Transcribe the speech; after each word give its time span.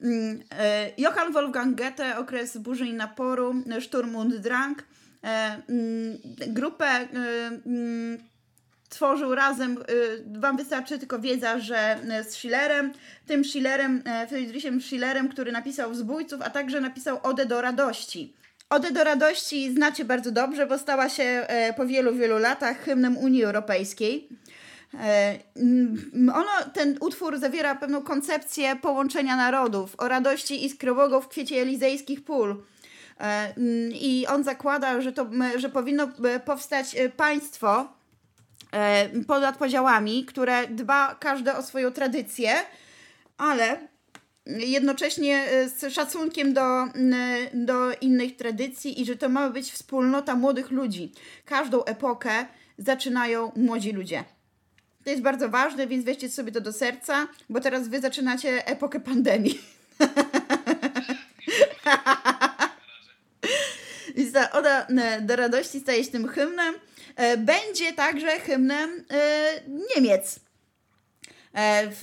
Mm, 0.00 0.42
e, 0.50 0.92
Johann 0.98 1.32
Wolfgang 1.32 1.76
Goethe, 1.76 2.18
okres 2.18 2.56
burzy 2.56 2.86
i 2.86 2.94
naporu, 2.94 3.54
Sturm 3.80 4.16
und 4.16 4.36
Drang. 4.36 4.84
E, 5.24 5.62
mm, 5.68 6.18
grupę 6.46 6.86
e, 6.86 7.06
mm, 7.66 8.18
tworzył 8.88 9.34
razem, 9.34 9.78
Wam 10.26 10.56
wystarczy 10.56 10.98
tylko 10.98 11.18
wiedza, 11.18 11.58
że 11.58 11.98
z 12.28 12.32
Schillerem, 12.32 12.92
tym 13.26 13.44
Schillerem, 13.44 14.02
Friedrichem 14.28 14.80
Schillerem, 14.80 15.28
który 15.28 15.52
napisał 15.52 15.94
Zbójców, 15.94 16.42
a 16.42 16.50
także 16.50 16.80
napisał 16.80 17.18
Odę 17.22 17.46
do 17.46 17.60
radości. 17.60 18.34
Odę 18.70 18.90
do 18.90 19.04
radości 19.04 19.72
znacie 19.72 20.04
bardzo 20.04 20.30
dobrze, 20.30 20.66
bo 20.66 20.78
stała 20.78 21.08
się 21.08 21.46
po 21.76 21.86
wielu, 21.86 22.14
wielu 22.14 22.38
latach 22.38 22.84
hymnem 22.84 23.16
Unii 23.16 23.44
Europejskiej. 23.44 24.28
E, 24.94 25.38
mm, 25.56 26.30
ono, 26.34 26.70
ten 26.74 26.96
utwór 27.00 27.38
zawiera 27.38 27.74
pewną 27.74 28.02
koncepcję 28.02 28.76
połączenia 28.76 29.36
narodów, 29.36 29.94
o 29.98 30.08
radości 30.08 30.64
iskrowego 30.64 31.20
w 31.20 31.28
kwiecie 31.28 31.62
elizejskich 31.62 32.24
pól. 32.24 32.62
E, 33.20 33.24
mm, 33.24 33.92
I 33.92 34.26
on 34.26 34.44
zakłada, 34.44 35.00
że, 35.00 35.12
to, 35.12 35.26
że 35.56 35.68
powinno 35.68 36.08
e, 36.24 36.40
powstać 36.40 36.96
państwo 37.16 37.98
ponad 39.26 39.56
podziałami, 39.56 40.24
które 40.24 40.66
dba 40.68 41.16
każde 41.20 41.56
o 41.56 41.62
swoją 41.62 41.90
tradycję, 41.90 42.54
ale 43.38 43.88
jednocześnie 44.46 45.46
z 45.76 45.94
szacunkiem 45.94 46.54
do, 46.54 46.84
do 47.54 47.92
innych 48.00 48.36
tradycji 48.36 49.00
i 49.00 49.04
że 49.04 49.16
to 49.16 49.28
ma 49.28 49.50
być 49.50 49.72
wspólnota 49.72 50.34
młodych 50.34 50.70
ludzi. 50.70 51.12
Każdą 51.44 51.84
epokę 51.84 52.46
zaczynają 52.78 53.52
młodzi 53.56 53.92
ludzie. 53.92 54.24
To 55.08 55.12
jest 55.12 55.22
bardzo 55.22 55.48
ważne, 55.48 55.86
więc 55.86 56.04
weźcie 56.04 56.28
sobie 56.28 56.52
to 56.52 56.60
do 56.60 56.72
serca, 56.72 57.28
bo 57.48 57.60
teraz 57.60 57.88
wy 57.88 58.00
zaczynacie 58.00 58.66
epokę 58.66 59.00
pandemii. 59.00 59.60
Więc 64.16 64.32
ta 64.32 64.50
Oda 64.52 64.86
e, 64.86 65.20
do 65.20 65.36
radości 65.36 65.80
staje 65.80 66.04
się 66.04 66.10
tym 66.10 66.28
hymnem. 66.28 66.74
E, 67.16 67.36
będzie 67.36 67.92
także 67.92 68.40
hymnem 68.40 69.04
e, 69.10 69.50
Niemiec 69.68 70.40
w, 71.90 72.02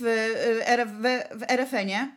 w 1.34 1.42
RFN-ie. 1.42 2.08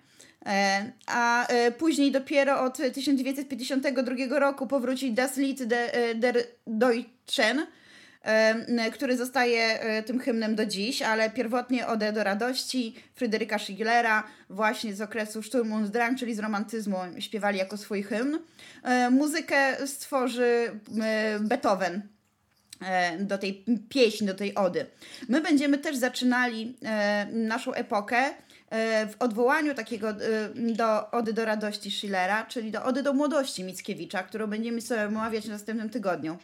A 1.08 1.48
później 1.78 2.12
dopiero 2.12 2.62
od 2.62 2.78
1952 2.78 4.40
roku 4.40 4.68
powróci 4.68 5.12
Das 5.12 5.38
Lied 5.38 5.64
der 6.16 6.44
Deutschen, 6.68 7.66
który 8.94 9.18
zostaje 9.18 9.82
e, 9.82 10.04
tym 10.04 10.20
hymnem 10.20 10.56
do 10.56 10.66
dziś, 10.66 11.02
ale 11.02 11.30
pierwotnie 11.30 11.88
Ode 11.88 12.14
do 12.14 12.24
radości 12.24 12.96
Fryderyka 13.16 13.60
Schillera 13.60 14.24
właśnie 14.50 14.94
z 14.96 15.02
okresu 15.02 15.44
Sturm 15.44 15.74
und 15.74 15.88
Drang, 15.88 16.20
czyli 16.20 16.36
z 16.36 16.40
romantyzmu 16.40 16.98
śpiewali 17.20 17.58
jako 17.58 17.78
swój 17.78 18.04
hymn. 18.04 18.40
E, 18.84 19.10
muzykę 19.10 19.88
stworzy 19.88 20.72
e, 21.02 21.40
Beethoven 21.40 22.02
do 23.20 23.38
tej 23.38 23.66
pieśni, 23.90 24.28
do 24.28 24.34
tej 24.34 24.56
ody. 24.56 24.86
My 25.30 25.42
będziemy 25.42 25.78
też 25.78 25.96
zaczynali 25.96 26.78
naszą 27.32 27.74
epokę 27.74 28.24
w 29.10 29.16
odwołaniu 29.20 29.74
takiego 29.74 30.08
do 30.56 31.12
Ody 31.12 31.34
do 31.34 31.46
radości 31.46 31.92
Schillera, 31.92 32.46
czyli 32.46 32.72
do 32.72 32.84
Ody 32.84 33.04
do 33.04 33.14
młodości 33.14 33.64
Mickiewicza, 33.64 34.24
którą 34.24 34.48
będziemy 34.48 34.82
sobie 34.82 35.08
omawiać 35.08 35.46
w 35.46 35.50
następnym 35.50 35.90
tygodniu. 35.90 36.38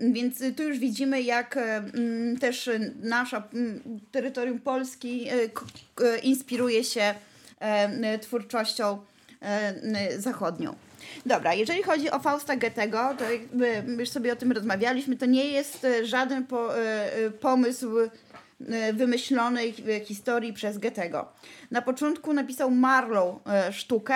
Więc 0.00 0.42
tu 0.56 0.62
już 0.62 0.78
widzimy, 0.78 1.22
jak 1.22 1.58
też 2.40 2.70
nasza 3.02 3.42
terytorium 4.12 4.58
Polski 4.58 5.28
e, 5.28 5.32
e, 5.32 6.18
inspiruje 6.18 6.84
się 6.84 7.14
twórczością 8.20 8.98
zachodnią. 10.18 10.74
Dobra, 11.26 11.54
jeżeli 11.54 11.82
chodzi 11.82 12.10
o 12.10 12.18
Fausta 12.18 12.56
Goethego, 12.56 13.14
to 13.18 13.24
już 13.98 14.08
sobie 14.08 14.32
o 14.32 14.36
tym 14.36 14.52
rozmawialiśmy, 14.52 15.16
to 15.16 15.26
nie 15.26 15.44
jest 15.44 15.84
e, 15.84 16.06
żaden 16.06 16.46
po, 16.46 16.70
pomysł 17.40 17.90
wymyślonej 18.92 19.74
historii 20.04 20.52
przez 20.52 20.78
Goethego. 20.78 21.32
Na 21.70 21.82
początku 21.82 22.32
napisał 22.32 22.70
Marlow 22.70 23.36
sztukę, 23.72 24.14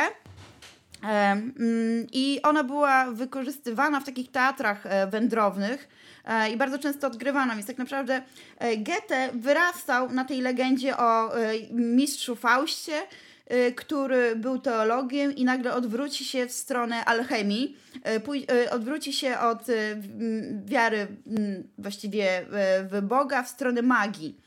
I 2.13 2.41
ona 2.43 2.65
była 2.65 3.11
wykorzystywana 3.11 4.01
w 4.01 4.05
takich 4.05 4.31
teatrach 4.31 4.87
e, 4.87 5.07
wędrownych 5.07 5.89
e, 6.25 6.51
i 6.51 6.57
bardzo 6.57 6.79
często 6.79 7.07
odgrywana, 7.07 7.55
więc 7.55 7.67
tak 7.67 7.79
naprawdę 7.79 8.23
e, 8.59 8.77
Goethe 8.77 9.31
wyrastał 9.33 10.13
na 10.13 10.25
tej 10.25 10.41
legendzie 10.41 10.97
o 10.97 11.31
mistrzu 11.71 12.37
Faustie, 12.37 13.03
który 13.77 14.37
był 14.37 14.59
teologiem 14.59 15.37
i 15.37 15.45
nagle 15.45 15.75
odwróci 15.75 16.25
się 16.25 16.47
w 16.47 16.53
stronę 16.53 17.05
alchemii, 17.05 17.77
odwróci 18.71 19.13
się 19.13 19.39
od 19.39 19.67
wiary 20.65 21.07
właściwie 21.79 22.47
w 22.91 23.01
Boga 23.03 23.43
w 23.43 23.49
stronę 23.49 23.83
magii. 23.83 24.41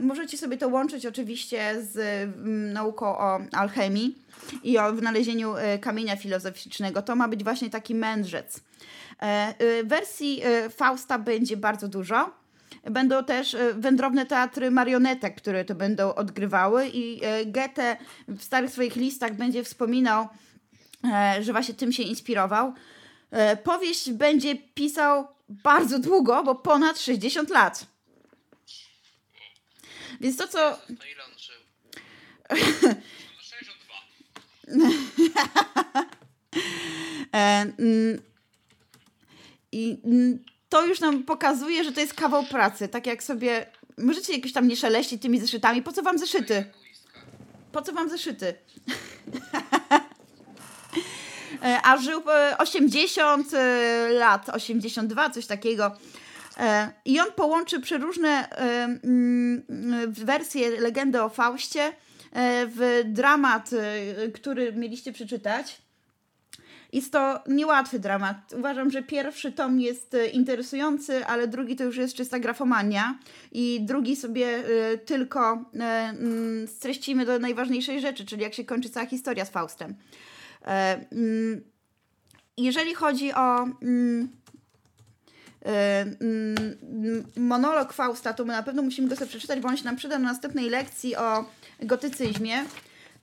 Możecie 0.00 0.38
sobie 0.38 0.56
to 0.56 0.68
łączyć 0.68 1.06
oczywiście 1.06 1.82
z 1.82 2.28
nauką 2.74 3.06
o 3.06 3.40
alchemii 3.52 4.18
i 4.64 4.78
o 4.78 4.92
wynalezieniu 4.92 5.56
e, 5.56 5.78
kamienia 5.78 6.16
filozoficznego. 6.16 7.02
To 7.02 7.16
ma 7.16 7.28
być 7.28 7.44
właśnie 7.44 7.70
taki 7.70 7.94
mędrzec. 7.94 8.60
E, 8.60 9.22
e, 9.22 9.84
wersji 9.84 10.42
Fausta 10.70 11.18
będzie 11.18 11.56
bardzo 11.56 11.88
dużo. 11.88 12.39
Będą 12.84 13.24
też 13.24 13.56
wędrowne 13.74 14.26
teatry 14.26 14.70
marionetek, 14.70 15.36
które 15.36 15.64
to 15.64 15.74
będą 15.74 16.14
odgrywały 16.14 16.88
i 16.94 17.20
Goethe 17.46 17.96
w 18.28 18.42
starych 18.42 18.70
swoich 18.70 18.96
listach 18.96 19.34
będzie 19.36 19.64
wspominał, 19.64 20.28
że 21.40 21.52
właśnie 21.52 21.74
tym 21.74 21.92
się 21.92 22.02
inspirował. 22.02 22.74
Powieść 23.64 24.10
będzie 24.10 24.54
pisał 24.56 25.28
bardzo 25.48 25.98
długo, 25.98 26.44
bo 26.44 26.54
ponad 26.54 26.98
60 26.98 27.50
lat. 27.50 27.86
Więc 30.20 30.36
to, 30.36 30.48
co. 30.48 30.58
To 30.76 31.06
ile 31.06 31.24
on 31.24 31.38
żył? 31.38 31.60
E, 37.34 37.66
I 39.72 39.98
to 40.70 40.86
już 40.86 41.00
nam 41.00 41.22
pokazuje, 41.22 41.84
że 41.84 41.92
to 41.92 42.00
jest 42.00 42.14
kawał 42.14 42.44
pracy. 42.44 42.88
Tak 42.88 43.06
jak 43.06 43.22
sobie. 43.22 43.66
Możecie 43.98 44.36
jakoś 44.36 44.52
tam 44.52 44.68
nie 44.68 44.76
szeleścić 44.76 45.22
tymi 45.22 45.40
zeszytami. 45.40 45.82
Po 45.82 45.92
co 45.92 46.02
wam 46.02 46.18
zeszyty? 46.18 46.64
Po 47.72 47.82
co 47.82 47.92
wam 47.92 48.08
zeszyty? 48.10 48.54
E, 51.64 51.80
a 51.82 51.96
żył 51.96 52.22
80 52.58 53.54
e, 53.54 54.08
lat, 54.08 54.48
82, 54.48 55.30
coś 55.30 55.46
takiego. 55.46 55.96
I 57.04 57.20
on 57.20 57.32
połączy 57.36 57.80
przeróżne 57.80 58.48
wersje 60.08 60.80
legendy 60.80 61.22
o 61.22 61.28
Faustie 61.28 61.92
E, 62.32 62.66
w 62.66 63.02
dramat, 63.04 63.70
e, 63.72 64.28
który 64.28 64.72
mieliście 64.72 65.12
przeczytać. 65.12 65.82
Jest 66.92 67.12
to 67.12 67.40
niełatwy 67.46 67.98
dramat. 67.98 68.36
Uważam, 68.58 68.90
że 68.90 69.02
pierwszy 69.02 69.52
tom 69.52 69.80
jest 69.80 70.14
e, 70.14 70.26
interesujący, 70.26 71.26
ale 71.26 71.48
drugi 71.48 71.76
to 71.76 71.84
już 71.84 71.96
jest 71.96 72.14
czysta 72.14 72.38
grafomania. 72.38 73.18
I 73.52 73.80
drugi 73.82 74.16
sobie 74.16 74.62
tylko 75.04 75.64
mm, 75.74 76.68
streścimy 76.68 77.26
do 77.26 77.38
najważniejszej 77.38 78.00
rzeczy, 78.00 78.26
czyli 78.26 78.42
jak 78.42 78.54
się 78.54 78.64
kończy 78.64 78.90
cała 78.90 79.06
historia 79.06 79.44
z 79.44 79.50
Faustem. 79.50 79.94
Mm, 80.62 81.60
jeżeli 82.56 82.94
chodzi 82.94 83.32
o 83.32 83.62
mm, 83.82 84.28
monolog 87.36 87.92
Fausta, 87.92 88.32
to 88.32 88.44
my 88.44 88.52
na 88.52 88.62
pewno 88.62 88.82
musimy 88.82 89.08
go 89.08 89.16
sobie 89.16 89.28
przeczytać, 89.28 89.60
bo 89.60 89.68
on 89.68 89.76
się 89.76 89.84
nam 89.84 89.96
przyda 89.96 90.18
na 90.18 90.32
następnej 90.32 90.70
lekcji 90.70 91.16
o 91.16 91.44
gotycyzmie. 91.82 92.64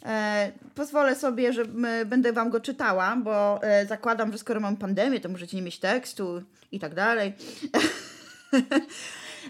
E, 0.06 0.52
pozwolę 0.76 1.16
sobie, 1.16 1.54
że 1.54 1.66
będę 2.06 2.34
Wam 2.34 2.50
go 2.50 2.60
czytała, 2.60 3.16
bo 3.16 3.64
e, 3.64 3.86
zakładam, 3.86 4.32
że 4.32 4.38
skoro 4.38 4.60
mam 4.60 4.78
pandemię, 4.78 5.20
to 5.20 5.30
możecie 5.30 5.58
nie 5.58 5.64
mieć 5.64 5.80
tekstu 5.80 6.44
i 6.72 6.80
tak 6.80 6.96
dalej. 6.96 7.34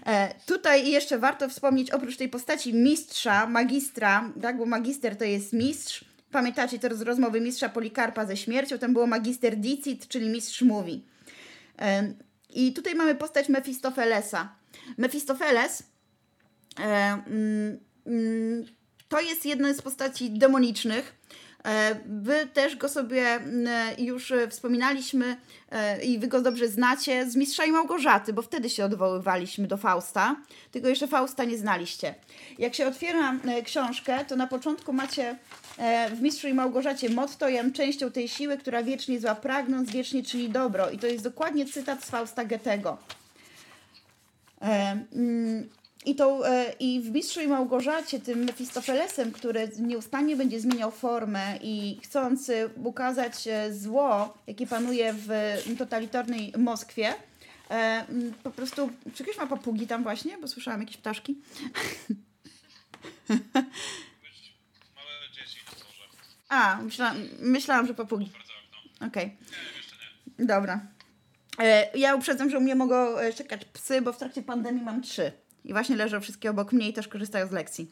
E, 0.06 0.34
tutaj 0.46 0.90
jeszcze 0.90 1.18
warto 1.18 1.48
wspomnieć, 1.48 1.90
oprócz 1.90 2.16
tej 2.16 2.28
postaci 2.28 2.74
mistrza, 2.74 3.46
magistra, 3.46 4.32
tak, 4.42 4.58
bo 4.58 4.66
magister 4.66 5.16
to 5.16 5.24
jest 5.24 5.52
mistrz. 5.52 6.04
Pamiętacie 6.30 6.78
to 6.78 6.96
z 6.96 7.02
rozmowy 7.02 7.40
mistrza 7.40 7.68
Polikarpa 7.68 8.26
ze 8.26 8.36
śmiercią? 8.36 8.78
Tam 8.78 8.92
było 8.92 9.06
magister 9.06 9.56
dicit, 9.56 10.08
czyli 10.08 10.28
mistrz 10.28 10.62
mówi. 10.62 11.04
E, 11.78 12.14
I 12.50 12.72
tutaj 12.72 12.94
mamy 12.94 13.14
postać 13.14 13.48
Mefistofelesa. 13.48 14.48
Mefistofeles 14.98 15.82
e, 16.80 16.82
mm, 16.82 17.78
mm, 18.06 18.64
to 19.08 19.20
jest 19.20 19.46
jedna 19.46 19.74
z 19.74 19.82
postaci 19.82 20.30
demonicznych. 20.30 21.18
Wy 22.06 22.46
też 22.46 22.76
go 22.76 22.88
sobie 22.88 23.40
już 23.98 24.32
wspominaliśmy 24.50 25.36
i 26.02 26.18
wy 26.18 26.28
go 26.28 26.42
dobrze 26.42 26.68
znacie 26.68 27.30
z 27.30 27.36
Mistrza 27.36 27.64
i 27.64 27.72
Małgorzaty, 27.72 28.32
bo 28.32 28.42
wtedy 28.42 28.70
się 28.70 28.84
odwoływaliśmy 28.84 29.66
do 29.66 29.76
Fausta, 29.76 30.36
tylko 30.70 30.88
jeszcze 30.88 31.08
Fausta 31.08 31.44
nie 31.44 31.58
znaliście. 31.58 32.14
Jak 32.58 32.74
się 32.74 32.86
otwiera 32.86 33.34
książkę, 33.64 34.24
to 34.24 34.36
na 34.36 34.46
początku 34.46 34.92
macie 34.92 35.36
w 36.10 36.20
Mistrzu 36.20 36.48
i 36.48 36.54
Małgorzacie 36.54 37.10
motto 37.10 37.48
jam 37.48 37.72
częścią 37.72 38.10
tej 38.10 38.28
siły, 38.28 38.58
która 38.58 38.82
wiecznie 38.82 39.20
zła 39.20 39.34
pragnąc, 39.34 39.90
wiecznie 39.90 40.22
czyni 40.22 40.48
dobro. 40.48 40.90
I 40.90 40.98
to 40.98 41.06
jest 41.06 41.24
dokładnie 41.24 41.66
cytat 41.66 42.04
z 42.04 42.10
Fausta 42.10 42.44
Goethego. 42.44 42.98
I, 46.04 46.14
to, 46.14 46.48
e, 46.48 46.72
I 46.80 47.00
w 47.00 47.10
Mistrzu 47.10 47.40
i 47.40 47.48
Małgorzacie, 47.48 48.20
tym 48.20 48.44
Mefistofelesem, 48.44 49.32
który 49.32 49.70
nieustannie 49.78 50.36
będzie 50.36 50.60
zmieniał 50.60 50.90
formę 50.90 51.58
i 51.62 52.00
chcąc 52.04 52.50
ukazać 52.84 53.48
e, 53.48 53.74
zło, 53.74 54.38
jakie 54.46 54.66
panuje 54.66 55.14
w 55.16 55.28
totalitarnej 55.78 56.52
Moskwie, 56.58 57.14
e, 57.70 58.04
po 58.42 58.50
prostu, 58.50 58.90
czy 59.14 59.24
ktoś 59.24 59.36
ma 59.36 59.46
papugi 59.46 59.86
tam 59.86 60.02
właśnie? 60.02 60.38
Bo 60.38 60.48
słyszałam 60.48 60.80
jakieś 60.80 60.96
ptaszki. 60.96 61.38
Małe 63.28 63.40
dzieci 65.34 65.58
A, 66.48 66.78
myślałam, 66.82 67.16
myślałam 67.40 67.86
że 67.86 67.94
papugi. 67.94 68.30
Okej. 68.96 69.36
Okay. 70.36 70.46
Dobra. 70.46 70.80
Ja 71.94 72.14
uprzedzam, 72.14 72.50
że 72.50 72.58
u 72.58 72.60
mnie 72.60 72.74
mogą 72.74 73.16
czekać 73.36 73.64
psy, 73.64 74.02
bo 74.02 74.12
w 74.12 74.18
trakcie 74.18 74.42
pandemii 74.42 74.84
mam 74.84 75.02
trzy. 75.02 75.32
I 75.64 75.72
właśnie 75.72 75.96
leżą 75.96 76.20
wszystkie 76.20 76.50
obok 76.50 76.72
mnie 76.72 76.88
i 76.88 76.92
też 76.92 77.08
korzystają 77.08 77.46
z 77.46 77.52
lekcji. 77.52 77.90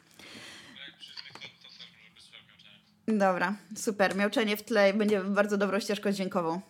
Dobra, 3.07 3.55
super. 3.75 4.15
Miauczenie 4.15 4.57
w 4.57 4.63
tle 4.63 4.93
będzie 4.93 5.23
bardzo 5.23 5.57
dobrą 5.57 5.79
ścieżką 5.79 6.11
dźwiękową. 6.11 6.61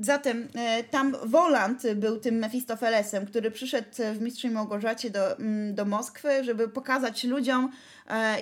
Zatem 0.00 0.48
tam 0.90 1.16
Woland 1.24 1.82
był 1.94 2.20
tym 2.20 2.34
Mefistofelesem, 2.34 3.26
który 3.26 3.50
przyszedł 3.50 3.88
w 4.14 4.20
Mistrzu 4.20 4.50
Małgorzacie 4.50 5.10
do, 5.10 5.36
do 5.72 5.84
Moskwy, 5.84 6.44
żeby 6.44 6.68
pokazać 6.68 7.24
ludziom, 7.24 7.72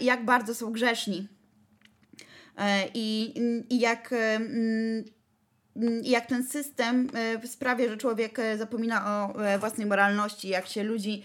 jak 0.00 0.25
bardzo 0.25 0.55
są 0.55 0.73
grzeszni. 0.73 1.29
I, 2.94 3.35
i 3.70 3.81
jak 3.81 4.14
jak 6.02 6.26
ten 6.26 6.46
system 6.46 7.08
e, 7.14 7.49
sprawia, 7.49 7.88
że 7.88 7.96
człowiek 7.96 8.38
e, 8.38 8.58
zapomina 8.58 9.06
o 9.06 9.44
e, 9.44 9.58
własnej 9.58 9.87
moralności, 9.87 10.49
jak 10.49 10.67
się 10.67 10.82
ludzi, 10.82 11.23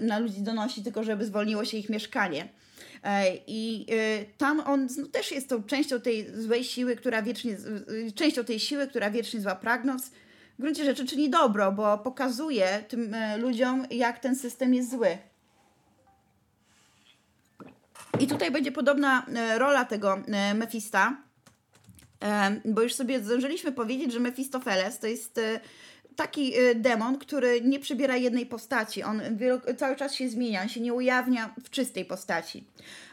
na 0.00 0.18
ludzi 0.18 0.42
donosi, 0.42 0.82
tylko 0.82 1.04
żeby 1.04 1.24
zwolniło 1.24 1.64
się 1.64 1.76
ich 1.76 1.88
mieszkanie. 1.88 2.48
I 3.46 3.86
tam 4.38 4.60
on 4.60 4.88
no, 4.98 5.06
też 5.06 5.32
jest 5.32 5.48
tą 5.48 5.62
częścią 5.62 6.00
tej 6.00 6.42
złej 6.42 6.64
siły, 6.64 6.96
która 6.96 7.22
wiecznie, 7.22 7.56
częścią 8.14 8.44
tej 8.44 8.60
siły, 8.60 8.86
która 8.86 9.10
wiecznie 9.10 9.40
zła 9.40 9.54
pragnąc. 9.54 10.10
W 10.58 10.60
gruncie 10.62 10.84
rzeczy 10.84 11.06
czyni 11.06 11.30
dobro, 11.30 11.72
bo 11.72 11.98
pokazuje 11.98 12.84
tym 12.88 13.16
ludziom, 13.38 13.86
jak 13.90 14.18
ten 14.18 14.36
system 14.36 14.74
jest 14.74 14.90
zły. 14.90 15.18
I 18.20 18.26
tutaj 18.26 18.50
będzie 18.50 18.72
podobna 18.72 19.26
rola 19.58 19.84
tego 19.84 20.18
Mefista, 20.54 21.16
bo 22.64 22.82
już 22.82 22.94
sobie 22.94 23.20
zdążyliśmy 23.20 23.72
powiedzieć, 23.72 24.12
że 24.12 24.20
Mefistofeles 24.20 24.98
to 24.98 25.06
jest 25.06 25.38
e, 25.38 25.60
taki 26.16 26.58
e, 26.58 26.74
demon, 26.74 27.18
który 27.18 27.60
nie 27.60 27.80
przybiera 27.80 28.16
jednej 28.16 28.46
postaci. 28.46 29.02
On 29.02 29.22
cały 29.76 29.96
czas 29.96 30.14
się 30.14 30.28
zmienia, 30.28 30.62
on 30.62 30.68
się 30.68 30.80
nie 30.80 30.94
ujawnia 30.94 31.54
w 31.64 31.70
czystej 31.70 32.04
postaci. 32.04 32.64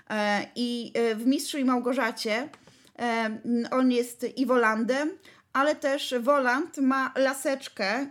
E, 0.09 0.45
I 0.55 0.93
w 1.15 1.25
Mistrzu 1.25 1.57
i 1.57 1.65
Małgorzacie 1.65 2.49
on 3.71 3.91
jest 3.91 4.37
i 4.37 4.45
Wolandem, 4.45 5.11
ale 5.53 5.75
też 5.75 6.15
Woland 6.19 6.77
ma 6.77 7.13
laseczkę 7.17 8.07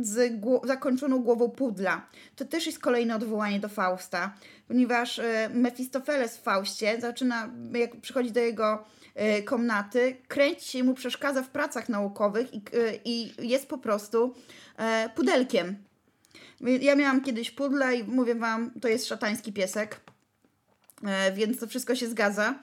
z 0.00 0.42
zakończoną 0.64 1.18
głową 1.18 1.50
pudla. 1.50 2.06
To 2.36 2.44
też 2.44 2.66
jest 2.66 2.78
kolejne 2.78 3.16
odwołanie 3.16 3.60
do 3.60 3.68
Fausta, 3.68 4.34
ponieważ 4.68 5.20
Mefistofeles 5.54 6.36
w 6.36 6.42
Faustie 6.42 7.00
zaczyna, 7.00 7.50
jak 7.72 8.00
przychodzi 8.00 8.32
do 8.32 8.40
jego 8.40 8.84
komnaty, 9.44 10.16
kręci 10.28 10.68
się 10.68 10.84
mu 10.84 10.94
przeszkadza 10.94 11.42
w 11.42 11.48
pracach 11.48 11.88
naukowych 11.88 12.54
i, 12.54 12.56
e, 12.56 12.62
i 13.04 13.32
jest 13.48 13.68
po 13.68 13.78
prostu 13.78 14.34
e, 14.76 15.10
pudelkiem. 15.14 15.76
Ja 16.60 16.96
miałam 16.96 17.20
kiedyś 17.20 17.50
pudle 17.50 17.96
i 17.96 18.04
mówię 18.04 18.34
wam, 18.34 18.70
to 18.80 18.88
jest 18.88 19.06
szatański 19.06 19.52
piesek, 19.52 20.00
więc 21.34 21.60
to 21.60 21.66
wszystko 21.66 21.94
się 21.94 22.08
zgadza. 22.08 22.54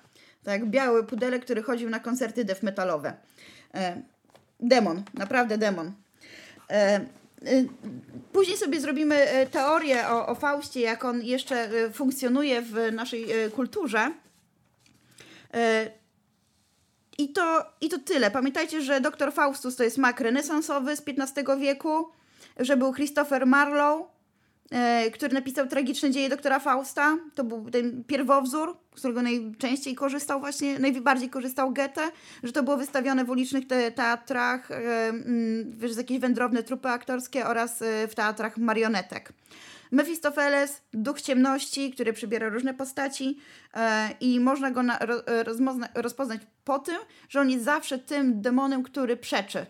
Tak, 0.43 0.65
biały 0.65 1.03
pudelek, 1.03 1.45
który 1.45 1.63
chodził 1.63 1.89
na 1.89 1.99
koncerty 1.99 2.45
death 2.45 2.63
metalowe. 2.63 3.13
Demon, 4.59 5.03
naprawdę 5.13 5.57
demon. 5.57 5.91
Później 8.31 8.57
sobie 8.57 8.79
zrobimy 8.79 9.27
teorię 9.51 10.07
o, 10.09 10.27
o 10.27 10.35
Faustie, 10.35 10.81
jak 10.81 11.05
on 11.05 11.21
jeszcze 11.21 11.69
funkcjonuje 11.93 12.61
w 12.61 12.75
naszej 12.91 13.25
kulturze. 13.55 14.11
I 17.17 17.33
to, 17.33 17.65
I 17.81 17.89
to 17.89 17.99
tyle. 17.99 18.31
Pamiętajcie, 18.31 18.81
że 18.81 19.01
doktor 19.01 19.33
Faustus 19.33 19.75
to 19.75 19.83
jest 19.83 19.97
mak 19.97 20.19
renesansowy 20.19 20.95
z 20.95 21.01
XV 21.07 21.59
wieku, 21.59 22.09
że 22.59 22.77
był 22.77 22.93
Christopher 22.93 23.47
Marlowe, 23.47 24.05
e, 24.71 25.11
który 25.11 25.33
napisał 25.33 25.67
tragiczne 25.67 26.11
dzieje 26.11 26.29
doktora 26.29 26.59
Fausta. 26.59 27.17
To 27.35 27.43
był 27.43 27.69
ten 27.69 28.03
pierwowzór, 28.03 28.77
z 28.95 28.99
którego 28.99 29.21
najczęściej 29.21 29.95
korzystał 29.95 30.39
właśnie, 30.39 30.79
najbardziej 30.79 31.29
korzystał 31.29 31.73
Goethe, 31.73 32.11
że 32.43 32.51
to 32.51 32.63
było 32.63 32.77
wystawione 32.77 33.25
w 33.25 33.29
ulicznych 33.29 33.67
te 33.67 33.91
teatrach, 33.91 34.71
e, 34.71 35.13
wiesz, 35.67 35.97
jakieś 35.97 36.19
wędrowne 36.19 36.63
trupy 36.63 36.89
aktorskie 36.89 37.45
oraz 37.45 37.81
e, 37.81 38.07
w 38.07 38.15
teatrach 38.15 38.57
marionetek. 38.57 39.33
Mefistofeles, 39.93 40.81
duch 40.93 41.21
ciemności, 41.21 41.91
który 41.91 42.13
przybiera 42.13 42.49
różne 42.49 42.73
postaci 42.73 43.39
e, 43.73 44.09
i 44.19 44.39
można 44.39 44.71
go 44.71 44.83
na, 44.83 44.99
ro, 44.99 45.21
rozmozna, 45.43 45.89
rozpoznać 45.95 46.41
po 46.63 46.79
tym, 46.79 46.95
że 47.29 47.41
on 47.41 47.49
jest 47.49 47.65
zawsze 47.65 47.99
tym 47.99 48.41
demonem, 48.41 48.83
który 48.83 49.17
przeczy, 49.17 49.65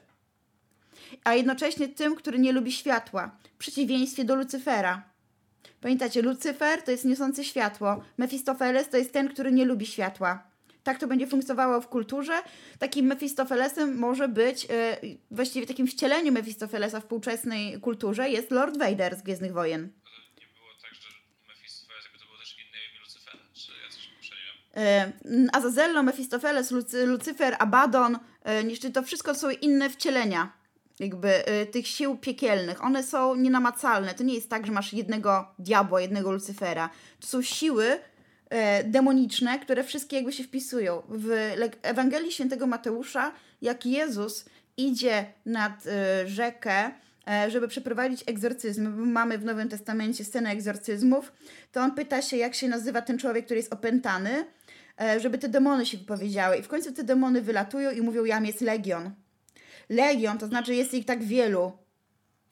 a 1.24 1.34
jednocześnie 1.34 1.88
tym, 1.88 2.16
który 2.16 2.40
nie 2.40 2.52
lubi 2.52 2.72
światła, 2.72 3.32
w 3.56 3.58
przeciwieństwie 3.58 4.26
do 4.26 4.36
Lucyfera. 4.36 5.04
Pamiętacie, 5.82 6.22
Lucyfer 6.22 6.82
to 6.82 6.92
jest 6.92 7.06
niosący 7.06 7.44
światło, 7.44 8.04
Mefistofeles 8.18 8.90
to 8.90 8.98
jest 8.98 9.14
ten, 9.14 9.30
który 9.30 9.52
nie 9.52 9.66
lubi 9.66 9.86
światła. 9.86 10.44
Tak 10.84 11.00
to 11.00 11.08
będzie 11.08 11.28
funkcjonowało 11.28 11.82
w 11.82 11.88
kulturze. 11.88 12.34
Takim 12.80 13.06
Mefistofelesem 13.06 13.98
może 13.98 14.28
być, 14.28 14.64
yy, 14.64 15.18
właściwie 15.32 15.68
takim 15.68 15.88
wcieleniem 15.88 16.34
Mefistofelesa 16.34 17.00
w 17.00 17.04
współczesnej 17.04 17.80
kulturze 17.80 18.30
jest 18.30 18.52
Lord 18.52 18.78
Vader 18.78 19.16
z 19.16 19.22
Gwiezdnych 19.22 19.54
Wojen. 19.54 19.90
Azazello, 25.54 26.04
Mefistofeles, 26.04 26.74
Lucyfer, 27.06 27.56
Abaddon, 27.60 28.20
e, 28.44 28.64
niż 28.64 28.80
to 28.80 29.04
wszystko 29.04 29.36
są 29.36 29.50
inne 29.50 29.90
wcielenia 29.90 30.54
jakby 31.00 31.46
e, 31.46 31.66
tych 31.66 31.88
sił 31.88 32.18
piekielnych. 32.18 32.84
One 32.84 33.04
są 33.04 33.36
nienamacalne. 33.36 34.14
To 34.14 34.24
nie 34.24 34.34
jest 34.34 34.50
tak, 34.50 34.66
że 34.66 34.72
masz 34.72 34.94
jednego 34.94 35.48
diabła, 35.60 36.02
jednego 36.02 36.32
Lucyfera. 36.32 36.90
To 37.20 37.28
są 37.28 37.42
siły 37.42 38.00
demoniczne, 38.86 39.60
które 39.60 39.84
wszystkie 39.84 40.16
jakby 40.16 40.32
się 40.32 40.44
wpisują. 40.44 41.02
W 41.10 41.52
Ewangelii 41.82 42.32
Świętego 42.32 42.68
Mateusza, 42.68 43.32
jak 43.62 43.86
Jezus 43.86 44.46
idzie 44.78 45.26
nad 45.46 45.84
rzekę, 46.26 46.92
żeby 47.48 47.68
przeprowadzić 47.68 48.24
egzorcyzm, 48.28 49.12
mamy 49.12 49.38
w 49.38 49.46
Nowym 49.46 49.70
Testamencie 49.70 50.24
scenę 50.24 50.50
egzorcyzmów, 50.50 51.32
to 51.72 51.82
on 51.82 51.92
pyta 51.92 52.22
się, 52.22 52.38
jak 52.38 52.56
się 52.56 52.68
nazywa 52.68 53.02
ten 53.02 53.18
człowiek, 53.18 53.46
który 53.46 53.60
jest 53.60 53.74
opętany, 53.74 54.46
żeby 55.18 55.38
te 55.38 55.50
demony 55.50 55.86
się 55.86 55.98
wypowiedziały. 55.98 56.58
I 56.58 56.64
w 56.64 56.68
końcu 56.68 56.92
te 56.92 57.04
demony 57.04 57.42
wylatują 57.42 57.92
i 57.92 58.02
mówią, 58.02 58.26
jam 58.26 58.46
jest 58.46 58.62
legion. 58.62 59.12
Legion 59.90 60.38
to 60.38 60.48
znaczy 60.48 60.76
jest 60.76 60.94
ich 60.94 61.06
tak 61.06 61.24
wielu, 61.24 61.72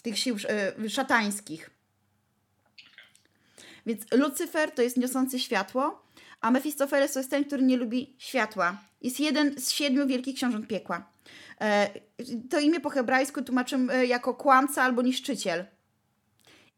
tych 0.03 0.19
sił 0.19 0.35
e, 0.49 0.89
szatańskich. 0.89 1.69
Więc 3.85 4.11
Lucyfer 4.11 4.71
to 4.71 4.81
jest 4.81 4.97
niosący 4.97 5.39
światło, 5.39 6.05
a 6.41 6.51
Mefistofeles 6.51 7.13
to 7.13 7.19
jest 7.19 7.29
ten, 7.29 7.45
który 7.45 7.63
nie 7.63 7.77
lubi 7.77 8.15
światła. 8.17 8.77
Jest 9.01 9.19
jeden 9.19 9.59
z 9.59 9.71
siedmiu 9.71 10.07
wielkich 10.07 10.35
książąt 10.35 10.67
piekła. 10.67 11.11
E, 11.61 11.89
to 12.49 12.59
imię 12.59 12.79
po 12.79 12.89
hebrajsku 12.89 13.41
tłumaczymy 13.41 14.07
jako 14.07 14.33
kłamca 14.33 14.83
albo 14.83 15.01
niszczyciel. 15.01 15.65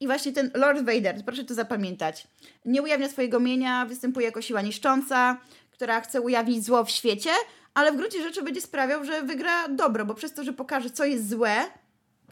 I 0.03 0.07
właśnie 0.07 0.33
ten 0.33 0.51
Lord 0.53 0.86
Vader, 0.86 1.25
proszę 1.25 1.43
to 1.43 1.53
zapamiętać, 1.53 2.27
nie 2.65 2.81
ujawnia 2.81 3.10
swojego 3.10 3.39
mienia, 3.39 3.86
występuje 3.86 4.25
jako 4.25 4.41
siła 4.41 4.62
niszcząca, 4.62 5.38
która 5.72 6.01
chce 6.01 6.22
ujawnić 6.22 6.65
zło 6.65 6.83
w 6.83 6.89
świecie, 6.89 7.29
ale 7.74 7.91
w 7.91 7.95
gruncie 7.95 8.24
rzeczy 8.24 8.43
będzie 8.43 8.62
sprawiał, 8.62 9.03
że 9.03 9.22
wygra 9.22 9.67
dobro, 9.67 10.05
bo 10.05 10.13
przez 10.13 10.33
to, 10.33 10.43
że 10.43 10.53
pokaże, 10.53 10.89
co 10.89 11.05
jest 11.05 11.29
złe, 11.29 11.55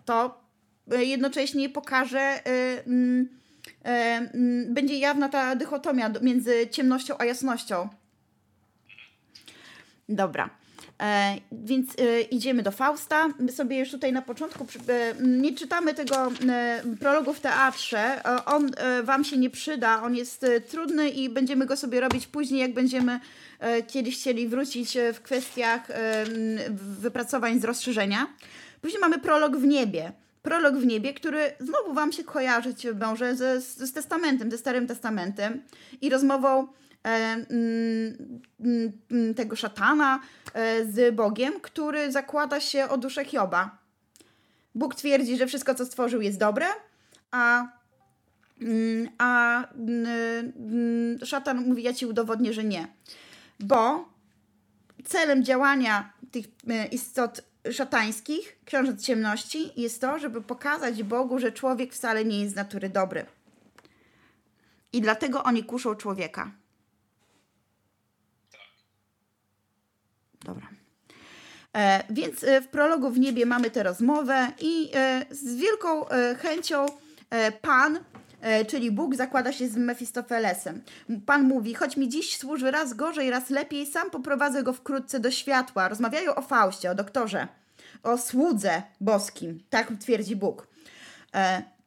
to 0.05 0.41
e, 0.91 1.05
jednocześnie 1.05 1.69
pokaże, 1.69 2.39
yy, 2.45 2.93
yy, 2.93 3.91
yy, 4.33 4.65
będzie 4.69 4.97
jawna 4.97 5.29
ta 5.29 5.55
dychotomia 5.55 6.11
między 6.21 6.67
ciemnością 6.67 7.15
a 7.17 7.25
jasnością. 7.25 7.89
Dobra. 10.09 10.49
E, 11.01 11.35
więc 11.51 11.99
e, 11.99 12.21
idziemy 12.21 12.63
do 12.63 12.71
Fausta. 12.71 13.27
My 13.39 13.51
sobie 13.51 13.79
już 13.79 13.91
tutaj 13.91 14.13
na 14.13 14.21
początku 14.21 14.65
e, 14.87 15.15
nie 15.27 15.55
czytamy 15.55 15.93
tego 15.93 16.31
prologu 16.99 17.33
w 17.33 17.39
teatrze. 17.39 18.21
On 18.45 18.71
Wam 19.03 19.23
się 19.23 19.37
nie 19.37 19.49
przyda, 19.49 20.03
on 20.03 20.15
jest 20.15 20.45
trudny 20.69 21.09
i 21.09 21.29
będziemy 21.29 21.65
go 21.65 21.77
sobie 21.77 21.99
robić 21.99 22.27
później, 22.27 22.61
jak 22.61 22.73
będziemy 22.73 23.19
kiedyś 23.87 24.19
chcieli 24.19 24.47
wrócić 24.47 24.97
w 25.13 25.21
kwestiach 25.21 25.87
wypracowań 26.99 27.59
z 27.59 27.63
rozszerzenia. 27.63 28.27
Później 28.81 29.01
mamy 29.01 29.19
prolog 29.19 29.57
w 29.57 29.65
niebie. 29.65 30.11
Prolog 30.41 30.75
w 30.75 30.85
niebie, 30.85 31.13
który 31.13 31.51
znowu 31.59 31.93
Wam 31.93 32.11
się 32.11 32.23
kojarzyć 32.23 32.87
może 32.99 33.35
ze, 33.35 33.61
z 33.61 33.93
Testamentem, 33.93 34.51
ze 34.51 34.57
Starym 34.57 34.87
Testamentem 34.87 35.61
i 36.01 36.09
rozmową 36.09 36.67
E, 37.05 37.45
mm, 37.49 38.91
mm, 39.11 39.33
tego 39.33 39.55
szatana 39.55 40.19
z 40.89 41.15
Bogiem, 41.15 41.59
który 41.61 42.11
zakłada 42.11 42.59
się 42.59 42.89
o 42.89 42.97
duszę 42.97 43.25
Hioba. 43.25 43.77
Bóg 44.75 44.95
twierdzi, 44.95 45.37
że 45.37 45.47
wszystko, 45.47 45.75
co 45.75 45.85
stworzył, 45.85 46.21
jest 46.21 46.39
dobre, 46.39 46.65
a, 47.31 47.67
mm, 48.61 49.09
a 49.17 49.63
szatan 51.25 51.67
mówi: 51.67 51.83
Ja 51.83 51.93
ci 51.93 52.05
udowodnię, 52.05 52.53
że 52.53 52.63
nie. 52.63 52.87
Bo 53.59 54.09
celem 55.05 55.43
działania 55.43 56.13
tych 56.31 56.45
e, 56.69 56.85
istot 56.85 57.41
szatańskich, 57.71 58.57
książąt 58.65 59.01
ciemności, 59.01 59.81
jest 59.81 60.01
to, 60.01 60.19
żeby 60.19 60.41
pokazać 60.41 61.03
Bogu, 61.03 61.39
że 61.39 61.51
człowiek 61.51 61.93
wcale 61.93 62.25
nie 62.25 62.41
jest 62.41 62.53
z 62.53 62.55
natury 62.55 62.89
dobry. 62.89 63.25
I 64.93 65.01
dlatego 65.01 65.43
oni 65.43 65.63
kuszą 65.63 65.95
człowieka. 65.95 66.51
Dobra. 70.45 70.67
E, 71.77 72.03
więc 72.09 72.43
e, 72.43 72.61
w 72.61 72.67
prologu 72.67 73.09
w 73.09 73.19
niebie 73.19 73.45
mamy 73.45 73.71
tę 73.71 73.83
rozmowę 73.83 74.47
i 74.61 74.89
e, 74.95 75.25
z 75.31 75.55
wielką 75.55 76.09
e, 76.09 76.35
chęcią 76.35 76.85
e, 77.29 77.51
Pan, 77.51 77.99
e, 78.41 78.65
czyli 78.65 78.91
Bóg, 78.91 79.15
zakłada 79.15 79.51
się 79.51 79.67
z 79.67 79.77
Mefistofelesem. 79.77 80.81
Pan 81.25 81.43
mówi, 81.43 81.73
choć 81.73 81.97
mi 81.97 82.09
dziś 82.09 82.37
służy 82.37 82.71
raz 82.71 82.93
gorzej, 82.93 83.29
raz 83.29 83.49
lepiej, 83.49 83.85
sam 83.85 84.09
poprowadzę 84.09 84.63
go 84.63 84.73
wkrótce 84.73 85.19
do 85.19 85.31
światła. 85.31 85.89
Rozmawiają 85.89 86.35
o 86.35 86.41
Faustie, 86.41 86.91
o 86.91 86.95
doktorze, 86.95 87.47
o 88.03 88.17
słudze 88.17 88.81
boskim, 89.01 89.63
tak 89.69 89.91
twierdzi 89.99 90.35
Bóg. 90.35 90.67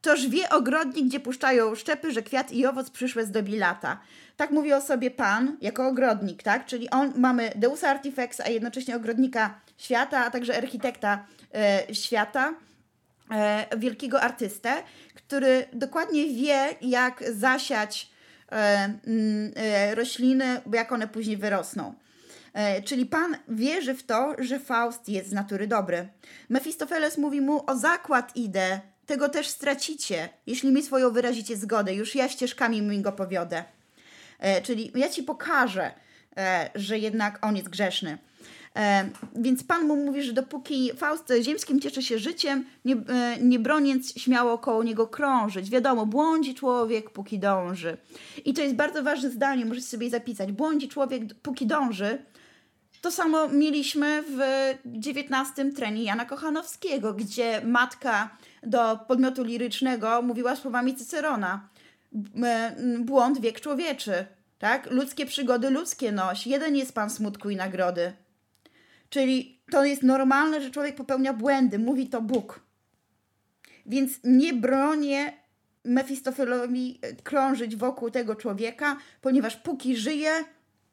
Toż 0.05 0.27
wie 0.27 0.49
ogrodnik, 0.49 1.05
gdzie 1.05 1.19
puszczają 1.19 1.75
szczepy, 1.75 2.11
że 2.11 2.21
kwiat 2.21 2.51
i 2.51 2.65
owoc 2.65 2.89
przyszłe 2.89 3.25
zdobi 3.25 3.57
lata. 3.57 3.99
Tak 4.37 4.51
mówi 4.51 4.73
o 4.73 4.81
sobie 4.81 5.11
Pan 5.11 5.57
jako 5.61 5.87
ogrodnik, 5.87 6.43
tak? 6.43 6.65
Czyli 6.65 6.89
on 6.89 7.13
mamy 7.15 7.51
Deusa 7.55 7.89
Artifex, 7.89 8.39
a 8.41 8.49
jednocześnie 8.49 8.95
ogrodnika 8.95 9.61
świata, 9.77 10.25
a 10.25 10.31
także 10.31 10.57
architekta 10.57 11.25
e, 11.55 11.95
świata, 11.95 12.53
e, 13.31 13.77
wielkiego 13.77 14.21
artystę, 14.21 14.73
który 15.15 15.65
dokładnie 15.73 16.25
wie, 16.27 16.75
jak 16.81 17.23
zasiać 17.31 18.09
e, 18.51 18.55
mm, 18.55 19.51
e 19.55 19.95
rośliny, 19.95 20.61
jak 20.73 20.91
one 20.91 21.07
później 21.07 21.37
wyrosną. 21.37 21.93
E, 22.53 22.81
czyli 22.81 23.05
Pan 23.05 23.37
wierzy 23.47 23.93
w 23.93 24.03
to, 24.03 24.35
że 24.39 24.59
Faust 24.59 25.09
jest 25.09 25.29
z 25.29 25.33
natury 25.33 25.67
dobry. 25.67 26.07
Mefistofeles 26.49 27.17
mówi 27.17 27.41
mu: 27.41 27.63
O 27.67 27.75
zakład 27.75 28.35
idę, 28.35 28.79
tego 29.05 29.29
też 29.29 29.47
stracicie, 29.47 30.29
jeśli 30.47 30.71
mi 30.71 30.83
swoją 30.83 31.11
wyrazicie 31.11 31.57
zgodę. 31.57 31.93
Już 31.93 32.15
ja 32.15 32.29
ścieżkami 32.29 32.81
mi 32.81 33.01
go 33.01 33.11
powiodę. 33.11 33.63
E, 34.39 34.61
czyli 34.61 34.91
ja 34.95 35.09
ci 35.09 35.23
pokażę, 35.23 35.91
e, 36.37 36.69
że 36.75 36.99
jednak 36.99 37.45
on 37.45 37.55
jest 37.55 37.69
grzeszny. 37.69 38.17
E, 38.75 39.09
więc 39.35 39.63
Pan 39.63 39.87
mu 39.87 39.95
mówi, 39.95 40.23
że 40.23 40.33
dopóki 40.33 40.91
Faust 40.97 41.33
ziemskim 41.41 41.79
cieszy 41.79 42.01
się 42.03 42.19
życiem, 42.19 42.65
nie, 42.85 42.95
e, 42.95 43.37
nie 43.41 43.59
broniąc 43.59 44.19
śmiało 44.19 44.57
koło 44.57 44.83
niego 44.83 45.07
krążyć. 45.07 45.69
Wiadomo, 45.69 46.05
błądzi 46.05 46.55
człowiek, 46.55 47.09
póki 47.09 47.39
dąży. 47.39 47.97
I 48.45 48.53
to 48.53 48.61
jest 48.61 48.75
bardzo 48.75 49.03
ważne 49.03 49.29
zdanie, 49.29 49.65
możecie 49.65 49.87
sobie 49.87 50.09
zapisać. 50.09 50.51
Błądzi 50.51 50.87
człowiek, 50.87 51.21
póki 51.41 51.65
dąży. 51.65 52.25
To 53.01 53.11
samo 53.11 53.47
mieliśmy 53.47 54.23
w 54.29 54.39
XIX 55.07 55.75
trenie 55.75 56.03
Jana 56.03 56.25
Kochanowskiego, 56.25 57.13
gdzie 57.13 57.61
matka 57.65 58.37
do 58.65 58.99
podmiotu 59.07 59.43
lirycznego 59.43 60.21
mówiła 60.21 60.55
słowami 60.55 60.95
Cycerona. 60.95 61.69
Błąd 62.99 63.41
wiek 63.41 63.61
człowieczy, 63.61 64.25
tak? 64.59 64.91
Ludzkie 64.91 65.25
przygody 65.25 65.69
ludzkie 65.69 66.11
noś. 66.11 66.47
Jeden 66.47 66.75
jest 66.75 66.93
pan 66.93 67.09
smutku 67.09 67.49
i 67.49 67.55
nagrody. 67.55 68.13
Czyli 69.09 69.61
to 69.71 69.85
jest 69.85 70.03
normalne, 70.03 70.61
że 70.61 70.71
człowiek 70.71 70.95
popełnia 70.95 71.33
błędy, 71.33 71.79
mówi 71.79 72.07
to 72.09 72.21
Bóg. 72.21 72.59
Więc 73.85 74.19
nie 74.23 74.53
bronię 74.53 75.33
Mefistofelowi 75.83 76.99
e, 77.01 77.13
krążyć 77.13 77.75
wokół 77.75 78.11
tego 78.11 78.35
człowieka, 78.35 78.97
ponieważ 79.21 79.55
póki 79.55 79.97
żyje, 79.97 80.31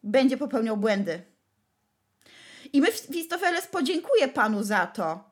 będzie 0.02 0.37
popełniał 0.37 0.76
błędy. 0.76 1.23
I 2.73 2.81
Mefistofeles 2.81 3.67
podziękuje 3.67 4.29
Panu 4.29 4.62
za 4.62 4.87
to. 4.87 5.31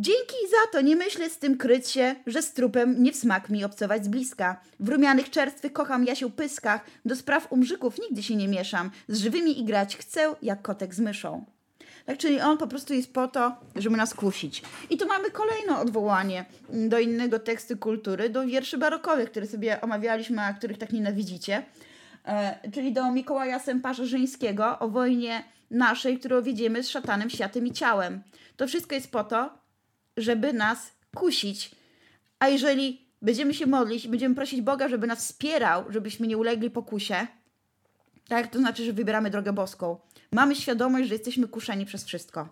Dzięki 0.00 0.34
za 0.50 0.72
to 0.72 0.80
nie 0.80 0.96
myślę 0.96 1.30
z 1.30 1.38
tym 1.38 1.56
kryć 1.56 1.88
się, 1.88 2.14
że 2.26 2.42
z 2.42 2.52
trupem 2.52 3.02
nie 3.02 3.12
w 3.12 3.16
smak 3.16 3.50
mi 3.50 3.64
obcować 3.64 4.04
z 4.04 4.08
bliska. 4.08 4.60
W 4.80 4.88
rumianych 4.88 5.30
czerstwych 5.30 5.72
kocham 5.72 6.04
ja 6.04 6.14
się 6.14 6.30
pyskach, 6.30 6.84
do 7.04 7.16
spraw 7.16 7.52
umrzyków 7.52 7.98
nigdy 7.98 8.22
się 8.22 8.36
nie 8.36 8.48
mieszam. 8.48 8.90
Z 9.08 9.18
żywymi 9.20 9.60
igrać 9.60 9.96
chcę 9.96 10.34
jak 10.42 10.62
kotek 10.62 10.94
z 10.94 11.00
myszą. 11.00 11.44
Tak, 12.06 12.18
czyli 12.18 12.40
on 12.40 12.58
po 12.58 12.66
prostu 12.66 12.94
jest 12.94 13.12
po 13.12 13.28
to, 13.28 13.56
żeby 13.76 13.96
nas 13.96 14.14
kusić. 14.14 14.62
I 14.90 14.96
tu 14.96 15.06
mamy 15.06 15.30
kolejne 15.30 15.78
odwołanie 15.78 16.44
do 16.68 16.98
innego 16.98 17.38
tekstu 17.38 17.76
kultury, 17.76 18.30
do 18.30 18.46
wierszy 18.46 18.78
barokowych, 18.78 19.30
które 19.30 19.46
sobie 19.46 19.80
omawialiśmy, 19.80 20.42
a 20.42 20.54
których 20.54 20.78
tak 20.78 20.92
nienawidzicie. 20.92 21.62
E, 22.26 22.70
czyli 22.72 22.92
do 22.92 23.12
Mikołaja 23.12 23.58
Sęparza 23.58 24.04
Żyńskiego 24.04 24.78
o 24.78 24.88
wojnie 24.88 25.44
naszej, 25.70 26.18
którą 26.18 26.42
widzimy 26.42 26.82
z 26.82 26.88
szatanem, 26.88 27.30
światem 27.30 27.66
i 27.66 27.72
ciałem. 27.72 28.22
To 28.56 28.66
wszystko 28.66 28.94
jest 28.94 29.10
po 29.10 29.24
to, 29.24 29.59
żeby 30.20 30.52
nas 30.52 30.92
kusić. 31.16 31.70
A 32.38 32.48
jeżeli 32.48 33.06
będziemy 33.22 33.54
się 33.54 33.66
modlić, 33.66 34.08
będziemy 34.08 34.34
prosić 34.34 34.60
Boga, 34.60 34.88
żeby 34.88 35.06
nas 35.06 35.18
wspierał, 35.18 35.84
żebyśmy 35.92 36.26
nie 36.26 36.38
ulegli 36.38 36.70
pokusie, 36.70 37.26
tak, 38.28 38.46
to 38.46 38.58
znaczy, 38.58 38.84
że 38.84 38.92
wybieramy 38.92 39.30
drogę 39.30 39.52
boską. 39.52 39.98
Mamy 40.32 40.56
świadomość, 40.56 41.08
że 41.08 41.14
jesteśmy 41.14 41.48
kuszeni 41.48 41.86
przez 41.86 42.04
wszystko. 42.04 42.48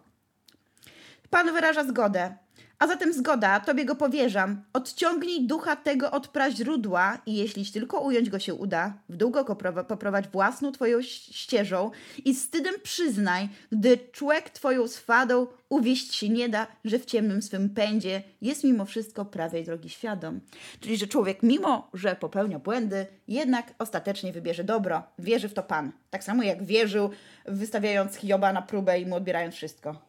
Pan 1.31 1.53
wyraża 1.53 1.85
zgodę. 1.85 2.37
A 2.79 2.87
zatem 2.87 3.13
zgoda, 3.13 3.61
tobie 3.61 3.85
go 3.85 3.95
powierzam. 3.95 4.63
Odciągnij 4.73 5.47
ducha 5.47 5.77
tego 5.77 6.11
od 6.11 6.29
praźródła 6.29 7.19
i 7.27 7.37
jeśli 7.37 7.67
tylko 7.67 8.01
ująć 8.01 8.31
go 8.31 8.39
się 8.39 8.55
uda, 8.55 8.93
w 9.09 9.17
długo 9.17 9.45
go 9.45 9.57
poprowadź 9.89 10.29
własną 10.29 10.73
twoją 10.73 11.03
ścieżą 11.03 11.91
i 12.25 12.35
wstydem 12.35 12.75
przyznaj, 12.83 13.49
gdy 13.73 13.99
człek 14.13 14.51
twoją 14.51 14.89
swadą 14.89 15.47
uwieść 15.69 16.15
się 16.15 16.29
nie 16.29 16.49
da, 16.49 16.67
że 16.85 16.99
w 16.99 17.05
ciemnym 17.05 17.43
swym 17.43 17.71
pędzie 17.71 18.23
jest 18.43 18.65
mimo 18.65 18.85
wszystko 18.85 19.25
prawej 19.25 19.65
drogi 19.65 19.89
świadom. 19.89 20.41
Czyli, 20.81 20.97
że 20.97 21.07
człowiek 21.07 21.43
mimo, 21.43 21.91
że 21.95 22.17
popełnia 22.17 22.59
błędy, 22.59 23.07
jednak 23.29 23.75
ostatecznie 23.79 24.33
wybierze 24.33 24.65
dobro. 24.65 25.03
Wierzy 25.19 25.49
w 25.49 25.55
to 25.55 25.63
Pan. 25.63 25.93
Tak 26.11 26.25
samo 26.25 26.43
jak 26.43 26.65
wierzył, 26.65 27.11
wystawiając 27.47 28.17
Hioba 28.17 28.53
na 28.53 28.63
próbę 28.63 29.01
i 29.01 29.07
mu 29.07 29.17
odbierając 29.17 29.55
wszystko. 29.55 30.08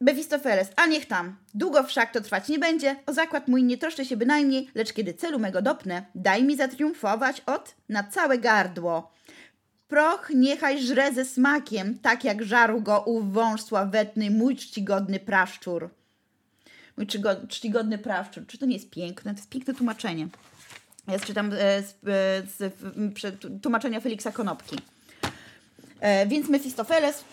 Mefistofeles, 0.00 0.70
a 0.76 0.86
niech 0.86 1.06
tam. 1.06 1.36
Długo 1.54 1.82
wszak 1.82 2.12
to 2.12 2.20
trwać 2.20 2.48
nie 2.48 2.58
będzie. 2.58 2.96
O 3.06 3.12
zakład 3.12 3.48
mój 3.48 3.62
nie 3.62 3.78
troszczę 3.78 4.04
się 4.04 4.16
bynajmniej, 4.16 4.70
lecz 4.74 4.92
kiedy 4.92 5.14
celu 5.14 5.38
mego 5.38 5.62
dopnę, 5.62 6.04
daj 6.14 6.44
mi 6.44 6.56
zatriumfować 6.56 7.40
od 7.40 7.74
na 7.88 8.04
całe 8.04 8.38
gardło. 8.38 9.12
Proch 9.88 10.30
niechaj 10.34 10.82
żre 10.82 11.12
ze 11.12 11.24
smakiem, 11.24 11.98
tak 11.98 12.24
jak 12.24 12.42
żarł 12.42 12.80
go 12.80 13.00
ów 13.00 13.32
wąż 13.32 13.62
sławetny, 13.62 14.30
mój 14.30 14.56
czcigodny 14.56 15.20
praszczur. 15.20 15.90
Mój 16.96 17.06
czcigodny 17.48 17.98
praszczur. 17.98 18.46
Czy 18.46 18.58
to 18.58 18.66
nie 18.66 18.74
jest 18.74 18.90
piękne? 18.90 19.34
To 19.34 19.36
jest 19.36 19.50
piękne 19.50 19.74
tłumaczenie. 19.74 20.28
Ja 21.08 21.18
czytam 21.18 21.52
e, 21.52 21.82
z, 21.82 21.90
e, 22.06 22.42
z, 22.46 22.56
z, 22.56 23.62
tłumaczenia 23.62 24.00
Feliksa 24.00 24.32
Konopki. 24.32 24.76
E, 26.02 26.26
więc 26.26 26.48
Mefistofeles 26.48 27.24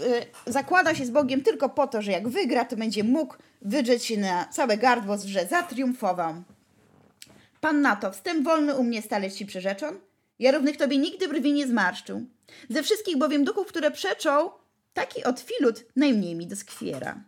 e, 0.48 0.52
zakłada 0.52 0.96
się 0.96 1.06
z 1.06 1.10
Bogiem 1.10 1.42
tylko 1.42 1.70
po 1.70 1.88
to, 1.88 2.02
że 2.02 2.12
jak 2.12 2.28
wygra, 2.28 2.66
to 2.66 2.76
będzie 2.76 3.04
mógł 3.04 3.36
wydrzeć 3.62 4.06
się 4.06 4.18
na 4.18 4.46
całe 4.46 4.78
gardło, 4.78 5.18
że 5.26 5.48
zatriumfował. 5.48 6.34
Pan 7.62 7.82
na 7.82 7.96
to, 7.96 8.12
wstęp 8.12 8.44
wolny 8.44 8.76
u 8.76 8.84
mnie 8.84 9.02
stale 9.02 9.32
ci 9.32 9.46
przyrzeczon? 9.46 10.00
Ja 10.40 10.52
równych 10.52 10.78
tobie 10.78 10.98
nigdy 10.98 11.28
brwi 11.28 11.54
nie 11.54 11.68
zmarszczył. 11.68 12.26
Ze 12.70 12.84
wszystkich 12.84 13.18
bowiem 13.18 13.44
duchów, 13.44 13.68
które 13.68 13.92
przeczą, 13.92 14.52
taki 14.94 15.24
od 15.24 15.40
filut 15.40 15.86
najmniej 15.96 16.36
mi 16.36 16.48
doskwiera. 16.48 17.24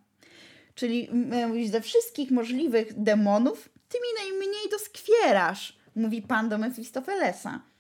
Czyli 0.76 1.10
ze 1.70 1.82
wszystkich 1.82 2.32
możliwych 2.32 3.04
demonów, 3.04 3.70
ty 3.90 3.98
mi 3.98 4.24
najmniej 4.24 4.70
doskwierasz, 4.72 5.78
mówi 5.96 6.22
pan 6.22 6.50
do 6.50 6.58
Mefistofelesa. 6.58 7.71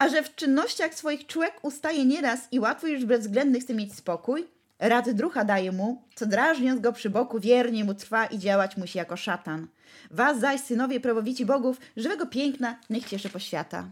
A 0.00 0.08
że 0.08 0.22
w 0.22 0.34
czynnościach 0.34 0.94
swoich 0.94 1.26
człowiek 1.26 1.54
ustaje 1.62 2.04
nieraz 2.04 2.40
i 2.52 2.60
łatwo 2.60 2.86
już 2.86 3.04
bezwzględny 3.04 3.60
chce 3.60 3.74
mieć 3.74 3.94
spokój, 3.94 4.46
rady 4.78 5.14
drucha 5.14 5.44
daje 5.44 5.72
mu, 5.72 6.02
co 6.14 6.26
drażniąc 6.26 6.80
go 6.80 6.92
przy 6.92 7.10
boku 7.10 7.40
wiernie 7.40 7.84
mu 7.84 7.94
trwa 7.94 8.26
i 8.26 8.38
działać 8.38 8.76
musi 8.76 8.98
jako 8.98 9.16
szatan. 9.16 9.66
Was 10.10 10.40
zaś, 10.40 10.60
synowie 10.60 11.00
prawowici 11.00 11.46
bogów, 11.46 11.80
żywego 11.96 12.26
piękna, 12.26 12.76
niech 12.90 13.04
cieszy 13.08 13.28
poświata. 13.28 13.88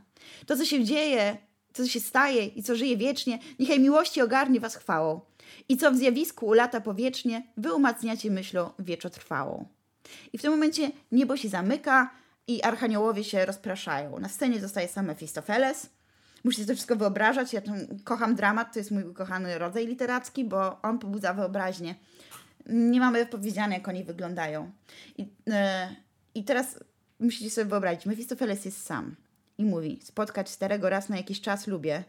To, 0.47 0.57
co 0.57 0.65
się 0.65 0.85
dzieje, 0.85 1.37
co 1.73 1.87
się 1.87 2.01
staje 2.01 2.47
i 2.47 2.63
co 2.63 2.77
żyje 2.77 2.97
wiecznie, 2.97 3.39
niechaj 3.59 3.81
miłości 3.81 4.23
ogarnie 4.23 4.61
was 4.61 4.77
chwałą. 4.77 5.21
I 5.69 5.77
co 5.77 5.93
w 5.93 5.97
zjawisku 5.97 6.47
ulata 6.47 6.81
powiecznie, 6.81 7.43
wy 7.57 7.75
umacniacie 7.75 8.31
myślą 8.31 8.71
wieczotrwałą. 8.79 9.67
I 10.33 10.39
w 10.39 10.43
tym 10.43 10.51
momencie 10.51 10.91
niebo 11.13 11.37
się 11.37 11.49
zamyka 11.49 12.11
i 12.47 12.63
archaniołowie 12.63 13.25
się 13.25 13.47
rozpraszają. 13.47 14.19
Na 14.19 14.29
scenie 14.29 14.61
zostaje 14.61 14.89
sam 14.89 15.07
Mefistofeles. 15.07 15.98
Musicie 16.45 16.67
to 16.67 16.75
wszystko 16.75 16.97
wyobrażać. 16.97 17.53
Ja 17.53 17.61
kocham 18.05 18.35
dramat, 18.35 18.73
to 18.73 18.79
jest 18.79 18.91
mój 18.91 19.05
ukochany 19.05 19.59
rodzaj 19.59 19.87
literacki, 19.87 20.45
bo 20.45 20.83
on 20.83 20.99
pobudza 20.99 21.35
wyobraźnię. 21.35 21.95
Nie 22.67 23.01
mamy 23.01 23.27
powiedziane, 23.27 23.75
jak 23.75 23.89
oni 23.89 24.05
wyglądają. 24.05 24.73
I, 25.19 25.23
yy, 25.23 25.55
i 26.35 26.45
teraz 26.45 26.79
musicie 27.21 27.51
sobie 27.51 27.65
wyobrazić, 27.71 28.07
Mefistofeles 28.07 28.65
jest 28.65 28.87
sam 28.87 29.17
i 29.59 29.65
mówi, 29.65 30.01
spotkać 30.03 30.51
starego 30.51 30.89
raz 30.89 31.09
na 31.09 31.17
jakiś 31.17 31.41
czas 31.41 31.67
lubię 31.67 32.05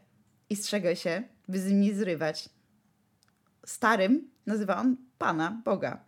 i 0.49 0.55
strzegę 0.55 0.95
się, 0.95 1.23
by 1.47 1.59
z 1.59 1.67
nim 1.67 1.81
nie 1.81 1.95
zrywać. 1.95 2.49
Starym 3.65 4.29
nazywa 4.45 4.77
on 4.77 4.97
Pana, 5.17 5.61
Boga. 5.65 6.03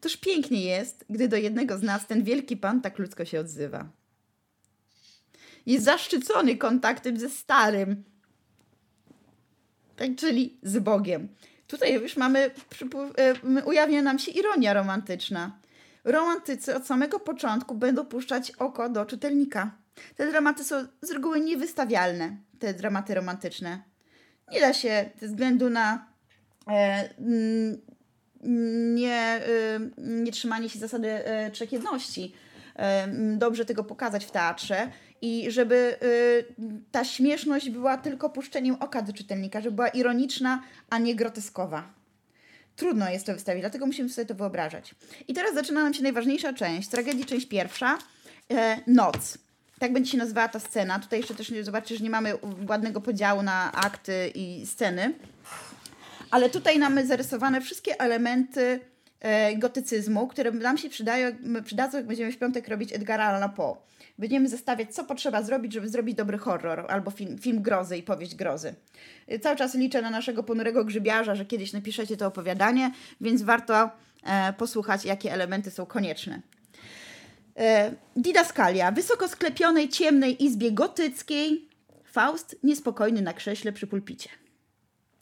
Toż 0.00 0.16
pięknie 0.16 0.64
jest, 0.64 1.04
gdy 1.10 1.28
do 1.28 1.36
jednego 1.36 1.78
z 1.78 1.82
nas 1.82 2.06
ten 2.06 2.24
wielki 2.24 2.56
Pan 2.56 2.80
tak 2.80 2.98
ludzko 2.98 3.24
się 3.24 3.40
odzywa. 3.40 3.88
Jest 5.70 5.84
zaszczycony 5.84 6.56
kontaktem 6.56 7.18
ze 7.18 7.28
starym, 7.28 8.04
tak, 9.96 10.08
czyli 10.16 10.58
z 10.62 10.78
Bogiem. 10.78 11.28
Tutaj 11.66 11.94
już 11.94 12.16
mamy, 12.16 12.50
e, 13.18 13.64
ujawnia 13.64 14.02
nam 14.02 14.18
się 14.18 14.32
ironia 14.32 14.74
romantyczna. 14.74 15.58
Romantycy 16.04 16.76
od 16.76 16.86
samego 16.86 17.20
początku 17.20 17.74
będą 17.74 18.04
puszczać 18.04 18.50
oko 18.50 18.88
do 18.88 19.06
czytelnika. 19.06 19.70
Te 20.16 20.30
dramaty 20.30 20.64
są 20.64 20.86
z 21.02 21.10
reguły 21.10 21.40
niewystawialne, 21.40 22.36
te 22.58 22.74
dramaty 22.74 23.14
romantyczne. 23.14 23.82
Nie 24.52 24.60
da 24.60 24.72
się 24.72 25.10
ze 25.20 25.26
względu 25.26 25.70
na 25.70 26.06
e, 26.70 27.08
nie, 28.94 29.40
y, 29.48 29.90
nie 29.98 30.32
trzymanie 30.32 30.68
się 30.68 30.78
zasady 30.78 31.08
e, 31.08 31.50
trzech 31.50 31.72
jedności 31.72 32.34
e, 32.76 33.08
dobrze 33.36 33.64
tego 33.64 33.84
pokazać 33.84 34.24
w 34.24 34.30
teatrze 34.30 34.90
i 35.22 35.50
żeby 35.50 35.96
y, 36.02 36.74
ta 36.92 37.04
śmieszność 37.04 37.70
była 37.70 37.96
tylko 37.96 38.30
puszczeniem 38.30 38.76
oka 38.80 39.02
do 39.02 39.12
czytelnika, 39.12 39.60
żeby 39.60 39.76
była 39.76 39.88
ironiczna, 39.88 40.62
a 40.90 40.98
nie 40.98 41.14
groteskowa. 41.14 41.92
Trudno 42.76 43.10
jest 43.10 43.26
to 43.26 43.34
wystawić, 43.34 43.62
dlatego 43.62 43.86
musimy 43.86 44.08
sobie 44.08 44.26
to 44.26 44.34
wyobrażać. 44.34 44.94
I 45.28 45.34
teraz 45.34 45.54
zaczyna 45.54 45.82
nam 45.84 45.94
się 45.94 46.02
najważniejsza 46.02 46.52
część, 46.52 46.88
tragedii 46.88 47.24
część 47.24 47.46
pierwsza, 47.46 47.98
e, 48.50 48.80
noc. 48.86 49.38
Tak 49.78 49.92
będzie 49.92 50.10
się 50.10 50.18
nazywała 50.18 50.48
ta 50.48 50.60
scena. 50.60 50.98
Tutaj 50.98 51.18
jeszcze 51.18 51.34
też 51.34 51.52
zobaczysz, 51.62 51.98
że 51.98 52.04
nie 52.04 52.10
mamy 52.10 52.32
ładnego 52.68 53.00
podziału 53.00 53.42
na 53.42 53.72
akty 53.72 54.32
i 54.34 54.66
sceny. 54.66 55.14
Ale 56.30 56.50
tutaj 56.50 56.78
mamy 56.78 57.06
zarysowane 57.06 57.60
wszystkie 57.60 58.00
elementy 58.00 58.80
gotycyzmu, 59.56 60.28
które 60.28 60.50
nam 60.50 60.78
się 60.78 60.88
przydają, 60.88 61.36
przydadzą, 61.64 61.98
jak 61.98 62.06
będziemy 62.06 62.32
w 62.32 62.38
piątek 62.38 62.68
robić 62.68 62.92
Edgara 62.92 63.24
Allan 63.24 63.50
Poe. 63.50 63.76
Będziemy 64.18 64.48
zestawiać, 64.48 64.94
co 64.94 65.04
potrzeba 65.04 65.42
zrobić, 65.42 65.72
żeby 65.72 65.88
zrobić 65.88 66.16
dobry 66.16 66.38
horror 66.38 66.86
albo 66.88 67.10
film, 67.10 67.38
film 67.38 67.62
grozy 67.62 67.96
i 67.96 68.02
powieść 68.02 68.34
grozy. 68.34 68.74
E, 69.26 69.38
cały 69.38 69.56
czas 69.56 69.74
liczę 69.74 70.02
na 70.02 70.10
naszego 70.10 70.42
ponurego 70.42 70.84
grzybiarza, 70.84 71.34
że 71.34 71.44
kiedyś 71.44 71.72
napiszecie 71.72 72.16
to 72.16 72.26
opowiadanie, 72.26 72.90
więc 73.20 73.42
warto 73.42 73.90
e, 74.24 74.52
posłuchać, 74.52 75.04
jakie 75.04 75.32
elementy 75.32 75.70
są 75.70 75.86
konieczne. 75.86 76.40
E, 77.56 77.92
didaskalia. 78.16 78.92
Wysoko 78.92 79.28
sklepionej, 79.28 79.88
ciemnej 79.88 80.44
izbie 80.44 80.72
gotyckiej. 80.72 81.68
Faust 82.04 82.56
niespokojny 82.62 83.22
na 83.22 83.32
krześle 83.32 83.72
przy 83.72 83.86
pulpicie. 83.86 84.28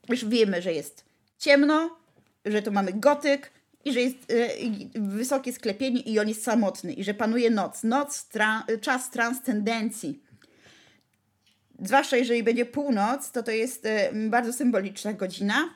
Już 0.08 0.24
wiemy, 0.24 0.62
że 0.62 0.72
jest 0.72 1.04
ciemno, 1.38 1.96
że 2.44 2.62
tu 2.62 2.72
mamy 2.72 2.92
gotyk 2.92 3.50
i 3.84 3.92
że 3.92 4.00
jest 4.00 4.32
y, 4.32 5.00
wysokie 5.00 5.52
sklepienie 5.52 6.00
i 6.00 6.18
on 6.18 6.28
jest 6.28 6.42
samotny 6.42 6.92
i 6.92 7.04
że 7.04 7.14
panuje 7.14 7.50
noc. 7.50 7.84
Noc, 7.84 8.24
tra 8.28 8.64
czas 8.80 9.10
transcendencji. 9.10 10.22
Zwłaszcza 11.82 12.16
jeżeli 12.16 12.42
będzie 12.42 12.66
północ, 12.66 13.30
to 13.30 13.42
to 13.42 13.50
jest 13.50 13.86
y, 13.86 13.90
bardzo 14.30 14.52
symboliczna 14.52 15.12
godzina, 15.12 15.74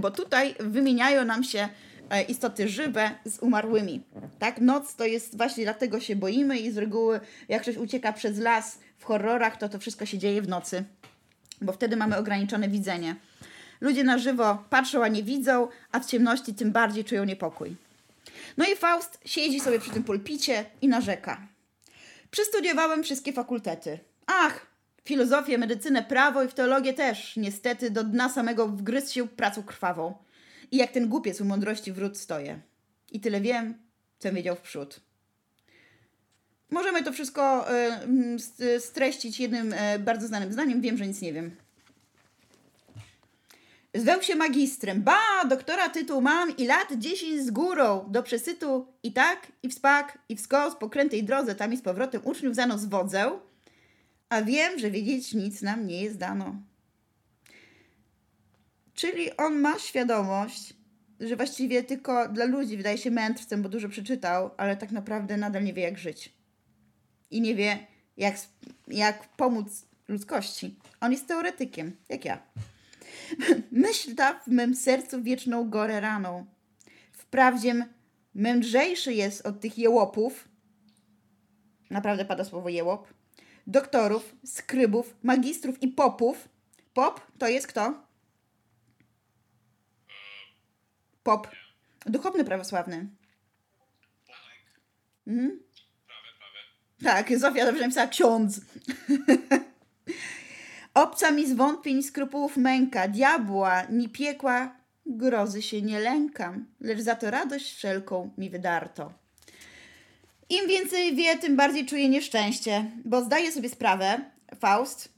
bo 0.00 0.10
tutaj 0.10 0.54
wymieniają 0.60 1.24
nam 1.24 1.44
się 1.44 1.68
y, 1.68 2.22
istoty 2.22 2.68
żywe 2.68 3.10
z 3.24 3.38
umarłymi. 3.38 4.02
Tak, 4.38 4.60
noc 4.60 4.94
to 4.96 5.04
jest 5.04 5.36
właśnie 5.36 5.64
dlatego 5.64 6.00
się 6.00 6.16
boimy 6.16 6.58
i 6.58 6.72
z 6.72 6.78
reguły 6.78 7.20
jak 7.48 7.62
ktoś 7.62 7.76
ucieka 7.76 8.12
przez 8.12 8.38
las 8.38 8.78
w 8.98 9.04
horrorach, 9.04 9.56
to 9.56 9.68
to 9.68 9.78
wszystko 9.78 10.06
się 10.06 10.18
dzieje 10.18 10.42
w 10.42 10.48
nocy, 10.48 10.84
bo 11.60 11.72
wtedy 11.72 11.96
mamy 11.96 12.16
ograniczone 12.16 12.68
widzenie. 12.68 13.16
Ludzie 13.80 14.04
na 14.04 14.18
żywo 14.18 14.64
patrzą, 14.70 15.04
a 15.04 15.08
nie 15.08 15.22
widzą, 15.22 15.68
a 15.92 16.00
w 16.00 16.06
ciemności 16.06 16.54
tym 16.54 16.72
bardziej 16.72 17.04
czują 17.04 17.24
niepokój. 17.24 17.76
No 18.56 18.64
i 18.64 18.76
Faust 18.76 19.18
siedzi 19.24 19.60
sobie 19.60 19.80
przy 19.80 19.90
tym 19.90 20.04
pulpicie 20.04 20.64
i 20.82 20.88
narzeka. 20.88 21.48
Przystudiowałem 22.30 23.02
wszystkie 23.02 23.32
fakultety. 23.32 23.98
Ach, 24.26 24.66
filozofię, 25.04 25.58
medycynę, 25.58 26.02
prawo 26.02 26.42
i 26.42 26.48
w 26.48 26.54
teologię 26.54 26.92
też. 26.92 27.36
Niestety 27.36 27.90
do 27.90 28.04
dna 28.04 28.28
samego 28.28 28.68
wgryzł 28.68 29.12
się 29.12 29.28
pracą 29.28 29.62
krwawą. 29.62 30.14
I 30.70 30.76
jak 30.76 30.92
ten 30.92 31.08
głupiec 31.08 31.40
u 31.40 31.44
mądrości 31.44 31.92
wrót 31.92 32.18
stoję. 32.18 32.60
I 33.12 33.20
tyle 33.20 33.40
wiem, 33.40 33.74
co 34.18 34.32
wiedział 34.32 34.56
w 34.56 34.60
przód. 34.60 35.00
Możemy 36.70 37.02
to 37.02 37.12
wszystko 37.12 37.66
y, 38.60 38.80
streścić 38.80 39.40
jednym 39.40 39.72
y, 39.72 39.98
bardzo 39.98 40.26
znanym 40.26 40.52
zdaniem. 40.52 40.80
Wiem, 40.80 40.96
że 40.96 41.06
nic 41.06 41.20
nie 41.20 41.32
wiem. 41.32 41.56
Zwał 43.94 44.22
się 44.22 44.36
magistrem. 44.36 45.02
Ba, 45.02 45.44
doktora 45.48 45.88
tytuł 45.88 46.20
mam 46.20 46.56
i 46.56 46.66
lat 46.66 46.88
dziesięć 46.98 47.42
z 47.42 47.50
górą. 47.50 48.04
Do 48.08 48.22
przesytu 48.22 48.86
i 49.02 49.12
tak, 49.12 49.52
i 49.62 49.68
w 49.68 49.74
spak, 49.74 50.18
i 50.28 50.36
w 50.36 50.40
skos, 50.40 50.76
po 50.76 50.90
krętej 50.90 51.24
drodze, 51.24 51.54
tam 51.54 51.72
i 51.72 51.76
z 51.76 51.82
powrotem 51.82 52.20
uczniów 52.24 52.54
za 52.54 52.66
nos 52.66 52.84
wodzę. 52.84 53.38
A 54.28 54.42
wiem, 54.42 54.78
że 54.78 54.90
wiedzieć 54.90 55.34
nic 55.34 55.62
nam 55.62 55.86
nie 55.86 56.02
jest 56.02 56.18
dano. 56.18 56.56
Czyli 58.94 59.36
on 59.36 59.60
ma 59.60 59.78
świadomość, 59.78 60.74
że 61.20 61.36
właściwie 61.36 61.84
tylko 61.84 62.28
dla 62.28 62.44
ludzi 62.44 62.76
wydaje 62.76 62.98
się 62.98 63.10
mędrcem, 63.10 63.62
bo 63.62 63.68
dużo 63.68 63.88
przeczytał, 63.88 64.50
ale 64.56 64.76
tak 64.76 64.92
naprawdę 64.92 65.36
nadal 65.36 65.64
nie 65.64 65.72
wie, 65.72 65.82
jak 65.82 65.98
żyć. 65.98 66.32
I 67.30 67.40
nie 67.40 67.54
wie, 67.54 67.86
jak, 68.16 68.36
jak 68.88 69.28
pomóc 69.28 69.86
ludzkości. 70.08 70.76
On 71.00 71.12
jest 71.12 71.28
teoretykiem, 71.28 71.96
jak 72.08 72.24
ja. 72.24 72.42
Myśl 73.70 74.14
ta 74.14 74.40
w 74.40 74.46
mym 74.46 74.74
sercu 74.74 75.22
wieczną 75.22 75.70
gorę 75.70 76.00
raną. 76.00 76.46
Wprawdzie 77.12 77.88
mędrzejszy 78.34 79.14
jest 79.14 79.46
od 79.46 79.60
tych 79.60 79.78
jełopów, 79.78 80.48
naprawdę 81.90 82.24
pada 82.24 82.44
słowo 82.44 82.68
jełop, 82.68 83.08
doktorów, 83.66 84.34
skrybów, 84.44 85.16
magistrów 85.22 85.82
i 85.82 85.88
popów. 85.88 86.48
Pop 86.94 87.20
to 87.38 87.48
jest 87.48 87.66
kto? 87.66 88.04
Pop. 91.22 91.48
Duchowny 92.06 92.44
prawosławny. 92.44 93.08
Mhm. 95.26 95.60
Prawie, 96.06 96.28
prawie. 96.38 97.24
Tak, 97.24 97.38
Zofia 97.38 97.64
dobrze 97.64 97.82
napisała 97.82 98.06
ksiądz. 98.06 98.60
Obca 100.94 101.30
mi 101.30 101.46
zwątpień 101.46 102.02
skrupułów 102.02 102.56
męka, 102.56 103.08
diabła, 103.08 103.82
ni 103.82 104.08
piekła, 104.08 104.76
grozy 105.06 105.62
się 105.62 105.82
nie 105.82 106.00
lękam, 106.00 106.66
lecz 106.80 107.00
za 107.00 107.14
to 107.14 107.30
radość 107.30 107.74
wszelką 107.76 108.30
mi 108.38 108.50
wydarto. 108.50 109.12
Im 110.50 110.68
więcej 110.68 111.16
wie, 111.16 111.38
tym 111.38 111.56
bardziej 111.56 111.86
czuje 111.86 112.08
nieszczęście, 112.08 112.90
bo 113.04 113.24
zdaje 113.24 113.52
sobie 113.52 113.68
sprawę, 113.68 114.20
Faust, 114.60 115.08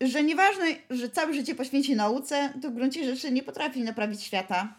że 0.00 0.22
nieważne, 0.22 0.64
że 0.90 1.10
całe 1.10 1.34
życie 1.34 1.54
poświęci 1.54 1.96
nauce, 1.96 2.52
to 2.62 2.70
w 2.70 2.74
gruncie 2.74 3.04
rzeczy 3.04 3.32
nie 3.32 3.42
potrafi 3.42 3.82
naprawić 3.82 4.22
świata. 4.22 4.74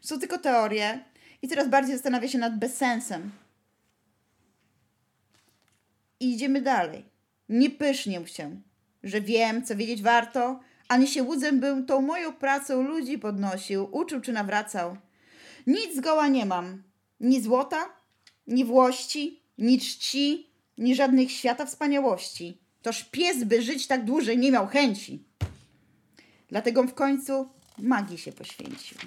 Są 0.00 0.18
tylko 0.18 0.38
teorie 0.38 1.04
i 1.42 1.48
coraz 1.48 1.68
bardziej 1.68 1.92
zastanawia 1.94 2.28
się 2.28 2.38
nad 2.38 2.58
bezsensem. 2.58 3.30
I 6.20 6.34
idziemy 6.34 6.62
dalej. 6.62 7.04
Nie 7.48 7.70
pysznię 7.70 8.26
się 8.26 8.60
że 9.04 9.20
wiem, 9.20 9.64
co 9.64 9.76
wiedzieć 9.76 10.02
warto, 10.02 10.60
ani 10.88 11.08
się 11.08 11.22
łudzem 11.22 11.60
bym 11.60 11.86
tą 11.86 12.00
moją 12.00 12.32
pracą 12.32 12.82
ludzi 12.82 13.18
podnosił, 13.18 13.88
uczył 13.92 14.20
czy 14.20 14.32
nawracał. 14.32 14.96
Nic 15.66 15.96
zgoła 15.96 16.28
nie 16.28 16.46
mam, 16.46 16.82
ni 17.20 17.42
złota, 17.42 17.88
ni 18.46 18.64
włości, 18.64 19.42
ni 19.58 19.80
czci, 19.80 20.50
ni 20.78 20.94
żadnych 20.94 21.32
świata 21.32 21.66
wspaniałości. 21.66 22.58
Toż 22.82 23.04
pies, 23.04 23.44
by 23.44 23.62
żyć 23.62 23.86
tak 23.86 24.04
dłużej, 24.04 24.38
nie 24.38 24.52
miał 24.52 24.66
chęci. 24.66 25.24
Dlatego 26.48 26.82
w 26.82 26.94
końcu 26.94 27.48
magii 27.78 28.18
się 28.18 28.32
poświęcił. 28.32 28.98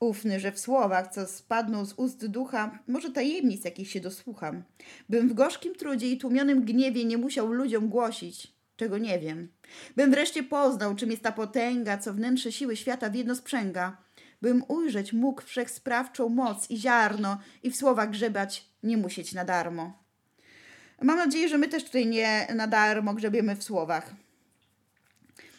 Ufny, 0.00 0.40
że 0.40 0.52
w 0.52 0.60
słowach, 0.60 1.14
co 1.14 1.26
spadną 1.26 1.84
z 1.84 1.92
ust 1.92 2.26
ducha, 2.26 2.78
może 2.88 3.10
tajemnic 3.10 3.64
jakich 3.64 3.90
się 3.90 4.00
dosłucham, 4.00 4.62
bym 5.08 5.28
w 5.28 5.34
gorzkim 5.34 5.74
trudzie 5.74 6.10
i 6.10 6.18
tłumionym 6.18 6.64
gniewie 6.64 7.04
nie 7.04 7.18
musiał 7.18 7.52
ludziom 7.52 7.88
głosić, 7.88 8.52
czego 8.80 8.98
nie 8.98 9.18
wiem. 9.18 9.48
Bym 9.96 10.10
wreszcie 10.10 10.42
poznał, 10.42 10.94
czym 10.94 11.10
jest 11.10 11.22
ta 11.22 11.32
potęga, 11.32 11.98
co 11.98 12.14
wnętrze 12.14 12.52
siły 12.52 12.76
świata 12.76 13.10
w 13.10 13.14
jedno 13.14 13.34
sprzęga. 13.34 13.96
Bym 14.42 14.64
ujrzeć 14.68 15.12
mógł 15.12 15.42
wszechsprawczą 15.42 16.28
moc 16.28 16.70
i 16.70 16.76
ziarno 16.76 17.38
i 17.62 17.70
w 17.70 17.76
słowach 17.76 18.10
grzebać 18.10 18.68
nie 18.82 18.96
musieć 18.96 19.32
na 19.32 19.44
darmo. 19.44 20.02
Mam 21.02 21.16
nadzieję, 21.16 21.48
że 21.48 21.58
my 21.58 21.68
też 21.68 21.84
tutaj 21.84 22.06
nie 22.06 22.46
na 22.54 22.66
darmo 22.66 23.14
grzebiemy 23.14 23.56
w 23.56 23.64
słowach. 23.64 24.14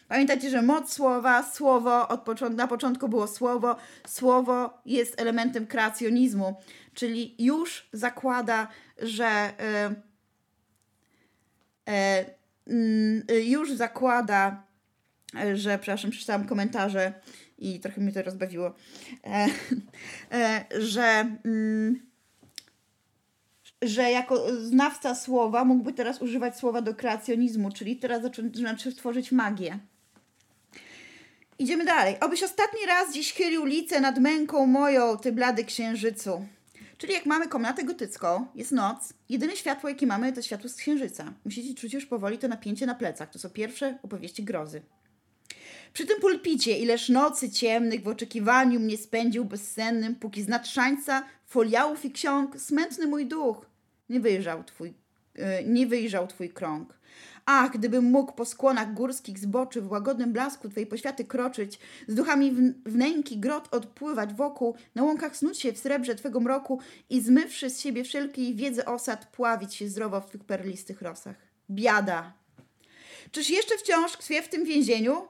Pamiętajcie, 0.08 0.50
że 0.50 0.62
moc 0.62 0.92
słowa, 0.92 1.42
słowo, 1.42 2.08
od 2.08 2.20
początku, 2.20 2.56
na 2.56 2.66
początku 2.66 3.08
było 3.08 3.28
słowo, 3.28 3.76
słowo 4.06 4.78
jest 4.86 5.20
elementem 5.20 5.66
kreacjonizmu, 5.66 6.54
czyli 6.94 7.34
już 7.38 7.88
zakłada, 7.92 8.68
że 9.02 9.52
y, 11.86 11.92
y, 11.92 11.94
y, 11.94 12.41
już 13.44 13.72
zakłada, 13.72 14.66
że, 15.54 15.78
przepraszam, 15.78 16.10
przeczytałam 16.10 16.46
komentarze 16.46 17.12
i 17.58 17.80
trochę 17.80 18.00
mnie 18.00 18.12
to 18.12 18.22
rozbawiło, 18.22 18.74
e, 19.24 19.46
e, 20.32 20.64
że 20.80 21.36
mm, 21.44 22.12
że 23.82 24.10
jako 24.10 24.56
znawca 24.56 25.14
słowa 25.14 25.64
mógłby 25.64 25.92
teraz 25.92 26.22
używać 26.22 26.58
słowa 26.58 26.82
do 26.82 26.94
kreacjonizmu, 26.94 27.70
czyli 27.70 27.96
teraz 27.96 28.22
zacząć 28.22 28.56
znaczy 28.56 28.94
tworzyć 28.94 29.32
magię. 29.32 29.78
Idziemy 31.58 31.84
dalej. 31.84 32.16
Obyś 32.20 32.42
ostatni 32.42 32.86
raz 32.86 33.14
dziś 33.14 33.32
chylił 33.32 33.64
licę 33.64 34.00
nad 34.00 34.18
męką 34.18 34.66
moją, 34.66 35.16
ty 35.16 35.32
blady 35.32 35.64
księżycu. 35.64 36.46
Czyli 37.02 37.14
jak 37.14 37.26
mamy 37.26 37.48
komnatę 37.48 37.84
gotycką, 37.84 38.46
jest 38.54 38.72
noc, 38.72 39.12
jedyne 39.28 39.56
światło, 39.56 39.88
jakie 39.88 40.06
mamy, 40.06 40.32
to 40.32 40.42
światło 40.42 40.68
z 40.68 40.74
księżyca. 40.74 41.32
Musicie 41.44 41.74
czuć 41.74 41.94
już 41.94 42.06
powoli 42.06 42.38
to 42.38 42.48
napięcie 42.48 42.86
na 42.86 42.94
plecach. 42.94 43.30
To 43.30 43.38
są 43.38 43.50
pierwsze 43.50 43.98
opowieści 44.02 44.44
grozy. 44.44 44.82
Przy 45.92 46.06
tym 46.06 46.20
pulpicie, 46.20 46.78
ileż 46.78 47.08
nocy 47.08 47.50
ciemnych 47.50 48.02
w 48.02 48.08
oczekiwaniu 48.08 48.80
mnie 48.80 48.96
spędził 48.96 49.44
bezsennym, 49.44 50.16
póki 50.16 50.42
z 50.42 50.48
nadszańca 50.48 51.26
foliałów 51.46 52.04
i 52.04 52.12
ksiąg 52.12 52.60
smętny 52.60 53.06
mój 53.06 53.26
duch 53.26 53.66
nie 54.08 54.20
wyjrzał 54.20 54.64
twój, 54.64 54.94
yy, 55.34 55.44
nie 55.66 55.86
wyjrzał 55.86 56.26
twój 56.26 56.50
krąg. 56.50 56.98
Ach, 57.46 57.72
gdybym 57.72 58.04
mógł 58.04 58.32
po 58.32 58.44
skłonach 58.44 58.94
górskich 58.94 59.38
zboczy 59.38 59.80
w 59.80 59.90
łagodnym 59.90 60.32
blasku 60.32 60.68
Twojej 60.68 60.86
poświaty 60.86 61.24
kroczyć, 61.24 61.78
z 62.08 62.14
duchami 62.14 62.74
wnęki 62.86 63.38
grot 63.38 63.74
odpływać 63.74 64.34
wokół, 64.34 64.76
na 64.94 65.02
łąkach 65.02 65.36
snuć 65.36 65.60
się 65.60 65.72
w 65.72 65.78
srebrze 65.78 66.14
Twego 66.14 66.40
mroku 66.40 66.80
i 67.10 67.20
zmywszy 67.20 67.70
z 67.70 67.80
siebie 67.80 68.04
wszelkiej 68.04 68.54
wiedzy 68.54 68.84
osad, 68.84 69.26
pławić 69.26 69.74
się 69.74 69.88
zdrowo 69.88 70.20
w 70.20 70.26
Twych 70.26 70.44
perlistych 70.44 71.02
rosach. 71.02 71.36
Biada! 71.70 72.32
Czyż 73.30 73.50
jeszcze 73.50 73.78
wciąż 73.78 74.12
tkwię 74.12 74.42
w 74.42 74.48
tym 74.48 74.64
więzieniu? 74.64 75.28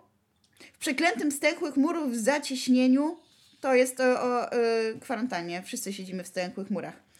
W 0.72 0.78
przeklętym 0.78 1.32
stęchłych 1.32 1.76
murów 1.76 2.12
w 2.12 2.16
zacieśnieniu? 2.16 3.16
To 3.60 3.74
jest 3.74 4.00
o, 4.00 4.04
o, 4.04 4.50
o 4.50 4.52
y, 4.52 4.98
kwarantannie. 5.00 5.62
Wszyscy 5.62 5.92
siedzimy 5.92 6.24
w 6.24 6.28
stęchłych 6.28 6.70
murach 6.70 7.11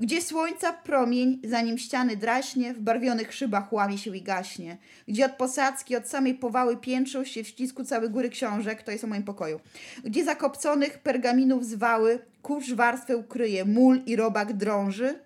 gdzie 0.00 0.22
słońca 0.22 0.72
promień, 0.72 1.40
zanim 1.44 1.78
ściany 1.78 2.16
draśnie, 2.16 2.74
w 2.74 2.80
barwionych 2.80 3.34
szybach 3.34 3.72
łamie 3.72 3.98
się 3.98 4.16
i 4.16 4.22
gaśnie, 4.22 4.78
gdzie 5.08 5.26
od 5.26 5.32
posadzki, 5.32 5.96
od 5.96 6.08
samej 6.08 6.34
powały 6.34 6.76
piętrzą 6.76 7.24
się 7.24 7.44
w 7.44 7.48
ścisku 7.48 7.84
całe 7.84 8.08
góry 8.08 8.30
książek, 8.30 8.82
to 8.82 8.90
jest 8.92 9.04
o 9.04 9.06
moim 9.06 9.22
pokoju, 9.22 9.60
gdzie 10.04 10.24
zakopconych 10.24 10.98
pergaminów 10.98 11.66
zwały, 11.66 12.18
kurz 12.42 12.72
warstwę 12.72 13.16
ukryje, 13.16 13.64
mól 13.64 14.00
i 14.06 14.16
robak 14.16 14.52
drąży, 14.52 15.18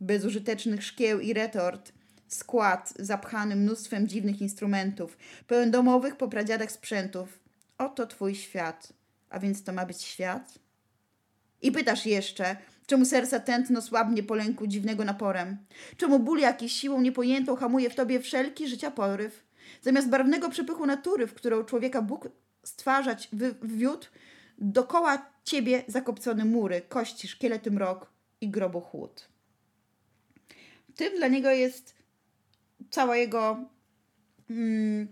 bezużytecznych 0.00 0.84
szkieł 0.84 1.20
i 1.20 1.32
retort, 1.32 1.92
skład 2.28 2.94
zapchany 2.98 3.56
mnóstwem 3.56 4.08
dziwnych 4.08 4.40
instrumentów, 4.40 5.18
pełen 5.46 5.70
domowych 5.70 6.16
po 6.16 6.30
sprzętów. 6.68 7.38
Oto 7.78 8.06
twój 8.06 8.34
świat. 8.34 8.92
A 9.30 9.38
więc 9.38 9.64
to 9.64 9.72
ma 9.72 9.86
być 9.86 10.02
świat? 10.02 10.58
I 11.62 11.72
pytasz 11.72 12.06
jeszcze, 12.06 12.56
Czemu 12.88 13.04
serca 13.04 13.40
tętno 13.40 13.82
słabnie 13.82 14.22
po 14.22 14.34
lęku 14.34 14.66
dziwnego 14.66 15.04
naporem? 15.04 15.56
Czemu 15.96 16.18
ból 16.18 16.38
jakiś 16.38 16.72
siłą 16.72 17.00
niepojętą 17.00 17.56
hamuje 17.56 17.90
w 17.90 17.94
tobie 17.94 18.20
wszelki 18.20 18.68
życia 18.68 18.90
poryw? 18.90 19.44
Zamiast 19.82 20.08
barwnego 20.08 20.50
przepychu 20.50 20.86
natury, 20.86 21.26
w 21.26 21.34
którą 21.34 21.64
człowieka 21.64 22.02
Bóg 22.02 22.28
stwarzać 22.62 23.28
wwiódł, 23.62 24.06
dokoła 24.58 25.30
ciebie 25.44 25.82
zakopcone 25.86 26.44
mury, 26.44 26.80
kości, 26.80 27.28
szkielety 27.28 27.70
mrok 27.70 28.10
i 28.40 28.48
grobu 28.48 28.80
chłód. 28.80 29.28
Tym 30.96 31.16
dla 31.16 31.28
niego 31.28 31.50
jest 31.50 31.94
cała 32.90 33.16
jego 33.16 33.64
mm, 34.50 35.08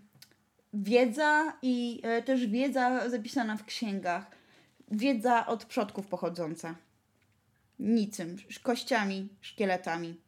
wiedza 0.74 1.58
i 1.62 2.00
e, 2.02 2.22
też 2.22 2.46
wiedza 2.46 3.10
zapisana 3.10 3.56
w 3.56 3.64
księgach. 3.64 4.26
Wiedza 4.90 5.46
od 5.46 5.64
przodków 5.64 6.06
pochodząca 6.06 6.85
nicym, 7.78 8.36
kościami, 8.62 9.28
szkieletami, 9.40 10.20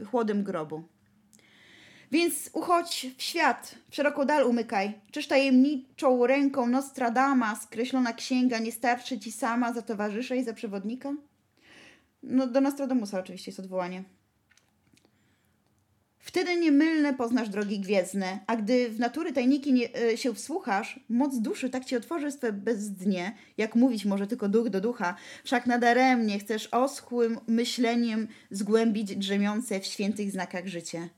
y, 0.00 0.04
chłodem 0.04 0.44
grobu. 0.44 0.82
Więc 2.12 2.50
uchodź 2.52 3.06
w 3.16 3.22
świat, 3.22 3.74
szeroko 3.90 4.24
dal 4.24 4.46
umykaj. 4.46 5.00
Czyż 5.10 5.26
tajemniczą 5.26 6.26
ręką 6.26 6.66
Nostradama 6.66 7.56
skreślona 7.56 8.12
księga 8.12 8.58
nie 8.58 8.72
starczy 8.72 9.18
ci 9.18 9.32
sama 9.32 9.72
za 9.72 9.82
towarzysza 9.82 10.34
i 10.34 10.44
za 10.44 10.52
przewodnika? 10.52 11.14
No 12.22 12.46
do 12.46 12.60
Nostradamusa 12.60 13.20
oczywiście 13.20 13.50
jest 13.50 13.60
odwołanie. 13.60 14.04
Wtedy 16.24 16.56
niemylne 16.56 17.14
poznasz 17.14 17.48
drogi 17.48 17.80
gwiezdne, 17.80 18.38
a 18.46 18.56
gdy 18.56 18.88
w 18.88 18.98
natury 18.98 19.32
tajniki 19.32 19.72
nie, 19.72 19.88
e, 19.96 20.16
się 20.16 20.34
wsłuchasz, 20.34 21.00
moc 21.08 21.38
duszy 21.38 21.70
tak 21.70 21.84
ci 21.84 21.96
otworzy 21.96 22.32
swe 22.32 22.52
bezdnie, 22.52 23.36
jak 23.58 23.74
mówić 23.74 24.04
może 24.04 24.26
tylko 24.26 24.48
duch 24.48 24.68
do 24.68 24.80
ducha, 24.80 25.16
wszak 25.44 25.66
nadaremnie 25.66 26.38
chcesz 26.38 26.68
oschłym 26.72 27.38
myśleniem 27.46 28.28
zgłębić 28.50 29.16
drzemiące 29.16 29.80
w 29.80 29.86
świętych 29.86 30.30
znakach 30.30 30.66
życie. 30.66 31.08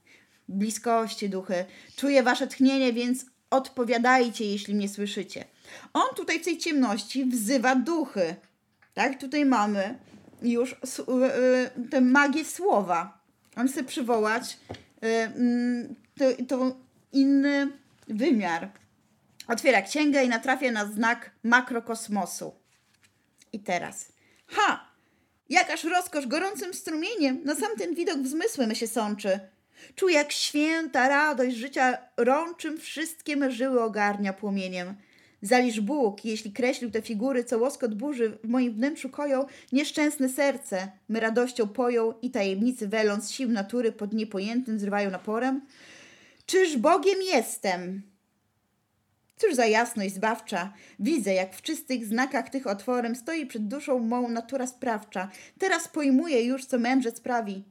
Bliskości 0.49 1.29
duchy, 1.29 1.65
czuję 1.95 2.23
wasze 2.23 2.47
tchnienie, 2.47 2.93
więc 2.93 3.25
odpowiadajcie, 3.49 4.45
jeśli 4.45 4.75
mnie 4.75 4.89
słyszycie. 4.89 5.45
On 5.93 6.15
tutaj 6.15 6.39
w 6.39 6.45
tej 6.45 6.57
ciemności 6.57 7.25
wzywa 7.25 7.75
duchy. 7.75 8.35
Tak, 8.93 9.19
tutaj 9.19 9.45
mamy 9.45 9.99
już 10.41 10.71
y, 10.71 10.77
tę 11.89 12.01
magię 12.01 12.45
słowa. 12.45 13.17
On 13.55 13.67
chce 13.67 13.83
przywołać 13.83 14.57
Y, 14.71 14.86
to, 16.17 16.25
to 16.47 16.75
inny 17.11 17.67
wymiar. 18.07 18.71
Otwiera 19.47 19.81
księgę 19.81 20.23
i 20.23 20.29
natrafia 20.29 20.71
na 20.71 20.85
znak 20.85 21.31
makrokosmosu. 21.43 22.55
I 23.53 23.59
teraz. 23.59 24.11
Ha! 24.47 24.87
Jakaż 25.49 25.83
rozkosz 25.83 26.27
gorącym 26.27 26.73
strumieniem 26.73 27.43
na 27.43 27.55
sam 27.55 27.77
ten 27.77 27.95
widok 27.95 28.17
w 28.17 28.27
zmysły 28.27 28.67
my 28.67 28.75
się 28.75 28.87
sączy. 28.87 29.39
Czuję 29.95 30.15
jak 30.15 30.31
święta 30.31 31.09
radość 31.09 31.55
życia 31.55 31.97
rączym 32.17 32.77
wszystkie 32.77 33.51
żyły 33.51 33.83
ogarnia 33.83 34.33
płomieniem. 34.33 34.95
Zaliż 35.41 35.81
Bóg, 35.81 36.25
jeśli 36.25 36.51
kreślił 36.51 36.91
te 36.91 37.01
figury, 37.01 37.43
co 37.43 37.57
łoskot 37.57 37.95
burzy 37.95 38.37
w 38.43 38.47
moim 38.47 38.73
wnętrzu 38.73 39.09
koją, 39.09 39.45
nieszczęsne 39.71 40.29
serce 40.29 40.91
my 41.09 41.19
radością 41.19 41.67
poją 41.67 42.13
i 42.21 42.31
tajemnicy 42.31 42.87
weląc 42.87 43.31
sił 43.31 43.49
natury 43.49 43.91
pod 43.91 44.13
niepojętym 44.13 44.79
zrywają 44.79 45.11
naporem? 45.11 45.61
Czyż 46.45 46.77
Bogiem 46.77 47.21
jestem? 47.21 48.01
Cóż 49.37 49.55
za 49.55 49.65
jasność 49.65 50.13
zbawcza. 50.13 50.73
Widzę, 50.99 51.33
jak 51.33 51.55
w 51.55 51.61
czystych 51.61 52.05
znakach 52.05 52.49
tych 52.49 52.67
otworem 52.67 53.15
stoi 53.15 53.45
przed 53.45 53.67
duszą 53.67 53.99
mą 53.99 54.29
natura 54.29 54.67
sprawcza. 54.67 55.29
Teraz 55.59 55.87
pojmuję 55.87 56.43
już, 56.43 56.65
co 56.65 56.79
mędrzec 56.79 57.19
prawi. 57.19 57.63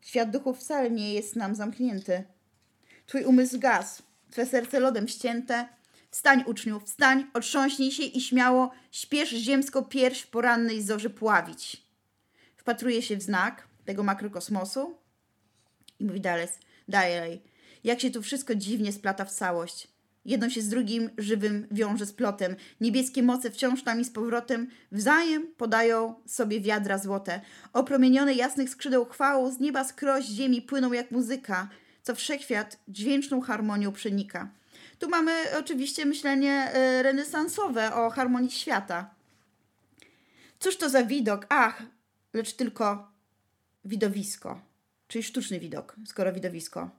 Świat 0.00 0.30
duchów 0.30 0.58
wcale 0.58 0.90
nie 0.90 1.14
jest 1.14 1.36
nam 1.36 1.54
zamknięty. 1.54 2.24
Twój 3.06 3.24
umysł 3.24 3.58
gaz, 3.58 4.02
twe 4.30 4.46
serce 4.46 4.80
lodem 4.80 5.08
ścięte, 5.08 5.68
Wstań, 6.16 6.44
uczniów, 6.46 6.84
wstań, 6.84 7.26
otrząśnij 7.34 7.92
się 7.92 8.02
i 8.02 8.20
śmiało 8.20 8.70
śpiesz 8.92 9.30
ziemską 9.30 9.84
pierś 9.84 10.26
porannej 10.26 10.82
zorzy 10.82 11.10
pławić. 11.10 11.82
Wpatruje 12.56 13.02
się 13.02 13.16
w 13.16 13.22
znak 13.22 13.68
tego 13.84 14.02
makrokosmosu 14.02 14.98
i 16.00 16.04
mówi 16.04 16.20
dalej, 16.20 16.48
dalej, 16.88 17.42
jak 17.84 18.00
się 18.00 18.10
tu 18.10 18.22
wszystko 18.22 18.54
dziwnie 18.54 18.92
splata 18.92 19.24
w 19.24 19.32
całość. 19.32 19.88
Jedno 20.24 20.50
się 20.50 20.62
z 20.62 20.68
drugim 20.68 21.10
żywym 21.18 21.66
wiąże 21.70 22.06
z 22.06 22.12
plotem. 22.12 22.56
Niebieskie 22.80 23.22
moce 23.22 23.50
wciąż 23.50 23.82
tam 23.82 24.00
i 24.00 24.04
z 24.04 24.10
powrotem 24.10 24.70
wzajem 24.92 25.46
podają 25.56 26.14
sobie 26.26 26.60
wiadra 26.60 26.98
złote. 26.98 27.40
Opromienione 27.72 28.34
jasnych 28.34 28.70
skrzydeł 28.70 29.04
chwałą 29.04 29.52
z 29.52 29.60
nieba 29.60 29.84
skroś 29.84 30.24
ziemi 30.24 30.62
płyną 30.62 30.92
jak 30.92 31.10
muzyka, 31.10 31.68
co 32.02 32.14
wszechświat 32.14 32.78
dźwięczną 32.88 33.40
harmonią 33.40 33.92
przenika. 33.92 34.50
Tu 34.98 35.08
mamy 35.08 35.32
oczywiście 35.58 36.06
myślenie 36.06 36.52
e, 36.52 37.02
renesansowe 37.02 37.94
o 37.94 38.10
harmonii 38.10 38.50
świata. 38.50 39.14
Cóż 40.58 40.76
to 40.76 40.90
za 40.90 41.04
widok? 41.04 41.46
Ach, 41.48 41.82
lecz 42.32 42.52
tylko 42.52 43.12
widowisko, 43.84 44.60
czyli 45.08 45.24
sztuczny 45.24 45.60
widok, 45.60 45.96
skoro 46.06 46.32
widowisko. 46.32 46.90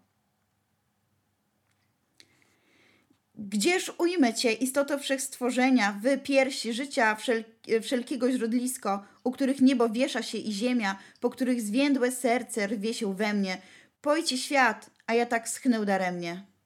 Gdzież 3.39 3.91
ujmę 3.97 4.33
Cię, 4.33 4.53
istoto 4.53 4.99
wszechstworzenia, 4.99 5.99
wy 6.01 6.17
piersi 6.17 6.73
życia 6.73 7.15
wszel 7.15 7.43
wszelkiego 7.81 8.31
źródlisko, 8.31 9.05
u 9.23 9.31
których 9.31 9.61
niebo 9.61 9.89
wiesza 9.89 10.23
się 10.23 10.37
i 10.37 10.53
ziemia, 10.53 10.99
po 11.19 11.29
których 11.29 11.61
zwiędłe 11.61 12.11
serce 12.11 12.67
rwie 12.67 12.93
się 12.93 13.15
we 13.15 13.33
mnie. 13.33 13.61
Pojcie 14.01 14.37
świat, 14.37 14.89
a 15.07 15.13
ja 15.13 15.25
tak 15.25 15.49
schnę 15.49 15.85
daremnie. 15.85 16.56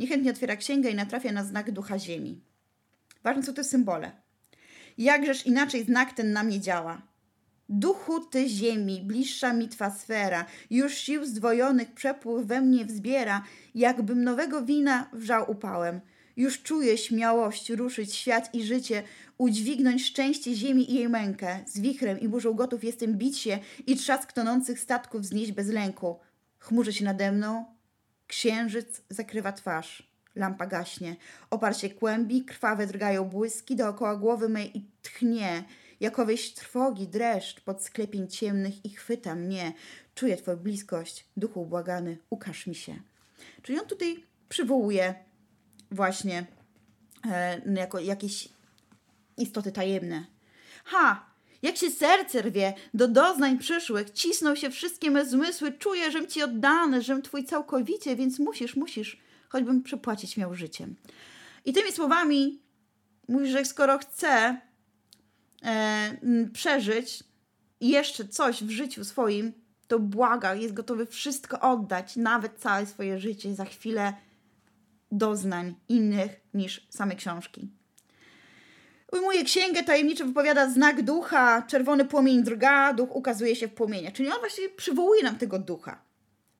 Niechętnie 0.00 0.30
otwiera 0.30 0.56
księgę 0.56 0.90
i 0.90 0.94
natrafia 0.94 1.32
na 1.32 1.44
znak 1.44 1.70
ducha 1.70 1.98
ziemi. 1.98 2.40
Ważne 3.24 3.42
są 3.42 3.54
te 3.54 3.64
symbole. 3.64 4.12
Jakżeż 4.98 5.46
inaczej 5.46 5.84
znak 5.84 6.12
ten 6.12 6.32
na 6.32 6.42
mnie 6.42 6.60
działa. 6.60 7.02
Duchu 7.68 8.20
ty 8.20 8.48
ziemi, 8.48 9.02
bliższa 9.04 9.52
mi 9.52 9.68
twa 9.68 9.90
sfera, 9.90 10.46
już 10.70 10.94
sił 10.94 11.24
zdwojonych 11.24 11.92
przepływ 11.92 12.46
we 12.46 12.60
mnie 12.60 12.84
wzbiera, 12.84 13.44
jakbym 13.74 14.24
nowego 14.24 14.62
wina 14.62 15.10
wrzał 15.12 15.50
upałem. 15.50 16.00
Już 16.36 16.62
czuję 16.62 16.98
śmiałość 16.98 17.70
ruszyć 17.70 18.14
świat 18.14 18.54
i 18.54 18.62
życie, 18.62 19.02
udźwignąć 19.38 20.06
szczęście 20.06 20.54
ziemi 20.54 20.92
i 20.92 20.94
jej 20.94 21.08
mękę. 21.08 21.60
Z 21.66 21.80
wichrem 21.80 22.20
i 22.20 22.28
burzą 22.28 22.52
gotów 22.52 22.84
jestem 22.84 23.18
bić 23.18 23.38
się 23.38 23.58
i 23.86 23.96
trzask 23.96 24.32
tonących 24.32 24.80
statków 24.80 25.26
znieść 25.26 25.52
bez 25.52 25.68
lęku. 25.68 26.18
Chmurzy 26.58 26.92
się 26.92 27.04
nade 27.04 27.32
mną, 27.32 27.64
księżyc 28.30 29.02
zakrywa 29.08 29.52
twarz. 29.52 30.10
Lampa 30.34 30.66
gaśnie, 30.66 31.16
opar 31.50 31.76
się 31.76 31.90
kłębi, 31.90 32.44
krwawe 32.44 32.86
drgają 32.86 33.24
błyski, 33.24 33.76
dookoła 33.76 34.16
głowy 34.16 34.48
mej 34.48 34.78
i 34.78 34.84
tchnie. 35.02 35.64
Jakoweś 36.00 36.54
trwogi, 36.54 37.08
dreszcz 37.08 37.60
pod 37.60 37.82
sklepień 37.82 38.28
ciemnych 38.28 38.84
i 38.84 38.90
chwyta 38.90 39.34
mnie. 39.34 39.72
Czuję 40.14 40.36
Twoją 40.36 40.56
bliskość, 40.56 41.26
duchu 41.36 41.66
błagany, 41.66 42.18
ukaż 42.30 42.66
mi 42.66 42.74
się. 42.74 42.94
Czyli 43.62 43.80
on 43.80 43.86
tutaj 43.86 44.24
przywołuje 44.48 45.14
właśnie 45.90 46.46
e, 47.30 47.60
jako 47.74 47.98
jakieś 47.98 48.48
istoty 49.36 49.72
tajemne. 49.72 50.26
Ha! 50.84 51.29
Jak 51.62 51.76
się 51.76 51.90
serce 51.90 52.42
rwie 52.42 52.74
do 52.94 53.08
doznań 53.08 53.58
przyszłych, 53.58 54.10
cisną 54.10 54.54
się 54.54 54.70
wszystkie 54.70 55.10
me 55.10 55.26
zmysły, 55.26 55.72
czuję, 55.72 56.10
żem 56.10 56.26
ci 56.26 56.42
oddany, 56.42 57.02
żem 57.02 57.22
twój 57.22 57.44
całkowicie, 57.44 58.16
więc 58.16 58.38
musisz, 58.38 58.76
musisz, 58.76 59.20
choćbym 59.48 59.82
przepłacić 59.82 60.36
miał 60.36 60.54
życiem. 60.54 60.96
I 61.64 61.72
tymi 61.72 61.92
słowami 61.92 62.62
mówi, 63.28 63.50
że 63.50 63.64
skoro 63.64 63.98
chce 63.98 64.60
e, 65.62 66.16
przeżyć 66.52 67.24
jeszcze 67.80 68.28
coś 68.28 68.64
w 68.64 68.70
życiu 68.70 69.04
swoim, 69.04 69.52
to 69.88 69.98
błaga, 69.98 70.54
jest 70.54 70.74
gotowy 70.74 71.06
wszystko 71.06 71.60
oddać, 71.60 72.16
nawet 72.16 72.58
całe 72.58 72.86
swoje 72.86 73.18
życie, 73.18 73.54
za 73.54 73.64
chwilę 73.64 74.14
doznań 75.12 75.74
innych 75.88 76.40
niż 76.54 76.86
same 76.90 77.16
książki. 77.16 77.79
Ujmuje 79.12 79.44
księgę, 79.44 79.82
tajemniczo 79.82 80.26
wypowiada 80.26 80.70
znak 80.70 81.02
ducha, 81.02 81.62
czerwony 81.62 82.04
płomień 82.04 82.42
drga, 82.42 82.94
duch 82.94 83.16
ukazuje 83.16 83.56
się 83.56 83.68
w 83.68 83.74
płomieniu. 83.74 84.10
Czyli 84.12 84.28
on 84.28 84.38
właśnie 84.38 84.68
przywołuje 84.68 85.22
nam 85.22 85.38
tego 85.38 85.58
ducha. 85.58 86.02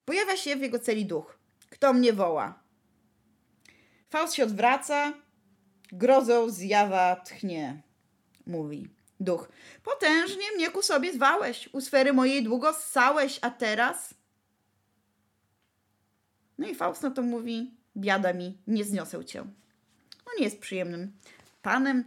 Pojawia 0.05 0.37
się 0.37 0.57
w 0.57 0.61
jego 0.61 0.79
celi 0.79 1.07
duch. 1.07 1.39
Kto 1.71 1.93
mnie 1.93 2.13
woła? 2.13 2.63
Faust 4.11 4.35
się 4.35 4.45
odwraca, 4.45 5.13
grozą 5.93 6.51
zjawa 6.51 7.17
tchnie 7.17 7.83
mówi 8.47 8.89
duch. 9.21 9.49
Potężnie 9.83 10.53
mnie 10.57 10.71
ku 10.71 10.83
sobie 10.83 11.13
zwałeś, 11.13 11.69
u 11.73 11.81
sfery 11.81 12.13
mojej 12.13 12.43
długo 12.45 12.73
ssałeś, 12.73 13.39
a 13.43 13.51
teraz? 13.51 14.15
No 16.59 16.69
i 16.69 16.75
Faust 16.75 17.03
na 17.03 17.11
to 17.11 17.23
mówi, 17.23 17.75
biada 17.97 18.33
mi, 18.33 18.59
nie 18.67 18.85
zniosę 18.85 19.25
cię. 19.25 19.45
No 20.27 20.33
nie 20.39 20.45
jest 20.45 20.61
przyjemnym 20.61 21.13
panem, 21.63 22.05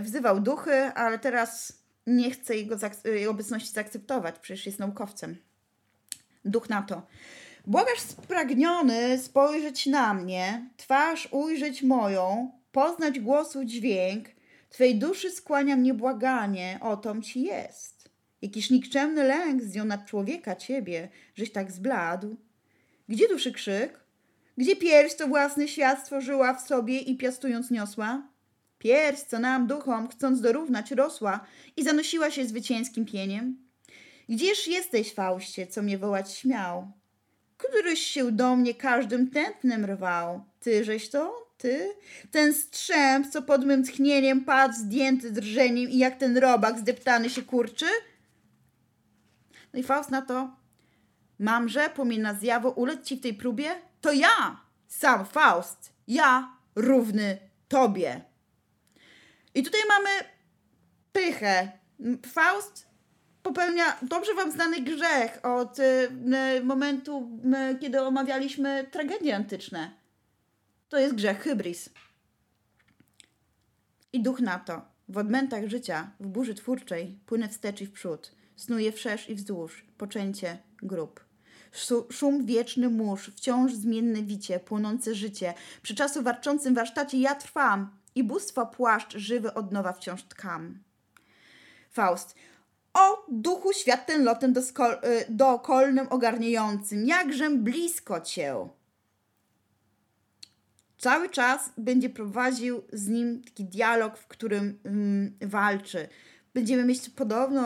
wzywał 0.00 0.40
duchy, 0.40 0.74
ale 0.74 1.18
teraz 1.18 1.72
nie 2.06 2.30
chce 2.30 2.56
jego, 2.56 2.76
jej 3.04 3.26
obecności 3.26 3.72
zaakceptować, 3.72 4.38
przecież 4.38 4.66
jest 4.66 4.78
naukowcem. 4.78 5.36
Duch 6.44 6.68
na 6.68 6.82
to. 6.82 7.06
Błagasz 7.66 8.00
spragniony 8.00 9.18
spojrzeć 9.18 9.86
na 9.86 10.14
mnie, 10.14 10.70
twarz 10.76 11.28
ujrzeć 11.30 11.82
moją, 11.82 12.52
poznać 12.72 13.20
głosu 13.20 13.64
dźwięk, 13.64 14.28
Twej 14.70 14.98
duszy 14.98 15.30
skłania 15.30 15.76
mnie 15.76 15.94
błaganie, 15.94 16.78
o 16.82 16.96
tom 16.96 17.22
ci 17.22 17.42
jest. 17.42 18.10
Jakiż 18.42 18.70
nikczemny 18.70 19.24
lęk 19.24 19.62
zdjął 19.62 19.86
nad 19.86 20.06
człowieka 20.06 20.56
ciebie, 20.56 21.08
żeś 21.34 21.52
tak 21.52 21.72
zbladł. 21.72 22.36
Gdzie 23.08 23.28
duszy 23.28 23.52
krzyk? 23.52 24.00
Gdzie 24.56 24.76
pierś, 24.76 25.12
co 25.12 25.28
własny 25.28 25.68
świat 25.68 26.00
stworzyła 26.00 26.54
w 26.54 26.60
sobie 26.60 26.98
i 26.98 27.16
piastując 27.16 27.70
niosła? 27.70 28.28
Pierś, 28.80 29.20
co 29.20 29.38
nam 29.38 29.66
duchom, 29.66 30.08
chcąc 30.08 30.40
dorównać, 30.40 30.90
rosła 30.90 31.40
i 31.76 31.84
zanosiła 31.84 32.30
się 32.30 32.46
zwycięskim 32.46 33.06
pieniem? 33.06 33.56
Gdzież 34.28 34.68
jesteś, 34.68 35.14
Faustie, 35.14 35.66
co 35.66 35.82
mnie 35.82 35.98
wołać 35.98 36.32
śmiał? 36.32 36.92
Któryś 37.56 38.00
się 38.00 38.32
do 38.32 38.56
mnie 38.56 38.74
każdym 38.74 39.30
tętnem 39.30 39.84
rwał. 39.86 40.44
Tyżeś 40.60 41.10
to? 41.10 41.50
ty? 41.60 41.94
Ten 42.30 42.54
strzęp, 42.54 43.26
co 43.26 43.42
pod 43.42 43.64
mym 43.64 43.84
tchnieniem 43.84 44.44
padł, 44.44 44.74
zdjęty 44.74 45.30
drżeniem 45.30 45.90
i 45.90 45.98
jak 45.98 46.16
ten 46.16 46.36
robak 46.36 46.78
zdeptany 46.78 47.30
się 47.30 47.42
kurczy? 47.42 47.86
No 49.72 49.80
i 49.80 49.82
Faust 49.82 50.10
na 50.10 50.22
to, 50.22 50.56
mamże, 51.38 51.90
pomiędzy 51.90 52.40
zjawo, 52.40 52.70
ulec 52.70 53.06
ci 53.06 53.16
w 53.16 53.20
tej 53.20 53.34
próbie? 53.34 53.70
To 54.00 54.12
ja, 54.12 54.60
sam 54.88 55.26
Faust, 55.26 55.92
ja 56.08 56.56
równy 56.74 57.38
tobie. 57.68 58.29
I 59.54 59.62
tutaj 59.62 59.80
mamy 59.88 60.10
pychę. 61.12 61.72
Faust 62.26 62.86
popełnia 63.42 63.98
dobrze 64.02 64.34
wam 64.34 64.52
znany 64.52 64.80
grzech 64.80 65.40
od 65.42 65.78
y, 65.78 66.10
momentu, 66.64 67.40
y, 67.74 67.78
kiedy 67.78 68.02
omawialiśmy 68.02 68.86
tragedie 68.90 69.36
antyczne. 69.36 69.90
To 70.88 70.98
jest 70.98 71.14
grzech 71.14 71.42
hybris. 71.42 71.90
I 74.12 74.22
duch 74.22 74.40
na 74.40 74.58
to. 74.58 74.82
W 75.08 75.18
odmętach 75.18 75.66
życia, 75.66 76.10
w 76.20 76.26
burzy 76.26 76.54
twórczej, 76.54 77.18
płynę 77.26 77.48
wstecz 77.48 77.80
i 77.80 77.86
w 77.86 77.92
przód. 77.92 78.32
Snuje 78.56 78.92
wszerz 78.92 79.28
i 79.30 79.34
wzdłuż, 79.34 79.84
poczęcie 79.98 80.58
grób. 80.82 81.24
Szum 82.10 82.46
wieczny 82.46 82.90
mórz, 82.90 83.30
wciąż 83.36 83.74
zmienne 83.74 84.22
wicie, 84.22 84.60
płonące 84.60 85.14
życie. 85.14 85.54
Przy 85.82 85.94
czasu 85.94 86.22
warczącym 86.22 86.74
warsztacie 86.74 87.18
ja 87.18 87.34
trwam 87.34 87.99
i 88.14 88.24
bóstwa 88.24 88.66
płaszcz 88.66 89.16
żywy 89.16 89.54
od 89.54 89.72
nowa 89.72 89.92
wciąż 89.92 90.22
tkam. 90.22 90.78
Faust. 91.90 92.34
O 92.94 93.26
duchu 93.28 93.72
świat 93.72 94.06
ten 94.06 94.24
lotem 94.24 94.54
dokolnym 95.28 96.06
ogarniającym, 96.10 97.06
jakżem 97.06 97.64
blisko 97.64 98.20
cię 98.20 98.68
cały 101.00 101.28
czas 101.28 101.72
będzie 101.78 102.10
prowadził 102.10 102.82
z 102.92 103.08
nim 103.08 103.42
taki 103.42 103.64
dialog, 103.64 104.18
w 104.18 104.26
którym 104.26 104.78
mm, 104.84 105.36
walczy. 105.40 106.08
Będziemy 106.54 106.84
mieć 106.84 107.10
podobną 107.10 107.62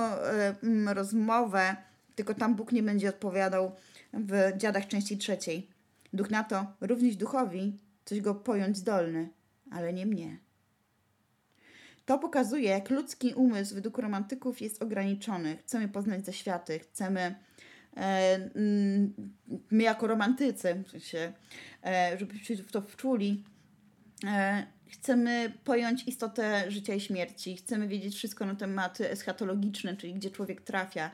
y, 0.88 0.94
rozmowę, 0.94 1.76
tylko 2.14 2.34
tam 2.34 2.54
Bóg 2.54 2.72
nie 2.72 2.82
będzie 2.82 3.08
odpowiadał 3.08 3.72
w 4.12 4.52
Dziadach 4.56 4.88
części 4.88 5.18
trzeciej. 5.18 5.68
Duch 6.12 6.30
na 6.30 6.44
to, 6.44 6.66
również 6.80 7.16
duchowi, 7.16 7.78
coś 8.04 8.20
go 8.20 8.34
pojąć 8.34 8.76
zdolny, 8.76 9.28
ale 9.74 9.92
nie 9.92 10.06
mnie. 10.06 10.38
To 12.06 12.18
pokazuje, 12.18 12.70
jak 12.70 12.90
ludzki 12.90 13.34
umysł 13.34 13.74
według 13.74 13.98
romantyków 13.98 14.60
jest 14.60 14.82
ograniczony. 14.82 15.56
Chcemy 15.56 15.88
poznać 15.88 16.26
zaświaty, 16.26 16.78
chcemy 16.78 17.34
E, 17.96 18.34
mm, 18.54 19.14
my 19.70 19.82
jako 19.82 20.06
romantycy, 20.06 20.84
w 20.86 20.94
e, 21.84 22.18
żebyśmy 22.18 22.56
w 22.56 22.72
to 22.72 22.82
wczuli, 22.82 23.44
e, 24.24 24.66
chcemy 24.86 25.52
pojąć 25.64 26.08
istotę 26.08 26.70
życia 26.70 26.94
i 26.94 27.00
śmierci, 27.00 27.56
chcemy 27.56 27.88
wiedzieć 27.88 28.14
wszystko 28.14 28.46
na 28.46 28.54
tematy 28.54 29.10
eschatologiczne, 29.10 29.96
czyli 29.96 30.14
gdzie 30.14 30.30
człowiek 30.30 30.60
trafia. 30.60 31.10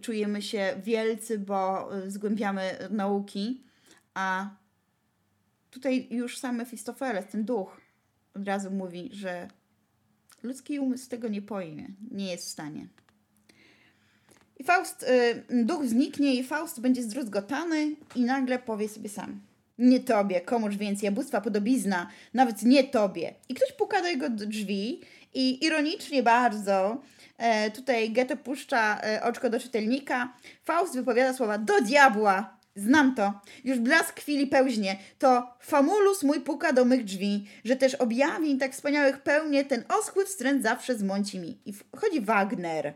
Czujemy 0.00 0.42
się 0.42 0.74
wielcy, 0.82 1.38
bo 1.38 1.90
zgłębiamy 2.06 2.78
nauki, 2.90 3.64
a 4.14 4.50
tutaj 5.70 6.08
już 6.10 6.38
sam 6.38 6.56
Mefistofeles, 6.56 7.26
ten 7.26 7.44
duch, 7.44 7.80
od 8.34 8.48
razu 8.48 8.70
mówi, 8.70 9.10
że 9.12 9.48
ludzki 10.42 10.78
umysł 10.78 11.08
tego 11.08 11.28
nie 11.28 11.42
pojmie, 11.42 11.88
nie 12.10 12.30
jest 12.30 12.46
w 12.46 12.50
stanie. 12.50 12.86
I 14.58 14.64
Faust, 14.64 15.02
y, 15.50 15.64
duch 15.64 15.86
zniknie 15.86 16.34
i 16.34 16.44
Faust 16.44 16.80
będzie 16.80 17.02
zdruzgotany 17.02 17.96
i 18.16 18.20
nagle 18.20 18.58
powie 18.58 18.88
sobie 18.88 19.08
sam. 19.08 19.40
Nie 19.78 20.00
tobie, 20.00 20.40
komuż 20.40 20.76
więc 20.76 21.02
jabłstwa 21.02 21.40
podobizna, 21.40 22.10
nawet 22.34 22.62
nie 22.62 22.84
tobie. 22.84 23.34
I 23.48 23.54
ktoś 23.54 23.72
puka 23.72 24.02
do 24.02 24.08
jego 24.08 24.30
drzwi 24.30 25.00
i 25.34 25.64
ironicznie 25.64 26.22
bardzo 26.22 27.02
e, 27.38 27.70
tutaj 27.70 28.10
Goethe 28.10 28.36
puszcza 28.36 29.00
e, 29.00 29.22
oczko 29.22 29.50
do 29.50 29.60
czytelnika. 29.60 30.32
Faust 30.64 30.94
wypowiada 30.94 31.32
słowa 31.32 31.58
do 31.58 31.80
diabła. 31.80 32.56
Znam 32.76 33.14
to. 33.14 33.40
Już 33.64 33.78
blask 33.78 34.20
chwili 34.20 34.46
pełźnie. 34.46 34.96
To 35.18 35.56
famulus 35.60 36.22
mój 36.22 36.40
puka 36.40 36.72
do 36.72 36.84
mych 36.84 37.04
drzwi, 37.04 37.46
że 37.64 37.76
też 37.76 37.94
objawień 37.94 38.58
tak 38.58 38.72
wspaniałych 38.72 39.22
pełnie 39.22 39.64
ten 39.64 39.84
oschły 39.88 40.24
wstręt 40.24 40.62
zawsze 40.62 40.94
zmąci 40.94 41.38
mi. 41.38 41.58
I 41.66 41.72
wchodzi 41.72 42.20
Wagner. 42.20 42.94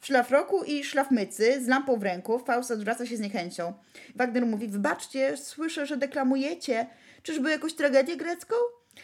W 0.00 0.06
szlafroku 0.06 0.64
i 0.64 0.84
szlafmycy, 0.84 1.64
z 1.64 1.68
lampą 1.68 1.96
w 1.96 2.02
ręku, 2.02 2.38
Faust 2.38 2.70
odwraca 2.70 3.06
się 3.06 3.16
z 3.16 3.20
niechęcią. 3.20 3.74
Wagner 4.14 4.46
mówi, 4.46 4.68
wybaczcie, 4.68 5.36
słyszę, 5.36 5.86
że 5.86 5.96
deklamujecie. 5.96 6.86
Czyżby 7.22 7.50
jakąś 7.50 7.74
tragedię 7.74 8.16
grecką? 8.16 8.56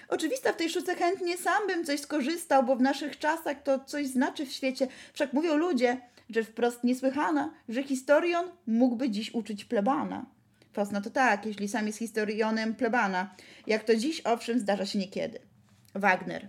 Oczywista 0.09 0.53
w 0.53 0.57
tej 0.57 0.69
sztuce 0.69 0.95
chętnie 0.95 1.39
sam 1.39 1.67
bym 1.67 1.85
coś 1.85 2.01
skorzystał, 2.01 2.63
bo 2.63 2.77
w 2.77 2.81
naszych 2.81 3.19
czasach 3.19 3.63
to 3.63 3.79
coś 3.79 4.07
znaczy 4.07 4.47
w 4.47 4.53
świecie. 4.53 4.89
Wszak 5.13 5.33
mówią 5.33 5.57
ludzie, 5.57 5.97
że 6.31 6.45
wprost 6.45 6.85
niesłychana, 6.85 7.55
że 7.69 7.83
historion 7.83 8.45
mógłby 8.67 9.11
dziś 9.11 9.35
uczyć 9.35 9.65
plebana. 9.65 10.27
Faust, 10.73 10.93
no 10.93 11.01
to 11.01 11.11
tak, 11.11 11.47
jeśli 11.47 11.69
sam 11.69 11.87
jest 11.87 11.99
historionem 11.99 12.75
plebana. 12.75 13.35
Jak 13.67 13.85
to 13.85 13.97
dziś, 13.97 14.21
owszem, 14.25 14.59
zdarza 14.59 14.87
się 14.87 14.99
niekiedy. 14.99 15.39
Wagner. 15.95 16.49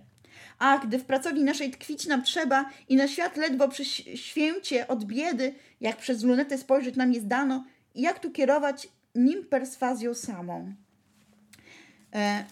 A 0.58 0.78
gdy 0.78 0.98
w 0.98 1.04
pracowni 1.04 1.44
naszej 1.44 1.70
tkwić 1.70 2.06
nam 2.06 2.22
trzeba 2.22 2.70
i 2.88 2.96
na 2.96 3.08
świat 3.08 3.36
ledwo 3.36 3.68
przy 3.68 3.84
święcie 4.16 4.88
od 4.88 5.04
biedy, 5.04 5.54
jak 5.80 5.96
przez 5.96 6.22
lunetę 6.22 6.58
spojrzeć 6.58 6.96
nam 6.96 7.14
zdano, 7.14 7.64
i 7.94 8.02
jak 8.02 8.18
tu 8.18 8.30
kierować 8.30 8.88
nim 9.14 9.44
perswazją 9.44 10.14
samą. 10.14 10.74
E, 12.14 12.44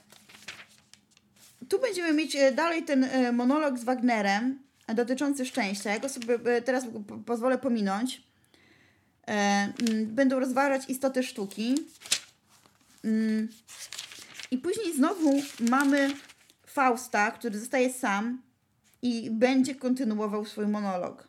tu 1.69 1.81
będziemy 1.81 2.13
mieć 2.13 2.37
e, 2.37 2.53
dalej 2.53 2.83
ten 2.83 3.05
e, 3.05 3.33
monolog 3.33 3.79
z 3.79 3.85
Wagnerem 3.85 4.59
dotyczący 4.95 5.47
szczęścia. 5.47 5.91
Ja 5.91 5.99
go 5.99 6.09
sobie 6.09 6.35
e, 6.35 6.63
teraz 6.63 6.85
pozwolę 7.27 7.59
pominąć. 7.59 8.23
Będą 10.07 10.41
rozważać 10.41 10.91
istoty 10.91 11.23
sztuki. 11.23 11.75
Mm. 13.05 13.49
I 14.51 14.59
później 14.59 14.95
znowu 14.95 15.43
mamy 15.61 16.11
Fausta, 16.67 17.31
który 17.31 17.59
zostaje 17.59 17.93
sam 17.93 18.43
i 19.03 19.31
będzie 19.31 19.75
kontynuował 19.75 20.45
swój 20.45 20.67
monolog. 20.67 21.29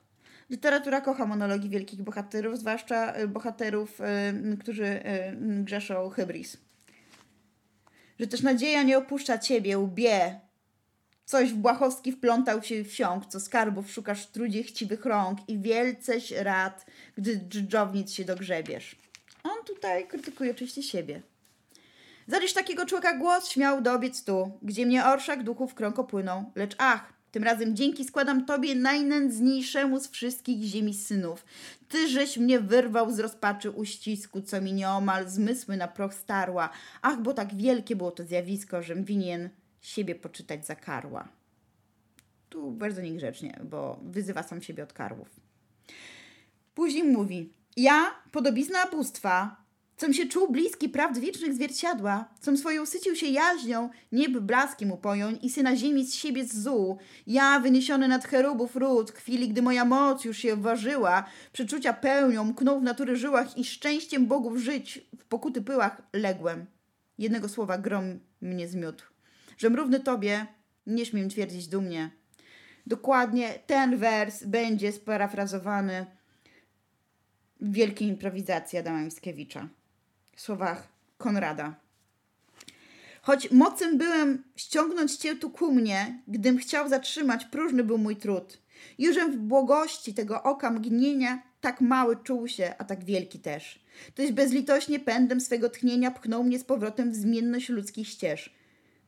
Literatura 0.50 1.02
kocha 1.02 1.26
monologi 1.26 1.70
wielkich 1.70 2.02
bohaterów, 2.02 2.60
zwłaszcza 2.60 3.14
bohaterów, 3.28 4.00
którzy 4.60 5.04
grzeszą 5.64 6.10
hybris 6.10 6.58
że 8.20 8.28
też 8.28 8.42
nadzieja 8.42 8.84
nie 8.84 8.98
opuszcza 8.98 9.38
ciebie, 9.38 9.78
łbie. 9.78 10.40
Coś 11.26 11.54
w 11.54 11.56
Błachowski 11.56 12.12
wplątał 12.12 12.64
się 12.64 12.84
wsiąk, 12.84 13.26
co 13.26 13.40
skarbów 13.40 13.92
szukasz 13.92 14.24
w 14.24 14.32
trudzie 14.32 14.64
chciwych 14.64 15.06
rąk 15.06 15.40
i 15.48 15.60
wielceś 15.60 16.32
rad, 16.32 16.86
gdy 17.18 17.38
dżdżownic 17.38 18.12
się 18.12 18.26
dogrzebiesz. 18.26 18.96
On 19.44 19.66
tutaj 19.66 20.08
krytykuje 20.08 20.52
oczywiście 20.52 20.84
siebie. 20.84 21.22
Zalisz 22.28 22.54
takiego 22.54 22.86
człowieka 22.86 23.18
głos 23.18 23.50
śmiał 23.50 23.82
dobiec 23.82 24.24
tu, 24.24 24.52
gdzie 24.62 24.86
mnie 24.86 25.06
orszak 25.06 25.44
duchów 25.44 25.74
krąko 25.74 26.04
płyną, 26.04 26.52
lecz 26.56 26.76
ach, 26.78 27.14
tym 27.32 27.44
razem 27.44 27.76
dzięki 27.76 28.06
składam 28.06 28.46
Tobie 28.46 28.76
najnędzniejszemu 28.76 30.00
z 30.00 30.08
wszystkich 30.08 30.64
ziemi 30.64 30.94
synów. 30.94 31.46
Ty 31.90 32.08
żeś 32.08 32.38
mnie 32.38 32.60
wyrwał 32.60 33.12
z 33.12 33.20
rozpaczy 33.20 33.72
uścisku, 33.72 34.42
co 34.42 34.62
mi 34.62 34.74
nieomal 34.74 35.30
zmysły 35.30 35.78
na 35.78 35.88
proch 35.88 36.14
starła. 36.14 36.70
Ach, 37.02 37.22
bo 37.22 37.34
tak 37.34 37.56
wielkie 37.56 37.96
było 37.96 38.12
to 38.12 38.24
zjawisko, 38.24 38.84
żem 38.84 39.04
winien 39.04 39.50
siebie 39.86 40.16
poczytać 40.16 40.66
za 40.66 40.76
karła. 40.76 41.28
Tu 42.50 42.72
bardzo 42.72 43.02
niegrzecznie, 43.02 43.60
bo 43.64 44.00
wyzywa 44.04 44.44
sam 44.44 44.62
siebie 44.62 44.84
od 44.84 44.94
karłów. 44.94 45.30
Później 46.76 47.04
mówi, 47.04 47.54
ja, 47.78 48.12
podobizna 48.32 48.86
bóstwa, 48.92 49.66
com 49.98 50.14
się 50.14 50.26
czuł 50.26 50.52
bliski 50.52 50.90
prawd 50.90 51.20
wiecznych 51.20 51.54
zwierciadła, 51.54 52.30
com 52.42 52.58
swoją 52.58 52.86
sycił 52.86 53.16
się 53.16 53.28
jaźnią, 53.28 53.90
nieb 54.12 54.40
blaskiem 54.40 54.92
upoją 54.92 55.32
i 55.42 55.50
syna 55.50 55.76
ziemi 55.76 56.06
z 56.06 56.14
siebie 56.14 56.46
zzuł. 56.46 56.98
Ja, 57.28 57.60
wyniesiony 57.60 58.08
nad 58.08 58.26
cherubów 58.26 58.76
ród, 58.76 59.12
chwili, 59.12 59.50
gdy 59.50 59.62
moja 59.62 59.86
moc 59.86 60.26
już 60.26 60.38
się 60.38 60.56
ważyła, 60.56 61.26
przeczucia 61.54 61.94
pełnią, 61.94 62.44
mknął 62.44 62.80
w 62.80 62.84
natury 62.84 63.16
żyłach 63.16 63.58
i 63.58 63.66
szczęściem 63.66 64.28
bogów 64.28 64.58
żyć 64.58 65.08
w 65.20 65.26
pokuty 65.26 65.62
pyłach 65.62 66.02
ległem. 66.14 66.66
Jednego 67.18 67.50
słowa 67.50 67.78
grom 67.78 68.20
mnie 68.42 68.68
zmiótł. 68.68 69.15
Żem 69.58 69.76
równy 69.76 70.00
tobie, 70.00 70.46
nie 70.88 71.06
śmiem 71.06 71.30
twierdzić 71.30 71.68
dumnie. 71.68 72.10
Dokładnie 72.88 73.60
ten 73.68 73.98
wers 73.98 74.44
będzie 74.44 74.92
sparafrazowany 74.92 76.06
w 77.62 77.74
wielkiej 77.74 78.08
improwizacji 78.08 78.80
Adama 78.80 79.02
Mickiewicza 79.02 79.70
słowach 80.36 80.88
Konrada. 81.18 81.76
Choć 83.22 83.52
mocem 83.52 83.98
byłem 83.98 84.44
ściągnąć 84.56 85.16
cię 85.16 85.36
tu 85.36 85.50
ku 85.50 85.72
mnie, 85.72 86.20
gdym 86.28 86.58
chciał 86.58 86.90
zatrzymać, 86.90 87.46
próżny 87.46 87.84
był 87.84 87.98
mój 87.98 88.16
trud. 88.16 88.58
Jużem 88.98 89.32
w 89.32 89.38
błogości 89.38 90.14
tego 90.14 90.44
oka 90.44 90.72
mgnienia 90.72 91.44
tak 91.62 91.82
mały 91.82 92.16
czuł 92.24 92.48
się, 92.48 92.74
a 92.78 92.84
tak 92.84 93.04
wielki 93.04 93.40
też. 93.40 93.80
Toś 94.16 94.32
bezlitośnie 94.32 95.00
pędem 95.00 95.42
swego 95.42 95.70
tchnienia 95.70 96.12
pchnął 96.12 96.44
mnie 96.44 96.60
z 96.60 96.64
powrotem 96.64 97.12
w 97.12 97.16
zmienność 97.16 97.70
ludzkich 97.70 98.08
ścież. 98.08 98.54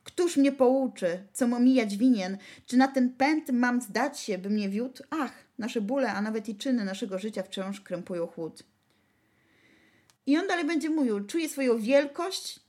Któż 0.08 0.36
mnie 0.36 0.52
pouczy, 0.52 1.24
co 1.32 1.44
omijać 1.44 1.96
winien? 1.96 2.38
Czy 2.66 2.76
na 2.76 2.88
ten 2.88 3.10
pęd 3.10 3.52
mam 3.52 3.80
zdać 3.80 4.20
się, 4.20 4.38
by 4.38 4.50
mnie 4.50 4.68
wiódł? 4.68 5.02
Ach, 5.10 5.32
nasze 5.58 5.80
bóle, 5.80 6.12
a 6.12 6.22
nawet 6.22 6.48
i 6.48 6.56
czyny 6.56 6.84
naszego 6.84 7.18
życia 7.18 7.42
wciąż 7.42 7.80
krępują 7.80 8.26
chłód. 8.26 8.64
I 10.26 10.38
on 10.38 10.46
dalej 10.46 10.64
będzie 10.64 10.90
mówił, 10.90 11.26
czuje 11.26 11.48
swoją 11.48 11.78
wielkość, 11.78 12.60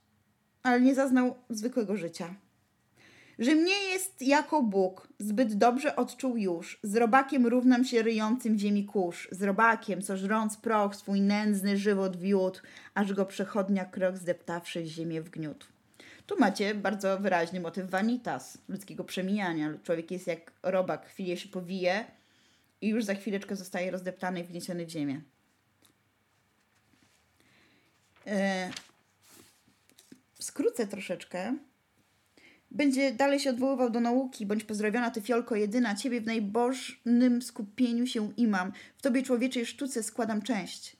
ale 0.62 0.80
nie 0.80 0.94
zaznał 0.94 1.34
zwykłego 1.50 1.96
życia. 1.96 2.34
Że 3.38 3.54
mnie 3.54 3.74
jest 3.92 4.22
jako 4.22 4.62
Bóg, 4.62 5.08
zbyt 5.18 5.54
dobrze 5.54 5.96
odczuł 5.96 6.36
już. 6.36 6.80
Z 6.82 6.96
robakiem 6.96 7.46
równam 7.46 7.84
się 7.84 8.02
ryjącym 8.02 8.58
ziemi 8.58 8.84
kurz. 8.84 9.28
Z 9.32 9.42
robakiem, 9.42 10.02
co 10.02 10.16
żrąc 10.16 10.56
proch 10.56 10.96
swój 10.96 11.20
nędzny 11.20 11.76
żywot 11.76 12.16
wiódł, 12.16 12.60
aż 12.94 13.12
go 13.12 13.26
przechodnia 13.26 13.84
krok 13.84 14.16
zdeptawszy 14.16 14.86
ziemię 14.86 15.22
w 15.22 15.30
gniótł. 15.30 15.66
Tu 16.30 16.36
macie 16.38 16.74
bardzo 16.74 17.18
wyraźny 17.18 17.60
motyw 17.60 17.90
vanitas, 17.90 18.58
ludzkiego 18.68 19.04
przemijania. 19.04 19.74
Człowiek 19.82 20.10
jest 20.10 20.26
jak 20.26 20.52
robak, 20.62 21.06
chwilę 21.06 21.36
się 21.36 21.48
powije 21.48 22.04
i 22.80 22.88
już 22.88 23.04
za 23.04 23.14
chwileczkę 23.14 23.56
zostaje 23.56 23.90
rozdeptany 23.90 24.40
i 24.40 24.44
wniesiony 24.44 24.86
w 24.86 24.90
ziemię. 24.90 25.20
E, 28.26 28.70
skrócę 30.40 30.86
troszeczkę. 30.86 31.56
Będzie 32.70 33.12
dalej 33.12 33.40
się 33.40 33.50
odwoływał 33.50 33.90
do 33.90 34.00
nauki, 34.00 34.46
bądź 34.46 34.64
pozdrowiona 34.64 35.10
ty 35.10 35.20
fiolko 35.20 35.56
jedyna, 35.56 35.94
ciebie 35.94 36.20
w 36.20 36.26
najbożnym 36.26 37.42
skupieniu 37.42 38.06
się 38.06 38.32
imam, 38.36 38.72
w 38.98 39.02
tobie 39.02 39.22
człowieczej 39.22 39.66
sztuce 39.66 40.02
składam 40.02 40.42
część. 40.42 40.96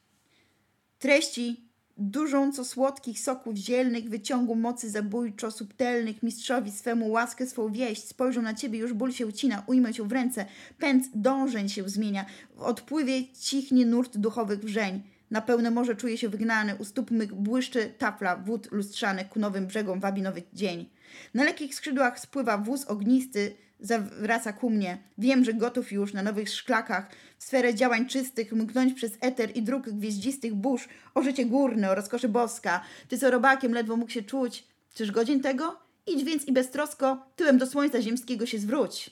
Treści 0.98 1.69
dużą 2.00 2.52
co 2.52 2.64
słodkich 2.64 3.20
soków 3.20 3.56
zielnych, 3.56 4.08
wyciągu 4.08 4.54
mocy 4.54 4.90
zabójczo 4.90 5.50
subtelnych, 5.50 6.22
mistrzowi 6.22 6.70
swemu 6.70 7.10
łaskę 7.10 7.46
swą 7.46 7.72
wieść, 7.72 8.04
spojrzą 8.04 8.42
na 8.42 8.54
ciebie, 8.54 8.78
już 8.78 8.92
ból 8.92 9.12
się 9.12 9.26
ucina, 9.26 9.62
ujmę 9.66 9.94
się 9.94 10.08
w 10.08 10.12
ręce, 10.12 10.46
pęd 10.78 11.04
dążeń 11.14 11.68
się 11.68 11.88
zmienia, 11.88 12.26
w 12.56 12.62
odpływie 12.62 13.28
cichnie 13.40 13.86
nurt 13.86 14.18
duchowych 14.18 14.60
wrzeń. 14.64 15.02
Na 15.30 15.40
pełne 15.40 15.70
morze 15.70 15.96
czuje 15.96 16.18
się 16.18 16.28
wygnany, 16.28 16.76
u 16.76 16.84
stóp 16.84 17.10
mych 17.10 17.34
błyszczy 17.34 17.94
tafla 17.98 18.36
wód 18.36 18.72
lustrzanych, 18.72 19.28
ku 19.28 19.38
nowym 19.38 19.66
brzegom 19.66 20.00
wabi 20.00 20.22
nowy 20.22 20.42
dzień. 20.52 20.88
Na 21.34 21.44
lekkich 21.44 21.74
skrzydłach 21.74 22.20
spływa 22.20 22.58
wóz 22.58 22.84
ognisty, 22.84 23.54
zawraca 23.80 24.52
ku 24.52 24.70
mnie. 24.70 24.98
Wiem, 25.18 25.44
że 25.44 25.54
gotów 25.54 25.92
już 25.92 26.12
na 26.12 26.22
nowych 26.22 26.50
szklakach, 26.50 27.10
w 27.38 27.44
sferę 27.44 27.74
działań 27.74 28.06
czystych, 28.06 28.52
mknąć 28.52 28.94
przez 28.94 29.12
eter 29.20 29.56
i 29.56 29.62
dróg 29.62 29.90
gwieździstych 29.90 30.54
burz, 30.54 30.88
o 31.14 31.22
życie 31.22 31.46
górne, 31.46 31.90
o 31.90 31.94
rozkoszy 31.94 32.28
boska. 32.28 32.80
Ty 33.08 33.18
co 33.18 33.30
robakiem 33.30 33.74
ledwo 33.74 33.96
mógł 33.96 34.10
się 34.10 34.22
czuć. 34.22 34.64
Czyż 34.94 35.10
godzin 35.10 35.40
tego? 35.40 35.76
Idź 36.06 36.24
więc 36.24 36.44
i 36.44 36.52
beztrosko, 36.52 37.26
tyłem 37.36 37.58
do 37.58 37.66
słońca 37.66 38.02
ziemskiego 38.02 38.46
się 38.46 38.58
zwróć. 38.58 39.10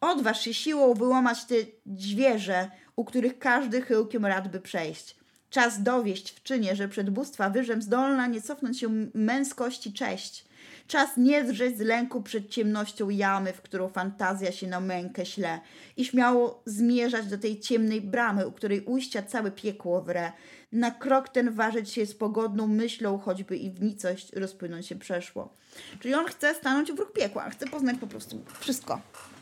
Odważ 0.00 0.44
się 0.44 0.54
siłą 0.54 0.94
wyłamać 0.94 1.44
te 1.44 1.54
dźwierze, 1.86 2.70
u 2.96 3.04
których 3.04 3.38
każdy 3.38 3.82
chyłkiem 3.82 4.26
rad 4.26 4.48
by 4.48 4.60
przejść. 4.60 5.16
Czas 5.50 5.82
dowieść 5.82 6.30
w 6.30 6.42
czynie, 6.42 6.76
że 6.76 6.88
przed 6.88 7.10
bóstwa 7.10 7.50
wyżem 7.50 7.82
zdolna 7.82 8.26
nie 8.26 8.42
cofnąć 8.42 8.80
się 8.80 9.08
męskości 9.14 9.92
cześć. 9.92 10.44
Czas 10.86 11.16
nie 11.16 11.44
drzeć 11.44 11.78
z 11.78 11.80
lęku 11.80 12.22
przed 12.22 12.48
ciemnością 12.48 13.08
jamy, 13.08 13.52
w 13.52 13.62
którą 13.62 13.88
fantazja 13.88 14.52
się 14.52 14.66
na 14.66 14.80
mękę 14.80 15.26
śle 15.26 15.60
i 15.96 16.04
śmiało 16.04 16.62
zmierzać 16.66 17.26
do 17.26 17.38
tej 17.38 17.60
ciemnej 17.60 18.00
bramy, 18.00 18.46
u 18.46 18.52
której 18.52 18.80
ujścia 18.80 19.22
całe 19.22 19.50
piekło 19.50 20.02
wre. 20.02 20.32
Na 20.72 20.90
krok 20.90 21.28
ten 21.28 21.52
ważyć 21.52 21.90
się 21.90 22.06
z 22.06 22.14
pogodną 22.14 22.66
myślą, 22.66 23.18
choćby 23.18 23.56
i 23.56 23.70
w 23.70 23.82
nicość 23.82 24.32
rozpłynąć 24.32 24.86
się 24.86 24.96
przeszło. 24.96 25.54
Czyli 26.00 26.14
on 26.14 26.26
chce 26.26 26.54
stanąć 26.54 26.92
w 26.92 26.98
ruch 26.98 27.12
piekła, 27.12 27.50
chce 27.50 27.66
poznać 27.66 27.96
po 28.00 28.06
prostu 28.06 28.44
wszystko. 28.60 29.00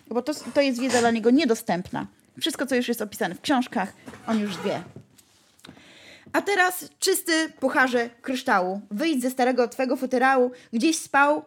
Bo 0.09 0.23
to, 0.23 0.35
to 0.55 0.61
jest 0.61 0.81
wiedza 0.81 1.01
dla 1.01 1.11
niego 1.11 1.31
niedostępna. 1.31 2.07
Wszystko, 2.41 2.67
co 2.67 2.77
już 2.77 2.89
jest 2.89 3.03
opisane 3.03 3.35
w 3.35 3.41
książkach, 3.41 3.93
on 4.27 4.41
już 4.41 4.63
wie. 4.63 4.83
A 6.35 6.43
teraz 6.43 6.85
czysty 6.99 7.33
pucharze 7.61 8.11
kryształu. 8.23 8.81
Wyjdź 8.91 9.23
ze 9.23 9.31
starego 9.31 9.69
twego 9.69 9.97
futerału, 9.97 10.51
gdzieś 10.73 10.99
spał 10.99 11.45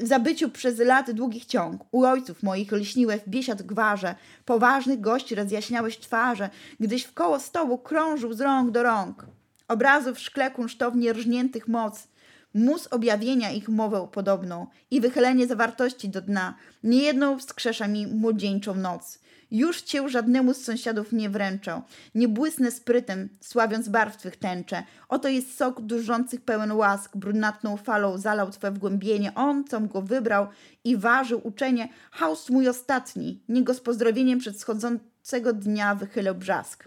w 0.00 0.06
zabyciu 0.06 0.50
przez 0.50 0.78
lat 0.78 1.10
długich 1.10 1.44
ciąg. 1.44 1.82
U 1.92 2.04
ojców 2.04 2.42
moich 2.42 2.72
lśniłeś 2.72 3.20
biesiad 3.28 3.62
gwarze, 3.62 4.14
poważnych 4.44 5.00
gości 5.00 5.34
rozjaśniałeś 5.34 5.98
twarze, 5.98 6.50
gdyś 6.80 7.04
w 7.04 7.14
koło 7.14 7.40
stołu 7.40 7.78
krążył 7.78 8.32
z 8.32 8.40
rąk 8.40 8.70
do 8.70 8.82
rąk. 8.82 9.26
Obrazów 9.68 10.16
w 10.16 10.20
szkle 10.20 10.50
kunsztownie 10.50 11.12
rżniętych 11.12 11.68
moc, 11.68 12.08
mus 12.54 12.86
objawienia 12.86 13.50
ich 13.50 13.68
mowę 13.68 14.08
podobną 14.12 14.66
i 14.90 15.00
wychylenie 15.00 15.46
zawartości 15.46 16.08
do 16.08 16.20
dna, 16.20 16.54
niejedną 16.82 17.38
wskrzesza 17.38 17.88
mi 17.88 18.06
młodzieńczą 18.06 18.74
noc. 18.74 19.18
Już 19.52 19.82
cię 19.82 20.08
żadnemu 20.08 20.54
z 20.54 20.64
sąsiadów 20.64 21.12
nie 21.12 21.30
wręczał. 21.30 21.82
Nie 22.14 22.28
błysnę 22.28 22.70
sprytem, 22.70 23.28
sławiąc 23.40 23.88
barw 23.88 24.16
twych 24.16 24.36
tęcze. 24.36 24.82
Oto 25.08 25.28
jest 25.28 25.56
sok 25.56 25.80
dużących 25.80 26.40
pełen 26.40 26.72
łask, 26.72 27.16
brunatną 27.16 27.76
falą 27.76 28.18
zalał 28.18 28.50
twe 28.50 28.70
wgłębienie. 28.70 29.34
On, 29.34 29.64
com 29.64 29.88
go 29.88 30.02
wybrał 30.02 30.46
i 30.84 30.96
ważył 30.96 31.40
uczenie, 31.44 31.88
haust 32.10 32.50
mój 32.50 32.68
ostatni, 32.68 33.42
niego 33.48 33.74
z 33.74 33.80
pozdrowieniem 33.80 34.38
przed 34.38 34.60
schodzącego 34.60 35.52
dnia 35.52 35.94
wychylał 35.94 36.34
brzask. 36.34 36.84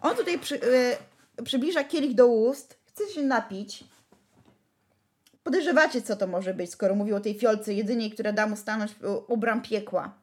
On 0.00 0.16
tutaj 0.16 0.38
przy, 0.38 0.54
yy, 1.38 1.44
przybliża 1.44 1.84
kielich 1.84 2.14
do 2.14 2.26
ust, 2.26 2.78
chce 2.84 3.08
się 3.14 3.22
napić. 3.22 3.84
Podejrzewacie, 5.44 6.02
co 6.02 6.16
to 6.16 6.26
może 6.26 6.54
być, 6.54 6.70
skoro 6.70 6.94
mówił 6.94 7.16
o 7.16 7.20
tej 7.20 7.38
fiolce 7.38 7.74
jedynej, 7.74 8.10
która 8.10 8.32
da 8.32 8.46
mu 8.46 8.56
stanąć 8.56 8.94
u 9.28 9.36
bram 9.36 9.62
piekła. 9.62 10.21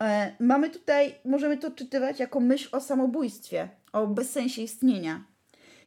E, 0.00 0.36
mamy 0.40 0.70
tutaj, 0.70 1.14
możemy 1.24 1.58
to 1.58 1.70
czytywać 1.70 2.20
jako 2.20 2.40
myśl 2.40 2.68
o 2.72 2.80
samobójstwie, 2.80 3.68
o 3.92 4.06
bezsensie 4.06 4.62
istnienia. 4.62 5.24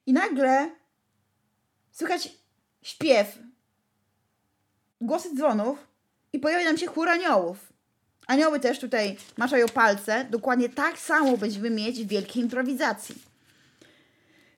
I 0.06 0.14
nagle 0.14 0.70
słychać 1.92 2.30
śpiew, 2.82 3.40
głosy 5.02 5.36
dzwonów 5.36 5.88
i 6.34 6.40
pojawia 6.40 6.66
nam 6.66 6.78
się 6.78 6.88
chór 6.88 7.10
aniołów. 7.10 7.74
Anioły 8.28 8.60
też 8.60 8.80
tutaj 8.80 9.18
maczają 9.38 9.68
palce. 9.68 10.26
Dokładnie 10.30 10.70
tak 10.70 11.00
samo 11.00 11.38
będziemy 11.38 11.70
mieć 11.70 12.04
w 12.04 12.08
wielkiej 12.08 12.44
improwizacji. 12.44 13.16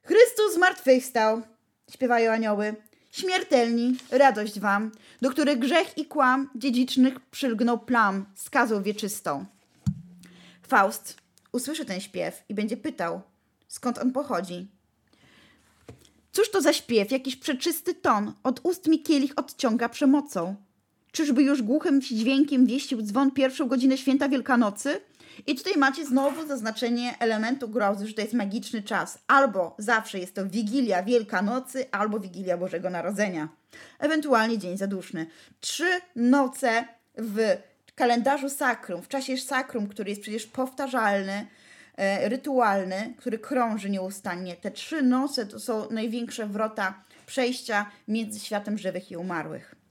Chrystus 0.02 0.54
zmartwychwstał, 0.54 1.42
śpiewają 1.90 2.32
anioły. 2.32 2.74
Śmiertelni, 3.12 3.96
radość 4.10 4.60
wam, 4.60 4.92
do 5.20 5.30
których 5.30 5.58
grzech 5.58 5.98
i 5.98 6.06
kłam 6.06 6.50
dziedzicznych 6.54 7.20
przylgnął 7.20 7.78
plam, 7.78 8.26
skazą 8.34 8.82
wieczystą. 8.82 9.46
Faust 10.68 11.16
usłyszy 11.52 11.84
ten 11.84 12.00
śpiew 12.00 12.42
i 12.48 12.54
będzie 12.54 12.76
pytał, 12.76 13.20
skąd 13.68 13.98
on 13.98 14.12
pochodzi. 14.12 14.66
Cóż 16.32 16.50
to 16.50 16.62
za 16.62 16.72
śpiew, 16.72 17.10
jakiś 17.10 17.36
przeczysty 17.36 17.94
ton, 17.94 18.32
od 18.42 18.60
ust 18.62 18.86
mi 18.86 19.02
kielich 19.02 19.32
odciąga 19.36 19.88
przemocą. 19.88 20.56
Czyżby 21.12 21.42
już 21.42 21.62
głuchym 21.62 22.02
dźwiękiem 22.02 22.66
wieścił 22.66 23.02
dzwon 23.02 23.30
pierwszą 23.30 23.68
godzinę 23.68 23.98
święta 23.98 24.28
Wielkanocy? 24.28 25.00
I 25.46 25.54
tutaj 25.54 25.72
macie 25.76 26.06
znowu 26.06 26.46
zaznaczenie 26.46 27.14
elementu 27.18 27.68
grozy, 27.68 28.06
że 28.06 28.14
to 28.14 28.20
jest 28.20 28.34
magiczny 28.34 28.82
czas. 28.82 29.18
Albo 29.26 29.74
zawsze 29.78 30.18
jest 30.18 30.34
to 30.34 30.46
Wigilia 30.46 31.02
Wielkanocy, 31.02 31.90
albo 31.90 32.20
Wigilia 32.20 32.58
Bożego 32.58 32.90
Narodzenia. 32.90 33.48
Ewentualnie 33.98 34.58
Dzień 34.58 34.78
Zaduszny. 34.78 35.26
Trzy 35.60 36.00
noce 36.16 36.84
w 37.18 37.56
kalendarzu 37.94 38.48
sakrum, 38.48 39.02
w 39.02 39.08
czasie 39.08 39.38
sakrum, 39.38 39.88
który 39.88 40.10
jest 40.10 40.22
przecież 40.22 40.46
powtarzalny, 40.46 41.46
e, 41.96 42.28
rytualny, 42.28 43.14
który 43.18 43.38
krąży 43.38 43.90
nieustannie. 43.90 44.56
Te 44.56 44.70
trzy 44.70 45.02
noce 45.02 45.46
to 45.46 45.60
są 45.60 45.90
największe 45.90 46.46
wrota 46.46 46.94
przejścia 47.26 47.90
między 48.08 48.40
światem 48.40 48.78
żywych 48.78 49.10
i 49.10 49.16
umarłych. 49.16 49.81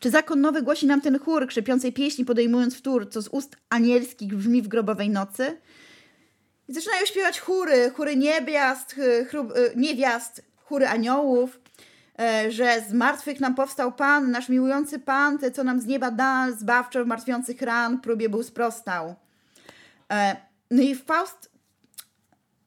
Czy 0.00 0.10
zakon 0.10 0.40
nowy 0.40 0.62
głosi 0.62 0.86
nam 0.86 1.00
ten 1.00 1.18
chór 1.18 1.46
krzepiącej 1.46 1.92
pieśni, 1.92 2.24
podejmując 2.24 2.76
wtór, 2.76 3.10
co 3.10 3.22
z 3.22 3.28
ust 3.28 3.56
anielskich 3.68 4.34
brzmi 4.34 4.62
w 4.62 4.68
grobowej 4.68 5.10
nocy? 5.10 5.58
I 6.68 6.74
zaczynają 6.74 7.06
śpiewać 7.06 7.40
chóry, 7.40 7.90
chóry 7.96 8.16
niebiast, 8.16 8.96
chrub, 9.28 9.52
e, 9.56 9.76
niewiast, 9.76 10.42
chóry 10.64 10.86
aniołów, 10.86 11.60
e, 12.18 12.50
że 12.50 12.84
z 12.88 12.92
martwych 12.92 13.40
nam 13.40 13.54
powstał 13.54 13.92
Pan, 13.92 14.30
nasz 14.30 14.48
miłujący 14.48 14.98
Pan, 14.98 15.38
te 15.38 15.50
co 15.50 15.64
nam 15.64 15.80
z 15.80 15.86
nieba 15.86 16.10
da, 16.10 16.52
zbawczo 16.52 17.04
martwiących 17.04 17.62
ran, 17.62 18.00
próbie 18.00 18.28
był 18.28 18.42
sprostał. 18.42 19.14
E, 20.12 20.36
no 20.70 20.82
i 20.82 20.94
Faust 20.94 21.50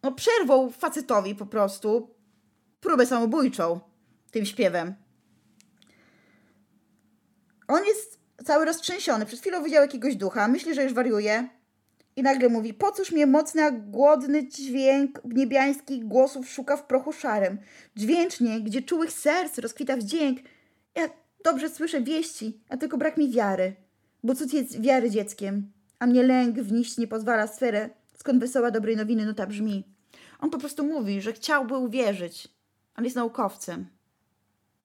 no, 0.04 0.12
przerwał 0.12 0.72
facetowi 0.72 1.36
po 1.36 1.46
prostu 1.46 2.10
próbę 2.80 3.06
samobójczą 3.06 3.80
tym 4.32 4.46
śpiewem. 4.46 5.07
On 7.68 7.86
jest 7.86 8.20
cały 8.46 8.66
roztrzęsiony. 8.66 9.26
Przed 9.26 9.40
chwilą 9.40 9.64
widział 9.64 9.82
jakiegoś 9.82 10.16
ducha, 10.16 10.48
myśli, 10.48 10.76
że 10.76 10.84
już 10.84 10.94
wariuje. 10.94 11.50
I 12.16 12.24
nagle 12.24 12.50
mówi, 12.50 12.74
po 12.74 12.92
cóż 12.92 13.12
mnie 13.12 13.28
mocny, 13.28 13.64
a 13.64 13.72
głodny 13.72 14.48
dźwięk 14.48 15.22
niebiańskich 15.26 16.06
głosów 16.06 16.50
szuka 16.50 16.78
w 16.78 16.86
prochu 16.86 17.14
szarym. 17.14 17.58
Dźwięcznie, 17.96 18.62
gdzie 18.62 18.82
czułych 18.82 19.12
serc 19.12 19.58
rozkwita 19.58 19.98
wdzięk. 19.98 20.40
Ja 20.96 21.10
dobrze 21.44 21.70
słyszę 21.70 22.02
wieści, 22.02 22.60
a 22.70 22.78
tylko 22.78 22.98
brak 22.98 23.18
mi 23.18 23.32
wiary. 23.32 23.76
Bo 24.24 24.36
cud 24.36 24.54
jest 24.54 24.82
wiary 24.82 25.10
dzieckiem, 25.10 25.72
a 26.00 26.08
mnie 26.08 26.24
lęk 26.24 26.60
wnieść 26.60 26.98
nie 26.98 27.08
pozwala 27.08 27.48
sferę, 27.48 27.90
skąd 28.16 28.40
wesoła 28.40 28.72
dobrej 28.72 28.98
nowiny 28.98 29.26
nuta 29.26 29.48
brzmi. 29.48 29.84
On 30.40 30.50
po 30.50 30.58
prostu 30.58 30.84
mówi, 30.84 31.22
że 31.22 31.34
chciałby 31.34 31.78
uwierzyć, 31.78 32.48
ale 32.96 33.06
jest 33.06 33.16
naukowcem. 33.16 33.88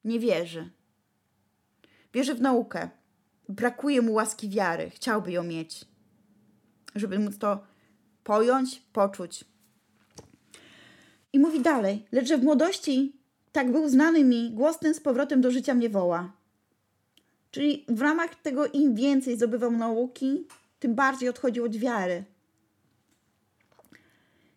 Nie 0.05 0.21
wierzy. 0.21 0.71
Wierzy 2.15 2.35
w 2.35 2.41
naukę. 2.41 2.89
Brakuje 3.49 4.03
mu 4.03 4.13
łaski 4.13 4.49
wiary. 4.49 4.91
Chciałby 4.91 5.33
ją 5.33 5.45
mieć. 5.45 5.85
Żeby 6.95 7.19
móc 7.19 7.39
to 7.39 7.65
pojąć, 8.25 8.83
poczuć. 8.93 9.45
I 11.33 11.39
mówi 11.39 11.61
dalej, 11.61 12.07
lecz 12.13 12.29
że 12.29 12.39
w 12.39 12.45
młodości 12.45 13.17
tak 13.53 13.73
był 13.73 13.89
znany 13.89 14.25
mi, 14.25 14.51
głos 14.51 14.79
ten 14.79 14.95
z 14.95 15.01
powrotem 15.01 15.41
do 15.41 15.51
życia 15.51 15.75
mnie 15.75 15.89
woła. 15.89 16.33
Czyli 17.51 17.85
w 17.89 18.01
ramach 18.01 18.35
tego 18.35 18.67
im 18.67 18.95
więcej 18.95 19.37
zdobywał 19.37 19.71
nauki, 19.71 20.47
tym 20.79 20.95
bardziej 20.95 21.29
odchodził 21.29 21.65
od 21.65 21.77
wiary. 21.77 22.25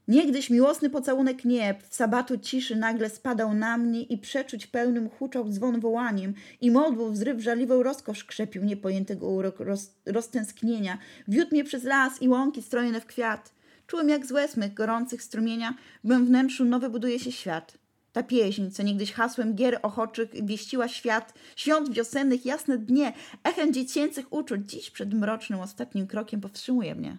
Niegdyś 0.07 0.49
miłosny 0.49 0.89
pocałunek 0.89 1.45
nieb 1.45 1.83
w 1.83 1.95
sabatu 1.95 2.37
ciszy 2.37 2.75
nagle 2.75 3.09
spadał 3.09 3.53
na 3.53 3.77
mnie 3.77 4.01
i 4.01 4.17
przeczuć 4.17 4.67
pełnym 4.67 5.09
huczał 5.09 5.49
dzwon 5.49 5.79
wołaniem 5.79 6.33
i 6.61 6.71
modłów 6.71 7.13
wzryw 7.13 7.41
żarliwą 7.41 7.83
rozkosz 7.83 8.23
krzepił 8.23 8.63
niepojętego 8.63 9.29
urok 9.29 9.59
roz, 9.59 9.91
roztęsknienia. 10.05 10.97
Wiódł 11.27 11.51
mnie 11.51 11.63
przez 11.63 11.83
las 11.83 12.21
i 12.21 12.29
łąki 12.29 12.61
strojone 12.61 13.01
w 13.01 13.05
kwiat. 13.05 13.53
Czułem 13.87 14.09
jak 14.09 14.25
z 14.25 14.31
łez 14.31 14.55
gorących 14.73 15.23
strumienia 15.23 15.73
w 16.03 16.07
mym 16.07 16.25
wnętrzu 16.25 16.65
nowy 16.65 16.89
buduje 16.89 17.19
się 17.19 17.31
świat. 17.31 17.77
Ta 18.13 18.23
pieśń, 18.23 18.69
co 18.69 18.83
niegdyś 18.83 19.13
hasłem 19.13 19.55
gier 19.55 19.79
ochoczych 19.81 20.45
wieściła 20.45 20.87
świat, 20.87 21.33
świąt 21.55 21.93
wiosennych 21.93 22.45
jasne 22.45 22.77
dnie, 22.77 23.13
echem 23.43 23.73
dziecięcych 23.73 24.33
uczuć, 24.33 24.71
dziś 24.71 24.91
przed 24.91 25.13
mrocznym 25.13 25.59
ostatnim 25.59 26.07
krokiem 26.07 26.41
powstrzymuje 26.41 26.95
mnie. 26.95 27.17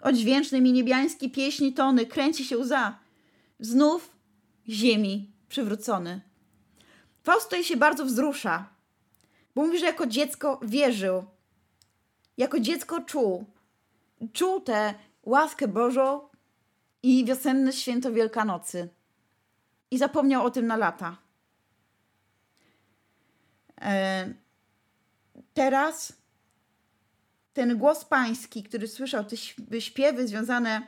Odźwięczny 0.00 0.60
mi 0.60 0.72
niebiański 0.72 1.30
pieśni 1.30 1.72
tony, 1.72 2.06
kręci 2.06 2.44
się 2.44 2.58
łza. 2.58 2.98
Znów 3.60 4.10
ziemi 4.68 5.32
przywrócony. 5.48 6.20
Faust 7.22 7.44
tutaj 7.44 7.64
się 7.64 7.76
bardzo 7.76 8.04
wzrusza, 8.04 8.68
bo 9.54 9.66
mówi, 9.66 9.78
że 9.78 9.86
jako 9.86 10.06
dziecko 10.06 10.60
wierzył. 10.62 11.24
Jako 12.36 12.60
dziecko 12.60 13.00
czuł. 13.00 13.44
Czuł 14.32 14.60
tę 14.60 14.94
łaskę 15.22 15.68
Bożą 15.68 16.20
i 17.02 17.24
wiosenne 17.24 17.72
święto 17.72 18.12
Wielkanocy. 18.12 18.88
I 19.90 19.98
zapomniał 19.98 20.46
o 20.46 20.50
tym 20.50 20.66
na 20.66 20.76
lata. 20.76 21.16
E, 23.80 24.34
teraz 25.54 26.12
ten 27.58 27.78
głos 27.78 28.04
pański, 28.04 28.62
który 28.62 28.88
słyszał, 28.88 29.24
te 29.24 29.80
śpiewy 29.80 30.28
związane 30.28 30.82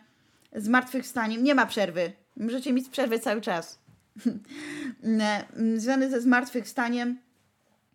z 0.56 0.64
zmartwychwstaniem, 0.64 1.44
nie 1.44 1.54
ma 1.54 1.66
przerwy. 1.66 2.12
Możecie 2.36 2.72
mieć 2.72 2.88
przerwę 2.88 3.18
cały 3.18 3.40
czas. 3.40 3.78
Związany 5.76 6.10
ze 6.10 6.20
zmartwychwstaniem 6.20 7.18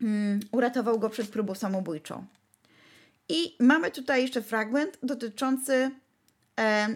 mm, 0.01 0.39
uratował 0.51 0.99
go 0.99 1.09
przed 1.09 1.29
próbą 1.29 1.55
samobójczą. 1.55 2.25
I 3.29 3.55
mamy 3.59 3.91
tutaj 3.91 4.21
jeszcze 4.21 4.41
fragment 4.41 4.97
dotyczący 5.03 5.91
e, 6.59 6.87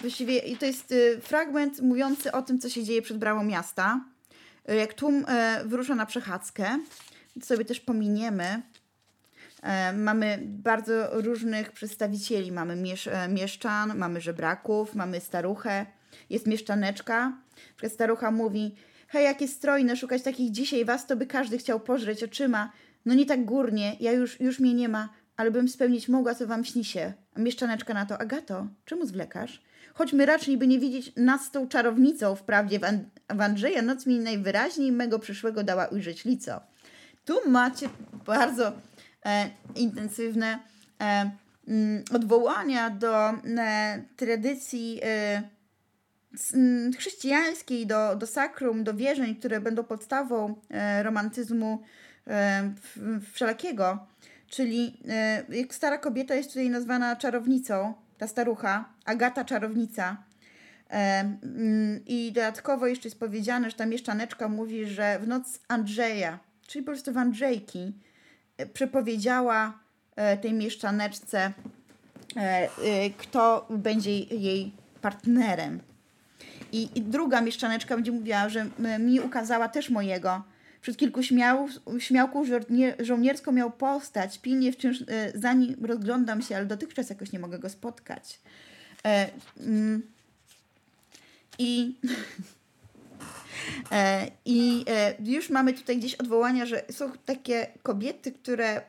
właściwie 0.00 0.56
to 0.56 0.66
jest 0.66 0.92
y, 0.92 1.20
fragment 1.20 1.80
mówiący 1.80 2.32
o 2.32 2.42
tym, 2.42 2.58
co 2.58 2.68
się 2.68 2.84
dzieje 2.84 3.02
przed 3.02 3.18
bramą 3.18 3.44
miasta. 3.44 4.04
Jak 4.68 4.94
tłum 4.94 5.24
e, 5.28 5.62
wyrusza 5.64 5.94
na 5.94 6.06
przechadzkę, 6.06 6.78
to 7.40 7.46
sobie 7.46 7.64
też 7.64 7.80
pominiemy. 7.80 8.62
E, 9.62 9.92
mamy 9.92 10.38
bardzo 10.42 11.20
różnych 11.20 11.72
przedstawicieli. 11.72 12.52
Mamy 12.52 12.76
miesz 12.76 13.06
e, 13.06 13.28
mieszczan, 13.28 13.98
mamy 13.98 14.20
żebraków, 14.20 14.94
mamy 14.94 15.20
staruchę, 15.20 15.86
jest 16.30 16.46
mieszczaneczka. 16.46 17.32
Starucha 17.88 18.30
mówi, 18.30 18.74
hej, 19.08 19.24
jakie 19.24 19.48
strojne, 19.48 19.96
szukać 19.96 20.22
takich 20.22 20.50
dzisiaj 20.50 20.84
was, 20.84 21.06
to 21.06 21.16
by 21.16 21.26
każdy 21.26 21.58
chciał 21.58 21.80
pożreć 21.80 22.22
oczyma. 22.22 22.72
No 23.06 23.14
nie 23.14 23.26
tak 23.26 23.44
górnie, 23.44 23.96
ja 24.00 24.12
już, 24.12 24.40
już 24.40 24.60
mnie 24.60 24.74
nie 24.74 24.88
ma, 24.88 25.08
ale 25.36 25.50
bym 25.50 25.68
spełnić 25.68 26.08
mogła, 26.08 26.34
co 26.34 26.46
wam 26.46 26.64
śni 26.64 26.84
się. 26.84 27.12
Mieszczaneczka 27.36 27.94
na 27.94 28.06
to, 28.06 28.18
Agato, 28.18 28.66
czemu 28.84 29.06
zwlekasz? 29.06 29.62
Choćmy 29.94 30.26
raczej, 30.26 30.58
by 30.58 30.66
nie 30.66 30.78
widzieć 30.78 31.12
nas 31.16 31.44
z 31.44 31.50
tą 31.50 31.68
czarownicą, 31.68 32.34
wprawdzie 32.34 32.78
w, 32.78 32.84
An 32.84 33.04
w 33.30 33.40
Andrzeja 33.40 33.82
noc 33.82 34.06
mi 34.06 34.18
najwyraźniej 34.18 34.92
mego 34.92 35.18
przyszłego 35.18 35.64
dała 35.64 35.86
ujrzeć 35.86 36.24
lico. 36.24 36.60
Tu 37.24 37.50
macie 37.50 37.88
bardzo 38.26 38.72
intensywne 39.76 40.58
e, 41.00 41.30
mm, 41.68 42.04
odwołania 42.14 42.90
do 42.90 43.30
e, 43.30 44.02
tradycji 44.16 45.00
e, 45.02 45.42
mm, 46.54 46.92
chrześcijańskiej, 46.92 47.86
do, 47.86 48.16
do 48.16 48.26
sakrum, 48.26 48.84
do 48.84 48.94
wierzeń, 48.94 49.36
które 49.36 49.60
będą 49.60 49.84
podstawą 49.84 50.54
e, 50.70 51.02
romantyzmu 51.02 51.82
e, 52.26 52.72
wszelakiego. 53.32 54.06
Czyli 54.48 55.00
jak 55.48 55.74
stara 55.74 55.98
kobieta 55.98 56.34
jest 56.34 56.48
tutaj 56.48 56.70
nazwana 56.70 57.16
czarownicą, 57.16 57.94
ta 58.18 58.26
starucha, 58.26 58.88
Agata 59.04 59.44
Czarownica. 59.44 60.16
Mm, 60.88 62.00
I 62.06 62.32
dodatkowo 62.32 62.86
jeszcze 62.86 63.08
jest 63.08 63.18
powiedziane, 63.18 63.70
że 63.70 63.76
ta 63.76 63.86
mieszczaneczka 63.86 64.48
mówi, 64.48 64.86
że 64.86 65.18
w 65.18 65.28
noc 65.28 65.60
Andrzeja, 65.68 66.38
czyli 66.66 66.84
po 66.84 66.90
prostu 66.90 67.12
w 67.12 67.18
Andrzejki, 67.18 67.78
e, 67.78 68.11
przepowiedziała 68.72 69.78
e, 70.16 70.36
tej 70.36 70.52
mieszczaneczce, 70.52 71.52
e, 72.36 73.10
kto 73.10 73.66
będzie 73.70 74.18
jej 74.18 74.72
partnerem. 75.00 75.80
I, 76.72 76.88
I, 76.94 77.02
druga 77.02 77.40
mieszczaneczka 77.40 77.94
będzie 77.94 78.12
mówiła, 78.12 78.48
że 78.48 78.66
mi 78.98 79.20
ukazała 79.20 79.68
też 79.68 79.90
mojego. 79.90 80.42
Przed 80.80 80.96
kilku 80.96 81.22
śmiał, 81.22 81.68
śmiałków 81.98 82.48
żołnierską 83.00 83.52
miał 83.52 83.70
postać. 83.70 84.38
Pilnie 84.38 84.72
wciąż 84.72 85.04
za 85.34 85.52
nim 85.52 85.84
rozglądam 85.84 86.42
się, 86.42 86.56
ale 86.56 86.66
dotychczas 86.66 87.10
jakoś 87.10 87.32
nie 87.32 87.38
mogę 87.38 87.58
go 87.58 87.68
spotkać. 87.68 88.40
E, 89.06 89.30
mm, 89.60 90.02
I 91.58 91.94
E, 92.04 92.08
I 94.44 94.84
e, 94.88 95.14
już 95.24 95.50
mamy 95.50 95.72
tutaj 95.72 95.98
gdzieś 95.98 96.14
odwołania, 96.14 96.66
że 96.66 96.82
są 96.90 97.12
takie 97.24 97.66
kobiety, 97.82 98.32
które, 98.32 98.82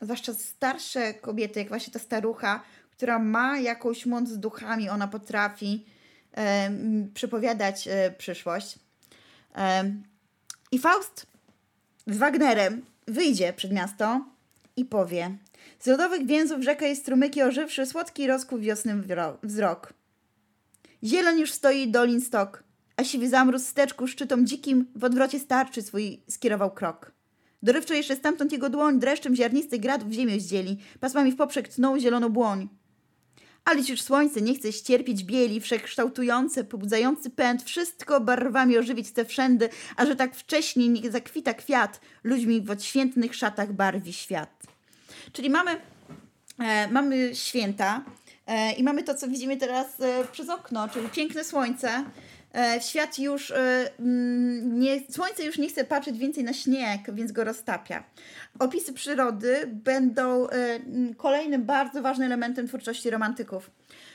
zwłaszcza 0.00 0.34
starsze 0.34 1.14
kobiety, 1.14 1.60
jak 1.60 1.68
właśnie 1.68 1.92
ta 1.92 1.98
starucha, 1.98 2.62
która 2.90 3.18
ma 3.18 3.58
jakąś 3.58 4.06
moc 4.06 4.28
z 4.28 4.38
duchami, 4.38 4.88
ona 4.88 5.08
potrafi 5.08 5.84
e, 6.36 6.70
przepowiadać 7.14 7.88
e, 7.88 8.14
przyszłość. 8.18 8.78
E, 9.56 9.92
I 10.72 10.78
Faust 10.78 11.26
z 12.06 12.18
Wagnerem 12.18 12.82
wyjdzie 13.06 13.52
przed 13.52 13.72
miasto 13.72 14.24
i 14.76 14.84
powie: 14.84 15.36
Z 15.78 15.86
lodowych 15.86 16.26
więzów 16.26 16.62
rzeka 16.62 16.86
jest 16.86 17.02
strumyki 17.02 17.42
ożywszy, 17.42 17.86
słodki 17.86 18.26
rozkuł 18.26 18.58
wiosny 18.58 19.02
wzrok. 19.42 19.92
Zielon 21.04 21.38
już 21.38 21.52
stoi 21.52 21.88
dolin 21.88 22.20
stok 22.20 22.64
a 22.98 23.04
siwy 23.04 23.28
zamróz 23.28 23.66
steczku 23.66 24.06
szczytom 24.06 24.46
dzikim 24.46 24.86
w 24.94 25.04
odwrocie 25.04 25.38
starczy 25.38 25.82
swój 25.82 26.22
skierował 26.28 26.70
krok. 26.70 27.12
Dorywczo 27.62 27.94
jeszcze 27.94 28.16
stamtąd 28.16 28.52
jego 28.52 28.70
dłoń 28.70 28.98
dreszczem 28.98 29.36
ziarnistych 29.36 29.80
gradów 29.80 30.12
ziemię 30.12 30.40
zdzieli, 30.40 30.78
pasmami 31.00 31.32
w 31.32 31.36
poprzek 31.36 31.68
tnął 31.68 31.98
zieloną 31.98 32.28
błoń. 32.28 32.68
Ale 33.64 33.80
już 33.88 34.02
słońce 34.02 34.40
nie 34.40 34.54
chce 34.54 34.72
ścierpieć 34.72 35.24
bieli, 35.24 35.60
wszechkształtujące, 35.60 36.64
pobudzający 36.64 37.30
pęd, 37.30 37.62
wszystko 37.62 38.20
barwami 38.20 38.78
ożywić 38.78 39.08
chce 39.08 39.24
wszędy, 39.24 39.68
a 39.96 40.06
że 40.06 40.16
tak 40.16 40.34
wcześnie 40.34 40.88
nie 40.88 41.10
zakwita 41.10 41.54
kwiat, 41.54 42.00
ludźmi 42.24 42.60
w 42.60 42.70
odświętnych 42.70 43.34
szatach 43.34 43.72
barwi 43.72 44.12
świat. 44.12 44.62
Czyli 45.32 45.50
mamy, 45.50 45.80
e, 46.58 46.88
mamy 46.88 47.30
święta 47.34 48.04
e, 48.46 48.72
i 48.72 48.82
mamy 48.82 49.02
to, 49.02 49.14
co 49.14 49.28
widzimy 49.28 49.56
teraz 49.56 50.00
e, 50.00 50.24
przez 50.32 50.48
okno, 50.48 50.88
czyli 50.88 51.08
piękne 51.08 51.44
słońce, 51.44 52.04
świat 52.80 53.18
już 53.18 53.50
e, 53.50 53.90
mm, 54.00 54.78
nie, 54.78 55.00
słońce 55.10 55.44
już 55.44 55.58
nie 55.58 55.68
chce 55.68 55.84
patrzeć 55.84 56.18
więcej 56.18 56.44
na 56.44 56.52
śnieg, 56.52 57.00
więc 57.12 57.32
go 57.32 57.44
roztapia. 57.44 58.04
Opisy 58.58 58.92
przyrody 58.92 59.56
będą 59.66 60.48
e, 60.48 60.80
kolejnym 61.16 61.64
bardzo 61.64 62.02
ważnym 62.02 62.26
elementem 62.26 62.68
twórczości 62.68 63.10
romantyków. 63.10 63.70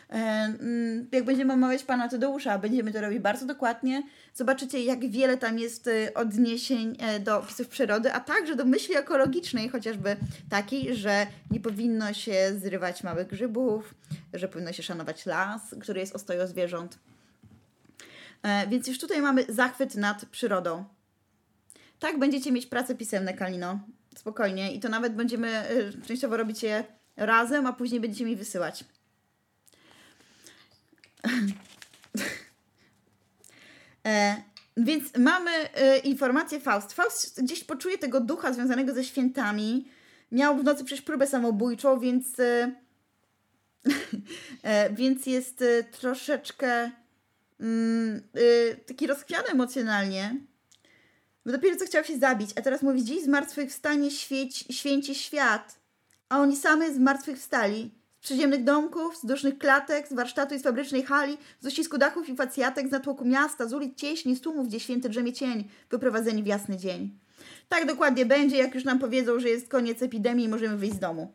Mm, 0.10 1.08
jak 1.12 1.24
będziemy 1.24 1.54
omawiać 1.54 1.84
pana 1.84 2.10
Tadeusza, 2.10 2.60
będziemy 2.60 2.92
to 2.92 3.02
robić 3.02 3.20
bardzo 3.20 3.46
dokładnie. 3.46 4.04
Zobaczycie, 4.34 4.84
jak 4.84 5.10
wiele 5.10 5.38
tam 5.38 5.60
jest 5.60 5.90
odniesień 6.16 6.98
do 7.20 7.38
opisów 7.38 7.68
przyrody, 7.68 8.14
a 8.14 8.20
także 8.20 8.56
do 8.56 8.66
myśli 8.66 8.96
ekologicznej, 8.96 9.70
chociażby 9.70 10.16
takiej, 10.50 10.96
że 10.96 11.28
nie 11.52 11.60
powinno 11.60 12.14
się 12.14 12.54
zrywać 12.58 13.04
małych 13.04 13.28
grzybów, 13.28 13.96
że 14.34 14.48
powinno 14.48 14.74
się 14.74 14.84
szanować 14.84 15.26
las, 15.26 15.62
który 15.82 16.00
jest 16.00 16.16
ostoją 16.16 16.48
zwierząt. 16.48 17.00
E, 18.44 18.68
więc 18.68 18.88
już 18.88 19.00
tutaj 19.00 19.22
mamy 19.22 19.46
zachwyt 19.50 19.96
nad 19.96 20.26
przyrodą. 20.26 20.86
Tak 22.00 22.20
będziecie 22.20 22.52
mieć 22.52 22.66
prace 22.66 22.96
pisemne, 22.96 23.34
Kalino. 23.34 23.80
Spokojnie. 24.16 24.74
I 24.74 24.80
to 24.80 24.90
nawet 24.90 25.16
będziemy 25.16 25.50
e, 25.50 25.68
częściowo 26.08 26.38
robić 26.38 26.64
je 26.64 26.84
razem, 27.18 27.68
a 27.68 27.74
później 27.74 28.02
będziecie 28.02 28.26
mi 28.26 28.36
wysyłać. 28.36 28.84
e, 34.06 34.36
więc 34.78 35.18
mamy 35.18 35.52
e, 35.52 35.98
informację 35.98 36.60
Faust. 36.60 36.94
Faust 36.94 37.44
gdzieś 37.44 37.64
poczuje 37.64 37.98
tego 37.98 38.20
ducha 38.20 38.54
związanego 38.54 38.94
ze 38.94 39.04
świętami. 39.04 39.88
Miał 40.32 40.58
w 40.58 40.64
nocy 40.64 40.84
przecież 40.84 41.06
próbę 41.06 41.28
samobójczą, 41.28 42.00
więc, 42.00 42.40
e, 42.40 42.72
e 44.64 44.94
więc 44.94 45.26
jest 45.26 45.64
troszeczkę 45.92 46.92
mm, 47.64 48.22
y, 48.38 48.78
taki 48.88 49.08
rozchwiany 49.08 49.48
emocjonalnie, 49.48 50.36
bo 51.46 51.52
dopiero 51.52 51.76
co 51.76 51.86
chciał 51.86 52.04
się 52.04 52.18
zabić, 52.18 52.50
a 52.56 52.62
teraz 52.62 52.82
mówi, 52.82 53.04
dziś 53.04 53.24
zmartwychwstanie 53.24 54.12
świeć, 54.12 54.58
święci 54.58 55.16
świat, 55.16 55.80
a 56.30 56.40
oni 56.40 56.56
sami 56.56 56.94
zmartwychwstali. 56.94 57.92
Z 58.22 58.26
przyziemnych 58.26 58.64
domków, 58.64 59.18
z 59.18 59.26
dusznych 59.26 59.58
klatek, 59.58 60.08
z 60.08 60.14
warsztatu 60.14 60.56
i 60.56 60.60
z 60.60 60.64
fabrycznej 60.64 61.04
hali, 61.04 61.38
z 61.60 61.68
uścisku 61.68 61.98
dachów 61.98 62.30
i 62.30 62.36
facjatek, 62.36 62.88
z 62.88 62.92
natłoku 62.92 63.26
miasta, 63.26 63.68
z 63.68 63.74
ulic 63.74 63.98
cieśni, 63.98 64.36
z 64.36 64.42
tłumów, 64.42 64.68
gdzie 64.68 64.80
święty 64.80 65.10
drzemie 65.10 65.34
cień, 65.34 65.70
wyprowadzeni 65.90 66.44
w 66.44 66.48
jasny 66.48 66.78
dzień. 66.78 67.20
Tak 67.70 67.86
dokładnie 67.86 68.26
będzie, 68.26 68.58
jak 68.58 68.76
już 68.76 68.84
nam 68.84 69.00
powiedzą, 69.00 69.40
że 69.40 69.50
jest 69.50 69.68
koniec 69.68 70.02
epidemii 70.02 70.46
i 70.46 70.50
możemy 70.50 70.78
wyjść 70.78 70.96
z 70.96 71.00
domu. 71.00 71.32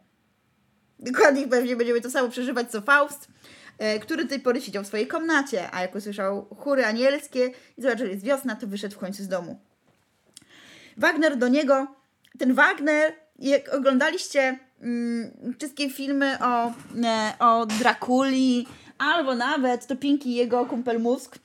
Dokładnie 0.98 1.48
pewnie 1.48 1.76
będziemy 1.76 2.00
to 2.00 2.10
samo 2.10 2.28
przeżywać 2.28 2.70
co 2.70 2.80
Faust, 2.80 3.28
który 4.00 4.24
do 4.24 4.30
tej 4.30 4.40
pory 4.40 4.60
siedział 4.60 4.84
w 4.84 4.86
swojej 4.86 5.06
komnacie, 5.06 5.70
a 5.72 5.82
jak 5.82 5.94
usłyszał 5.94 6.46
chóry 6.58 6.84
anielskie 6.84 7.50
i 7.78 7.82
zobaczył, 7.82 8.06
że 8.06 8.12
jest 8.12 8.24
wiosna, 8.24 8.56
to 8.56 8.66
wyszedł 8.66 8.94
w 8.94 8.98
końcu 8.98 9.22
z 9.22 9.28
domu. 9.28 9.58
Wagner 10.96 11.36
do 11.36 11.48
niego, 11.48 11.86
ten 12.38 12.54
Wagner, 12.54 13.12
jak 13.38 13.74
oglądaliście 13.74 14.58
mm, 14.80 15.54
wszystkie 15.58 15.90
filmy 15.90 16.38
o, 16.40 16.72
e, 17.04 17.32
o 17.38 17.66
Drakuli, 17.66 18.66
albo 18.98 19.34
nawet 19.34 19.86
to 19.86 19.96
Pinki 19.96 20.34
jego 20.34 20.66
kumpel 20.66 21.00
Mózg, 21.00 21.38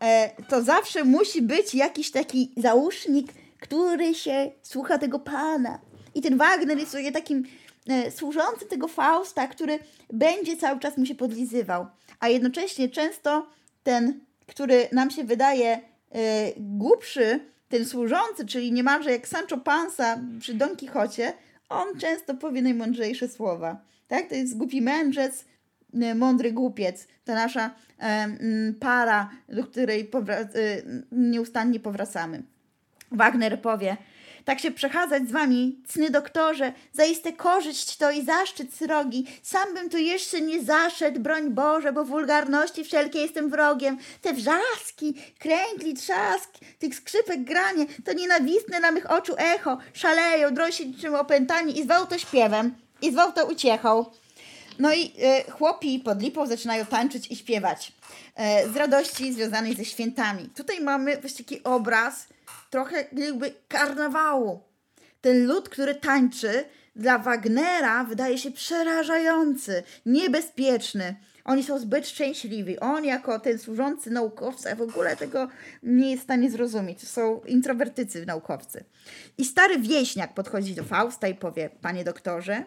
e, 0.00 0.42
to 0.48 0.62
zawsze 0.62 1.04
musi 1.04 1.42
być 1.42 1.74
jakiś 1.74 2.10
taki 2.10 2.52
załóżnik, 2.56 3.32
który 3.60 4.14
się 4.14 4.50
słucha 4.62 4.98
tego 4.98 5.18
pana. 5.18 5.78
I 6.14 6.22
ten 6.22 6.38
Wagner 6.38 6.78
jest 6.78 6.96
takim 7.12 7.44
E, 7.44 7.65
służący 8.10 8.66
tego 8.66 8.88
Fausta, 8.88 9.48
który 9.48 9.78
będzie 10.12 10.56
cały 10.56 10.80
czas 10.80 10.98
mu 10.98 11.06
się 11.06 11.14
podlizywał. 11.14 11.86
A 12.20 12.28
jednocześnie 12.28 12.88
często 12.88 13.46
ten, 13.82 14.20
który 14.46 14.88
nam 14.92 15.10
się 15.10 15.24
wydaje 15.24 15.68
e, 15.68 15.80
głupszy, 16.56 17.40
ten 17.68 17.84
służący, 17.84 18.46
czyli 18.46 18.72
niemalże 18.72 19.10
jak 19.12 19.28
Sancho 19.28 19.58
Panza 19.58 20.20
przy 20.40 20.54
Don 20.54 20.76
Quixocie, 20.76 21.32
on 21.68 21.98
często 21.98 22.34
powie 22.34 22.62
najmądrzejsze 22.62 23.28
słowa. 23.28 23.80
Tak? 24.08 24.28
To 24.28 24.34
jest 24.34 24.56
głupi 24.56 24.82
mędrzec, 24.82 25.44
mądry 26.14 26.52
głupiec, 26.52 27.06
ta 27.24 27.34
nasza 27.34 27.70
para, 28.80 29.30
do 29.48 29.64
której 29.64 30.10
nieustannie 31.12 31.80
powracamy. 31.80 32.42
Wagner 33.10 33.60
powie, 33.62 33.96
tak 34.46 34.60
się 34.60 34.70
przechadzać 34.70 35.28
z 35.28 35.32
wami, 35.32 35.82
cny 35.88 36.10
doktorze, 36.10 36.72
zaiste 36.92 37.32
korzyść 37.32 37.96
to 37.96 38.10
i 38.10 38.24
zaszczyt 38.24 38.74
srogi. 38.74 39.26
Sam 39.42 39.74
bym 39.74 39.90
tu 39.90 39.98
jeszcze 39.98 40.40
nie 40.40 40.62
zaszedł, 40.62 41.20
broń 41.20 41.50
Boże, 41.50 41.92
bo 41.92 42.04
wulgarności 42.04 42.84
wszelkie 42.84 43.18
jestem 43.18 43.50
wrogiem. 43.50 43.98
Te 44.22 44.32
wrzaski, 44.32 45.14
kręgli, 45.38 45.94
trzask, 45.94 46.50
tych 46.78 46.94
skrzypek 46.94 47.44
granie, 47.44 47.86
to 48.04 48.12
nienawistne 48.12 48.80
dla 48.80 48.90
mych 48.90 49.10
oczu 49.10 49.34
echo, 49.38 49.78
szaleją, 49.92 50.54
drosi 50.54 50.94
czym 50.94 51.14
opętani 51.14 51.78
i 51.78 51.82
zwał 51.82 52.06
to 52.06 52.18
śpiewem, 52.18 52.74
i 53.02 53.12
zwał 53.12 53.32
to 53.32 53.46
uciechą. 53.46 54.04
No 54.78 54.94
i 54.94 55.12
y, 55.48 55.50
chłopi 55.50 55.98
pod 55.98 56.22
lipą 56.22 56.46
zaczynają 56.46 56.86
tańczyć 56.86 57.30
i 57.30 57.36
śpiewać 57.36 57.92
y, 58.66 58.72
z 58.72 58.76
radości 58.76 59.32
związanej 59.32 59.74
ze 59.74 59.84
świętami. 59.84 60.50
Tutaj 60.56 60.80
mamy 60.80 61.16
właśnie 61.20 61.44
taki 61.44 61.64
obraz 61.64 62.26
trochę 62.70 63.04
jakby 63.12 63.54
karnawału. 63.68 64.60
Ten 65.20 65.46
lud, 65.46 65.68
który 65.68 65.94
tańczy, 65.94 66.64
dla 66.96 67.18
Wagnera 67.18 68.04
wydaje 68.04 68.38
się 68.38 68.50
przerażający, 68.50 69.82
niebezpieczny. 70.06 71.16
Oni 71.44 71.62
są 71.62 71.78
zbyt 71.78 72.08
szczęśliwi. 72.08 72.80
On, 72.80 73.04
jako 73.04 73.40
ten 73.40 73.58
służący 73.58 74.10
naukowca, 74.10 74.76
w 74.76 74.82
ogóle 74.82 75.16
tego 75.16 75.48
nie 75.82 76.10
jest 76.10 76.22
w 76.22 76.24
stanie 76.24 76.50
zrozumieć. 76.50 77.08
Są 77.08 77.40
introwertycy 77.40 78.26
naukowcy. 78.26 78.84
I 79.38 79.44
stary 79.44 79.78
wieśniak 79.78 80.34
podchodzi 80.34 80.74
do 80.74 80.84
Fausta 80.84 81.28
i 81.28 81.34
powie: 81.34 81.70
Panie 81.80 82.04
doktorze, 82.04 82.64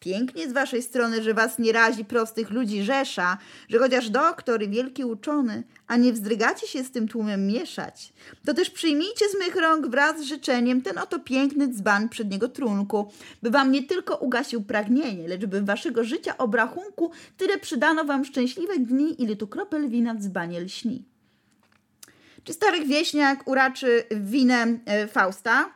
Pięknie 0.00 0.48
z 0.48 0.52
waszej 0.52 0.82
strony, 0.82 1.22
że 1.22 1.34
was 1.34 1.58
nie 1.58 1.72
razi 1.72 2.04
prostych 2.04 2.50
ludzi 2.50 2.82
rzesza, 2.82 3.38
że 3.68 3.78
chociaż 3.78 4.10
doktor 4.10 4.62
i 4.62 4.68
wielki 4.68 5.04
uczony, 5.04 5.62
a 5.86 5.96
nie 5.96 6.12
wzdrygacie 6.12 6.66
się 6.66 6.84
z 6.84 6.90
tym 6.90 7.08
tłumem 7.08 7.46
mieszać. 7.46 8.12
To 8.46 8.54
też 8.54 8.70
przyjmijcie 8.70 9.28
z 9.28 9.38
mych 9.38 9.56
rąk 9.56 9.86
wraz 9.86 10.20
z 10.20 10.22
życzeniem 10.22 10.82
ten 10.82 10.98
oto 10.98 11.18
piękny 11.18 11.68
dzban 11.68 12.08
przedniego 12.08 12.48
trunku, 12.48 13.12
by 13.42 13.50
wam 13.50 13.72
nie 13.72 13.82
tylko 13.82 14.16
ugasił 14.16 14.62
pragnienie, 14.62 15.28
lecz 15.28 15.46
by 15.46 15.62
waszego 15.62 16.04
życia 16.04 16.38
obrachunku 16.38 17.10
tyle 17.36 17.58
przydano 17.58 18.04
wam 18.04 18.24
szczęśliwych 18.24 18.86
dni, 18.86 19.22
ile 19.22 19.36
tu 19.36 19.46
kropel 19.46 19.88
wina 19.88 20.14
w 20.14 20.18
dzbanie 20.18 20.60
lśni. 20.60 21.04
Czy 22.44 22.52
stary 22.52 22.84
wieśniak 22.84 23.48
uraczy 23.48 24.04
winem 24.10 24.80
Fausta, 25.08 25.74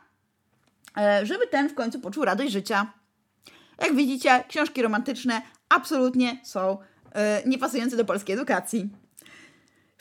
e, 0.97 1.25
żeby 1.25 1.47
ten 1.47 1.69
w 1.69 1.73
końcu 1.73 1.99
poczuł 1.99 2.25
radość 2.25 2.51
życia? 2.51 3.00
Jak 3.79 3.95
widzicie, 3.95 4.43
książki 4.47 4.81
romantyczne 4.81 5.41
absolutnie 5.69 6.41
są 6.43 6.77
yy, 7.05 7.21
niepasujące 7.45 7.97
do 7.97 8.05
polskiej 8.05 8.35
edukacji. 8.35 8.89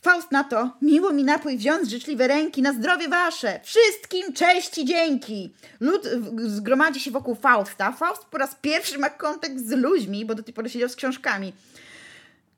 Faust 0.03 0.33
na 0.33 0.45
to, 0.45 0.71
miło 0.83 1.13
mi 1.13 1.25
napój 1.25 1.57
wziąć 1.57 1.87
z 1.87 1.91
życzliwe 1.91 2.29
ręki, 2.29 2.63
na 2.63 2.73
zdrowie 2.73 3.09
wasze, 3.09 3.61
wszystkim 3.63 4.33
cześć 4.33 4.79
i 4.79 4.85
dzięki. 4.85 5.55
Lud 5.81 6.09
zgromadzi 6.47 7.01
się 7.01 7.11
wokół 7.11 7.35
Fausta. 7.35 7.93
Faust 7.93 8.25
po 8.25 8.39
raz 8.39 8.55
pierwszy 8.55 8.99
ma 8.99 9.11
kontakt 9.11 9.59
z 9.59 9.71
ludźmi, 9.71 10.25
bo 10.25 10.35
do 10.35 10.43
tej 10.43 10.55
pory 10.55 10.71
siedział 10.71 10.89
z 10.89 10.97
książkami. 10.97 11.53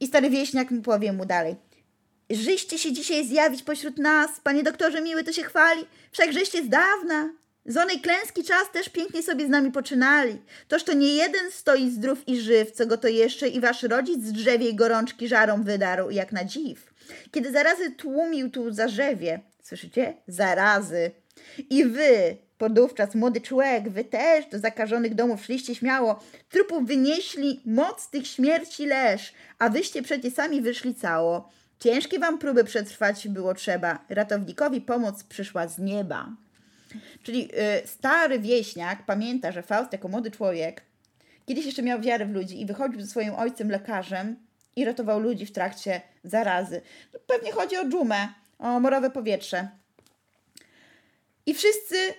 I 0.01 0.07
stary 0.07 0.31
wieśniak 0.31 0.71
mu 0.71 0.83
powie 0.83 1.13
mu 1.13 1.27
dalej. 1.27 1.57
Żyście 2.31 2.79
się 2.79 2.93
dzisiaj 2.93 3.27
zjawić 3.27 3.63
pośród 3.63 3.99
nas, 3.99 4.41
panie 4.41 4.63
doktorze 4.63 5.03
miły 5.03 5.25
to 5.25 5.33
się 5.33 5.43
chwali, 5.43 5.85
wszakżeście 6.13 6.65
z 6.65 6.69
dawna 6.69 7.29
z 7.67 7.77
onej 7.77 8.01
klęski 8.01 8.45
czas 8.45 8.71
też 8.73 8.89
pięknie 8.89 9.23
sobie 9.23 9.47
z 9.47 9.49
nami 9.49 9.73
poczynali. 9.73 10.39
Toż 10.69 10.85
to 10.85 10.93
nie 10.93 11.15
jeden 11.15 11.51
stoi 11.51 11.91
zdrów 11.91 12.29
i 12.29 12.41
żyw, 12.41 12.71
co 12.71 12.87
go 12.87 12.97
to 12.97 13.09
jeszcze 13.09 13.49
i 13.49 13.61
wasz 13.61 13.83
rodzic 13.83 14.25
z 14.25 14.33
drzewiej 14.33 14.75
gorączki 14.75 15.29
żarą 15.29 15.63
wydarł, 15.63 16.11
jak 16.11 16.33
na 16.33 16.45
dziw. 16.45 16.93
Kiedy 17.31 17.53
zarazy 17.53 17.91
tłumił 17.91 18.51
tu 18.51 18.73
zarzewie, 18.73 19.41
słyszycie? 19.63 20.15
Zarazy. 20.27 21.11
I 21.71 21.85
wy, 21.85 22.37
podówczas 22.59 23.15
młody 23.15 23.41
człowiek, 23.41 23.89
wy 23.89 24.05
też 24.05 24.47
do 24.47 24.59
zakażonych 24.59 25.15
domów 25.15 25.45
szliście 25.45 25.75
śmiało, 25.75 26.25
trupów 26.51 26.87
wynieśli 26.87 27.61
moc 27.67 28.11
tych 28.11 28.27
śmierci 28.27 28.87
leż, 28.87 29.33
a 29.59 29.69
wyście 29.69 30.03
przecie 30.03 30.31
sami 30.31 30.61
wyszli 30.61 30.95
cało. 30.95 31.49
Ciężkie 31.79 32.19
wam 32.19 32.39
próby 32.39 32.65
przetrwać 32.65 33.29
było 33.29 33.55
trzeba, 33.55 34.05
ratownikowi 34.09 34.81
pomoc 34.81 35.25
przyszła 35.25 35.69
z 35.69 35.79
nieba. 35.79 36.29
Czyli 37.23 37.49
y, 37.85 37.87
stary 37.87 38.39
wieśniak 38.39 39.07
pamięta, 39.07 39.53
że 39.53 39.63
Faust 39.63 39.93
jako 39.93 40.09
młody 40.09 40.31
człowiek 40.31 40.83
kiedyś 41.47 41.67
jeszcze 41.67 41.83
miał 41.83 42.01
wiarę 42.01 42.27
w 42.27 42.31
ludzi 42.31 42.61
i 42.61 42.67
wychodził 42.67 43.01
ze 43.01 43.07
swoim 43.07 43.35
ojcem 43.35 43.71
lekarzem 43.71 44.37
i 44.77 44.85
ratował 44.85 45.21
ludzi 45.21 45.47
w 45.47 45.53
trakcie 45.53 46.01
zarazy. 46.25 46.83
No, 47.15 47.21
pewnie 47.27 47.53
chodzi 47.53 47.77
o 47.77 47.85
dżumę, 47.85 48.29
o 48.59 48.81
morowe 48.81 49.11
powietrze. 49.11 49.69
I 51.47 51.55
wszyscy 51.55 52.15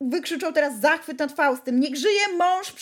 wykrzyczą 0.00 0.52
teraz 0.52 0.80
zachwyt 0.80 1.18
nad 1.18 1.32
Faustem. 1.32 1.80
Niech 1.80 1.96
żyje 1.96 2.28
mąż 2.38 2.74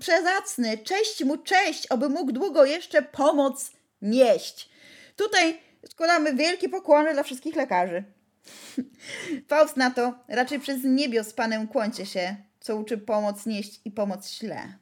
przezacny, 0.00 0.78
cześć 0.78 1.24
mu 1.24 1.36
cześć, 1.36 1.86
aby 1.90 2.08
mógł 2.08 2.32
długo 2.32 2.64
jeszcze 2.64 3.02
pomoc 3.02 3.72
nieść. 4.02 4.68
Tutaj 5.16 5.60
składamy 5.90 6.34
wielkie 6.34 6.68
pokłony 6.68 7.12
dla 7.12 7.22
wszystkich 7.22 7.56
lekarzy. 7.56 8.04
Faust 9.48 9.76
na 9.76 9.90
to, 9.90 10.18
raczej 10.28 10.60
przez 10.60 10.84
niebios 10.84 11.32
panem 11.32 11.68
kłącie 11.68 12.06
się, 12.06 12.36
co 12.60 12.76
uczy 12.76 12.98
pomoc 12.98 13.46
nieść 13.46 13.80
i 13.84 13.90
pomoc 13.90 14.30
śle. 14.30 14.78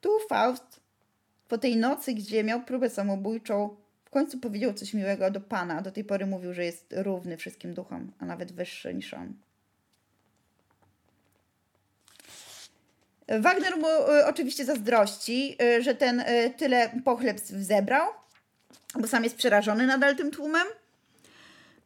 Tu 0.00 0.10
Faust, 0.28 0.80
po 1.48 1.58
tej 1.58 1.76
nocy, 1.76 2.14
gdzie 2.14 2.44
miał 2.44 2.64
próbę 2.64 2.90
samobójczą, 2.90 3.76
w 4.04 4.10
końcu 4.10 4.38
powiedział 4.38 4.74
coś 4.74 4.94
miłego 4.94 5.30
do 5.30 5.40
pana. 5.40 5.82
Do 5.82 5.92
tej 5.92 6.04
pory 6.04 6.26
mówił, 6.26 6.54
że 6.54 6.64
jest 6.64 6.94
równy 6.96 7.36
wszystkim 7.36 7.74
duchom, 7.74 8.12
a 8.18 8.24
nawet 8.24 8.52
wyższy 8.52 8.94
niż 8.94 9.14
on. 9.14 9.34
Wagner 13.28 13.76
mu 13.76 13.86
y, 13.86 14.26
oczywiście 14.26 14.64
zazdrości, 14.64 15.56
y, 15.62 15.82
że 15.82 15.94
ten 15.94 16.20
y, 16.20 16.54
tyle 16.56 16.90
pochlebstw 17.04 17.50
zebrał, 17.50 18.08
bo 19.00 19.06
sam 19.06 19.24
jest 19.24 19.36
przerażony 19.36 19.86
nadal 19.86 20.16
tym 20.16 20.30
tłumem. 20.30 20.66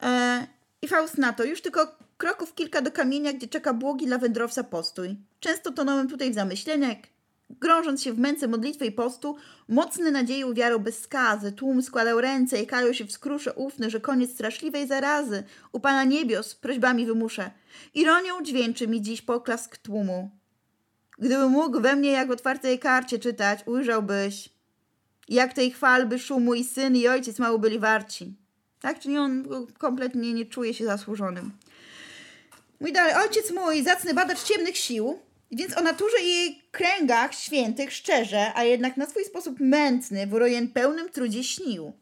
E, 0.02 0.46
I 0.82 0.88
Faust 0.88 1.18
na 1.18 1.32
to, 1.32 1.44
już 1.44 1.60
tylko 1.60 1.96
kroków 2.16 2.54
kilka 2.54 2.82
do 2.82 2.90
kamienia, 2.90 3.32
gdzie 3.32 3.48
czeka 3.48 3.74
błogi 3.74 4.06
dla 4.06 4.18
wędrowca 4.18 4.64
postój. 4.64 5.16
Często 5.40 5.72
tonąłem 5.72 6.08
tutaj 6.08 6.30
w 6.30 6.34
zamyśleniach, 6.34 6.96
grążąc 7.50 8.02
się 8.02 8.12
w 8.12 8.18
męce 8.18 8.48
modlitwy 8.48 8.86
i 8.86 8.92
postu, 8.92 9.36
mocny 9.68 10.10
nadzieją 10.10 10.54
wiarą 10.54 10.78
bez 10.78 11.00
skazy, 11.00 11.52
tłum 11.52 11.82
składał 11.82 12.20
ręce 12.20 12.62
i 12.62 12.66
kajał 12.66 12.94
się 12.94 13.04
w 13.04 13.12
skrusze 13.12 13.52
ufny, 13.52 13.90
że 13.90 14.00
koniec 14.00 14.30
straszliwej 14.30 14.86
zarazy 14.86 15.44
u 15.72 15.80
Pana 15.80 16.04
Niebios 16.04 16.54
prośbami 16.54 17.06
wymuszę. 17.06 17.50
Ironią 17.94 18.42
dźwięczy 18.42 18.88
mi 18.88 19.02
dziś 19.02 19.22
poklask 19.22 19.76
tłumu. 19.76 20.30
Gdybym 21.18 21.50
mógł 21.50 21.80
we 21.80 21.96
mnie 21.96 22.10
jak 22.10 22.28
w 22.28 22.30
otwartej 22.30 22.78
karcie 22.78 23.18
czytać, 23.18 23.60
ujrzałbyś, 23.66 24.48
jak 25.28 25.52
tej 25.52 25.70
chwalby 25.70 26.18
szumu 26.18 26.54
i 26.54 26.64
syn 26.64 26.96
i 26.96 27.08
ojciec 27.08 27.38
mało 27.38 27.58
byli 27.58 27.78
warci. 27.78 28.34
Tak? 28.80 29.00
Czyli 29.00 29.18
on 29.18 29.44
kompletnie 29.78 30.34
nie 30.34 30.46
czuje 30.46 30.74
się 30.74 30.84
zasłużonym. 30.84 31.50
Mój 32.80 32.92
dalej, 32.92 33.14
ojciec 33.14 33.50
mój, 33.50 33.82
zacny 33.82 34.14
badacz 34.14 34.42
ciemnych 34.42 34.76
sił, 34.76 35.18
więc 35.52 35.76
o 35.76 35.82
naturze 35.82 36.16
i 36.22 36.28
jej 36.28 36.62
kręgach 36.70 37.34
świętych 37.34 37.92
szczerze, 37.92 38.52
a 38.54 38.64
jednak 38.64 38.96
na 38.96 39.06
swój 39.06 39.24
sposób 39.24 39.60
mętny, 39.60 40.26
w 40.26 40.34
urojen 40.34 40.68
pełnym 40.68 41.08
trudzie 41.08 41.44
śnił. 41.44 41.92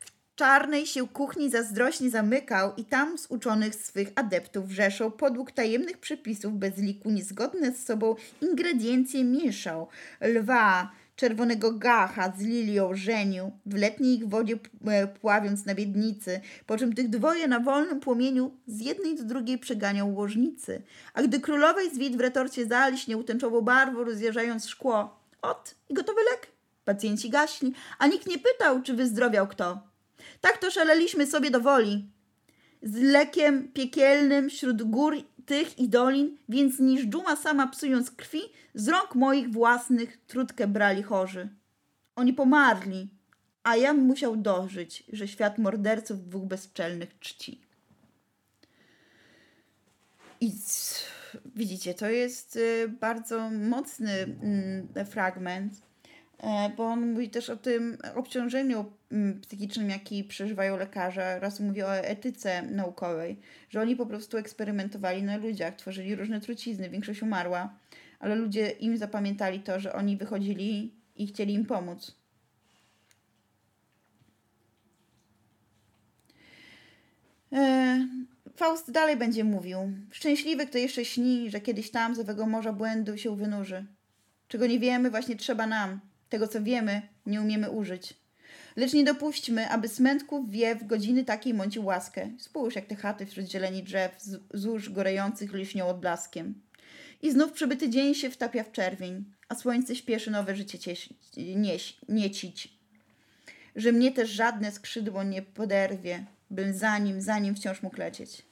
W 0.00 0.34
czarnej 0.34 0.86
się 0.86 1.08
kuchni 1.08 1.50
zazdrośnie 1.50 2.10
zamykał 2.10 2.74
i 2.76 2.84
tam 2.84 3.18
z 3.18 3.26
uczonych 3.26 3.74
swych 3.74 4.08
adeptów 4.14 4.68
wrzeszał 4.68 5.10
podług 5.10 5.52
tajemnych 5.52 5.98
przepisów 5.98 6.58
bez 6.58 6.78
liku 6.78 7.10
niezgodne 7.10 7.72
z 7.72 7.84
sobą 7.84 8.14
ingrediencje 8.40 9.24
mieszał. 9.24 9.88
Lwa, 10.20 10.90
czerwonego 11.20 11.72
gacha 11.72 12.32
z 12.38 12.40
lilią 12.40 12.94
żenił, 12.94 13.52
w 13.66 13.74
letniej 13.74 14.14
ich 14.14 14.28
wodzie 14.28 14.58
e, 14.86 15.06
pławiąc 15.06 15.66
na 15.66 15.74
biednicy, 15.74 16.40
po 16.66 16.76
czym 16.78 16.92
tych 16.94 17.08
dwoje 17.08 17.48
na 17.48 17.60
wolnym 17.60 18.00
płomieniu 18.00 18.50
z 18.66 18.80
jednej 18.80 19.16
do 19.16 19.24
drugiej 19.24 19.58
przeganiał 19.58 20.14
łożnicy. 20.14 20.82
A 21.14 21.22
gdy 21.22 21.40
królowej 21.40 21.90
zwit 21.90 22.16
w 22.16 22.20
retorcie 22.20 22.66
zalśniał 22.66 23.22
tęczową 23.22 23.60
barwą, 23.60 24.04
rozjeżdżając 24.04 24.66
szkło, 24.68 25.20
ot 25.42 25.74
i 25.88 25.94
gotowy 25.94 26.20
lek. 26.30 26.46
Pacjenci 26.84 27.30
gaśli, 27.30 27.72
a 27.98 28.06
nikt 28.06 28.26
nie 28.26 28.38
pytał, 28.38 28.82
czy 28.82 28.94
wyzdrowiał 28.94 29.46
kto. 29.48 29.80
Tak 30.40 30.58
to 30.58 30.70
szaleliśmy 30.70 31.26
sobie 31.26 31.50
do 31.50 31.60
woli. 31.60 32.10
Z 32.82 32.96
lekiem 32.96 33.68
piekielnym 33.72 34.50
wśród 34.50 34.82
gór 34.82 35.16
tych 35.50 35.78
i 35.78 35.88
dolin, 35.88 36.36
więc 36.48 36.78
niż 36.78 37.06
dżuma 37.06 37.36
sama 37.36 37.66
psując 37.66 38.10
krwi, 38.10 38.40
z 38.74 38.88
rąk 38.88 39.14
moich 39.14 39.50
własnych 39.50 40.16
trutkę 40.26 40.66
brali 40.66 41.02
chorzy. 41.02 41.48
Oni 42.16 42.32
pomarli, 42.32 43.08
a 43.62 43.76
ja 43.76 43.94
musiał 43.94 44.36
dożyć, 44.36 45.04
że 45.12 45.28
świat 45.28 45.58
morderców 45.58 46.28
dwóch 46.28 46.44
bezczelnych 46.44 47.18
czci. 47.18 47.60
I 50.40 50.52
widzicie, 51.56 51.94
to 51.94 52.10
jest 52.10 52.56
y, 52.56 52.88
bardzo 53.00 53.50
mocny 53.50 54.12
mm, 54.12 55.06
fragment, 55.06 55.90
E, 56.42 56.70
bo 56.76 56.84
on 56.84 57.12
mówi 57.12 57.30
też 57.30 57.50
o 57.50 57.56
tym 57.56 57.98
obciążeniu 58.14 58.92
psychicznym, 59.42 59.90
jaki 59.90 60.24
przeżywają 60.24 60.76
lekarze, 60.76 61.34
oraz 61.36 61.60
mówi 61.60 61.82
o 61.82 61.96
etyce 61.96 62.62
naukowej, 62.62 63.40
że 63.68 63.80
oni 63.80 63.96
po 63.96 64.06
prostu 64.06 64.36
eksperymentowali 64.36 65.22
na 65.22 65.36
ludziach, 65.36 65.76
tworzyli 65.76 66.14
różne 66.14 66.40
trucizny, 66.40 66.90
większość 66.90 67.22
umarła, 67.22 67.74
ale 68.18 68.34
ludzie 68.34 68.70
im 68.70 68.96
zapamiętali 68.96 69.60
to, 69.60 69.80
że 69.80 69.92
oni 69.92 70.16
wychodzili 70.16 70.94
i 71.16 71.26
chcieli 71.26 71.54
im 71.54 71.66
pomóc. 71.66 72.16
E, 77.52 78.08
Faust 78.56 78.90
dalej 78.90 79.16
będzie 79.16 79.44
mówił. 79.44 79.78
Szczęśliwy, 80.10 80.66
kto 80.66 80.78
jeszcze 80.78 81.04
śni, 81.04 81.50
że 81.50 81.60
kiedyś 81.60 81.90
tam 81.90 82.14
z 82.14 82.18
owego 82.18 82.46
morza 82.46 82.72
błędu 82.72 83.18
się 83.18 83.36
wynurzy. 83.36 83.86
Czego 84.48 84.66
nie 84.66 84.78
wiemy, 84.78 85.10
właśnie 85.10 85.36
trzeba 85.36 85.66
nam. 85.66 86.00
Tego, 86.28 86.48
co 86.48 86.62
wiemy, 86.62 87.02
nie 87.26 87.40
umiemy 87.40 87.70
użyć. 87.70 88.20
Lecz 88.76 88.92
nie 88.92 89.04
dopuśćmy, 89.04 89.68
aby 89.68 89.88
smętków 89.88 90.50
wie 90.50 90.76
w 90.76 90.86
godziny 90.86 91.24
takiej 91.24 91.54
mącił 91.54 91.84
łaskę. 91.84 92.30
Spójrz, 92.38 92.74
jak 92.74 92.86
te 92.86 92.96
chaty 92.96 93.26
wśród 93.26 93.50
zieleni 93.50 93.82
drzew, 93.82 94.12
złóż 94.54 94.90
gorejących 94.90 95.54
liśnią 95.54 95.88
odblaskiem. 95.88 96.54
I 97.22 97.30
znów 97.30 97.52
przybyty 97.52 97.90
dzień 97.90 98.14
się 98.14 98.30
wtapia 98.30 98.64
w 98.64 98.72
czerwień, 98.72 99.24
a 99.48 99.54
słońce 99.54 99.96
śpieszy 99.96 100.30
nowe 100.30 100.56
życie 100.56 100.94
niecić. 102.08 102.72
Że 103.76 103.92
mnie 103.92 104.12
też 104.12 104.30
żadne 104.30 104.72
skrzydło 104.72 105.22
nie 105.22 105.42
poderwie, 105.42 106.24
bym 106.50 106.74
za 106.74 106.98
nim, 106.98 107.22
za 107.22 107.38
nim 107.38 107.54
wciąż 107.54 107.82
mógł 107.82 107.98
lecieć. 107.98 108.42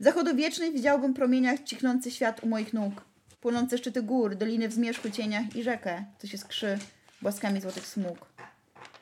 W 0.00 0.04
zachodu 0.04 0.36
wiecznej 0.36 0.72
widziałbym 0.72 1.14
promieniach 1.14 1.62
cichnący 1.64 2.10
świat 2.10 2.44
u 2.44 2.48
moich 2.48 2.72
nóg, 2.72 3.04
płonące 3.40 3.78
szczyty 3.78 4.02
gór, 4.02 4.36
doliny 4.36 4.68
w 4.68 4.72
zmierzchu 4.72 5.10
cieniach 5.10 5.56
i 5.56 5.62
rzekę, 5.62 6.04
co 6.18 6.26
się 6.26 6.38
skrzy 6.38 6.78
błaskami 7.22 7.60
złotych 7.60 7.86
smug. 7.86 8.26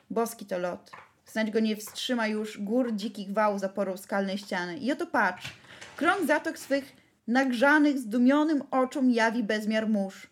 Boski 0.09 0.45
to 0.45 0.57
lot. 0.57 0.91
Znać 1.25 1.51
go 1.51 1.59
nie 1.59 1.75
wstrzyma 1.75 2.27
już 2.27 2.57
gór 2.57 2.95
dzikich 2.95 3.33
wał 3.33 3.59
zaporą 3.59 3.97
skalnej 3.97 4.37
ściany. 4.37 4.77
I 4.77 4.91
oto 4.91 5.07
patrz, 5.07 5.53
krąg 5.95 6.27
zatok 6.27 6.59
swych 6.59 6.95
nagrzanych, 7.27 7.99
zdumionym 7.99 8.63
oczom 8.71 9.11
jawi 9.11 9.43
bezmiar 9.43 9.89
mórz. 9.89 10.27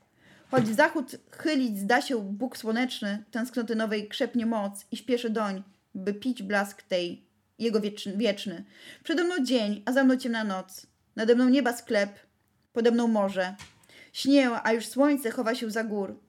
Choć 0.51 0.67
zachód 0.67 1.15
chylić 1.31 1.79
zda 1.79 2.01
się 2.01 2.21
Bóg 2.21 2.57
słoneczny, 2.57 3.23
tęsknoty 3.31 3.75
nowej 3.75 4.07
krzepnie 4.07 4.45
moc 4.45 4.85
i 4.91 4.97
śpieszy 4.97 5.29
doń, 5.29 5.63
by 5.95 6.13
pić 6.13 6.43
blask 6.43 6.81
tej, 6.81 7.25
jego 7.59 7.81
wieczny, 7.81 8.17
wieczny. 8.17 8.63
Przede 9.03 9.23
mną 9.23 9.35
dzień, 9.45 9.83
a 9.85 9.91
za 9.91 10.03
mną 10.03 10.17
ciemna 10.17 10.43
noc. 10.43 10.87
Nade 11.15 11.35
mną 11.35 11.49
nieba 11.49 11.73
sklep, 11.73 12.09
pode 12.73 12.91
mną 12.91 13.07
morze. 13.07 13.55
Śnię, 14.13 14.49
a 14.63 14.73
już 14.73 14.85
słońce 14.85 15.31
chowa 15.31 15.55
się 15.55 15.71
za 15.71 15.83
gór. 15.83 16.19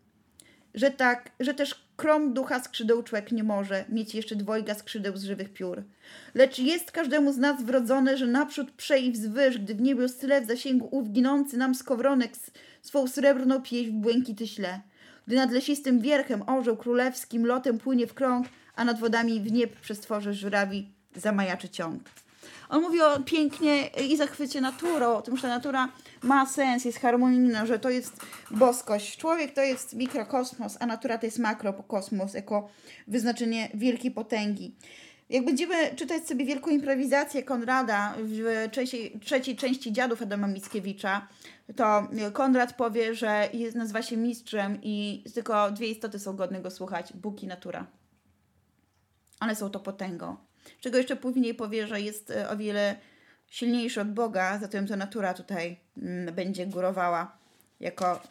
Że 0.75 0.91
tak, 0.91 1.31
że 1.41 1.55
też 1.55 1.85
Krom 1.97 2.35
ducha 2.35 2.63
skrzydeł 2.63 3.03
człek 3.03 3.33
nie 3.33 3.45
może 3.45 3.85
mieć 3.89 4.15
jeszcze 4.15 4.37
dwojga 4.37 4.75
skrzydeł 4.75 5.17
z 5.17 5.25
żywych 5.25 5.53
piór. 5.53 5.83
Lecz 6.35 6.59
jest 6.59 6.93
każdemu 6.93 7.33
z 7.33 7.39
nas 7.39 7.63
wrodzone, 7.63 8.17
że 8.17 8.27
naprzód 8.27 8.71
prze 8.71 8.99
i 8.99 9.13
wzwyż, 9.13 9.59
gdy 9.59 9.75
w 9.75 9.81
niebie 9.81 10.09
style 10.09 10.41
w 10.41 10.47
zasięgu 10.47 10.89
ów 10.91 11.11
ginący 11.11 11.57
nam 11.57 11.75
skowronek 11.75 12.33
swą 12.83 13.07
srebrną 13.07 13.63
pieśń 13.63 13.91
w 13.91 13.93
błękity 13.93 14.47
śle. 14.47 14.81
Gdy 15.27 15.37
nad 15.37 15.53
lesistym 15.53 16.01
wierchem 16.01 16.43
orzeł 16.49 16.77
królewskim 16.77 17.47
lotem 17.47 17.79
płynie 17.79 18.07
w 18.07 18.15
krąg, 18.15 18.47
a 18.77 18.85
nad 18.85 18.99
wodami 18.99 19.41
w 19.41 19.53
nieb 19.53 19.81
przestworzy 19.81 20.35
żurawi 20.35 20.89
zamajaczy 21.17 21.69
ciąg. 21.69 22.03
On 22.75 22.83
mówi 22.83 23.03
o 23.03 23.21
pięknie 23.21 23.87
i 23.87 24.17
zachwycie 24.17 24.61
naturą, 24.61 25.17
o 25.17 25.23
tym, 25.23 25.37
że 25.37 25.49
natura 25.49 25.89
ma 26.23 26.47
sens, 26.47 26.85
jest 26.85 26.99
harmonijna, 26.99 27.67
że 27.67 27.79
to 27.79 27.91
jest 27.91 28.21
boskość. 28.51 29.17
Człowiek 29.17 29.55
to 29.55 29.63
jest 29.63 29.95
mikrokosmos, 29.95 30.77
a 30.81 30.87
natura 30.87 31.19
to 31.19 31.27
jest 31.27 31.39
makrokosmos, 31.39 32.35
jako 32.35 32.69
wyznaczenie 33.09 33.69
wielkiej 33.75 34.11
potęgi. 34.11 34.75
Jak 35.31 35.45
będziemy 35.45 35.95
czytać 35.97 36.29
sobie 36.29 36.45
wielką 36.45 36.71
improwizację 36.71 37.43
Konrada 37.43 38.15
w 38.19 38.69
trzeciej, 38.73 39.21
trzeciej 39.21 39.57
części 39.57 39.93
Dziadów 39.93 40.23
Adama 40.23 40.47
Mickiewicza, 40.47 41.29
to 41.77 42.09
Konrad 42.33 42.77
powie, 42.77 43.15
że 43.15 43.49
jest, 43.53 43.77
nazywa 43.77 44.03
się 44.03 44.17
mistrzem 44.17 44.79
i 44.83 45.25
tylko 45.35 45.71
dwie 45.71 45.87
istoty 45.87 46.19
są 46.19 46.37
godne 46.37 46.61
go 46.61 46.71
słuchać, 46.71 47.13
Bóg 47.13 47.43
i 47.43 47.47
natura. 47.47 47.87
One 49.41 49.57
są 49.57 49.71
to 49.71 49.81
potęgą. 49.81 50.37
Czego 50.81 50.99
jeszcze 50.99 51.17
później 51.17 51.55
powie, 51.55 51.87
że 51.87 52.01
jest 52.01 52.31
e, 52.31 52.49
o 52.49 52.57
wiele 52.57 52.97
silniejszy 53.47 54.01
od 54.01 54.13
Boga, 54.13 54.59
zatem 54.59 54.87
to 54.87 54.97
natura 54.97 55.35
tutaj 55.35 55.77
mm, 56.03 56.35
będzie 56.35 56.67
górowała 56.67 57.37
jako 57.81 58.23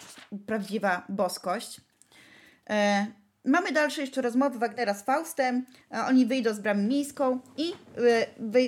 prawdziwa 0.45 1.05
boskość. 1.09 1.81
E, 2.69 3.07
mamy 3.45 3.71
dalsze 3.71 4.01
jeszcze 4.01 4.21
rozmowy 4.21 4.59
Wagnera 4.59 4.93
z 4.93 5.03
Faustem. 5.03 5.65
E, 5.91 6.05
oni 6.05 6.25
wyjdą 6.25 6.53
z 6.53 6.59
bramy 6.59 6.83
miejską 6.83 7.39
i 7.57 7.73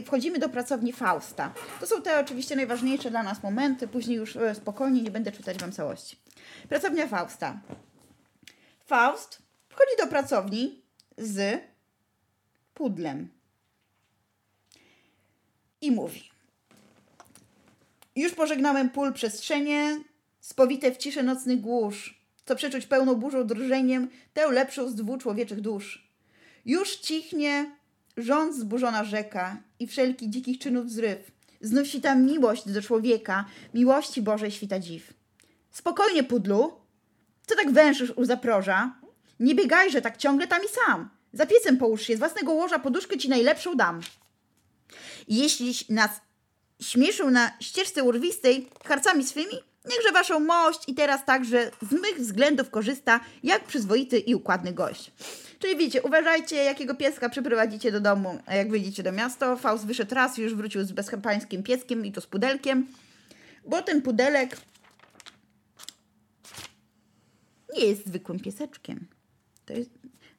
wchodzimy 0.05 0.39
do 0.39 0.49
pracowni 0.49 0.93
Fausta. 0.93 1.53
To 1.79 1.87
są 1.87 2.01
te 2.01 2.19
oczywiście 2.19 2.55
najważniejsze 2.55 3.11
dla 3.11 3.23
nas 3.23 3.43
momenty. 3.43 3.87
Później 3.87 4.17
już 4.17 4.37
spokojnie 4.53 5.01
nie 5.01 5.11
będę 5.11 5.31
czytać 5.31 5.57
Wam 5.57 5.71
całości. 5.71 6.19
Pracownia 6.69 7.07
Fausta. 7.07 7.59
Faust 8.85 9.41
wchodzi 9.69 9.91
do 9.99 10.07
pracowni 10.07 10.81
z 11.17 11.61
pudlem 12.73 13.34
i 15.81 15.91
mówi. 15.91 16.29
Już 18.15 18.33
pożegnałem 18.33 18.89
pól 18.89 19.13
przestrzenie, 19.13 19.99
spowite 20.39 20.91
w 20.91 20.97
ciszę 20.97 21.23
nocnych 21.23 21.61
głóż, 21.61 22.21
co 22.45 22.55
przeczuć 22.55 22.85
pełną 22.85 23.15
burzą 23.15 23.47
drżeniem, 23.47 24.09
tę 24.33 24.47
lepszą 24.51 24.89
z 24.89 24.95
dwóch 24.95 25.21
człowieczych 25.21 25.61
dusz. 25.61 26.09
Już 26.65 26.95
cichnie 26.95 27.75
rząd 28.17 28.55
zburzona 28.55 29.03
rzeka 29.03 29.57
i 29.79 29.87
wszelki 29.87 30.29
dzikich 30.29 30.59
czynów 30.59 30.91
zryw. 30.91 31.31
Znów 31.61 31.87
świta 31.87 32.15
miłość 32.15 32.69
do 32.69 32.81
człowieka, 32.81 33.45
miłości 33.73 34.21
Bożej 34.21 34.51
świta 34.51 34.79
dziw. 34.79 35.13
Spokojnie, 35.71 36.23
pudlu, 36.23 36.73
co 37.47 37.55
tak 37.55 37.71
węszysz 37.71 38.13
u 38.15 38.25
zaproża? 38.25 38.95
Nie 39.39 39.55
biegajże 39.55 40.01
tak 40.01 40.17
ciągle 40.17 40.47
tam 40.47 40.61
i 40.63 40.67
sam. 40.67 41.09
Za 41.33 41.45
piecem 41.45 41.77
połóż 41.77 42.01
się, 42.01 42.15
z 42.15 42.19
własnego 42.19 42.53
łoża 42.53 42.79
poduszkę 42.79 43.17
ci 43.17 43.29
najlepszą 43.29 43.75
dam. 43.75 44.01
Jeśli 45.27 45.73
nas 45.89 46.11
śmieszą 46.81 47.31
na 47.31 47.51
ścieżce 47.59 48.03
urwistej 48.03 48.69
harcami 48.85 49.23
swymi, 49.23 49.55
niechże 49.89 50.11
waszą 50.11 50.39
mość 50.39 50.79
i 50.87 50.93
teraz 50.93 51.25
także 51.25 51.71
z 51.89 51.91
mych 51.91 52.17
względów 52.17 52.69
korzysta, 52.69 53.19
jak 53.43 53.63
przyzwoity 53.63 54.19
i 54.19 54.35
układny 54.35 54.73
gość. 54.73 55.11
Czyli 55.59 55.77
widzicie, 55.77 56.01
uważajcie, 56.01 56.55
jakiego 56.55 56.95
pieska 56.95 57.29
przyprowadzicie 57.29 57.91
do 57.91 57.99
domu, 57.99 58.39
jak 58.47 58.71
wyjdziecie 58.71 59.03
do 59.03 59.11
miasta. 59.11 59.55
Faust 59.55 59.85
wyszedł 59.85 60.15
raz 60.15 60.37
już 60.37 60.55
wrócił 60.55 60.83
z 60.83 60.91
bezchapańskim 60.91 61.63
pieskiem 61.63 62.05
i 62.05 62.11
to 62.11 62.21
z 62.21 62.27
pudelkiem, 62.27 62.87
bo 63.65 63.81
ten 63.81 64.01
pudelek 64.01 64.57
nie 67.73 67.85
jest 67.85 68.07
zwykłym 68.07 68.39
pieseczkiem. 68.39 69.07
To, 69.65 69.73
jest, 69.73 69.89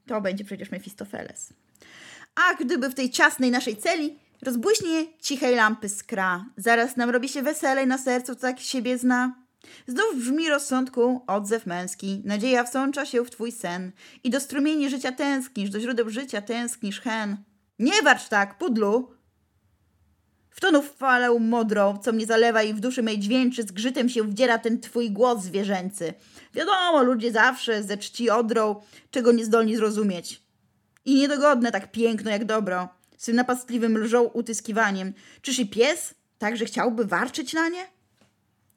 to 0.07 0.20
będzie 0.20 0.45
przecież 0.45 0.70
Mefistofeles. 0.70 1.53
A 2.34 2.55
gdyby 2.55 2.89
w 2.89 2.95
tej 2.95 3.11
ciasnej 3.11 3.51
naszej 3.51 3.76
celi 3.76 4.18
Rozbłyśnie 4.43 5.07
cichej 5.20 5.55
lampy 5.55 5.89
skra, 5.89 6.45
zaraz 6.57 6.97
nam 6.97 7.11
robi 7.11 7.28
się 7.28 7.43
weselej 7.43 7.87
na 7.87 7.99
sercu, 7.99 8.34
co 8.34 8.41
tak 8.41 8.61
siebie 8.61 8.99
zna. 8.99 9.47
Znów 9.87 10.16
brzmi 10.16 10.49
rozsądku 10.49 11.24
odzew 11.26 11.66
męski, 11.66 12.22
nadzieja 12.24 12.64
wsącza 12.64 13.07
się 13.07 13.24
w 13.24 13.30
twój 13.30 13.53
sen 13.53 13.93
i 14.24 14.30
do 14.30 14.41
strumieni 14.41 14.91
życia 14.91 15.12
tęsknisz, 15.12 15.70
do 15.70 15.80
źródeł 15.80 16.11
życia 16.11 16.43
tęsknisz 16.43 17.01
hen. 17.01 17.37
Nie 17.78 18.03
warcz 18.03 18.28
tak, 18.28 18.59
pudlu! 18.59 19.11
W 20.51 20.61
tonu 20.61 20.82
falę 20.82 21.39
modrą, 21.39 21.99
co 21.99 22.12
mnie 22.12 22.26
zalewa 22.26 22.62
i 22.62 22.74
w 22.74 22.80
duszy 22.80 23.03
mej 23.03 23.18
dźwięczy, 23.18 23.62
z 23.62 23.72
grzytem 23.72 24.09
się 24.09 24.22
wdziera 24.22 24.59
ten 24.59 24.80
twój 24.80 25.11
głos 25.11 25.43
zwierzęcy. 25.43 26.14
Wiadomo, 26.55 27.03
ludzie 27.03 27.32
zawsze 27.32 27.82
ze 27.82 27.97
czci 27.97 28.30
odrą, 28.30 28.80
czego 29.11 29.32
nie 29.32 29.45
zdolni 29.45 29.76
zrozumieć. 29.76 30.43
I 31.05 31.14
niedogodne 31.14 31.72
tak 31.72 31.93
piękno 31.93 32.30
jak 32.30 32.45
dobro 32.45 32.89
swym 33.16 33.36
napastliwym 33.36 33.98
lżą 33.98 34.22
utyskiwaniem. 34.22 35.12
Czyż 35.42 35.58
i 35.58 35.66
pies 35.68 36.14
także 36.38 36.64
chciałby 36.64 37.04
warczyć 37.04 37.52
na 37.52 37.68
nie? 37.68 37.86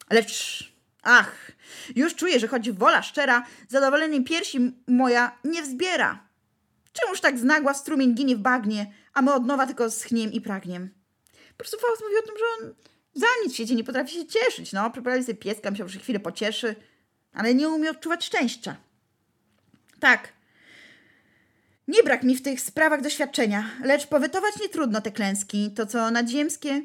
Lecz, 0.09 0.63
ach, 1.03 1.51
już 1.95 2.15
czuję, 2.15 2.39
że 2.39 2.47
choć 2.47 2.71
wola 2.71 3.01
szczera, 3.01 3.45
zadowolenie 3.67 4.23
piersi 4.23 4.73
moja 4.87 5.39
nie 5.43 5.61
wzbiera. 5.61 6.29
Czemuż 6.93 7.21
tak 7.21 7.39
znagła 7.39 7.73
strumień 7.73 8.15
ginie 8.15 8.35
w 8.35 8.39
bagnie, 8.39 8.93
a 9.13 9.21
my 9.21 9.33
od 9.33 9.45
nowa 9.45 9.65
tylko 9.65 9.91
schniem 9.91 10.31
i 10.31 10.41
pragniem? 10.41 10.89
Po 11.51 11.57
prostu 11.57 11.77
Faust 11.79 12.01
mówi 12.01 12.15
o 12.17 12.27
tym, 12.27 12.35
że 12.37 12.45
on 12.67 12.73
za 13.13 13.27
nic 13.43 13.51
w 13.51 13.55
świecie 13.55 13.75
nie 13.75 13.83
potrafi 13.83 14.13
się 14.13 14.25
cieszyć. 14.25 14.73
No, 14.73 14.91
przyprawi 14.91 15.23
sobie 15.23 15.37
pieska, 15.37 15.71
myślał, 15.71 15.89
że 15.89 15.99
chwilę 15.99 16.19
pocieszy, 16.19 16.75
ale 17.33 17.53
nie 17.53 17.69
umie 17.69 17.91
odczuwać 17.91 18.25
szczęścia. 18.25 18.75
Tak, 19.99 20.33
nie 21.89 22.03
brak 22.03 22.23
mi 22.23 22.35
w 22.35 22.41
tych 22.41 22.61
sprawach 22.61 23.01
doświadczenia, 23.01 23.69
lecz 23.83 24.07
powytować 24.07 24.53
nie 24.61 24.69
trudno 24.69 25.01
te 25.01 25.11
klęski, 25.11 25.71
to 25.71 25.85
co 25.85 26.11
nadziemskie. 26.11 26.81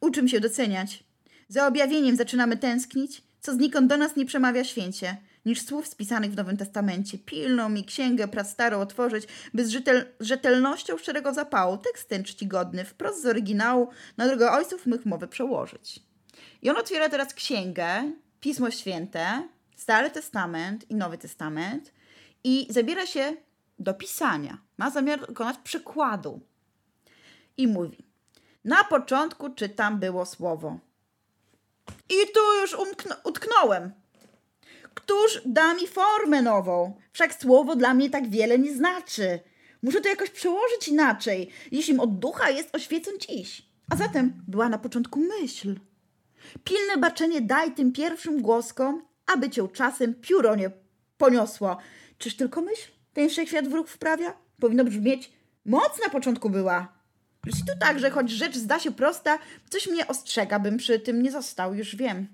Uczym 0.00 0.28
się 0.28 0.40
doceniać. 0.40 1.04
Za 1.48 1.66
objawieniem 1.66 2.16
zaczynamy 2.16 2.56
tęsknić, 2.56 3.22
co 3.40 3.54
znikąd 3.54 3.86
do 3.86 3.96
nas 3.96 4.16
nie 4.16 4.26
przemawia 4.26 4.64
święcie. 4.64 5.16
niż 5.46 5.62
słów 5.62 5.86
spisanych 5.86 6.32
w 6.32 6.36
Nowym 6.36 6.56
Testamencie. 6.56 7.18
Pilną 7.18 7.68
mi 7.68 7.84
księgę 7.84 8.28
prac 8.28 8.50
starą 8.50 8.80
otworzyć, 8.80 9.24
by 9.54 9.66
z 9.66 9.70
rzetel 9.70 10.06
rzetelnością 10.20 10.98
szczerego 10.98 11.34
zapału 11.34 11.76
tekst 11.76 12.08
ten 12.08 12.24
czcigodny 12.24 12.84
wprost 12.84 13.22
z 13.22 13.26
oryginału 13.26 13.88
na 14.16 14.26
drogę 14.26 14.50
ojców 14.50 14.86
mych 14.86 15.06
mowy 15.06 15.28
przełożyć. 15.28 16.00
I 16.62 16.70
on 16.70 16.76
otwiera 16.76 17.08
teraz 17.08 17.34
księgę, 17.34 18.12
Pismo 18.40 18.70
Święte, 18.70 19.48
Stary 19.76 20.10
Testament 20.10 20.90
i 20.90 20.94
Nowy 20.94 21.18
Testament 21.18 21.92
i 22.44 22.66
zabiera 22.70 23.06
się 23.06 23.36
do 23.78 23.94
pisania. 23.94 24.58
Ma 24.78 24.90
zamiar 24.90 25.26
dokonać 25.26 25.56
przykładu. 25.64 26.40
I 27.56 27.66
mówi: 27.66 28.04
Na 28.64 28.84
początku 28.84 29.50
czytam 29.50 29.98
było 29.98 30.26
słowo. 30.26 30.78
I 32.08 32.32
tu 32.34 32.60
już 32.60 32.76
utknąłem. 33.24 33.92
Któż 34.94 35.40
da 35.44 35.74
mi 35.74 35.86
formę 35.86 36.42
nową? 36.42 36.96
Wszak 37.12 37.34
słowo 37.34 37.76
dla 37.76 37.94
mnie 37.94 38.10
tak 38.10 38.30
wiele 38.30 38.58
nie 38.58 38.74
znaczy. 38.74 39.40
Muszę 39.82 40.00
to 40.00 40.08
jakoś 40.08 40.30
przełożyć 40.30 40.88
inaczej, 40.88 41.50
jeśli 41.72 41.98
od 41.98 42.18
ducha 42.18 42.50
jest 42.50 42.74
oświecen 42.74 43.14
dziś. 43.18 43.68
A 43.90 43.96
zatem 43.96 44.42
była 44.48 44.68
na 44.68 44.78
początku 44.78 45.20
myśl. 45.20 45.80
Pilne 46.64 46.96
baczenie 46.96 47.40
daj 47.40 47.74
tym 47.74 47.92
pierwszym 47.92 48.42
głoskom, 48.42 49.02
aby 49.26 49.50
cię 49.50 49.68
czasem 49.68 50.14
pióro 50.14 50.56
nie 50.56 50.70
poniosło. 51.18 51.78
Czyż 52.18 52.36
tylko 52.36 52.62
myśl? 52.62 52.97
Ten 53.18 53.28
wszechświat 53.28 53.68
wróg 53.68 53.88
wprawia? 53.88 54.34
Powinno 54.60 54.84
brzmieć, 54.84 55.32
moc 55.64 56.00
na 56.04 56.10
początku 56.10 56.50
była. 56.50 56.92
Lecz 57.46 57.56
tu 57.56 57.78
także, 57.80 58.10
choć 58.10 58.30
rzecz 58.30 58.56
zda 58.56 58.78
się 58.78 58.92
prosta, 58.92 59.38
coś 59.70 59.86
mnie 59.86 60.06
ostrzega, 60.06 60.58
bym 60.58 60.76
przy 60.76 61.00
tym 61.00 61.22
nie 61.22 61.30
został, 61.30 61.74
już 61.74 61.96
wiem. 61.96 62.28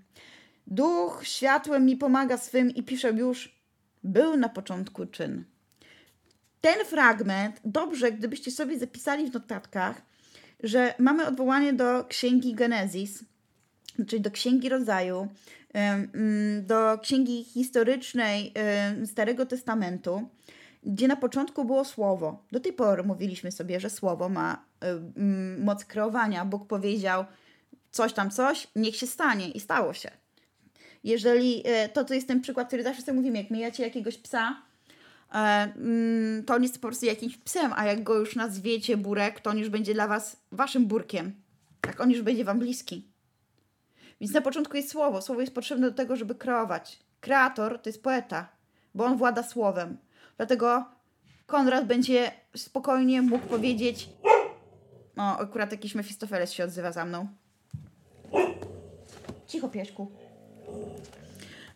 Duch 0.67 1.21
światłem 1.23 1.87
mi 1.87 1.97
pomaga 1.97 2.39
swym 2.39 2.71
i 2.71 2.83
pisze 2.83 3.11
już, 3.11 3.59
był 4.03 4.37
na 4.37 4.49
początku 4.49 5.07
czyn. 5.07 5.45
Ten 6.61 6.85
fragment, 6.85 7.61
dobrze, 7.65 8.13
gdybyście 8.13 8.51
sobie 8.51 8.79
zapisali 8.79 9.31
w 9.31 9.35
notatkach, 9.35 10.03
że 10.63 10.95
mamy 10.99 11.27
odwołanie 11.27 11.73
do 11.73 12.05
księgi 12.05 12.55
Genezis, 12.55 13.25
czyli 14.07 14.23
do 14.23 14.31
księgi 14.31 14.69
rodzaju, 14.69 15.29
mm, 15.73 16.67
do 16.67 16.99
księgi 17.03 17.45
historycznej 17.45 18.53
Starego 19.07 19.47
Testamentu, 19.47 20.29
gdzie 20.85 21.09
na 21.09 21.17
początku 21.17 21.65
było 21.65 21.85
słowo. 21.85 22.45
Do 22.53 22.61
tej 22.61 22.73
pory 22.73 23.03
mówiliśmy 23.03 23.53
sobie, 23.53 23.81
że 23.81 23.91
słowo 23.91 24.29
ma 24.29 24.65
moc 25.59 25.85
kreowania. 25.85 26.45
Bóg 26.45 26.67
powiedział 26.67 27.25
coś 27.91 28.13
tam, 28.13 28.31
coś, 28.31 28.69
niech 28.77 28.97
się 28.97 29.07
stanie 29.07 29.51
i 29.51 29.61
stało 29.61 29.93
się. 29.93 30.11
Jeżeli 31.05 31.63
e, 31.65 31.89
to, 31.89 32.05
to 32.05 32.15
jest 32.15 32.29
ten 32.29 32.41
przykład, 32.41 32.69
który 32.69 32.83
zawsze 32.83 33.03
sobie 33.03 33.17
mówimy, 33.17 33.39
jak 33.39 33.51
mijacie 33.51 33.83
jakiegoś 33.83 34.19
psa, 34.19 34.63
mm, 35.31 36.45
to 36.45 36.55
on 36.55 36.63
jest 36.63 36.75
po 36.75 36.89
prostu 36.89 37.07
jakimś 37.07 37.37
psem, 37.37 37.73
a 37.77 37.85
jak 37.85 38.03
go 38.03 38.15
już 38.15 38.37
nazwiecie 38.37 38.97
burek, 38.97 39.41
to 39.41 39.51
on 39.51 39.59
już 39.59 39.69
będzie 39.69 39.95
dla 39.95 40.09
was 40.09 40.37
waszym 40.53 40.87
burkiem. 40.87 41.35
Tak, 41.81 42.01
on 42.01 42.11
już 42.11 42.23
będzie 42.23 42.45
wam 42.45 42.59
bliski. 42.59 43.09
Więc 44.21 44.33
na 44.33 44.41
początku 44.41 44.77
jest 44.77 44.91
słowo. 44.91 45.23
Słowo 45.23 45.41
jest 45.41 45.55
potrzebne 45.55 45.91
do 45.91 45.97
tego, 45.97 46.17
żeby 46.17 46.35
kreować. 46.35 46.99
Kreator 47.21 47.83
to 47.83 47.89
jest 47.89 48.03
poeta, 48.03 48.49
bo 48.95 49.05
on 49.05 49.17
włada 49.17 49.43
słowem. 49.43 49.97
Dlatego 50.37 50.85
Konrad 51.47 51.87
będzie 51.87 52.33
spokojnie 52.57 53.23
mógł 53.23 53.47
powiedzieć. 53.47 54.09
O, 55.17 55.39
akurat 55.39 55.73
jakiś 55.73 55.95
Mefistofeles 55.95 56.53
się 56.53 56.65
odzywa 56.65 56.93
za 56.93 57.05
mną. 57.05 57.29
Cicho, 59.47 59.69
pieśku. 59.69 60.13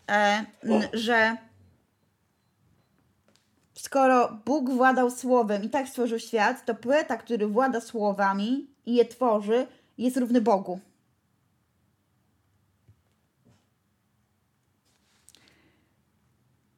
E, 0.09 0.45
że 0.93 1.37
skoro 3.73 4.41
Bóg 4.45 4.69
władał 4.69 5.11
słowem 5.11 5.63
i 5.63 5.69
tak 5.69 5.87
stworzył 5.89 6.19
świat, 6.19 6.65
to 6.65 6.75
poeta, 6.75 7.17
który 7.17 7.47
włada 7.47 7.81
słowami 7.81 8.67
i 8.85 8.95
je 8.95 9.05
tworzy, 9.05 9.67
jest 9.97 10.17
równy 10.17 10.41
Bogu. 10.41 10.79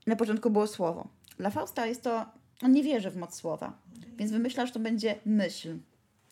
Na 0.08 0.16
początku 0.16 0.50
było 0.50 0.68
słowo. 0.68 1.08
Dla 1.42 1.50
Fausta 1.50 1.86
jest 1.86 2.02
to, 2.02 2.26
on 2.62 2.72
nie 2.72 2.84
wierzy 2.84 3.10
w 3.10 3.18
moc 3.18 3.36
słowa, 3.36 3.80
więc 4.18 4.32
wymyśla, 4.32 4.66
że 4.66 4.74
to 4.74 4.80
będzie 4.80 5.16
myśl. 5.26 5.78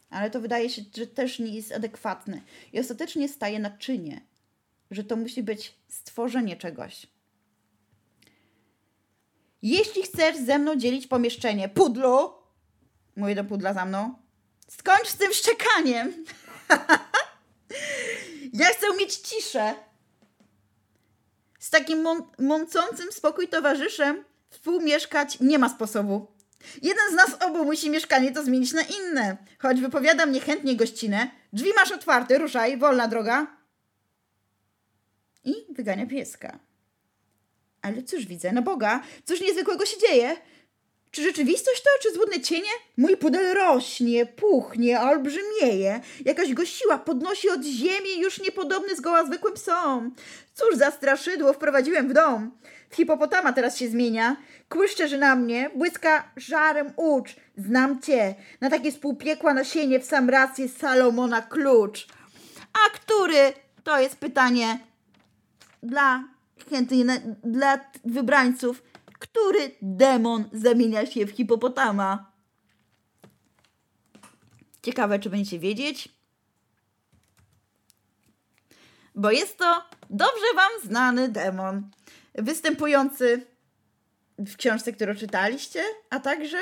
Ale 0.09 0.31
to 0.31 0.41
wydaje 0.41 0.69
się, 0.69 0.81
że 0.97 1.07
też 1.07 1.39
nie 1.39 1.55
jest 1.55 1.71
adekwatne. 1.71 2.41
I 2.73 2.79
ostatecznie 2.79 3.29
staje 3.29 3.59
na 3.59 3.69
czynie, 3.69 4.21
że 4.91 5.03
to 5.03 5.15
musi 5.15 5.43
być 5.43 5.75
stworzenie 5.87 6.55
czegoś. 6.57 7.07
Jeśli 9.61 10.03
chcesz 10.03 10.37
ze 10.37 10.59
mną 10.59 10.75
dzielić 10.75 11.07
pomieszczenie, 11.07 11.69
pudlu, 11.69 12.33
mówię 13.15 13.35
do 13.35 13.43
pudla 13.43 13.73
za 13.73 13.85
mną, 13.85 14.13
skończ 14.67 15.07
z 15.07 15.17
tym 15.17 15.33
szczekaniem. 15.33 16.25
ja 18.61 18.65
chcę 18.67 18.95
mieć 18.99 19.15
ciszę. 19.15 19.73
Z 21.59 21.69
takim 21.69 22.07
mącącym 22.39 23.11
spokój 23.11 23.47
towarzyszem 23.47 24.28
współmieszkać 24.49 25.39
nie 25.39 25.59
ma 25.59 25.69
sposobu. 25.69 26.27
Jeden 26.81 27.11
z 27.11 27.13
nas 27.13 27.41
obu 27.41 27.65
musi 27.65 27.89
mieszkanie 27.89 28.31
to 28.31 28.43
zmienić 28.43 28.73
na 28.73 28.81
inne. 28.81 29.37
Choć 29.59 29.81
wypowiadam 29.81 30.31
niechętnie 30.31 30.75
gościnę, 30.75 31.31
drzwi 31.53 31.73
masz 31.75 31.91
otwarte, 31.91 32.37
ruszaj, 32.37 32.77
wolna 32.77 33.07
droga. 33.07 33.47
I 35.43 35.53
wygania 35.69 36.05
pieska. 36.05 36.59
Ale 37.81 38.03
cóż 38.03 38.25
widzę, 38.25 38.51
na 38.51 38.61
Boga, 38.61 39.03
cóż 39.25 39.41
niezwykłego 39.41 39.85
się 39.85 39.97
dzieje? 39.99 40.37
Czy 41.11 41.23
rzeczywistość 41.23 41.81
to, 41.83 41.89
czy 42.01 42.13
złudne 42.13 42.41
cienie? 42.41 42.69
Mój 42.97 43.17
pudel 43.17 43.53
rośnie, 43.53 44.25
puchnie, 44.25 45.01
olbrzymieje. 45.01 46.01
Jakaś 46.25 46.53
go 46.53 46.65
siła 46.65 46.97
podnosi 46.97 47.49
od 47.49 47.63
ziemi, 47.63 48.19
już 48.19 48.39
niepodobny 48.39 48.95
zgoła 48.95 49.25
zwykłym 49.25 49.53
psom. 49.53 50.15
Cóż 50.53 50.75
za 50.75 50.91
straszydło 50.91 51.53
wprowadziłem 51.53 52.09
w 52.09 52.13
dom. 52.13 52.51
Hipopotama 52.91 53.53
teraz 53.53 53.77
się 53.77 53.89
zmienia. 53.89 54.37
Kłyszczesz 54.69 55.11
na 55.11 55.35
mnie, 55.35 55.69
błyska 55.75 56.31
żarem 56.37 56.93
ucz. 56.95 57.35
Znam 57.57 58.01
cię. 58.01 58.35
Na 58.61 58.69
takie 58.69 58.91
spółpiekła 58.91 59.53
nasienie 59.53 59.99
w 59.99 60.05
sam 60.05 60.29
raz 60.29 60.57
jest 60.57 60.79
Salomona 60.79 61.41
klucz. 61.41 62.07
A 62.73 62.89
który? 62.89 63.53
To 63.83 63.99
jest 63.99 64.15
pytanie 64.15 64.79
dla 65.83 66.23
chętnych, 66.69 67.21
dla 67.43 67.79
wybrańców. 68.05 68.83
Który 69.19 69.71
demon 69.81 70.49
zamienia 70.53 71.05
się 71.05 71.25
w 71.25 71.31
hipopotama? 71.31 72.31
Ciekawe, 74.81 75.19
czy 75.19 75.29
będziecie 75.29 75.59
wiedzieć. 75.59 76.09
Bo 79.15 79.31
jest 79.31 79.57
to 79.57 79.83
dobrze 80.09 80.45
Wam 80.55 80.71
znany 80.83 81.29
demon 81.29 81.91
występujący 82.35 83.45
w 84.37 84.57
książce, 84.57 84.93
którą 84.93 85.15
czytaliście, 85.15 85.83
a 86.09 86.19
także 86.19 86.57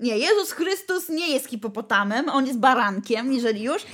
nie, 0.00 0.18
Jezus 0.18 0.52
Chrystus 0.52 1.08
nie 1.08 1.28
jest 1.28 1.48
hipopotamem, 1.48 2.28
on 2.28 2.46
jest 2.46 2.58
barankiem, 2.58 3.32
jeżeli 3.32 3.62
już. 3.62 3.82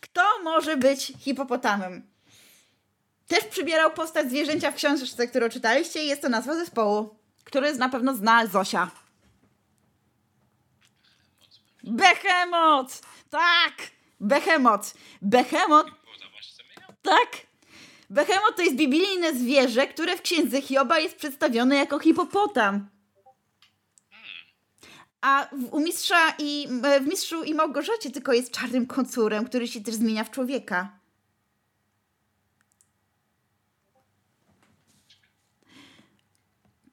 Kto 0.00 0.22
może 0.44 0.76
być 0.76 1.12
hipopotamem? 1.18 2.02
Też 3.26 3.44
przybierał 3.44 3.90
postać 3.90 4.28
zwierzęcia 4.28 4.70
w 4.70 4.74
książce, 4.74 5.28
którą 5.28 5.48
czytaliście 5.48 6.04
i 6.04 6.08
jest 6.08 6.22
to 6.22 6.28
nazwa 6.28 6.54
zespołu, 6.54 7.16
który 7.44 7.74
na 7.74 7.88
pewno 7.88 8.14
zna 8.14 8.46
Zosia. 8.46 8.90
Behemoth! 11.84 13.00
Tak! 13.30 13.74
Behemoth. 14.20 14.94
Behemoth. 15.22 15.90
Tak. 17.08 17.46
Behemoth 18.10 18.56
to 18.56 18.62
jest 18.62 18.76
biblijne 18.76 19.34
zwierzę, 19.34 19.86
które 19.86 20.16
w 20.16 20.22
księdze 20.22 20.62
Hioba 20.62 20.98
jest 20.98 21.16
przedstawione 21.16 21.76
jako 21.76 21.98
hipopotam. 21.98 22.88
A 25.20 25.48
w, 25.52 25.74
u 25.74 25.80
mistrza 25.80 26.34
i, 26.38 26.68
w 27.02 27.06
mistrzu 27.06 27.42
i 27.44 27.54
Małgorzacie 27.54 28.10
tylko 28.10 28.32
jest 28.32 28.52
czarnym 28.52 28.86
kocurem, 28.86 29.44
który 29.44 29.68
się 29.68 29.80
też 29.80 29.94
zmienia 29.94 30.24
w 30.24 30.30
człowieka. 30.30 30.98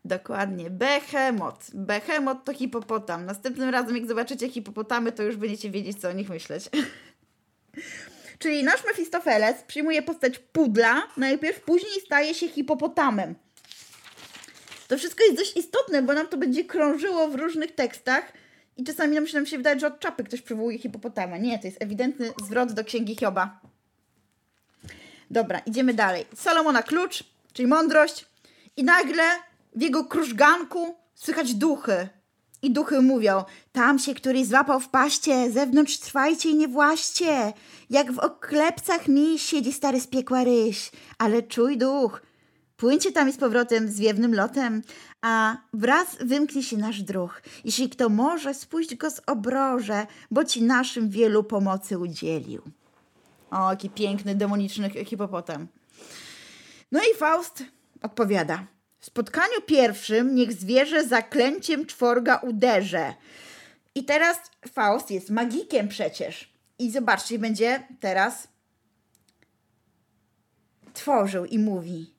Dokładnie. 0.06 0.70
Behemoth. 0.70 1.72
Behemoth 1.74 2.44
to 2.44 2.54
hipopotam. 2.54 3.26
Następnym 3.26 3.70
razem, 3.70 3.96
jak 3.96 4.08
zobaczycie 4.08 4.50
hipopotamy, 4.50 5.12
to 5.12 5.24
już 5.24 5.36
będziecie 5.36 5.72
wiedzieć, 5.72 6.02
co 6.02 6.10
o 6.10 6.12
nich 6.12 6.30
myśleć. 6.30 6.70
Czyli 8.40 8.64
nasz 8.64 8.86
Mefistofeles 8.86 9.64
przyjmuje 9.68 10.02
postać 10.02 10.40
pudla 10.40 11.08
najpierw, 11.18 11.62
później 11.62 12.02
staje 12.06 12.34
się 12.34 12.48
hipopotamem. 12.48 13.36
To 14.88 14.98
wszystko 14.98 15.24
jest 15.24 15.38
dość 15.38 15.58
istotne, 15.58 16.02
bo 16.02 16.14
nam 16.14 16.28
to 16.28 16.38
będzie 16.38 16.66
krążyło 16.66 17.28
w 17.28 17.36
różnych 17.36 17.76
tekstach 17.76 18.34
i 18.78 18.84
czasami 18.84 19.16
nam 19.16 19.28
się, 19.28 19.38
nam 19.38 19.46
się 19.46 19.58
wydaje, 19.58 19.80
że 19.80 19.88
od 19.88 20.00
czapy 20.00 20.24
ktoś 20.24 20.42
przywołuje 20.42 20.80
hipopotama. 20.80 21.38
Nie, 21.38 21.60
to 21.60 21.68
jest 21.68 21.82
ewidentny 21.82 22.32
zwrot 22.46 22.72
do 22.72 22.84
księgi 22.84 23.16
Hioba. 23.16 23.60
Dobra, 25.32 25.60
idziemy 25.60 25.94
dalej. 25.94 26.26
Salomona 26.36 26.84
klucz, 26.84 27.24
czyli 27.54 27.68
mądrość. 27.68 28.26
I 28.78 28.84
nagle 28.84 29.24
w 29.76 29.82
jego 29.82 30.06
krużganku 30.06 30.96
słychać 31.16 31.54
duchy. 31.54 32.08
I 32.66 32.72
duchy 32.72 33.02
mówią, 33.02 33.44
tam 33.72 34.00
się 34.00 34.14
któryś 34.14 34.48
złapał 34.48 34.80
w 34.80 34.90
paście, 34.90 35.52
zewnątrz 35.52 35.98
trwajcie 35.98 36.50
i 36.50 36.56
nie 36.56 36.68
właście. 36.68 37.54
Jak 37.90 38.12
w 38.12 38.20
oklepcach 38.20 39.08
mi 39.08 39.40
siedzi 39.40 39.74
stary 39.74 40.02
z 40.02 40.08
piekła 40.08 40.44
ryś, 40.44 40.92
ale 41.18 41.44
czuj 41.44 41.78
duch. 41.78 42.22
Płyńcie 42.78 43.12
tam 43.12 43.30
i 43.30 43.32
z 43.32 43.38
powrotem 43.38 43.92
zwiewnym 43.92 44.36
lotem, 44.36 44.82
a 45.22 45.58
wraz 45.74 46.08
wymknie 46.20 46.64
się 46.64 46.78
nasz 46.78 47.02
druh. 47.02 47.42
Jeśli 47.66 47.90
kto 47.90 48.10
może, 48.10 48.54
spuść 48.54 48.96
go 48.96 49.12
z 49.12 49.22
obroże, 49.28 50.08
bo 50.32 50.44
ci 50.44 50.64
naszym 50.64 51.10
wielu 51.10 51.44
pomocy 51.44 52.00
udzielił. 52.00 52.62
O, 53.52 53.70
jaki 53.70 53.90
piękny, 53.90 54.36
demoniczny 54.36 54.90
hipopotam. 54.90 55.68
No 56.92 57.00
i 57.00 57.18
Faust 57.18 57.64
odpowiada. 58.02 58.75
W 59.06 59.08
spotkaniu 59.08 59.62
pierwszym 59.66 60.36
niech 60.36 60.54
zwierzę 60.54 61.08
zaklęciem 61.08 61.86
czworga 61.86 62.38
uderze. 62.38 63.14
I 63.96 64.06
teraz 64.06 64.38
Faust 64.74 65.12
jest 65.12 65.30
magikiem 65.30 65.88
przecież. 65.88 66.54
I 66.80 66.92
zobaczcie, 66.92 67.40
będzie 67.40 67.88
teraz 68.00 68.48
tworzył 70.94 71.46
i 71.46 71.60
mówi. 71.60 72.14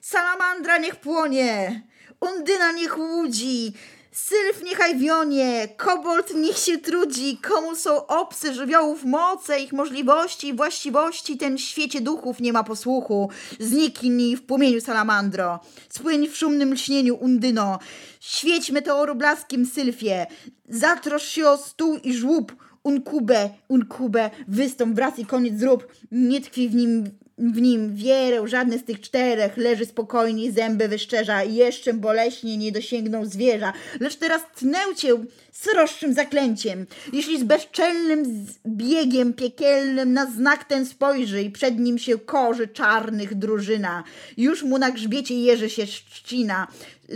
Salamandra 0.00 0.78
niech 0.78 0.96
płonie, 0.96 1.82
Undyna 2.20 2.72
niech 2.72 2.98
łudzi, 2.98 3.72
Sylf 4.14 4.62
niechaj 4.64 4.98
wionie, 4.98 5.68
kobold 5.76 6.34
niech 6.34 6.58
się 6.58 6.78
trudzi, 6.78 7.38
komu 7.38 7.76
są 7.76 8.06
obcy 8.06 8.54
żywiołów 8.54 9.04
moce, 9.04 9.60
ich 9.60 9.72
możliwości 9.72 10.48
i 10.48 10.54
właściwości, 10.54 11.36
ten 11.36 11.58
świecie 11.58 12.00
duchów 12.00 12.40
nie 12.40 12.52
ma 12.52 12.64
posłuchu. 12.64 13.30
Zniknij 13.60 14.36
w 14.36 14.46
płomieniu 14.46 14.80
salamandro, 14.80 15.60
spłyń 15.88 16.28
w 16.28 16.36
szumnym 16.36 16.72
lśnieniu 16.72 17.16
undyno, 17.16 17.78
świeć 18.20 18.70
meteoru 18.70 19.14
blaskiem 19.14 19.66
sylfie, 19.66 20.26
zatrosz 20.68 21.28
się 21.28 21.48
o 21.48 21.56
stół 21.56 21.96
i 21.96 22.14
żłób, 22.14 22.56
unkube, 22.82 23.50
unkube, 23.68 24.30
wystąp, 24.48 24.96
wraz 24.96 25.18
i 25.18 25.26
koniec 25.26 25.58
zrób, 25.58 25.86
nie 26.12 26.40
tkwi 26.40 26.68
w 26.68 26.74
nim 26.74 27.10
w 27.38 27.60
nim 27.60 27.94
wierę, 27.94 28.48
żadny 28.48 28.78
z 28.78 28.84
tych 28.84 29.00
czterech 29.00 29.56
leży 29.56 29.86
spokojnie, 29.86 30.52
zęby 30.52 30.88
wyszczerza 30.88 31.42
i 31.42 31.54
jeszcze 31.54 31.94
boleśnie 31.94 32.56
nie 32.56 32.72
dosięgnął 32.72 33.24
zwierza. 33.24 33.72
Lecz 34.00 34.16
teraz 34.16 34.42
tnę 34.56 34.78
cię 34.96 35.08
sroższym 35.52 36.14
zaklęciem. 36.14 36.86
Jeśli 37.12 37.40
z 37.40 37.44
bezczelnym 37.44 38.46
biegiem 38.66 39.32
piekielnym 39.32 40.12
na 40.12 40.30
znak 40.30 40.64
ten 40.64 40.86
spojrzy 40.86 41.42
i 41.42 41.50
przed 41.50 41.78
nim 41.78 41.98
się 41.98 42.18
korzy 42.18 42.68
czarnych 42.68 43.34
drużyna, 43.34 44.04
już 44.36 44.62
mu 44.62 44.78
na 44.78 44.90
grzbiecie 44.90 45.40
jeży 45.40 45.70
się 45.70 45.86
trzcina, 45.86 46.66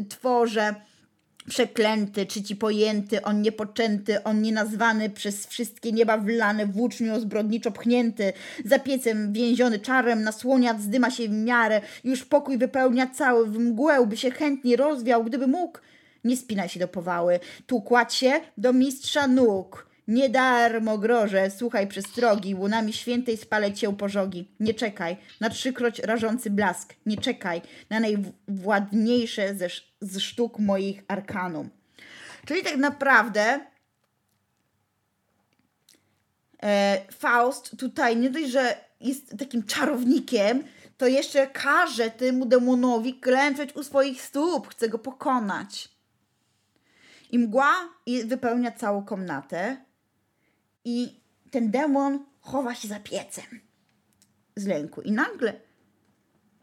tworze 0.09 0.75
przeklęty, 1.49 2.27
czy 2.27 2.43
ci 2.43 2.57
pojęty, 2.57 3.23
on 3.23 3.43
niepoczęty, 3.43 4.25
on 4.25 4.43
nienazwany, 4.43 5.11
przez 5.11 5.47
wszystkie 5.47 5.93
nieba 5.93 6.19
wlany, 6.19 6.67
włócznią 6.67 7.21
zbrodniczo 7.21 7.71
pchnięty, 7.71 8.33
za 8.65 8.79
piecem 8.79 9.33
więziony 9.33 9.79
czarem, 9.79 10.23
na 10.23 10.33
słoniat 10.33 10.83
zdyma 10.83 11.11
się 11.11 11.29
w 11.29 11.33
miarę, 11.33 11.81
już 12.05 12.25
pokój 12.25 12.59
wypełnia 12.59 13.07
cały, 13.07 13.47
w 13.47 13.59
mgłę 13.59 14.07
by 14.07 14.17
się 14.17 14.31
chętnie 14.31 14.77
rozwiał, 14.77 15.25
gdyby 15.25 15.47
mógł. 15.47 15.79
Nie 16.25 16.37
spinaj 16.37 16.69
się 16.69 16.81
do 16.81 16.89
powały, 16.89 17.41
tu 17.67 17.81
kładź 17.81 18.15
się 18.15 18.33
do 18.57 18.73
mistrza 18.73 19.27
nóg. 19.27 19.88
Nie 20.09 20.29
darmo 20.29 20.99
groże, 20.99 21.51
słuchaj 21.51 21.87
przestrogi, 21.87 22.55
łunami 22.55 22.93
świętej 22.93 23.37
spalę 23.37 23.73
cię 23.73 23.97
pożogi. 23.97 24.49
Nie 24.61 24.75
czekaj 24.75 25.17
na 25.41 25.51
trzykroć 25.51 25.99
rażący 25.99 26.51
blask, 26.51 26.95
nie 27.07 27.17
czekaj 27.17 27.63
na 27.91 28.01
najwładniejsze 28.01 29.55
ze, 29.55 29.69
z 30.01 30.21
sztuk 30.21 30.59
moich 30.59 31.03
arkanum. 31.09 31.71
Czyli 32.47 32.63
tak 32.63 32.77
naprawdę 32.77 33.61
e, 36.63 37.01
Faust 37.13 37.77
tutaj 37.79 38.17
nie 38.17 38.31
dość, 38.31 38.51
że 38.51 38.77
jest 39.01 39.39
takim 39.39 39.63
czarownikiem, 39.63 40.65
to 40.97 41.07
jeszcze 41.07 41.47
każe 41.47 42.11
temu 42.11 42.47
demonowi 42.47 43.15
klęczeć 43.15 43.77
u 43.77 43.83
swoich 43.83 44.23
stóp, 44.23 44.69
chce 44.69 44.89
go 44.89 44.99
pokonać. 44.99 45.89
I 47.31 47.39
mgła 47.39 47.75
wypełnia 48.25 48.73
całą 48.73 49.05
komnatę 49.05 49.88
i 50.89 51.21
ten 51.51 51.71
demon 51.71 52.25
chowa 52.41 52.75
się 52.75 52.89
za 52.89 53.01
piecem 53.01 53.45
z 54.57 54.67
lęku. 54.67 55.01
I 55.03 55.13
nagle 55.13 55.61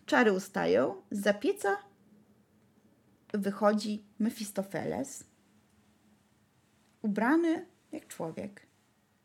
czary 0.05 0.34
ustają, 0.34 1.01
za 1.11 1.34
pieca 1.34 1.78
wychodzi 3.34 4.03
Mefistofeles, 4.19 5.23
ubrany 7.01 7.65
jak 7.91 8.07
człowiek 8.07 8.61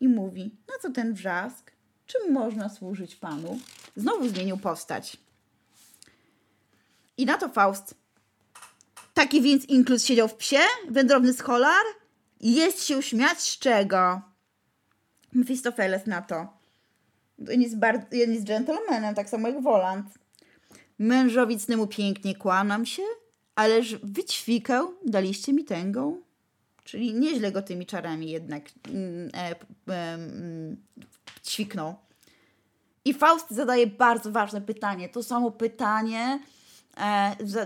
i 0.01 0.09
mówi, 0.09 0.57
na 0.69 0.75
co 0.83 0.91
ten 0.91 1.15
wrzask? 1.15 1.73
Czym 2.07 2.33
można 2.33 2.69
służyć 2.69 3.17
Panu? 3.17 3.61
Znowu 3.97 4.29
zmienił 4.29 4.57
postać. 4.57 5.17
I 7.17 7.27
na 7.27 7.39
to 7.39 7.49
Faust. 7.49 7.95
Taki 9.15 9.43
więc 9.43 9.65
inklus 9.65 10.05
siedział 10.05 10.29
w 10.29 10.35
psie, 10.35 10.61
wędrowny 10.89 11.33
scholar? 11.33 11.85
Jest 12.41 12.85
się 12.85 13.03
śmiać 13.03 13.41
z 13.41 13.59
czego? 13.59 14.30
Mefistofeles 15.33 16.07
na 16.07 16.23
to. 16.23 16.47
On 17.55 17.63
jest, 17.63 17.79
bardzo, 17.79 18.07
on 18.27 18.35
jest 18.35 18.47
gentlemanem, 18.47 19.15
tak 19.15 19.29
samo 19.29 19.49
jak 19.49 19.63
Woland. 19.63 20.07
Mężowi 20.99 21.59
cnemu 21.59 21.87
pięknie 21.87 22.35
kłanam 22.35 22.87
się, 22.87 23.03
ależ 23.55 23.97
wyćwikę 23.97 24.87
daliście 25.07 25.53
mi 25.53 25.65
tęgą. 25.65 26.21
Czyli 26.85 27.15
nieźle 27.15 27.53
go 27.53 27.63
tymi 27.63 27.87
czarami 27.87 28.31
jednak 28.31 28.63
mm, 28.89 29.31
e, 29.35 29.51
e, 29.93 30.15
mm, 30.15 30.77
ćwiknął. 31.47 31.95
I 33.05 33.15
Faust 33.15 33.51
zadaje 33.51 33.87
bardzo 33.87 34.33
ważne 34.33 34.61
pytanie. 34.61 35.09
To 35.09 35.23
samo 35.23 35.51
pytanie, 35.51 36.41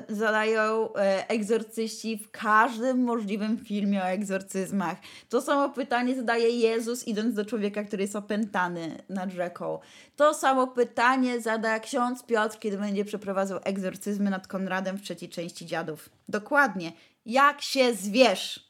zadają 0.09 0.95
e, 0.95 1.29
egzorcyści 1.29 2.19
w 2.19 2.31
każdym 2.31 3.03
możliwym 3.03 3.59
filmie 3.59 4.03
o 4.03 4.07
egzorcyzmach. 4.07 4.99
To 5.29 5.41
samo 5.41 5.69
pytanie 5.69 6.17
zadaje 6.17 6.49
Jezus, 6.49 7.09
idąc 7.09 7.35
do 7.35 7.45
człowieka, 7.45 7.85
który 7.85 8.03
jest 8.03 8.17
opętany 8.17 9.03
nad 9.09 9.31
rzeką. 9.31 9.79
To 10.17 10.35
samo 10.35 10.67
pytanie 10.67 11.41
zada 11.41 11.81
ksiądz 11.81 12.23
Piotr, 12.23 12.59
kiedy 12.59 12.79
będzie 12.79 13.05
przeprowadzał 13.05 13.61
egzorcyzmy 13.65 14.31
nad 14.31 14.47
Konradem 14.47 14.99
w 14.99 15.03
trzeciej 15.03 15.29
części 15.29 15.67
Dziadów. 15.67 16.11
Dokładnie. 16.29 16.93
Jak 17.27 17.63
się 17.63 17.95
zwierz? 17.95 18.69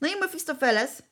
No 0.00 0.08
i 0.08 0.20
Mefistofeles 0.20 1.02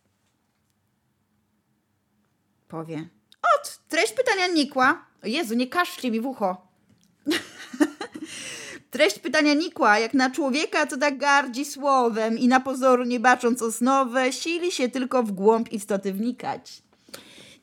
powie. 2.68 3.08
Ot, 3.56 3.78
treść 3.88 4.12
pytania 4.12 4.46
nikła. 4.46 5.04
O 5.24 5.26
Jezu, 5.26 5.54
nie 5.54 5.66
kaszcie 5.66 6.10
mi 6.10 6.20
w 6.20 6.26
ucho. 6.26 6.71
Treść 8.90 9.18
pytania 9.18 9.54
nikła, 9.54 9.98
jak 9.98 10.14
na 10.14 10.30
człowieka, 10.30 10.86
to 10.86 10.96
tak 10.96 11.18
gardzi 11.18 11.64
słowem 11.64 12.38
i 12.38 12.48
na 12.48 12.60
pozoru 12.60 13.04
nie 13.04 13.20
bacząc 13.20 13.62
osnowe, 13.62 14.32
sili 14.32 14.72
się 14.72 14.88
tylko 14.88 15.22
w 15.22 15.32
głąb 15.32 15.72
istoty 15.72 16.12
wnikać. 16.12 16.82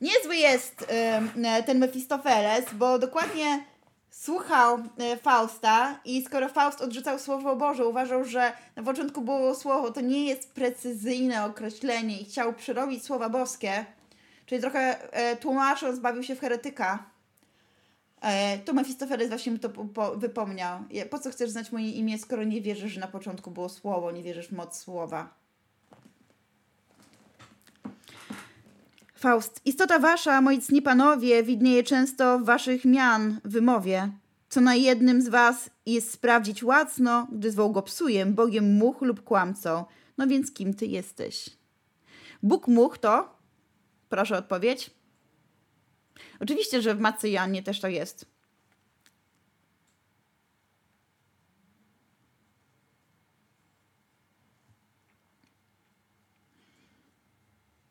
Niezły 0.00 0.36
jest 0.36 0.82
y, 0.82 1.64
ten 1.64 1.78
Mefistofeles, 1.78 2.64
bo 2.72 2.98
dokładnie 2.98 3.64
słuchał 4.10 4.78
y, 4.78 5.16
Fausta 5.16 6.00
i 6.04 6.24
skoro 6.24 6.48
Faust 6.48 6.80
odrzucał 6.80 7.18
Słowo 7.18 7.56
Boże, 7.56 7.86
uważał, 7.86 8.24
że 8.24 8.52
na 8.76 8.82
początku 8.82 9.20
było 9.20 9.54
słowo, 9.54 9.90
to 9.90 10.00
nie 10.00 10.24
jest 10.24 10.52
precyzyjne 10.52 11.44
określenie 11.44 12.20
i 12.20 12.24
chciał 12.24 12.52
przerobić 12.52 13.04
słowa 13.04 13.28
boskie, 13.28 13.84
czyli 14.46 14.60
trochę 14.60 14.96
y, 15.32 15.36
tłumacząc, 15.36 15.96
zbawił 15.96 16.22
się 16.22 16.36
w 16.36 16.40
heretyka 16.40 17.04
E, 18.20 18.58
to 18.58 18.72
Mefistofeles 18.72 19.28
właśnie 19.28 19.52
mi 19.52 19.58
to 19.58 19.70
po, 19.70 19.84
po, 19.84 20.16
wypomniał. 20.16 20.78
Po 21.10 21.18
co 21.18 21.30
chcesz 21.30 21.50
znać 21.50 21.72
moje 21.72 21.90
imię, 21.90 22.18
skoro 22.18 22.44
nie 22.44 22.60
wierzysz, 22.60 22.92
że 22.92 23.00
na 23.00 23.06
początku 23.06 23.50
było 23.50 23.68
słowo, 23.68 24.10
nie 24.10 24.22
wierzysz 24.22 24.48
w 24.48 24.52
moc 24.52 24.78
słowa? 24.78 25.34
Faust. 29.14 29.60
Istota 29.64 29.98
wasza, 29.98 30.40
moi 30.40 30.60
cni 30.60 30.82
panowie, 30.82 31.42
widnieje 31.42 31.82
często 31.82 32.38
w 32.38 32.44
waszych 32.44 32.84
mian 32.84 33.40
wymowie. 33.44 34.10
Co 34.48 34.60
na 34.60 34.74
jednym 34.74 35.22
z 35.22 35.28
was 35.28 35.70
jest 35.86 36.10
sprawdzić 36.10 36.62
łacno, 36.62 37.26
gdy 37.32 37.50
zwoł 37.50 37.72
go 37.72 37.82
psujem, 37.82 38.34
bogiem 38.34 38.74
much 38.74 39.00
lub 39.00 39.24
kłamcą. 39.24 39.84
No 40.18 40.26
więc 40.26 40.52
kim 40.52 40.74
ty 40.74 40.86
jesteś? 40.86 41.50
Bóg 42.42 42.68
much 42.68 42.98
to? 42.98 43.38
Proszę 44.08 44.38
odpowiedź. 44.38 44.99
Oczywiście, 46.40 46.82
że 46.82 46.94
w 46.94 47.00
Matce 47.00 47.28
Jannie 47.28 47.62
też 47.62 47.80
to 47.80 47.88
jest. 47.88 48.26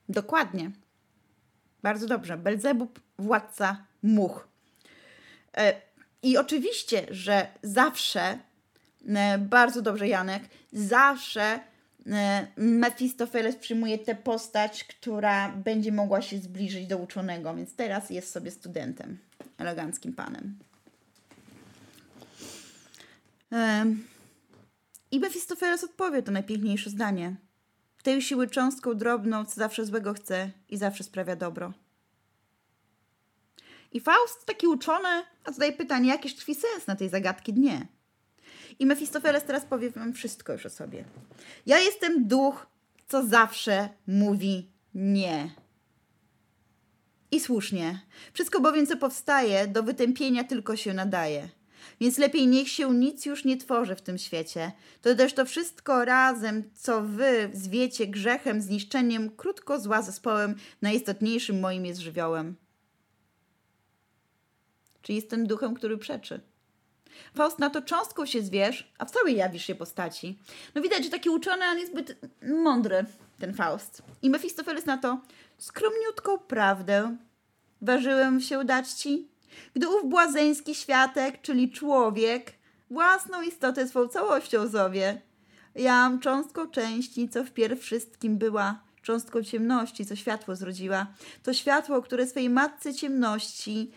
Dokładnie. 0.09 0.71
Bardzo 1.83 2.07
dobrze. 2.07 2.37
Belzebub, 2.37 2.99
władca 3.17 3.85
much. 4.03 4.47
E, 5.57 5.81
I 6.23 6.37
oczywiście, 6.37 7.07
że 7.09 7.47
zawsze, 7.63 8.39
e, 9.07 9.37
bardzo 9.37 9.81
dobrze 9.81 10.07
Janek, 10.07 10.43
zawsze 10.73 11.59
Mefistofeles 12.57 13.55
przyjmuje 13.55 13.97
tę 13.97 14.15
postać, 14.15 14.83
która 14.83 15.49
będzie 15.49 15.91
mogła 15.91 16.21
się 16.21 16.37
zbliżyć 16.37 16.87
do 16.87 16.97
uczonego, 16.97 17.55
więc 17.55 17.75
teraz 17.75 18.09
jest 18.09 18.31
sobie 18.31 18.51
studentem, 18.51 19.17
eleganckim 19.57 20.13
panem. 20.13 20.59
I 25.11 25.19
Mefistofeles 25.19 25.83
odpowie 25.83 26.23
to 26.23 26.31
najpiękniejsze 26.31 26.89
zdanie. 26.89 27.35
Tej 28.03 28.21
siły 28.21 28.47
cząstką 28.47 28.93
drobną, 28.93 29.45
co 29.45 29.55
zawsze 29.55 29.85
złego 29.85 30.13
chce 30.13 30.51
i 30.69 30.77
zawsze 30.77 31.03
sprawia 31.03 31.35
dobro. 31.35 31.73
I 33.91 33.99
Faust, 33.99 34.45
taki 34.45 34.67
uczony, 34.67 35.23
a 35.45 35.51
zadaje 35.51 35.71
pytanie, 35.71 36.09
jakiż 36.09 36.35
tkwi 36.35 36.55
sens 36.55 36.87
na 36.87 36.95
tej 36.95 37.09
zagadki 37.09 37.53
dnie. 37.53 37.87
I 38.79 38.85
Mefistofeles 38.85 39.43
teraz 39.43 39.65
powie 39.65 39.89
wam 39.89 40.13
wszystko 40.13 40.53
już 40.53 40.65
o 40.65 40.69
sobie. 40.69 41.05
Ja 41.65 41.79
jestem 41.79 42.27
duch, 42.27 42.67
co 43.07 43.27
zawsze 43.27 43.89
mówi 44.07 44.69
nie. 44.93 45.49
I 47.31 47.39
słusznie. 47.39 47.99
Wszystko 48.33 48.61
bowiem, 48.61 48.87
co 48.87 48.97
powstaje, 48.97 49.67
do 49.67 49.83
wytępienia 49.83 50.43
tylko 50.43 50.75
się 50.75 50.93
nadaje. 50.93 51.49
Więc 52.01 52.17
lepiej 52.17 52.47
niech 52.47 52.69
się 52.69 52.93
nic 52.93 53.25
już 53.25 53.45
nie 53.45 53.57
tworzy 53.57 53.95
w 53.95 54.01
tym 54.01 54.17
świecie. 54.17 54.71
To 55.01 55.15
też 55.15 55.33
to 55.33 55.45
wszystko 55.45 56.05
razem, 56.05 56.63
co 56.75 57.01
wy 57.01 57.49
zwiecie 57.53 58.07
grzechem, 58.07 58.61
zniszczeniem, 58.61 59.29
krótko 59.29 59.79
zła 59.79 60.01
zespołem, 60.01 60.55
najistotniejszym 60.81 61.59
moim 61.59 61.85
jest 61.85 62.01
żywiołem. 62.01 62.55
Czyli 65.01 65.15
jestem 65.15 65.47
duchem, 65.47 65.73
który 65.73 65.97
przeczy. 65.97 66.41
Faust 67.35 67.59
na 67.59 67.69
to 67.69 67.81
cząstką 67.81 68.25
się 68.25 68.41
zwierz, 68.41 68.93
a 68.97 69.05
w 69.05 69.11
całej 69.11 69.35
jawisz 69.35 69.65
się 69.65 69.75
postaci. 69.75 70.39
No 70.75 70.81
widać, 70.81 71.03
że 71.03 71.09
taki 71.09 71.29
uczony, 71.29 71.65
on 71.65 71.77
jest 71.77 71.91
zbyt 71.91 72.17
mądry, 72.63 73.05
ten 73.39 73.53
Faust. 73.53 74.01
I 74.21 74.29
Mefistofeles 74.29 74.85
na 74.85 74.97
to 74.97 75.21
skromniutką 75.57 76.37
prawdę 76.37 77.17
ważyłem 77.81 78.41
się 78.41 78.65
dać 78.65 78.91
ci, 78.91 79.27
gdy 79.75 79.89
ów 79.89 80.09
błazeński 80.09 80.75
światek, 80.75 81.41
czyli 81.41 81.71
człowiek, 81.71 82.53
własną 82.89 83.41
istotę 83.41 83.87
swą 83.87 84.07
całością 84.07 84.67
zowie. 84.67 85.21
Jam 85.75 86.19
cząstką 86.19 86.67
części, 86.67 87.29
co 87.29 87.43
wpierw 87.43 87.81
wszystkim 87.81 88.37
była, 88.37 88.79
cząstką 89.01 89.43
ciemności, 89.43 90.05
co 90.05 90.15
światło 90.15 90.55
zrodziła. 90.55 91.07
To 91.43 91.53
światło, 91.53 92.01
które 92.01 92.27
swej 92.27 92.49
matce 92.49 92.93
ciemności 92.93 93.91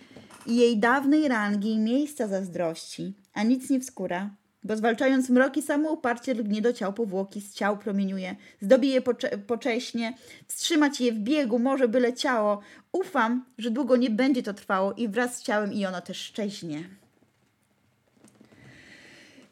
i 0.46 0.56
jej 0.56 0.78
dawnej 0.78 1.28
rangi 1.28 1.72
i 1.72 1.78
miejsca 1.78 2.28
zazdrości, 2.28 3.14
a 3.34 3.42
nic 3.42 3.70
nie 3.70 3.80
wskóra, 3.80 4.30
bo 4.64 4.76
zwalczając 4.76 5.30
mroki 5.30 5.62
samouparcie 5.62 6.34
lgnie 6.34 6.62
do 6.62 6.72
ciał 6.72 6.92
powłoki, 6.92 7.40
z 7.40 7.54
ciał 7.54 7.78
promieniuje, 7.78 8.36
zdobi 8.60 8.88
je 8.88 9.02
pocze 9.02 9.38
pocześnie, 9.38 10.14
wstrzymać 10.48 11.00
je 11.00 11.12
w 11.12 11.18
biegu 11.18 11.58
może 11.58 11.88
byle 11.88 12.12
ciało. 12.12 12.60
Ufam, 12.92 13.44
że 13.58 13.70
długo 13.70 13.96
nie 13.96 14.10
będzie 14.10 14.42
to 14.42 14.54
trwało 14.54 14.92
i 14.92 15.08
wraz 15.08 15.36
z 15.36 15.42
ciałem 15.42 15.72
i 15.72 15.86
ono 15.86 16.00
też 16.00 16.18
szczeźnie. 16.18 16.84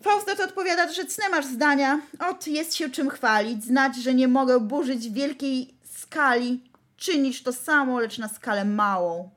Fausta 0.03 0.36
to 0.36 0.45
odpowiada, 0.45 0.93
że 0.93 1.05
cne 1.05 1.28
masz 1.28 1.47
zdania. 1.47 2.01
Ot, 2.18 2.47
jest 2.47 2.74
się 2.74 2.91
czym 2.91 3.11
chwalić, 3.11 3.64
znać, 3.64 3.97
że 3.97 4.14
nie 4.14 4.28
mogę 4.28 4.61
burzyć 4.61 5.11
wielkiej 5.11 5.74
skali. 5.84 6.70
Czynisz 6.97 7.43
to 7.43 7.53
samo, 7.53 8.01
lecz 8.01 8.18
na 8.18 8.28
skalę 8.28 8.64
małą 8.64 9.30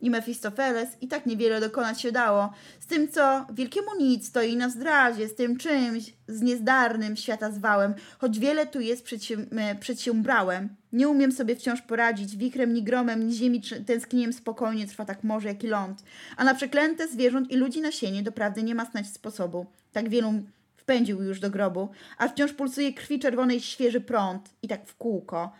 i 0.00 0.10
Mefistofeles 0.10 0.88
i 1.00 1.08
tak 1.08 1.26
niewiele 1.26 1.60
dokonać 1.60 2.00
się 2.00 2.12
dało. 2.12 2.52
Z 2.80 2.86
tym, 2.86 3.08
co 3.08 3.46
wielkiemu 3.52 3.88
nic 3.98 4.28
stoi 4.28 4.56
na 4.56 4.68
zdradzie, 4.68 5.28
z 5.28 5.34
tym 5.34 5.56
czymś, 5.56 6.12
z 6.28 6.42
niezdarnym 6.42 7.16
świata 7.16 7.50
zwałem, 7.50 7.94
choć 8.18 8.38
wiele 8.38 8.66
tu 8.66 8.80
jest 8.80 9.04
przed 9.04 9.24
się, 9.24 9.36
przed 9.80 10.00
się 10.00 10.22
brałem. 10.22 10.68
Nie 10.92 11.08
umiem 11.08 11.32
sobie 11.32 11.56
wciąż 11.56 11.82
poradzić, 11.82 12.36
wichrem 12.36 12.72
ni 12.72 12.82
gromem, 12.82 13.26
ni 13.26 13.34
ziemi 13.34 13.62
tęsknieniem 13.86 14.32
spokojnie 14.32 14.86
trwa 14.86 15.04
tak 15.04 15.24
morze, 15.24 15.48
jak 15.48 15.64
i 15.64 15.66
ląd. 15.66 16.02
A 16.36 16.44
na 16.44 16.54
przeklęte 16.54 17.08
zwierząt 17.08 17.50
i 17.50 17.56
ludzi 17.56 17.80
na 17.80 17.92
sienie 17.92 18.22
doprawdy 18.22 18.62
nie 18.62 18.74
ma 18.74 18.86
snać 18.86 19.06
sposobu. 19.06 19.66
Tak 19.92 20.08
wielu 20.08 20.32
wpędził 20.76 21.22
już 21.22 21.40
do 21.40 21.50
grobu, 21.50 21.88
a 22.18 22.28
wciąż 22.28 22.52
pulsuje 22.52 22.92
krwi 22.92 23.18
czerwonej 23.18 23.60
świeży 23.60 24.00
prąd 24.00 24.50
i 24.62 24.68
tak 24.68 24.86
w 24.86 24.96
kółko 24.96 25.52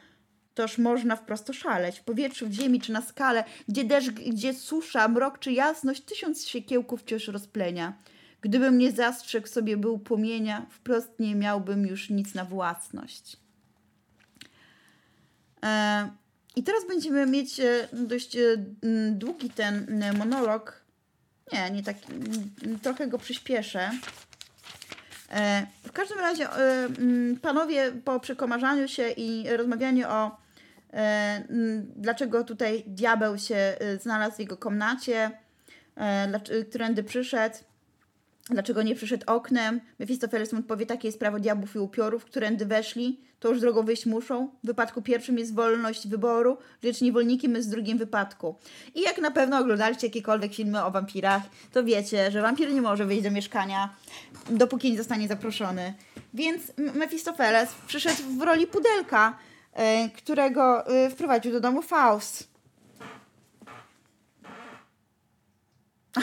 toż 0.59 0.79
można 0.79 1.17
wprost 1.17 1.53
szaleć. 1.53 1.99
W 1.99 2.05
powietrzu, 2.05 2.49
w 2.49 2.53
ziemi 2.53 2.81
czy 2.81 2.93
na 2.93 3.03
skale, 3.03 3.45
gdzie 3.69 3.85
deszcz, 3.85 4.11
gdzie 4.11 4.55
susza, 4.55 5.09
mrok 5.09 5.39
czy 5.39 5.53
jasność, 5.53 6.03
tysiąc 6.03 6.47
siekiełków 6.47 7.01
wciąż 7.01 7.29
rozplenia. 7.29 7.93
Gdybym 8.41 8.79
nie 8.79 8.93
zastrzegł 8.93 9.47
sobie 9.47 9.77
był 9.77 9.99
płomienia, 9.99 10.67
wprost 10.71 11.21
nie 11.21 11.35
miałbym 11.35 11.87
już 11.87 12.11
nic 12.11 12.35
na 12.35 12.45
własność. 12.45 13.37
E, 15.65 16.11
I 16.57 16.63
teraz 16.63 16.87
będziemy 16.89 17.27
mieć 17.27 17.61
e, 17.61 17.89
dość 17.93 18.37
e, 18.37 18.41
długi 19.11 19.51
ten 19.51 20.03
monolog. 20.19 20.85
Nie, 21.53 21.71
nie 21.71 21.83
taki, 21.83 22.07
trochę 22.83 23.07
go 23.07 23.19
przyspieszę. 23.19 23.91
E, 25.31 25.67
w 25.85 25.93
każdym 25.93 26.19
razie 26.19 26.49
panowie 27.43 27.93
po 28.05 28.21
przekomarzaniu 28.21 28.89
się 28.89 29.11
i 29.11 29.57
rozmawianiu 29.57 30.09
o 30.09 30.48
dlaczego 31.97 32.45
tutaj 32.45 32.85
diabeł 32.87 33.39
się 33.39 33.57
e, 33.57 33.99
znalazł 33.99 34.37
w 34.37 34.41
jego 34.41 34.57
komnacie, 34.57 35.31
e, 35.97 36.65
którędy 36.65 37.03
przyszedł, 37.03 37.57
dlaczego 38.51 38.83
nie 38.83 38.95
przyszedł 38.95 39.25
oknem. 39.27 39.81
Mephistofeles 39.99 40.53
mu 40.53 40.63
powie, 40.63 40.87
takie 40.87 41.09
jest 41.09 41.19
prawo 41.19 41.41
diabłów 41.41 41.75
i 41.75 41.79
upiorów, 41.79 42.25
którędy 42.25 42.67
weszli, 42.67 43.21
to 43.41 43.49
już 43.49 43.61
drogą 43.61 43.83
wyjść 43.83 44.07
muszą. 44.07 44.49
W 44.65 44.67
wypadku 44.67 45.03
pierwszym 45.03 45.39
jest 45.39 45.55
wolność 45.55 46.09
wyboru, 46.09 46.59
lecz 46.83 47.01
niewolnikiem 47.01 47.55
jest 47.55 47.69
w 47.69 47.71
drugim 47.71 47.99
wypadku. 47.99 48.55
I 48.95 49.01
jak 49.01 49.19
na 49.19 49.31
pewno 49.31 49.59
oglądaliście 49.59 50.07
jakiekolwiek 50.07 50.55
filmy 50.55 50.85
o 50.85 50.91
wampirach, 50.91 51.43
to 51.73 51.85
wiecie, 51.85 52.31
że 52.31 52.43
wampir 52.43 52.73
nie 52.73 52.83
może 52.83 53.07
wyjść 53.07 53.23
do 53.23 53.31
mieszkania, 53.31 53.95
dopóki 54.51 54.91
nie 54.91 54.99
zostanie 54.99 55.29
zaproszony. 55.29 55.95
Więc 56.35 56.63
Mephistofeles 56.95 57.75
przyszedł 57.87 58.23
w 58.39 58.43
roli 58.43 58.67
pudelka, 58.67 59.39
E, 59.39 59.48
którego 60.17 60.87
e, 60.87 61.11
wprowadził 61.11 61.53
do 61.53 61.61
domu 61.61 61.83
Faust. 61.83 62.49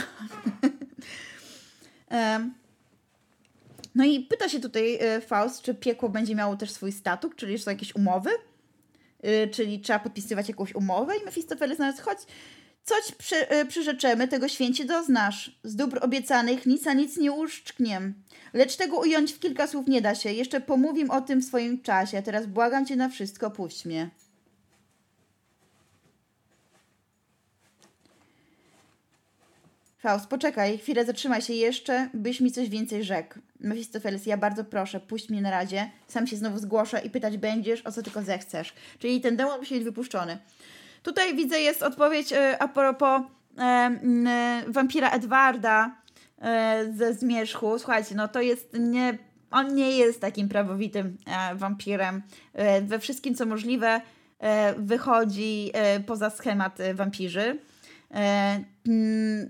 No 3.95 4.05
i 4.05 4.19
pyta 4.19 4.49
się 4.49 4.59
tutaj 4.59 4.97
e, 5.01 5.21
Faust, 5.21 5.61
czy 5.61 5.73
piekło 5.73 6.09
będzie 6.09 6.35
miało 6.35 6.55
też 6.55 6.71
swój 6.71 6.91
statut, 6.91 7.35
czyli 7.35 7.59
są 7.59 7.71
jakieś 7.71 7.95
umowy, 7.95 8.29
czyli 9.51 9.79
trzeba 9.79 9.99
podpisywać 9.99 10.49
jakąś 10.49 10.75
umowę 10.75 11.17
i 11.17 11.25
Mefistofeles 11.25 11.79
nawet 11.79 12.01
chodź, 12.01 12.19
coś 12.85 13.11
przy, 13.11 13.53
y, 13.55 13.65
przyrzeczemy, 13.65 14.27
tego 14.27 14.47
święcie 14.47 14.85
doznasz. 14.85 15.59
Z 15.63 15.75
dóbr 15.75 15.99
obiecanych 16.01 16.65
nic 16.65 16.87
a 16.87 16.93
nic 16.93 17.17
nie 17.17 17.31
uszczkniem. 17.31 18.13
Lecz 18.53 18.75
tego 18.75 18.99
ująć 18.99 19.33
w 19.33 19.39
kilka 19.39 19.67
słów 19.67 19.87
nie 19.87 20.01
da 20.01 20.15
się. 20.15 20.31
Jeszcze 20.31 20.61
pomówim 20.61 21.11
o 21.11 21.21
tym 21.21 21.41
w 21.41 21.45
swoim 21.45 21.81
czasie. 21.81 22.21
Teraz 22.21 22.45
błagam 22.45 22.85
cię 22.85 22.95
na 22.95 23.09
wszystko, 23.09 23.51
puść 23.51 23.85
mnie. 23.85 24.09
Faust, 30.05 30.27
poczekaj, 30.27 30.77
chwilę 30.77 31.05
zatrzymaj 31.05 31.41
się 31.41 31.53
jeszcze, 31.53 32.09
byś 32.13 32.41
mi 32.41 32.51
coś 32.51 32.69
więcej 32.69 33.03
rzekł. 33.03 33.39
Mephistopheles, 33.59 34.25
ja 34.25 34.37
bardzo 34.37 34.63
proszę, 34.63 34.99
puść 34.99 35.29
mnie 35.29 35.41
na 35.41 35.51
razie, 35.51 35.89
sam 36.07 36.27
się 36.27 36.35
znowu 36.35 36.59
zgłoszę 36.59 37.01
i 37.05 37.09
pytać 37.09 37.37
będziesz, 37.37 37.81
o 37.81 37.91
co 37.91 38.03
tylko 38.03 38.21
zechcesz. 38.23 38.73
Czyli 38.99 39.21
ten 39.21 39.35
demon 39.35 39.59
musi 39.59 39.75
być 39.75 39.83
wypuszczony. 39.83 40.37
Tutaj 41.05 41.35
widzę 41.35 41.59
jest 41.59 41.83
odpowiedź 41.83 42.33
e, 42.33 42.61
a 42.61 42.67
propos 42.67 43.21
e, 43.57 43.61
e, 43.61 44.63
wampira 44.67 45.09
Edwarda 45.09 45.95
ze 46.93 47.13
Zmierzchu. 47.13 47.79
Słuchajcie, 47.79 48.15
no 48.15 48.27
to 48.27 48.41
jest 48.41 48.73
nie... 48.79 49.17
On 49.51 49.75
nie 49.75 49.97
jest 49.97 50.21
takim 50.21 50.49
prawowitym 50.49 51.17
wampirem. 51.55 52.21
We 52.81 52.99
wszystkim, 52.99 53.35
co 53.35 53.45
możliwe, 53.45 54.01
wychodzi 54.77 55.71
poza 56.05 56.29
schemat 56.29 56.77
wampirzy. 56.93 57.59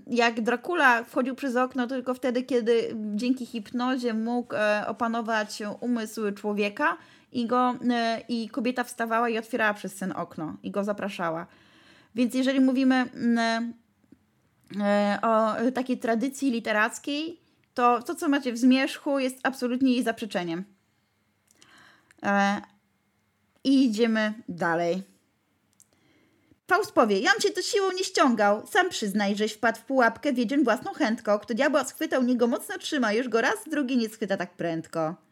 Jak 0.06 0.40
Dracula 0.40 1.04
wchodził 1.04 1.34
przez 1.34 1.56
okno 1.56 1.86
tylko 1.86 2.14
wtedy, 2.14 2.42
kiedy 2.42 2.96
dzięki 3.14 3.46
hipnozie 3.46 4.14
mógł 4.14 4.54
opanować 4.86 5.62
umysł 5.80 6.32
człowieka, 6.32 6.96
i, 7.32 7.46
go, 7.46 7.74
e, 7.90 8.20
i 8.28 8.48
kobieta 8.48 8.84
wstawała 8.84 9.28
i 9.28 9.38
otwierała 9.38 9.74
przez 9.74 9.94
ten 9.94 10.12
okno 10.12 10.56
i 10.62 10.70
go 10.70 10.84
zapraszała. 10.84 11.46
Więc 12.14 12.34
jeżeli 12.34 12.60
mówimy 12.60 12.94
mm, 12.94 13.74
e, 14.80 15.18
o 15.22 15.54
takiej 15.72 15.98
tradycji 15.98 16.50
literackiej, 16.50 17.40
to 17.74 18.02
to, 18.02 18.14
co 18.14 18.28
macie 18.28 18.52
w 18.52 18.58
zmierzchu, 18.58 19.18
jest 19.18 19.38
absolutnie 19.42 19.92
jej 19.92 20.02
zaprzeczeniem. 20.02 20.64
E, 22.22 22.62
I 23.64 23.84
idziemy 23.84 24.34
dalej. 24.48 25.02
Faust 26.68 26.92
powie, 26.92 27.20
jam 27.20 27.34
cię 27.40 27.50
to 27.50 27.62
siłą 27.62 27.92
nie 27.92 28.04
ściągał. 28.04 28.66
Sam 28.66 28.88
przyznaj, 28.90 29.36
żeś 29.36 29.52
wpadł 29.52 29.78
w 29.78 29.84
pułapkę 29.84 30.32
wiedzień 30.32 30.64
własną 30.64 30.92
chętką. 30.92 31.38
Kto 31.38 31.54
diabła 31.54 31.84
schwytał, 31.84 32.22
niego 32.22 32.46
mocno 32.46 32.78
trzyma. 32.78 33.12
Już 33.12 33.28
go 33.28 33.40
raz, 33.40 33.56
drugi 33.66 33.96
nie 33.96 34.08
schwyta 34.08 34.36
tak 34.36 34.56
prędko. 34.56 35.25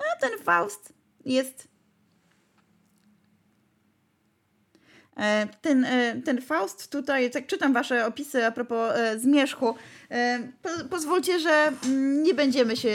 A 0.00 0.20
ten 0.20 0.38
Faust 0.44 0.92
jest 1.24 1.70
E, 5.20 5.46
ten, 5.60 5.84
e, 5.84 6.22
ten 6.24 6.40
Faust 6.40 6.90
tutaj, 6.90 7.30
tak 7.30 7.46
czytam 7.46 7.72
wasze 7.72 8.06
opisy 8.06 8.46
a 8.46 8.50
propos 8.50 8.92
e, 8.96 9.18
zmierzchu. 9.18 9.74
Po, 10.62 10.68
pozwólcie, 10.90 11.40
że 11.40 11.72
mm, 11.84 12.22
nie 12.22 12.34
będziemy 12.34 12.76
się 12.76 12.88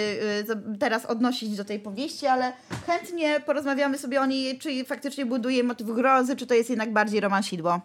teraz 0.80 1.06
odnosić 1.06 1.58
do 1.58 1.66
tej 1.66 1.80
powieści, 1.80 2.28
ale 2.28 2.54
chętnie 2.88 3.40
porozmawiamy 3.40 3.98
sobie 3.98 4.22
o 4.22 4.26
niej, 4.26 4.60
czy 4.60 4.86
faktycznie 4.86 5.26
buduje 5.26 5.64
motyw 5.64 5.88
grozy, 5.88 6.36
czy 6.36 6.48
to 6.48 6.54
jest 6.54 6.70
jednak 6.70 6.94
bardziej 6.94 7.20
romansidło. 7.20 7.82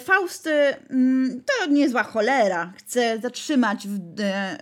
Faust 0.00 0.48
mm, 0.90 1.42
to 1.44 1.70
niezła 1.70 2.02
cholera. 2.02 2.72
Chce 2.76 3.18
zatrzymać 3.18 3.86
e, 4.20 4.58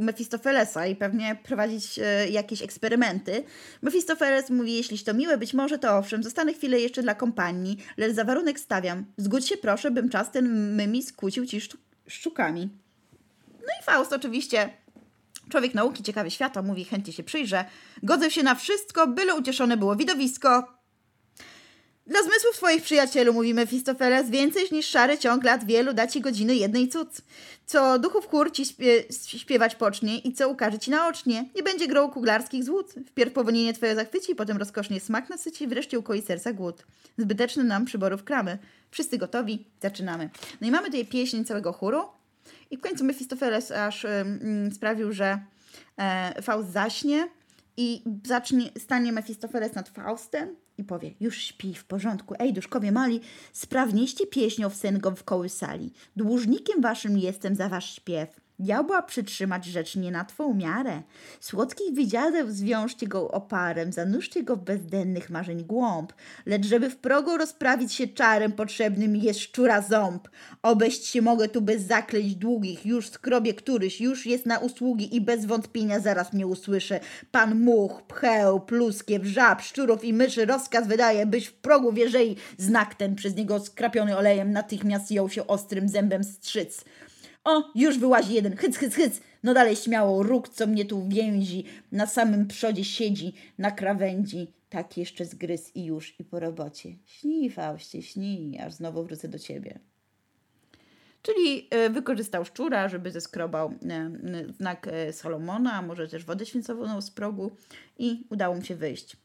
Mefistofelesa 0.00 0.86
i 0.86 0.96
pewnie 0.96 1.36
prowadzić 1.42 1.98
e, 1.98 2.28
jakieś 2.28 2.62
eksperymenty. 2.62 3.44
Mefistofeles 3.82 4.50
mówi, 4.50 4.74
jeśli 4.74 4.98
to 4.98 5.14
miłe 5.14 5.38
być 5.38 5.54
może, 5.54 5.78
to 5.78 5.98
owszem, 5.98 6.22
zostanę 6.22 6.54
chwilę 6.54 6.80
jeszcze 6.80 7.02
dla 7.02 7.14
kompanii, 7.14 7.78
lecz 7.96 8.12
za 8.12 8.24
warunek 8.24 8.60
stawiam. 8.60 9.04
Zgódź 9.16 9.48
się 9.48 9.56
proszę, 9.56 9.90
bym 9.90 10.08
czas 10.08 10.30
ten 10.30 10.74
mymi 10.74 11.02
skłócił 11.02 11.46
ci 11.46 11.60
szczukami. 12.06 12.68
No 13.50 13.68
i 13.80 13.84
Faust 13.84 14.12
oczywiście 14.12 14.70
Człowiek 15.48 15.74
nauki, 15.74 16.02
ciekawy 16.02 16.30
świata, 16.30 16.62
mówi, 16.62 16.84
chętnie 16.84 17.12
się 17.12 17.22
przyjrzę. 17.22 17.64
Godzę 18.02 18.30
się 18.30 18.42
na 18.42 18.54
wszystko, 18.54 19.06
byle 19.06 19.34
ucieszone 19.34 19.76
było 19.76 19.96
widowisko. 19.96 20.77
Dla 22.08 22.22
zmysłów 22.22 22.56
twoich 22.56 22.82
przyjacielu, 22.82 23.32
mówi 23.32 23.54
Mefistofeles, 23.54 24.30
więcej 24.30 24.64
niż 24.72 24.86
szary 24.86 25.18
ciąg 25.18 25.44
lat 25.44 25.64
wielu 25.64 25.92
da 25.92 26.06
ci 26.06 26.20
godziny 26.20 26.54
jednej 26.54 26.88
cud. 26.88 27.08
Co 27.66 27.98
duchów 27.98 28.26
chór 28.28 28.52
ci 28.52 28.66
śpie 28.66 29.04
śpiewać 29.26 29.74
pocznie 29.74 30.18
i 30.18 30.32
co 30.32 30.48
ukaże 30.48 30.78
ci 30.78 30.90
naocznie. 30.90 31.44
Nie 31.56 31.62
będzie 31.62 31.88
grą 31.88 32.10
kuglarskich 32.10 32.64
złód. 32.64 32.94
Wpierw 33.06 33.32
powonienie 33.32 33.72
twoje 33.72 33.94
zachwyci, 33.94 34.34
potem 34.34 34.56
rozkosznie 34.56 35.00
smak 35.00 35.30
nasyci, 35.30 35.66
wreszcie 35.66 35.98
ukoi 35.98 36.22
serca 36.22 36.52
głód. 36.52 36.86
Zbyteczny 37.18 37.64
nam 37.64 37.84
przyborów 37.84 38.24
kramy. 38.24 38.58
Wszyscy 38.90 39.18
gotowi, 39.18 39.66
zaczynamy. 39.82 40.30
No 40.60 40.68
i 40.68 40.70
mamy 40.70 40.86
tutaj 40.86 41.06
pieśń 41.06 41.44
całego 41.44 41.72
chóru. 41.72 42.02
I 42.70 42.76
w 42.76 42.80
końcu 42.80 43.04
Mefistofeles 43.04 43.70
aż 43.70 44.04
mm, 44.04 44.72
sprawił, 44.72 45.12
że 45.12 45.40
e, 45.98 46.42
Faust 46.42 46.72
zaśnie 46.72 47.28
i 47.76 48.02
zacznie, 48.24 48.70
stanie 48.78 49.12
Mefistofeles 49.12 49.74
nad 49.74 49.88
Faustem 49.88 50.56
i 50.78 50.84
powie, 50.84 51.14
już 51.20 51.38
śpi 51.38 51.74
w 51.74 51.84
porządku, 51.84 52.34
ej 52.38 52.52
duszkowie 52.52 52.92
mali, 52.92 53.20
sprawnieście 53.52 54.26
pieśnią 54.26 54.70
w 54.70 54.74
sen 54.74 54.98
go 54.98 55.10
w 55.10 55.24
kołysali. 55.24 55.92
Dłużnikiem 56.16 56.80
waszym 56.80 57.18
jestem 57.18 57.54
za 57.54 57.68
wasz 57.68 57.94
śpiew. 57.94 58.47
Diabła 58.60 59.02
przytrzymać 59.02 59.64
rzecz 59.64 59.96
nie 59.96 60.10
na 60.10 60.24
twą 60.24 60.54
miarę. 60.54 61.02
Słodkich 61.40 61.94
widziadeł 61.94 62.50
zwiążcie 62.50 63.06
go 63.06 63.30
oparem, 63.30 63.92
zanurzcie 63.92 64.42
go 64.42 64.56
w 64.56 64.64
bezdennych 64.64 65.30
marzeń 65.30 65.64
głąb. 65.64 66.12
Lecz 66.46 66.66
żeby 66.66 66.90
w 66.90 66.96
progu 66.96 67.36
rozprawić 67.36 67.92
się 67.92 68.08
czarem, 68.08 68.52
potrzebnym 68.52 69.16
jest 69.16 69.40
szczura 69.40 69.82
ząb. 69.82 70.28
Obejść 70.62 71.06
się 71.06 71.22
mogę 71.22 71.48
tu 71.48 71.60
bez 71.60 71.82
zaklęć 71.82 72.34
długich, 72.34 72.86
już 72.86 73.08
skrobie 73.08 73.54
któryś, 73.54 74.00
już 74.00 74.26
jest 74.26 74.46
na 74.46 74.58
usługi 74.58 75.16
i 75.16 75.20
bez 75.20 75.44
wątpienia 75.44 76.00
zaraz 76.00 76.32
mnie 76.32 76.46
usłyszy. 76.46 77.00
Pan 77.30 77.60
much, 77.60 78.02
pcheł, 78.02 78.60
pluskiew, 78.60 79.24
żab, 79.24 79.62
szczurów 79.62 80.04
i 80.04 80.12
myszy 80.12 80.46
rozkaz 80.46 80.88
wydaje, 80.88 81.26
byś 81.26 81.46
w 81.46 81.52
progu 81.52 81.92
wierzei 81.92 82.36
znak 82.56 82.94
ten 82.94 83.14
przez 83.14 83.36
niego 83.36 83.60
skrapiony 83.60 84.16
olejem 84.16 84.52
natychmiast 84.52 85.10
jął 85.10 85.28
się 85.28 85.46
ostrym 85.46 85.88
zębem 85.88 86.24
strzyc. 86.24 86.84
O, 87.48 87.70
już 87.74 87.98
wyłazi 87.98 88.34
jeden. 88.34 88.56
Hyc, 88.56 88.76
hyc, 88.76 88.94
hyc. 88.94 89.20
No 89.42 89.54
dalej 89.54 89.76
śmiało. 89.76 90.22
Róg, 90.22 90.48
co 90.48 90.66
mnie 90.66 90.84
tu 90.84 91.08
więzi. 91.08 91.64
Na 91.92 92.06
samym 92.06 92.46
przodzie 92.46 92.84
siedzi, 92.84 93.34
na 93.58 93.70
krawędzi. 93.70 94.52
Tak 94.70 94.96
jeszcze 94.96 95.24
zgryz 95.24 95.76
i 95.76 95.84
już, 95.84 96.20
i 96.20 96.24
po 96.24 96.40
robocie. 96.40 96.96
Śnij, 97.06 97.50
Faustie, 97.50 98.02
śnij, 98.02 98.60
aż 98.60 98.72
znowu 98.72 99.04
wrócę 99.04 99.28
do 99.28 99.38
ciebie. 99.38 99.78
Czyli 101.22 101.68
e, 101.70 101.90
wykorzystał 101.90 102.44
szczura, 102.44 102.88
żeby 102.88 103.10
zeskrobał 103.10 103.74
e, 103.88 104.10
znak 104.56 104.88
e, 104.90 105.12
Salomona, 105.12 105.82
może 105.82 106.08
też 106.08 106.24
wodę 106.24 106.46
święconą 106.46 107.00
z 107.00 107.10
progu 107.10 107.50
i 107.98 108.24
udało 108.30 108.54
mu 108.54 108.62
się 108.62 108.76
wyjść. 108.76 109.16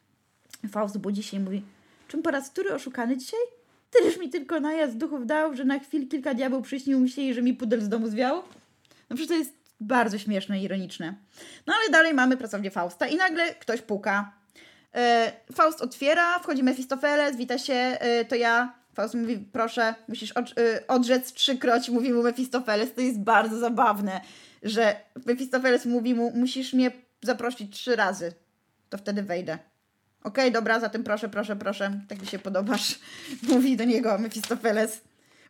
Faust 0.70 0.98
budzi 0.98 1.24
się 1.24 1.38
i 1.38 1.40
mówi, 1.40 1.64
czym 2.08 2.22
po 2.22 2.32
raz 2.32 2.50
który 2.50 2.74
oszukany 2.74 3.18
dzisiaj? 3.18 3.40
Tyleż 3.94 4.18
mi 4.18 4.30
tylko 4.30 4.60
najazd 4.60 4.98
duchów 4.98 5.26
dał, 5.26 5.56
że 5.56 5.66
na 5.66 5.80
chwilę 5.80 6.06
kilka 6.06 6.34
diabeł 6.34 6.62
przyśnił 6.62 7.00
myśleli, 7.00 7.34
że 7.34 7.42
mi 7.42 7.54
pudel 7.54 7.82
z 7.82 7.90
domu 7.90 8.08
zwiał. 8.08 8.44
No 9.10 9.16
przecież 9.16 9.28
to 9.28 9.34
jest 9.34 9.54
bardzo 9.80 10.18
śmieszne 10.18 10.60
i 10.60 10.64
ironiczne. 10.64 11.14
No 11.68 11.74
ale 11.74 11.92
dalej 11.92 12.14
mamy 12.14 12.38
pracownię 12.38 12.72
Fausta 12.72 13.08
i 13.08 13.16
nagle 13.16 13.56
ktoś 13.56 13.82
puka. 13.82 14.34
E, 14.96 15.32
Faust 15.54 15.82
otwiera, 15.82 16.40
wchodzi 16.40 16.64
Mefistofeles, 16.64 17.36
wita 17.36 17.58
się, 17.58 17.74
e, 17.74 18.26
to 18.26 18.36
ja. 18.36 18.84
Faust 18.94 19.14
mówi, 19.14 19.38
proszę, 19.52 19.96
musisz 20.08 20.32
od, 20.32 20.46
e, 20.58 20.88
odrzec 20.88 21.34
trzykroć, 21.34 21.90
mówi 21.90 22.14
mu 22.14 22.24
Mefistofeles. 22.24 22.94
To 22.94 23.02
jest 23.02 23.20
bardzo 23.20 23.60
zabawne, 23.60 24.22
że 24.64 24.96
Mefistofeles 25.26 25.86
mówi 25.86 26.16
mu, 26.16 26.32
musisz 26.36 26.74
mnie 26.74 26.92
zaprosić 27.24 27.78
trzy 27.78 27.96
razy, 27.96 28.34
to 28.90 28.98
wtedy 28.98 29.24
wejdę. 29.24 29.60
Okej, 30.24 30.44
okay, 30.44 30.52
dobra, 30.52 30.80
zatem 30.80 31.04
proszę, 31.04 31.30
proszę, 31.30 31.56
proszę, 31.56 32.00
tak 32.08 32.22
mi 32.22 32.28
się 32.28 32.40
podobasz, 32.40 33.00
mówi 33.50 33.78
do 33.78 33.84
niego 33.84 34.18
Mefistofeles. 34.18 35.02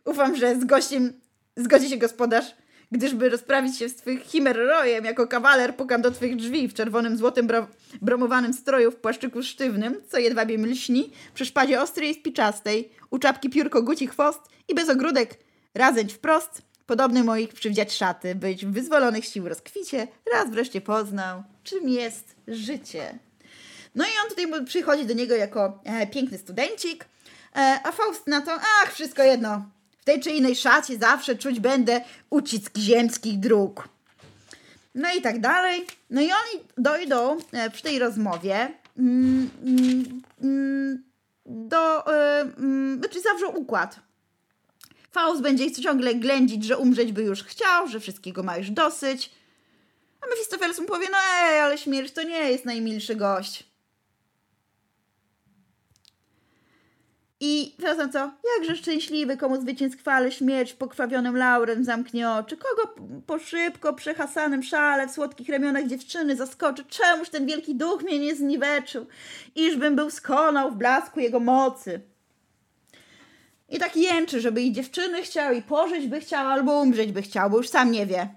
Ufam, 0.04 0.36
że 0.36 0.60
z 0.60 0.64
gościem 0.64 1.12
zgodzi 1.56 1.88
się 1.90 1.96
gospodarz, 1.96 2.54
gdyżby 2.92 3.28
rozprawić 3.28 3.78
się 3.78 3.88
z 3.88 3.96
twych 3.96 4.22
chimerrojem, 4.22 5.04
jako 5.04 5.26
kawaler 5.26 5.76
pukam 5.76 6.02
do 6.02 6.10
twych 6.10 6.36
drzwi 6.36 6.68
w 6.68 6.74
czerwonym, 6.74 7.16
złotym 7.16 7.46
bro 7.46 7.66
bromowanym 8.02 8.52
stroju 8.52 8.90
w 8.90 8.96
płaszczyku 8.96 9.42
sztywnym, 9.42 9.96
co 10.08 10.18
jedwabie 10.18 10.58
lśni, 10.58 11.12
przy 11.34 11.44
szpadzie 11.44 11.82
ostrej 11.82 12.10
i 12.10 12.14
spiczastej, 12.14 12.90
u 13.10 13.18
czapki 13.18 13.50
piórko 13.50 13.82
guci 13.82 14.06
chwost 14.06 14.40
i 14.68 14.74
bez 14.74 14.88
ogródek. 14.88 15.38
Razęć 15.74 16.12
wprost, 16.12 16.62
podobny 16.86 17.24
moich 17.24 17.54
przywdziać 17.54 17.92
szaty, 17.92 18.34
być 18.34 18.66
wyzwolonych 18.66 19.24
sił 19.24 19.48
rozkwicie, 19.48 20.08
raz 20.32 20.50
wreszcie 20.50 20.80
poznał, 20.80 21.42
czym 21.62 21.88
jest 21.88 22.36
życie. 22.48 23.18
No 23.94 24.04
i 24.04 24.08
on 24.24 24.28
tutaj 24.28 24.64
przychodzi 24.64 25.06
do 25.06 25.14
niego 25.14 25.34
jako 25.34 25.80
e, 25.84 26.06
piękny 26.06 26.38
studencik, 26.38 27.04
e, 27.56 27.80
a 27.84 27.92
Faust 27.92 28.26
na 28.26 28.40
to, 28.40 28.52
ach, 28.52 28.92
wszystko 28.92 29.22
jedno, 29.22 29.64
w 29.98 30.04
tej 30.04 30.20
czy 30.20 30.30
innej 30.30 30.56
szacie 30.56 30.98
zawsze 30.98 31.36
czuć 31.36 31.60
będę 31.60 32.00
ucisk 32.30 32.78
ziemskich 32.78 33.40
dróg. 33.40 33.88
No 34.94 35.08
i 35.18 35.22
tak 35.22 35.40
dalej. 35.40 35.86
No 36.10 36.20
i 36.20 36.24
oni 36.24 36.64
dojdą 36.78 37.38
e, 37.52 37.70
przy 37.70 37.82
tej 37.82 37.98
rozmowie 37.98 38.70
mm, 38.98 39.50
mm, 40.42 41.02
do, 41.46 42.14
e, 42.14 42.40
mm, 42.40 42.98
znaczy 42.98 43.20
zawrzą 43.20 43.48
układ. 43.48 44.00
Faust 45.10 45.42
będzie 45.42 45.72
ciągle 45.72 46.14
ględzić, 46.14 46.64
że 46.64 46.78
umrzeć 46.78 47.12
by 47.12 47.22
już 47.22 47.42
chciał, 47.42 47.88
że 47.88 48.00
wszystkiego 48.00 48.42
ma 48.42 48.56
już 48.56 48.70
dosyć. 48.70 49.30
A 50.20 50.26
Mefistofeles 50.26 50.80
mu 50.80 50.86
powie, 50.86 51.06
no 51.12 51.18
ej, 51.42 51.60
ale 51.60 51.78
śmierć 51.78 52.12
to 52.12 52.22
nie 52.22 52.50
jest 52.50 52.64
najmilszy 52.64 53.16
gość. 53.16 53.64
I 57.46 57.74
teraz 57.80 58.12
co? 58.12 58.30
Jakże 58.58 58.76
szczęśliwy, 58.76 59.36
komu 59.36 59.60
zwycięstwa 59.60 60.30
śmierć 60.30 60.72
pokrwawionym 60.72 61.36
laurem 61.36 61.84
zamknie 61.84 62.30
oczy. 62.30 62.56
Kogo 62.56 62.94
po 63.26 63.38
szybko 63.38 63.92
przehasanym 63.92 64.62
szale 64.62 65.08
w 65.08 65.10
słodkich 65.10 65.48
ramionach 65.48 65.86
dziewczyny 65.86 66.36
zaskoczy. 66.36 66.84
Czemuż 66.84 67.28
ten 67.28 67.46
wielki 67.46 67.74
duch 67.74 68.02
mnie 68.02 68.18
nie 68.18 68.36
zniweczył? 68.36 69.06
Iżbym 69.54 69.96
był 69.96 70.10
skonał 70.10 70.70
w 70.70 70.76
blasku 70.76 71.20
jego 71.20 71.40
mocy. 71.40 72.00
I 73.68 73.78
tak 73.78 73.96
jęczy, 73.96 74.40
żeby 74.40 74.62
i 74.62 74.72
dziewczyny 74.72 75.22
chciał, 75.22 75.54
i 75.54 75.62
pożyć 75.62 76.06
by 76.06 76.20
chciał, 76.20 76.46
albo 76.46 76.80
umrzeć 76.80 77.12
by 77.12 77.22
chciał, 77.22 77.50
bo 77.50 77.56
już 77.56 77.68
sam 77.68 77.90
nie 77.90 78.06
wie. 78.06 78.28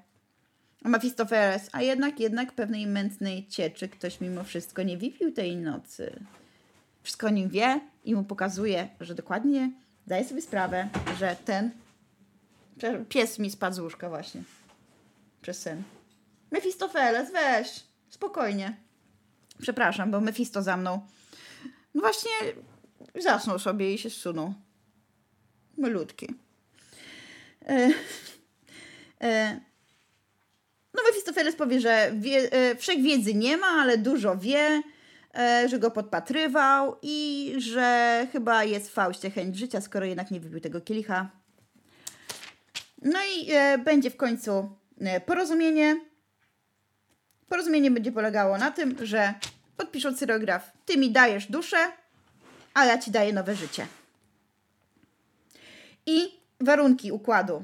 Mefistofeles, 0.83 1.69
a 1.71 1.81
jednak, 1.81 2.19
jednak 2.19 2.51
pewnej 2.51 2.87
mętnej 2.87 3.47
cieczy 3.47 3.89
ktoś 3.89 4.21
mimo 4.21 4.43
wszystko 4.43 4.83
nie 4.83 4.97
wypił 4.97 5.31
tej 5.31 5.55
nocy 5.55 6.19
wszystko 7.07 7.27
o 7.27 7.29
nim 7.29 7.49
wie 7.49 7.79
i 8.07 8.15
mu 8.15 8.23
pokazuje, 8.23 8.89
że 8.99 9.15
dokładnie 9.15 9.71
zdaje 10.05 10.25
sobie 10.25 10.41
sprawę, 10.41 10.89
że 11.19 11.35
ten 11.45 11.71
pies 13.09 13.39
mi 13.39 13.51
spadł 13.51 13.75
z 13.75 13.79
łóżka 13.79 14.09
właśnie 14.09 14.41
przez 15.41 15.59
sen. 15.61 15.83
Mefistofeles, 16.51 17.31
weź, 17.31 17.83
spokojnie. 18.09 18.77
Przepraszam, 19.61 20.11
bo 20.11 20.21
Mefisto 20.21 20.63
za 20.63 20.77
mną. 20.77 21.07
No 21.93 22.01
właśnie 22.01 22.31
zasnął 23.15 23.59
sobie 23.59 23.93
i 23.93 23.97
się 23.97 24.09
zsunął. 24.09 24.53
Malutki. 25.77 26.27
E, 27.65 27.89
e, 29.21 29.59
no 30.93 31.03
Mefistofeles 31.07 31.55
powie, 31.55 31.81
że 31.81 32.11
wie, 32.15 32.51
e, 32.51 32.75
wszechwiedzy 32.75 33.33
nie 33.33 33.57
ma, 33.57 33.67
ale 33.67 33.97
dużo 33.97 34.37
wie 34.37 34.81
że 35.67 35.79
go 35.79 35.91
podpatrywał 35.91 36.97
i 37.01 37.53
że 37.57 38.27
chyba 38.31 38.63
jest 38.63 38.89
w 38.89 38.93
Faustie 38.93 39.29
chęć 39.29 39.57
życia, 39.57 39.81
skoro 39.81 40.05
jednak 40.05 40.31
nie 40.31 40.39
wypił 40.39 40.59
tego 40.59 40.81
kielicha. 40.81 41.29
No 43.01 43.19
i 43.35 43.51
e, 43.51 43.77
będzie 43.77 44.09
w 44.09 44.17
końcu 44.17 44.69
e, 44.99 45.21
porozumienie. 45.21 46.01
Porozumienie 47.49 47.91
będzie 47.91 48.11
polegało 48.11 48.57
na 48.57 48.71
tym, 48.71 48.95
że 49.05 49.33
podpiszą 49.77 50.13
cyrograf. 50.13 50.71
Ty 50.85 50.97
mi 50.97 51.11
dajesz 51.11 51.45
duszę, 51.51 51.77
a 52.73 52.85
ja 52.85 52.97
ci 52.97 53.11
daję 53.11 53.33
nowe 53.33 53.55
życie. 53.55 53.87
I 56.05 56.39
warunki 56.59 57.11
układu. 57.11 57.63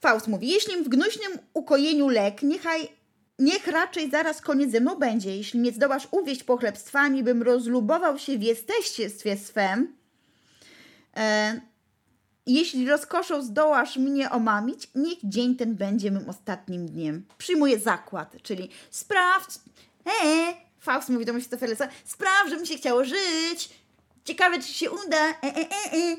Faust 0.00 0.28
mówi, 0.28 0.48
jeśli 0.48 0.76
w 0.76 0.88
gnuśnym 0.88 1.38
ukojeniu 1.54 2.08
lek, 2.08 2.42
niechaj, 2.42 2.88
niech 3.40 3.66
raczej 3.66 4.10
zaraz 4.10 4.40
koniec 4.40 4.70
ze 4.70 4.80
mną 4.80 4.96
będzie. 4.96 5.36
Jeśli 5.36 5.60
mnie 5.60 5.72
zdołasz 5.72 6.08
uwieść 6.10 6.44
pochlebstwami, 6.44 7.22
bym 7.22 7.42
rozlubował 7.42 8.18
się 8.18 8.38
w 8.38 8.42
jesteństwie 8.42 9.36
swem, 9.38 9.96
e, 11.16 11.60
jeśli 12.46 12.88
rozkoszą 12.88 13.42
zdołasz 13.42 13.96
mnie 13.96 14.30
omamić, 14.30 14.88
niech 14.94 15.18
dzień 15.24 15.56
ten 15.56 15.74
będzie 15.74 16.10
mym 16.10 16.28
ostatnim 16.28 16.86
dniem. 16.86 17.26
Przyjmuję 17.38 17.78
zakład, 17.78 18.36
czyli 18.42 18.70
sprawdź, 18.90 19.54
e, 20.06 20.54
Faust 20.80 21.08
mówi 21.08 21.24
do 21.24 21.32
Mefistofelesa, 21.32 21.88
sprawdź, 22.04 22.50
że 22.50 22.56
mi 22.56 22.66
się 22.66 22.76
chciało 22.76 23.04
żyć, 23.04 23.70
ciekawe, 24.24 24.58
czy 24.58 24.68
się 24.68 24.90
uda, 24.90 25.28
e, 25.28 25.42
e, 25.42 25.56
e, 25.56 25.92
e. 25.92 26.16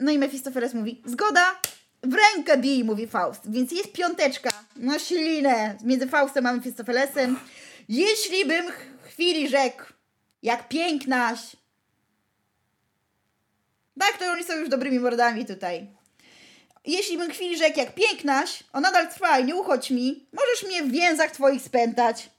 No 0.00 0.12
i 0.12 0.18
Mefistofeles 0.18 0.74
mówi, 0.74 1.02
zgoda, 1.04 1.60
w 2.02 2.14
rękę 2.14 2.56
bij, 2.56 2.84
mówi 2.84 3.06
Faust. 3.06 3.50
Więc 3.50 3.72
jest 3.72 3.92
piąteczka 3.92 4.50
na 4.76 4.98
ślinę 4.98 5.76
między 5.84 6.08
Faustem 6.08 6.46
a 6.46 6.52
Mefistofelesem. 6.52 7.38
Jeśli 7.88 8.44
bym 8.44 8.66
chwili 9.02 9.48
rzekł, 9.48 9.82
jak 10.42 10.68
pięknaś. 10.68 11.56
Tak, 13.98 14.18
to 14.18 14.32
oni 14.32 14.44
są 14.44 14.56
już 14.56 14.68
dobrymi 14.68 15.00
mordami 15.00 15.46
tutaj. 15.46 15.86
Jeśli 16.86 17.18
bym 17.18 17.30
chwili 17.30 17.58
rzekł, 17.58 17.78
jak 17.78 17.94
pięknaś, 17.94 18.64
o 18.72 18.80
nadal 18.80 19.08
trwaj, 19.08 19.44
nie 19.44 19.56
uchodź 19.56 19.90
mi, 19.90 20.26
możesz 20.32 20.66
mnie 20.66 20.82
w 20.82 20.92
więzach 20.92 21.30
twoich 21.30 21.62
spętać. 21.62 22.30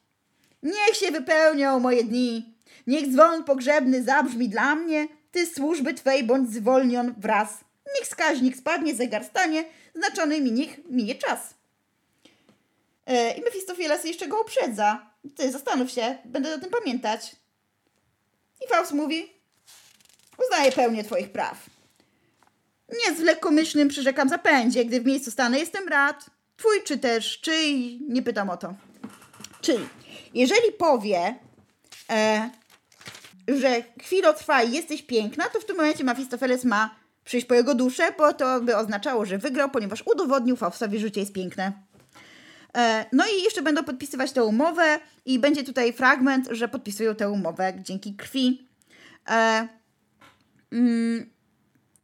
Niech 0.63 0.95
się 0.95 1.11
wypełnią 1.11 1.79
moje 1.79 2.03
dni. 2.03 2.55
Niech 2.87 3.07
dzwon 3.07 3.43
pogrzebny 3.43 4.03
zabrzmi 4.03 4.49
dla 4.49 4.75
mnie, 4.75 5.07
ty 5.31 5.45
służby 5.45 5.93
twej 5.93 6.23
bądź 6.23 6.49
zwolnion 6.49 7.13
wraz. 7.17 7.49
Niech 7.95 8.07
wskaźnik 8.07 8.57
spadnie, 8.57 8.95
zegar 8.95 9.25
stanie, 9.25 9.65
znaczony 9.95 10.41
mi 10.41 10.51
niech 10.51 10.89
minie 10.89 11.15
czas. 11.15 11.53
E, 13.05 13.37
I 13.37 13.41
Mefistofeles 13.41 14.03
jeszcze 14.03 14.27
go 14.27 14.41
uprzedza. 14.41 15.11
Ty, 15.35 15.51
zastanów 15.51 15.91
się, 15.91 16.17
będę 16.25 16.55
o 16.55 16.59
tym 16.59 16.69
pamiętać. 16.69 17.35
I 18.65 18.67
Faust 18.69 18.91
mówi, 18.91 19.33
uznaję 20.45 20.71
pełnię 20.71 21.03
twoich 21.03 21.31
praw. 21.31 21.57
Nie 23.05 23.15
z 23.15 23.19
lekkomyślnym 23.19 23.87
przyrzekam 23.87 24.29
zapędzie, 24.29 24.85
gdy 24.85 25.01
w 25.01 25.05
miejscu 25.05 25.31
stanę 25.31 25.59
jestem 25.59 25.87
rad. 25.87 26.25
Twój 26.57 26.83
czy 26.83 26.97
też 26.97 27.41
czyj, 27.41 27.99
nie 28.09 28.21
pytam 28.21 28.49
o 28.49 28.57
to. 28.57 28.73
Czyli, 29.61 29.87
jeżeli 30.33 30.71
powie, 30.71 31.35
e, 32.09 32.49
że 33.47 33.83
chwilę 34.01 34.33
trwa 34.33 34.63
i 34.63 34.71
jesteś 34.71 35.01
piękna, 35.01 35.49
to 35.49 35.59
w 35.59 35.65
tym 35.65 35.77
momencie 35.77 36.03
Mefistofeles 36.03 36.63
ma 36.63 37.00
przyjść 37.31 37.47
po 37.47 37.55
jego 37.55 37.75
duszę, 37.75 38.03
bo 38.17 38.33
to 38.33 38.61
by 38.61 38.77
oznaczało, 38.77 39.25
że 39.25 39.37
wygrał, 39.37 39.69
ponieważ 39.69 40.03
udowodnił 40.07 40.55
Faustowi, 40.55 40.99
że 40.99 41.07
życie 41.07 41.19
jest 41.19 41.33
piękne. 41.33 41.71
E, 42.77 43.05
no 43.11 43.23
i 43.27 43.43
jeszcze 43.43 43.61
będą 43.61 43.83
podpisywać 43.83 44.31
tę 44.31 44.43
umowę 44.43 44.99
i 45.25 45.39
będzie 45.39 45.63
tutaj 45.63 45.93
fragment, 45.93 46.47
że 46.51 46.67
podpisują 46.67 47.15
tę 47.15 47.29
umowę 47.29 47.73
dzięki 47.79 48.15
krwi. 48.15 48.67
E, 49.29 49.67
mm, 50.71 51.29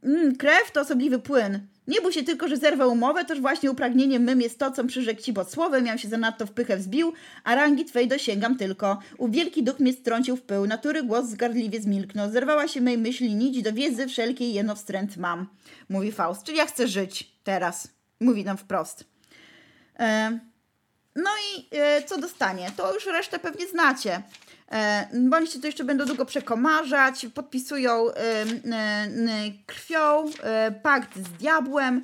mm, 0.03 0.35
krew 0.35 0.71
to 0.71 0.81
osobliwy 0.81 1.19
płyn. 1.19 1.67
Nie 1.87 2.01
bój 2.01 2.13
się 2.13 2.23
tylko, 2.23 2.47
że 2.47 2.57
zerwę 2.57 2.87
umowę, 2.87 3.25
toż 3.25 3.41
właśnie 3.41 3.71
upragnieniem 3.71 4.23
mym 4.23 4.41
jest 4.41 4.59
to, 4.59 4.71
co 4.71 4.83
przyrzekł 4.83 5.21
ci 5.21 5.33
pod 5.33 5.51
słowem, 5.51 5.83
miał 5.83 5.97
się 5.97 6.07
zanadto 6.07 6.45
w 6.45 6.51
pychę 6.51 6.77
wzbił, 6.77 7.13
a 7.43 7.55
rangi 7.55 7.85
twej 7.85 8.07
dosięgam 8.07 8.57
tylko. 8.57 8.99
U 9.17 9.29
wielki 9.29 9.63
duch 9.63 9.79
mnie 9.79 9.93
strącił 9.93 10.35
w 10.35 10.41
pył, 10.41 10.67
natury 10.67 11.03
głos 11.03 11.25
zgardliwie 11.25 11.81
zmilknął, 11.81 12.31
zerwała 12.31 12.67
się 12.67 12.81
mej 12.81 12.97
myśli 12.97 13.35
nić, 13.35 13.61
do 13.61 13.73
wiedzy 13.73 14.07
wszelkiej 14.07 14.53
jeno 14.53 14.75
wstręt 14.75 15.17
mam, 15.17 15.47
mówi 15.89 16.11
Faust. 16.11 16.43
Czyli 16.43 16.57
ja 16.57 16.65
chcę 16.65 16.87
żyć 16.87 17.31
teraz, 17.43 17.87
mówi 18.19 18.43
nam 18.43 18.57
wprost. 18.57 19.03
E, 19.99 20.39
no 21.15 21.29
i 21.55 21.67
e, 21.71 22.03
co 22.03 22.17
dostanie? 22.17 22.71
To 22.77 22.93
już 22.93 23.05
resztę 23.05 23.39
pewnie 23.39 23.67
znacie. 23.67 24.21
E, 24.71 25.07
bądźcie 25.29 25.59
to 25.59 25.67
jeszcze 25.67 25.83
będą 25.83 26.05
długo 26.05 26.25
przekomarzać, 26.25 27.25
podpisują 27.33 28.11
e, 28.11 28.13
e, 28.13 28.45
krwią 29.65 30.31
pakt 30.83 31.15
z 31.15 31.29
diabłem 31.29 32.03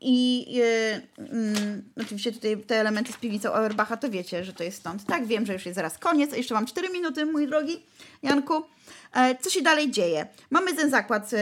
i 0.00 0.46
mm, 1.18 1.82
oczywiście 2.00 2.32
tutaj 2.32 2.56
te 2.56 2.80
elementy 2.80 3.12
z 3.12 3.16
piwnicą 3.16 3.52
Auerbacha 3.52 3.96
to 3.96 4.10
wiecie, 4.10 4.44
że 4.44 4.52
to 4.52 4.64
jest 4.64 4.78
stąd. 4.78 5.04
Tak, 5.04 5.26
wiem, 5.26 5.46
że 5.46 5.52
już 5.52 5.66
jest 5.66 5.76
zaraz 5.76 5.98
koniec. 5.98 6.36
Jeszcze 6.36 6.54
mam 6.54 6.66
4 6.66 6.88
minuty, 6.88 7.26
mój 7.26 7.46
drogi 7.46 7.82
Janku. 8.22 8.62
Co 9.40 9.50
się 9.50 9.62
dalej 9.62 9.90
dzieje? 9.90 10.26
Mamy 10.50 10.74
ten 10.74 10.90
zakład 10.90 11.30
z, 11.30 11.34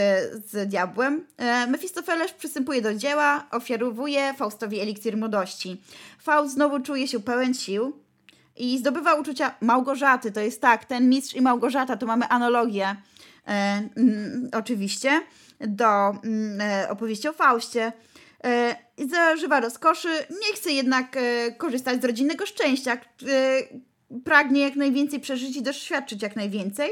z 0.51 0.69
diabłem. 0.69 1.27
Mefistofeles 1.69 2.32
przystępuje 2.32 2.82
do 2.82 2.94
dzieła, 2.94 3.47
ofiarowuje 3.51 4.35
Faustowi 4.35 4.81
eliksir 4.81 5.16
młodości. 5.16 5.82
Faust 6.19 6.55
znowu 6.55 6.81
czuje 6.81 7.09
się 7.09 7.20
pełen 7.20 7.55
sił, 7.55 8.02
i 8.57 8.79
zdobywa 8.79 9.15
uczucia 9.15 9.55
Małgorzaty. 9.61 10.33
To 10.33 10.41
jest 10.41 10.61
tak, 10.61 10.85
ten 10.85 11.09
mistrz 11.09 11.35
i 11.35 11.43
Małgorzata, 11.43 11.97
to 11.97 12.07
mamy 12.07 12.29
analogię 12.29 12.87
e, 12.87 13.89
mm, 13.97 14.49
oczywiście 14.53 15.20
do 15.61 16.11
mm, 16.11 16.61
e, 16.61 16.89
opowieści 16.91 17.29
o 17.29 17.33
Faustie. 17.33 17.93
E, 18.45 18.77
zażywa 19.11 19.61
rozkoszy, 19.61 20.09
nie 20.31 20.55
chce 20.55 20.73
jednak 20.73 21.16
e, 21.16 21.53
korzystać 21.53 22.03
z 22.03 22.05
rodzinnego 22.05 22.47
szczęścia. 22.47 22.93
E, 22.93 22.99
pragnie 24.24 24.61
jak 24.61 24.77
najwięcej 24.77 25.20
przeżyć 25.20 25.57
i 25.57 25.62
doświadczyć 25.62 26.23
jak 26.23 26.37
najwięcej. 26.37 26.91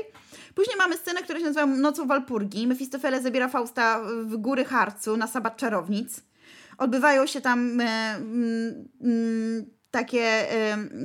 Później 0.55 0.77
mamy 0.77 0.97
scenę, 0.97 1.23
która 1.23 1.39
się 1.39 1.45
nazywa 1.45 1.67
Nocą 1.67 2.07
Walpurgi. 2.07 2.67
Mefistofeles 2.67 3.23
zabiera 3.23 3.49
Fausta 3.49 4.01
w 4.25 4.37
góry 4.37 4.65
Harcu 4.65 5.17
na 5.17 5.27
sabat 5.27 5.57
czarownic. 5.57 6.21
Odbywają 6.79 7.27
się 7.27 7.41
tam 7.41 7.81
e, 7.81 7.85
mm, 8.15 8.89
mm 9.01 9.80
takie 9.91 10.47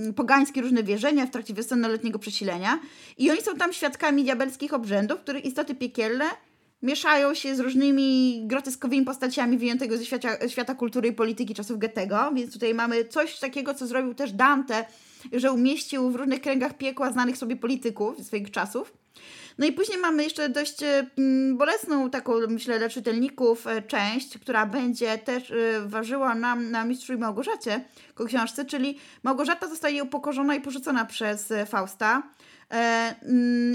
y, 0.07 0.13
pogańskie 0.13 0.61
różne 0.61 0.83
wierzenia 0.83 1.25
w 1.25 1.31
trakcie 1.31 1.53
wiosennoletniego 1.53 2.19
przesilenia 2.19 2.79
i 3.17 3.31
oni 3.31 3.41
są 3.41 3.55
tam 3.55 3.73
świadkami 3.73 4.23
diabelskich 4.23 4.73
obrzędów, 4.73 5.19
których 5.19 5.45
istoty 5.45 5.75
piekielne 5.75 6.25
mieszają 6.81 7.33
się 7.33 7.55
z 7.55 7.59
różnymi 7.59 8.41
groteskowymi 8.47 9.05
postaciami 9.05 9.57
wyjętego 9.57 9.97
ze 9.97 10.05
świata, 10.05 10.47
świata 10.47 10.75
kultury 10.75 11.09
i 11.09 11.13
polityki 11.13 11.53
czasów 11.53 11.79
Goethego, 11.79 12.31
więc 12.35 12.53
tutaj 12.53 12.73
mamy 12.73 13.05
coś 13.05 13.39
takiego, 13.39 13.73
co 13.73 13.87
zrobił 13.87 14.13
też 14.13 14.31
Dante, 14.31 14.85
że 15.33 15.51
umieścił 15.51 16.11
w 16.11 16.15
różnych 16.15 16.41
kręgach 16.41 16.77
piekła 16.77 17.11
znanych 17.11 17.37
sobie 17.37 17.55
polityków 17.55 18.25
swoich 18.25 18.51
czasów. 18.51 19.04
No 19.57 19.65
i 19.65 19.71
później 19.71 19.97
mamy 19.97 20.23
jeszcze 20.23 20.49
dość 20.49 20.83
e, 20.83 21.07
bolesną 21.53 22.09
taką, 22.09 22.33
myślę, 22.49 22.79
dla 22.79 22.89
czytelników 22.89 23.67
e, 23.67 23.81
część, 23.81 24.37
która 24.37 24.65
będzie 24.65 25.17
też 25.17 25.51
e, 25.51 25.55
ważyła 25.85 26.35
nam 26.35 26.71
na 26.71 26.85
Mistrzu 26.85 27.13
i 27.13 27.17
Małgorzacie 27.17 27.85
ku 28.15 28.25
książce, 28.25 28.65
czyli 28.65 28.99
Małgorzata 29.23 29.67
zostaje 29.67 30.03
upokorzona 30.03 30.55
i 30.55 30.61
porzucona 30.61 31.05
przez 31.05 31.53
Fausta 31.67 32.23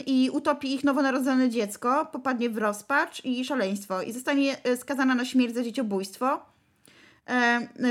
i 0.07 0.31
utopi 0.32 0.74
ich 0.74 0.85
nowonarodzone 0.85 1.48
dziecko, 1.48 2.07
popadnie 2.12 2.51
w 2.51 2.59
rozpacz 2.59 3.24
i 3.24 3.44
szaleństwo 3.44 4.02
i 4.02 4.12
zostanie 4.12 4.57
skazana 4.77 5.15
na 5.15 5.24
śmierć 5.24 5.55
za 5.55 5.62
dzieciobójstwo. 5.62 6.47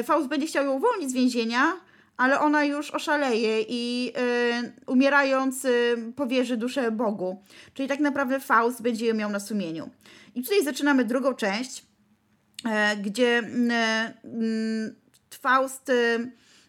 Faust 0.03 0.28
będzie 0.28 0.48
chciał 0.48 0.66
ją 0.66 0.72
uwolnić 0.72 1.10
z 1.10 1.14
więzienia, 1.14 1.74
ale 2.20 2.40
ona 2.40 2.64
już 2.64 2.91
oszaleje 2.91 3.62
i 3.70 4.14
y, 4.88 4.91
umierając 4.91 5.66
y, 5.66 5.96
powierzy 6.16 6.58
duszę 6.58 6.91
Bogu. 6.91 7.44
Czyli 7.74 7.90
tak 7.90 8.00
naprawdę 8.00 8.40
Faust 8.40 8.82
będzie 8.82 9.06
ją 9.06 9.14
miał 9.14 9.32
na 9.32 9.40
sumieniu. 9.40 9.90
I 10.36 10.44
tutaj 10.44 10.64
zaczynamy 10.64 11.06
drugą 11.06 11.34
część, 11.34 11.80
y, 11.80 12.98
gdzie 13.02 13.44
Faust 15.41 15.91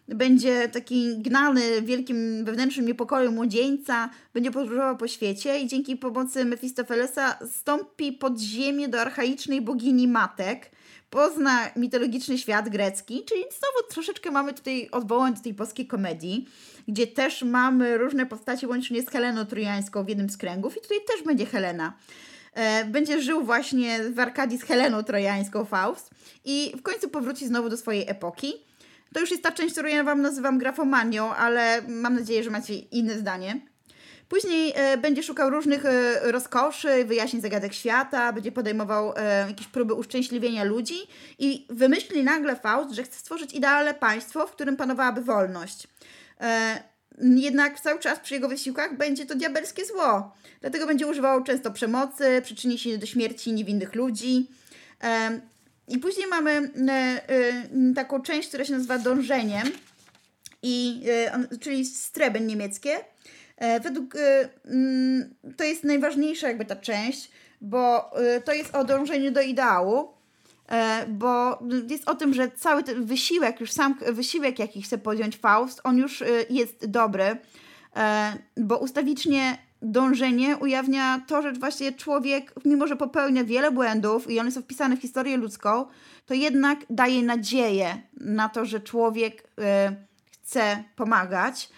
będzie 0.07 0.69
taki 0.69 1.17
gnany 1.17 1.81
wielkim 1.81 2.45
wewnętrznym 2.45 2.85
niepokojem 2.85 3.33
młodzieńca, 3.33 4.09
będzie 4.33 4.51
podróżował 4.51 4.97
po 4.97 5.07
świecie 5.07 5.59
i 5.59 5.67
dzięki 5.67 5.97
pomocy 5.97 6.45
Mefistofelesa 6.45 7.39
stąpi 7.51 8.11
pod 8.11 8.39
ziemię 8.39 8.87
do 8.87 9.01
archaicznej 9.01 9.61
bogini 9.61 10.07
matek, 10.07 10.71
pozna 11.11 11.69
mitologiczny 11.75 12.37
świat 12.37 12.69
grecki, 12.69 13.23
czyli 13.25 13.41
znowu 13.41 13.93
troszeczkę 13.93 14.31
mamy 14.31 14.53
tutaj 14.53 14.89
odwołań 14.91 15.33
do 15.33 15.41
tej 15.41 15.53
polskiej 15.53 15.87
komedii, 15.87 16.49
gdzie 16.87 17.07
też 17.07 17.43
mamy 17.43 17.97
różne 17.97 18.25
postacie, 18.25 18.67
łącznie 18.67 19.01
z 19.01 19.09
Heleną 19.09 19.45
Trojańską 19.45 20.03
w 20.03 20.09
jednym 20.09 20.29
z 20.29 20.37
kręgów 20.37 20.77
i 20.77 20.81
tutaj 20.81 20.97
też 21.07 21.25
będzie 21.25 21.45
Helena. 21.45 21.93
E, 22.53 22.85
będzie 22.85 23.21
żył 23.21 23.43
właśnie 23.43 23.99
w 24.03 24.19
Arkadii 24.19 24.57
z 24.57 24.63
Heleną 24.63 25.03
Trojańską 25.03 25.65
Faust 25.65 26.09
i 26.45 26.73
w 26.77 26.81
końcu 26.81 27.09
powróci 27.09 27.47
znowu 27.47 27.69
do 27.69 27.77
swojej 27.77 28.09
epoki. 28.09 28.53
To 29.13 29.19
już 29.19 29.31
jest 29.31 29.43
ta 29.43 29.51
część, 29.51 29.73
którą 29.73 29.89
ja 29.89 30.03
Wam 30.03 30.21
nazywam 30.21 30.57
grafomanią, 30.57 31.33
ale 31.33 31.81
mam 31.87 32.15
nadzieję, 32.15 32.43
że 32.43 32.49
macie 32.49 32.75
inne 32.75 33.17
zdanie. 33.17 33.70
Później 34.31 34.73
e, 34.75 34.97
będzie 34.97 35.23
szukał 35.23 35.49
różnych 35.49 35.85
e, 35.85 36.31
rozkoszy, 36.31 37.05
wyjaśnień 37.05 37.41
zagadek 37.41 37.73
świata, 37.73 38.33
będzie 38.33 38.51
podejmował 38.51 39.13
e, 39.15 39.47
jakieś 39.47 39.67
próby 39.67 39.93
uszczęśliwienia 39.93 40.63
ludzi 40.63 40.95
i 41.39 41.65
wymyśli 41.69 42.23
nagle 42.23 42.55
Faust, 42.55 42.91
że 42.91 43.03
chce 43.03 43.19
stworzyć 43.19 43.53
idealne 43.53 43.93
państwo, 43.93 44.47
w 44.47 44.51
którym 44.51 44.77
panowałaby 44.77 45.21
wolność. 45.21 45.87
Jednak 47.21 47.79
cały 47.79 47.99
czas 47.99 48.19
przy 48.19 48.33
jego 48.33 48.49
wysiłkach 48.49 48.97
będzie 48.97 49.25
to 49.25 49.35
diabelskie 49.35 49.85
zło. 49.85 50.33
Dlatego 50.61 50.87
będzie 50.87 51.07
używał 51.07 51.43
często 51.43 51.71
przemocy, 51.71 52.41
przyczyni 52.43 52.79
się 52.79 52.97
do 52.97 53.05
śmierci 53.05 53.53
niewinnych 53.53 53.95
ludzi. 53.95 54.47
I 55.87 55.97
później 55.97 56.27
mamy 56.27 56.71
taką 57.95 58.21
część, 58.21 58.47
która 58.47 58.65
się 58.65 58.73
nazywa 58.73 58.97
dążeniem, 58.97 59.71
i, 60.63 61.03
czyli 61.59 61.85
streben 61.85 62.47
niemieckie. 62.47 62.97
E, 63.61 63.79
według 63.79 64.15
e, 64.15 64.49
mm, 64.65 65.35
to 65.57 65.63
jest 65.63 65.83
najważniejsza 65.83 66.47
jakby 66.47 66.65
ta 66.65 66.75
część, 66.75 67.31
bo 67.61 68.11
e, 68.17 68.41
to 68.41 68.53
jest 68.53 68.75
o 68.75 68.83
dążeniu 68.83 69.31
do 69.31 69.41
ideału, 69.41 70.13
bo 71.07 71.59
jest 71.89 72.09
o 72.09 72.15
tym, 72.15 72.33
że 72.33 72.51
cały 72.51 72.83
ten 72.83 73.05
wysiłek, 73.05 73.59
już 73.59 73.71
sam 73.71 73.95
wysiłek, 74.11 74.59
jaki 74.59 74.81
chce 74.81 74.97
podjąć 74.97 75.37
Faust, 75.37 75.81
on 75.83 75.97
już 75.97 76.23
jest 76.49 76.85
dobry, 76.85 77.37
bo 78.57 78.77
ustawicznie 78.77 79.57
dążenie 79.81 80.57
ujawnia 80.57 81.21
to, 81.27 81.41
że 81.41 81.51
właśnie 81.51 81.91
człowiek, 81.91 82.53
mimo 82.65 82.87
że 82.87 82.95
popełnia 82.95 83.43
wiele 83.43 83.71
błędów 83.71 84.31
i 84.31 84.39
one 84.39 84.51
są 84.51 84.61
wpisane 84.61 84.97
w 84.97 85.01
historię 85.01 85.37
ludzką, 85.37 85.85
to 86.25 86.33
jednak 86.33 86.79
daje 86.89 87.23
nadzieję 87.23 88.01
na 88.13 88.49
to, 88.49 88.65
że 88.65 88.79
człowiek 88.79 89.43
chce 90.43 90.83
pomagać. 90.95 91.69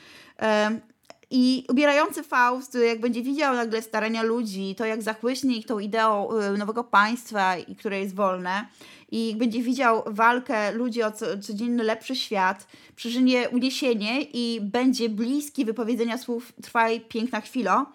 I 1.36 1.66
ubierający 1.70 2.24
Faust, 2.24 2.78
jak 2.88 3.00
będzie 3.00 3.22
widział 3.22 3.56
nagle 3.56 3.82
starania 3.82 4.24
ludzi, 4.24 4.76
to 4.76 4.86
jak 4.86 5.02
zachłyśnie 5.02 5.58
ich 5.58 5.66
tą 5.66 5.80
ideą 5.80 6.30
y, 6.54 6.58
nowego 6.58 6.84
państwa, 6.84 7.56
które 7.80 8.00
jest 8.00 8.16
wolne, 8.16 8.66
i 9.12 9.36
będzie 9.38 9.62
widział 9.62 10.04
walkę 10.06 10.72
ludzi 10.72 11.04
o 11.04 11.12
codzienny 11.42 11.84
lepszy 11.84 12.16
świat, 12.16 12.68
przeżynie 12.96 13.50
uniesienie 13.50 14.22
i 14.22 14.62
będzie 14.62 15.10
bliski 15.10 15.66
wypowiedzenia 15.66 16.18
słów 16.18 16.54
trwaj 16.62 17.02
piękna 17.02 17.42
chwilo. 17.42 17.86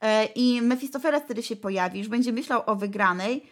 E, 0.00 0.24
I 0.24 0.62
Mefistofeles 0.62 1.22
wtedy 1.22 1.42
się 1.42 1.56
pojawi, 1.56 1.98
już 1.98 2.08
będzie 2.08 2.32
myślał 2.32 2.62
o 2.66 2.76
wygranej 2.76 3.46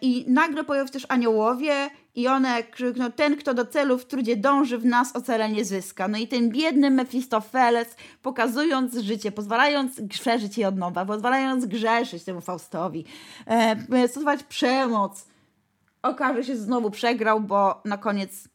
I 0.00 0.24
nagle 0.28 0.64
pojawią 0.64 0.86
się 0.86 0.92
też 0.92 1.06
aniołowie 1.08 1.90
i 2.14 2.28
one 2.28 2.62
krzykną, 2.62 3.12
ten 3.12 3.36
kto 3.36 3.54
do 3.54 3.66
celu 3.66 3.98
w 3.98 4.04
trudzie 4.06 4.36
dąży, 4.36 4.78
w 4.78 4.84
nas 4.84 5.16
ocalenie 5.16 5.64
zyska. 5.64 6.08
No 6.08 6.18
i 6.18 6.28
ten 6.28 6.50
biedny 6.50 6.90
Mefistofeles, 6.90 7.96
pokazując 8.22 8.98
życie, 8.98 9.32
pozwalając 9.32 10.00
przeżyć 10.08 10.58
je 10.58 10.68
od 10.68 10.76
nowa, 10.76 11.04
pozwalając 11.04 11.66
grzeszyć 11.66 12.24
temu 12.24 12.40
Faustowi, 12.40 13.04
e, 13.46 14.08
stosować 14.08 14.42
przemoc, 14.42 15.26
okaże 16.02 16.44
się 16.44 16.56
znowu 16.56 16.90
przegrał, 16.90 17.40
bo 17.40 17.82
na 17.84 17.98
koniec 17.98 18.48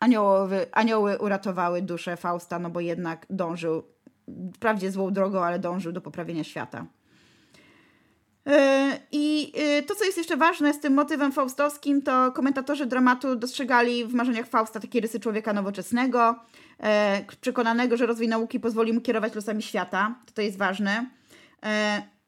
aniołowy, 0.00 0.66
anioły 0.72 1.18
uratowały 1.18 1.82
duszę 1.82 2.16
Fausta, 2.16 2.58
no 2.58 2.70
bo 2.70 2.80
jednak 2.80 3.26
dążył, 3.30 3.82
wprawdzie 4.54 4.90
złą 4.90 5.12
drogą, 5.12 5.44
ale 5.44 5.58
dążył 5.58 5.92
do 5.92 6.00
poprawienia 6.00 6.44
świata. 6.44 6.86
E, 8.46 8.98
I 9.12 9.52
e, 9.56 9.82
to, 9.82 9.94
co 9.94 10.04
jest 10.04 10.18
jeszcze 10.18 10.36
ważne 10.36 10.74
z 10.74 10.80
tym 10.80 10.94
motywem 10.94 11.32
faustowskim, 11.32 12.02
to 12.02 12.32
komentatorzy 12.32 12.86
dramatu 12.86 13.36
dostrzegali 13.36 14.04
w 14.04 14.14
marzeniach 14.14 14.46
Fausta 14.46 14.80
takie 14.80 15.00
rysy 15.00 15.20
człowieka 15.20 15.52
nowoczesnego, 15.52 16.34
e, 16.82 17.24
przekonanego, 17.40 17.96
że 17.96 18.06
rozwój 18.06 18.28
nauki 18.28 18.60
pozwoli 18.60 18.92
mu 18.92 19.00
kierować 19.00 19.34
losami 19.34 19.62
świata. 19.62 20.14
To, 20.26 20.32
to 20.32 20.42
jest 20.42 20.58
ważne. 20.58 21.06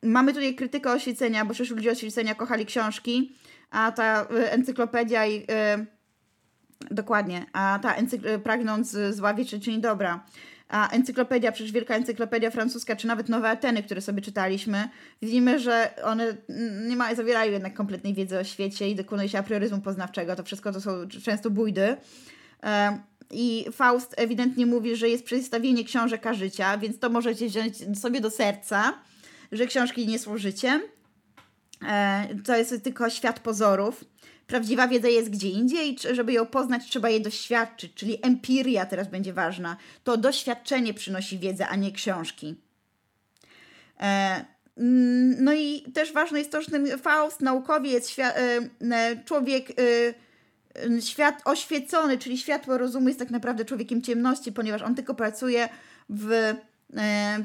Mamy 0.03 0.33
tutaj 0.33 0.55
krytykę 0.55 0.93
oświecenia, 0.93 1.45
bo 1.45 1.55
przecież 1.55 1.77
ludzie 1.77 1.91
oświecenia 1.91 2.35
kochali 2.35 2.67
książki, 2.67 3.37
a 3.71 3.93
ta 3.93 4.27
encyklopedia 4.29 5.27
i 5.27 5.47
dokładnie, 6.91 7.47
a 7.53 7.79
ta 7.83 7.95
encykl- 7.95 8.39
pragnąc 8.39 8.97
zła 9.11 9.35
wieczy 9.35 9.61
czyni 9.61 9.81
dobra 9.81 10.25
a 10.69 10.91
encyklopedia, 10.91 11.53
przecież 11.53 11.73
wielka 11.73 11.95
encyklopedia 11.95 12.51
francuska, 12.51 12.97
czy 12.97 13.07
nawet 13.07 13.29
Nowe 13.29 13.49
Ateny, 13.49 13.83
które 13.83 14.01
sobie 14.01 14.23
czytaliśmy, 14.23 14.89
widzimy, 15.23 15.59
że 15.59 15.91
one 16.05 16.37
nie 16.89 16.97
ma, 16.97 17.15
zawierają 17.15 17.53
jednak 17.53 17.75
kompletnej 17.75 18.15
wiedzy 18.15 18.39
o 18.39 18.45
świecie 18.45 18.91
i 18.91 18.95
dokonuje 18.95 19.29
się 19.29 19.39
aprioryzmu 19.39 19.81
poznawczego. 19.81 20.37
To 20.37 20.45
wszystko 20.45 20.73
to 20.73 20.81
są 20.81 21.09
często 21.25 21.51
bójdy. 21.51 21.97
I 23.31 23.67
Faust 23.73 24.15
ewidentnie 24.17 24.67
mówi, 24.67 24.97
że 24.97 25.09
jest 25.09 25.25
przedstawienie 25.25 25.85
książek 25.85 26.25
życia, 26.33 26.79
więc 26.79 26.99
to 26.99 27.11
możecie 27.11 27.47
wziąć 27.47 27.99
sobie 27.99 28.21
do 28.21 28.31
serca, 28.31 28.95
że 29.53 29.67
książki 29.67 30.07
nie 30.07 30.19
są 30.19 30.39
życiem. 30.39 30.83
E, 31.87 32.29
to 32.45 32.57
jest 32.57 32.85
tylko 32.85 33.11
świat 33.11 33.41
pozorów. 33.41 34.05
Prawdziwa 34.49 34.89
wiedza 34.89 35.09
jest 35.09 35.31
gdzie 35.31 35.49
indziej, 35.49 35.97
żeby 36.13 36.33
ją 36.33 36.47
poznać, 36.47 36.87
trzeba 36.87 37.09
jej 37.09 37.23
doświadczyć, 37.23 37.95
czyli 37.95 38.19
empiria 38.23 38.87
teraz 38.87 39.09
będzie 39.09 39.33
ważna. 39.33 39.77
To 40.05 40.17
doświadczenie 40.17 40.95
przynosi 40.95 41.39
wiedzę, 41.39 41.69
a 41.69 41.77
nie 41.77 41.93
książki. 41.93 42.55
E, 44.01 44.45
no 45.41 45.55
i 45.55 45.83
też 45.95 46.13
ważne 46.13 46.39
jest 46.39 46.53
to, 46.53 46.63
że 46.63 46.71
ten 46.71 46.99
Faust, 46.99 47.41
naukowiec, 47.41 48.19
e, 48.19 48.35
e, 48.91 49.25
człowiek 49.25 49.69
świat 51.01 51.43
oświecony, 51.45 52.19
czyli 52.19 52.39
światło 52.39 52.79
rozumu 52.79 53.09
jest 53.09 53.21
tak 53.21 53.31
naprawdę 53.31 53.65
człowiekiem 53.65 54.03
ciemności, 54.03 54.53
ponieważ 54.53 54.83
on 54.83 54.95
tylko 54.95 55.15
pracuje 55.15 55.69
w, 56.09 56.55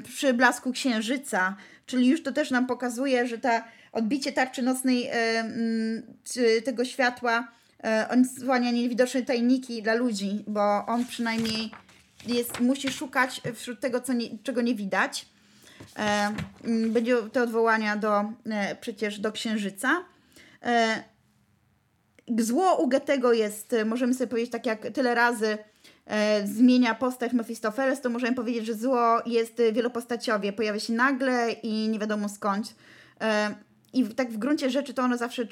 przy 0.04 0.34
blasku 0.34 0.72
księżyca, 0.72 1.56
czyli 1.86 2.08
już 2.08 2.24
to 2.24 2.32
też 2.32 2.52
nam 2.52 2.68
pokazuje, 2.68 3.28
że 3.28 3.38
ta 3.38 3.64
odbicie 3.94 4.32
tarczy 4.32 4.62
nocnej 4.62 5.10
czy 6.24 6.62
tego 6.62 6.86
światła, 6.86 7.48
e, 7.84 8.08
on 8.12 8.26
słania 8.26 8.72
niewidoczne 8.72 9.22
tajniki 9.22 9.84
dla 9.84 9.94
ludzi, 9.94 10.44
bo 10.48 10.86
on 10.86 11.06
przynajmniej 11.06 11.72
jest, 12.28 12.60
musi 12.60 12.92
szukać 12.92 13.42
wśród 13.56 13.80
tego, 13.80 14.02
co 14.02 14.14
nie, 14.14 14.26
czego 14.44 14.62
nie 14.62 14.76
widać. 14.76 15.26
E, 16.00 16.36
będzie 16.90 17.18
te 17.32 17.44
odwołania 17.44 17.96
do, 17.96 18.24
e, 18.46 18.76
przecież 18.76 19.20
do 19.20 19.32
księżyca. 19.32 20.06
Zło 22.40 22.78
u 22.78 22.88
Goethego 22.88 23.34
jest, 23.34 23.76
możemy 23.86 24.14
sobie 24.14 24.28
powiedzieć, 24.28 24.52
tak 24.52 24.66
jak 24.66 24.82
tyle 24.94 25.16
razy 25.16 25.58
zmienia 26.46 26.96
postać 26.96 27.34
Mefistofeles, 27.34 28.02
to 28.02 28.10
możemy 28.10 28.36
powiedzieć, 28.36 28.66
że 28.66 28.74
zło 28.74 29.22
jest 29.26 29.62
wielopostaciowe. 29.74 30.54
Pojawia 30.54 30.80
się 30.80 30.94
nagle 30.94 31.52
i 31.52 31.90
nie 31.90 32.00
wiadomo 32.00 32.30
skąd. 32.30 32.76
I 33.94 34.06
tak 34.06 34.32
w 34.32 34.38
gruncie 34.38 34.70
rzeczy 34.70 34.94
to 34.94 35.04
ono 35.04 35.18
zawsze 35.18 35.46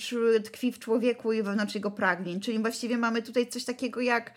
tkwi 0.44 0.72
w 0.72 0.80
człowieku 0.80 1.34
i 1.34 1.44
wewnątrz 1.44 1.76
jego 1.76 1.92
pragnień. 1.92 2.40
Czyli 2.40 2.60
właściwie 2.60 2.98
mamy 2.98 3.22
tutaj 3.22 3.48
coś 3.48 3.66
takiego 3.66 4.02
jak 4.02 4.34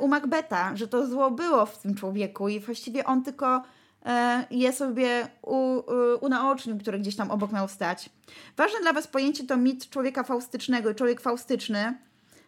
u 0.00 0.08
Macbeta, 0.08 0.76
że 0.76 0.88
to 0.88 1.06
zło 1.06 1.30
było 1.30 1.66
w 1.66 1.78
tym 1.78 1.94
człowieku 1.94 2.48
i 2.48 2.60
właściwie 2.60 3.04
on 3.04 3.24
tylko 3.24 3.62
e, 4.06 4.44
je 4.50 4.72
sobie 4.72 5.28
u, 5.42 5.82
unaocznił, 6.20 6.78
który 6.78 6.98
gdzieś 6.98 7.16
tam 7.16 7.30
obok 7.30 7.52
miał 7.52 7.68
stać. 7.68 8.10
Ważne 8.56 8.80
dla 8.80 8.92
Was 8.92 9.06
pojęcie 9.06 9.44
to 9.44 9.56
mit 9.56 9.90
człowieka 9.90 10.22
faustycznego 10.22 10.94
człowiek 10.94 11.20
faustyczny. 11.20 11.98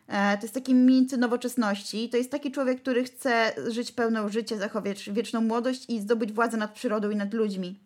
E, 0.09 0.37
to 0.37 0.43
jest 0.43 0.55
taki 0.55 0.75
mit 0.75 1.13
nowoczesności. 1.13 2.09
To 2.09 2.17
jest 2.17 2.31
taki 2.31 2.53
człowiek, 2.53 2.81
który 2.81 3.05
chce 3.05 3.53
żyć 3.69 3.93
pełną 3.93 4.29
życie, 4.29 4.59
zachować 4.59 5.11
wieczną 5.11 5.41
młodość 5.41 5.91
i 5.91 6.01
zdobyć 6.01 6.33
władzę 6.33 6.57
nad 6.57 6.73
przyrodą 6.73 7.11
i 7.11 7.17
nad 7.17 7.35
ludźmi. 7.35 7.79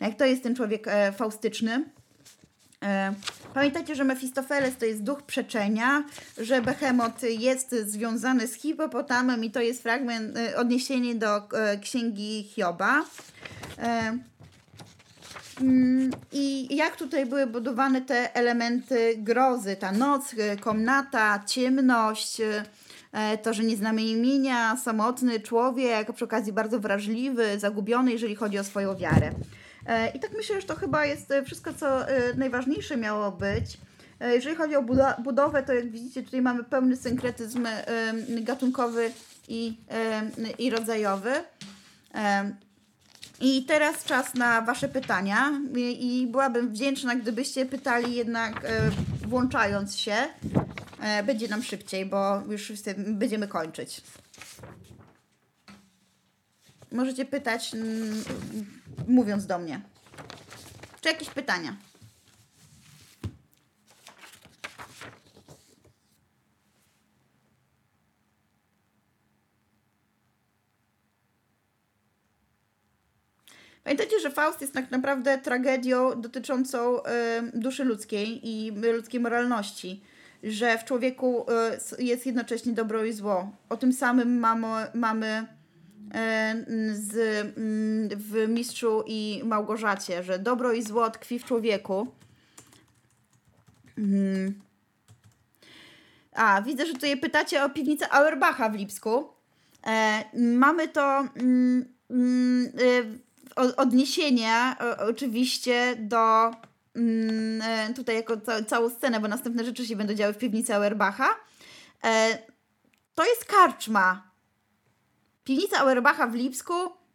Jak 0.00 0.14
to 0.14 0.24
jest 0.24 0.42
ten 0.42 0.56
człowiek 0.56 0.88
e, 0.88 1.12
faustyczny? 1.12 1.84
E, 2.84 3.14
pamiętajcie, 3.54 3.94
że 3.94 4.04
Mefistofeles 4.04 4.76
to 4.76 4.84
jest 4.84 5.02
duch 5.02 5.22
przeczenia, 5.22 6.04
że 6.38 6.62
Behemot 6.62 7.22
jest 7.22 7.70
związany 7.70 8.46
z 8.46 8.54
hipopotamem 8.54 9.44
i 9.44 9.50
to 9.50 9.60
jest 9.60 9.82
fragment, 9.82 10.36
e, 10.36 10.56
odniesienie 10.56 11.14
do 11.14 11.36
e, 11.36 11.78
księgi 11.78 12.42
Hioba. 12.42 13.04
E, 13.78 14.18
mm, 15.60 16.10
I 16.32 16.76
jak 16.76 16.96
tutaj 16.96 17.26
były 17.26 17.46
budowane 17.46 18.00
te 18.02 18.34
elementy 18.34 19.14
grozy, 19.18 19.76
ta 19.76 19.92
noc, 19.92 20.34
e, 20.38 20.56
komnata, 20.56 21.44
ciemność, 21.46 22.40
to, 23.42 23.54
że 23.54 23.64
nie 23.64 23.76
znamy 23.76 24.02
imienia, 24.02 24.76
samotny 24.76 25.40
człowiek, 25.40 26.12
przy 26.12 26.24
okazji 26.24 26.52
bardzo 26.52 26.80
wrażliwy, 26.80 27.58
zagubiony, 27.58 28.12
jeżeli 28.12 28.34
chodzi 28.34 28.58
o 28.58 28.64
swoją 28.64 28.96
wiarę. 28.96 29.30
E, 29.86 30.08
I 30.08 30.20
tak 30.20 30.30
myślę, 30.36 30.60
że 30.60 30.66
to 30.66 30.76
chyba 30.76 31.06
jest 31.06 31.30
e, 31.30 31.42
wszystko, 31.42 31.74
co 31.74 32.08
e, 32.08 32.34
najważniejsze 32.34 32.96
miało 32.96 33.32
być. 33.32 33.78
Jeżeli 34.20 34.56
chodzi 34.56 34.76
o 34.76 34.82
budowę, 35.18 35.62
to 35.62 35.72
jak 35.72 35.90
widzicie, 35.90 36.22
tutaj 36.22 36.42
mamy 36.42 36.64
pełny 36.64 36.96
synkretyzm 36.96 37.66
gatunkowy 38.28 39.10
i, 39.48 39.76
i 40.58 40.70
rodzajowy. 40.70 41.32
I 43.40 43.64
teraz 43.64 44.04
czas 44.04 44.34
na 44.34 44.62
Wasze 44.62 44.88
pytania 44.88 45.60
i 45.76 46.28
byłabym 46.30 46.68
wdzięczna, 46.68 47.16
gdybyście 47.16 47.66
pytali 47.66 48.14
jednak 48.14 48.66
włączając 49.28 49.96
się, 49.96 50.16
będzie 51.26 51.48
nam 51.48 51.62
szybciej, 51.62 52.06
bo 52.06 52.42
już 52.48 52.72
będziemy 52.96 53.48
kończyć. 53.48 54.02
Możecie 56.94 57.24
pytać, 57.24 57.74
mm, 57.74 58.24
mówiąc 59.08 59.46
do 59.46 59.58
mnie. 59.58 59.80
Czy 61.00 61.08
jakieś 61.08 61.30
pytania? 61.30 61.76
Pamiętajcie, 73.84 74.20
że 74.20 74.30
Faust 74.30 74.60
jest 74.60 74.72
tak 74.72 74.90
naprawdę 74.90 75.38
tragedią 75.38 76.20
dotyczącą 76.20 76.98
y, 76.98 77.02
duszy 77.54 77.84
ludzkiej 77.84 78.48
i 78.48 78.70
ludzkiej 78.70 79.20
moralności. 79.20 80.02
Że 80.42 80.78
w 80.78 80.84
człowieku 80.84 81.46
y, 81.98 82.02
jest 82.04 82.26
jednocześnie 82.26 82.72
dobro 82.72 83.04
i 83.04 83.12
zło. 83.12 83.52
O 83.68 83.76
tym 83.76 83.92
samym 83.92 84.38
mamy, 84.38 84.86
mamy 84.94 85.46
z, 86.92 87.14
y, 87.14 88.16
w 88.16 88.48
Mistrzu 88.48 89.04
i 89.06 89.42
Małgorzacie, 89.44 90.22
że 90.22 90.38
dobro 90.38 90.72
i 90.72 90.82
zło 90.82 91.10
tkwi 91.10 91.38
w 91.38 91.44
człowieku. 91.44 92.06
Hmm. 93.96 94.60
A, 96.32 96.62
widzę, 96.62 96.86
że 96.86 96.92
tutaj 96.92 97.16
pytacie 97.16 97.64
o 97.64 97.70
piwnicę 97.70 98.12
Auerbacha 98.12 98.68
w 98.68 98.74
Lipsku. 98.74 99.28
E, 99.86 100.24
mamy 100.34 100.88
to. 100.88 101.28
Mm, 101.36 101.84
mm, 102.10 102.72
y, 102.80 103.24
odniesienia 103.76 104.76
oczywiście 104.98 105.96
do 105.98 106.50
mm, 106.96 107.62
e, 107.62 107.94
tutaj 107.94 108.16
jako 108.16 108.36
ca 108.36 108.64
całą 108.64 108.90
scenę, 108.90 109.20
bo 109.20 109.28
następne 109.28 109.64
rzeczy 109.64 109.86
się 109.86 109.96
będą 109.96 110.14
działy 110.14 110.34
w 110.34 110.38
piwnicy 110.38 110.74
Auerbacha. 110.74 111.28
E, 112.04 112.38
to 113.14 113.24
jest 113.24 113.44
karczma. 113.44 114.33
Piwnica 115.44 115.78
Auerbacha 115.78 116.26
w 116.26 116.34
Lipsku 116.34 116.72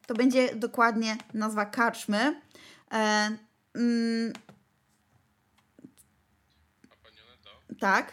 to 0.07 0.13
będzie 0.13 0.55
dokładnie 0.55 1.17
nazwa 1.33 1.65
karczmy. 1.65 2.41
E, 2.91 3.37
mm, 3.75 4.33
tak. 7.79 8.11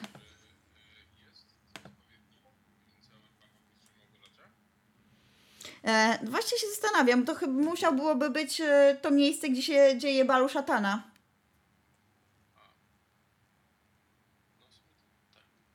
E, 5.84 6.18
właśnie 6.24 6.58
się 6.58 6.66
zastanawiam, 6.66 7.24
to 7.24 7.34
chyba 7.34 7.52
musiał 7.52 7.94
byłoby 7.94 8.30
być 8.30 8.60
e, 8.60 8.98
to 9.02 9.10
miejsce, 9.10 9.48
gdzie 9.48 9.62
się 9.62 9.98
dzieje 9.98 10.24
balu 10.24 10.48
szatana. 10.48 11.10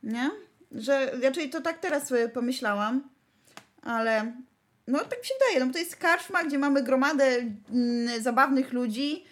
Nie? 0.02 0.30
Że 0.70 1.10
raczej 1.22 1.50
to 1.50 1.60
tak 1.60 1.78
teraz 1.78 2.08
sobie 2.08 2.28
pomyślałam, 2.28 3.11
ale 3.82 4.32
no 4.86 4.98
tak 4.98 5.18
mi 5.18 5.24
się 5.24 5.34
wydaje, 5.40 5.66
no 5.66 5.72
to 5.72 5.78
jest 5.78 5.96
karczma, 5.96 6.44
gdzie 6.44 6.58
mamy 6.58 6.82
gromadę 6.82 7.24
mm, 7.24 8.22
zabawnych 8.22 8.72
ludzi, 8.72 9.24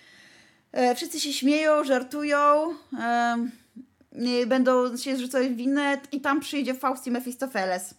e, 0.72 0.94
wszyscy 0.94 1.20
się 1.20 1.32
śmieją, 1.32 1.85
żartują, 1.85 2.74
e, 2.98 4.47
będą 4.47 4.97
się 4.97 5.16
zrzucać 5.16 5.48
winę 5.48 6.01
i 6.12 6.20
tam 6.20 6.40
przyjdzie 6.40 6.74
Faust 6.74 7.06
i 7.06 7.10
Mefistofeles. 7.10 7.94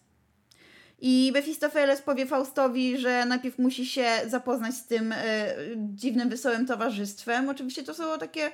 I 1.01 1.31
Mefistofeles 1.33 2.01
powie 2.01 2.25
Faustowi, 2.25 2.97
że 2.97 3.25
najpierw 3.25 3.59
musi 3.59 3.85
się 3.85 4.05
zapoznać 4.27 4.75
z 4.75 4.85
tym 4.85 5.11
e, 5.11 5.55
dziwnym, 5.75 6.29
wesołym 6.29 6.65
towarzystwem. 6.65 7.49
Oczywiście 7.49 7.83
to 7.83 7.93
są 7.93 8.19
takie 8.19 8.51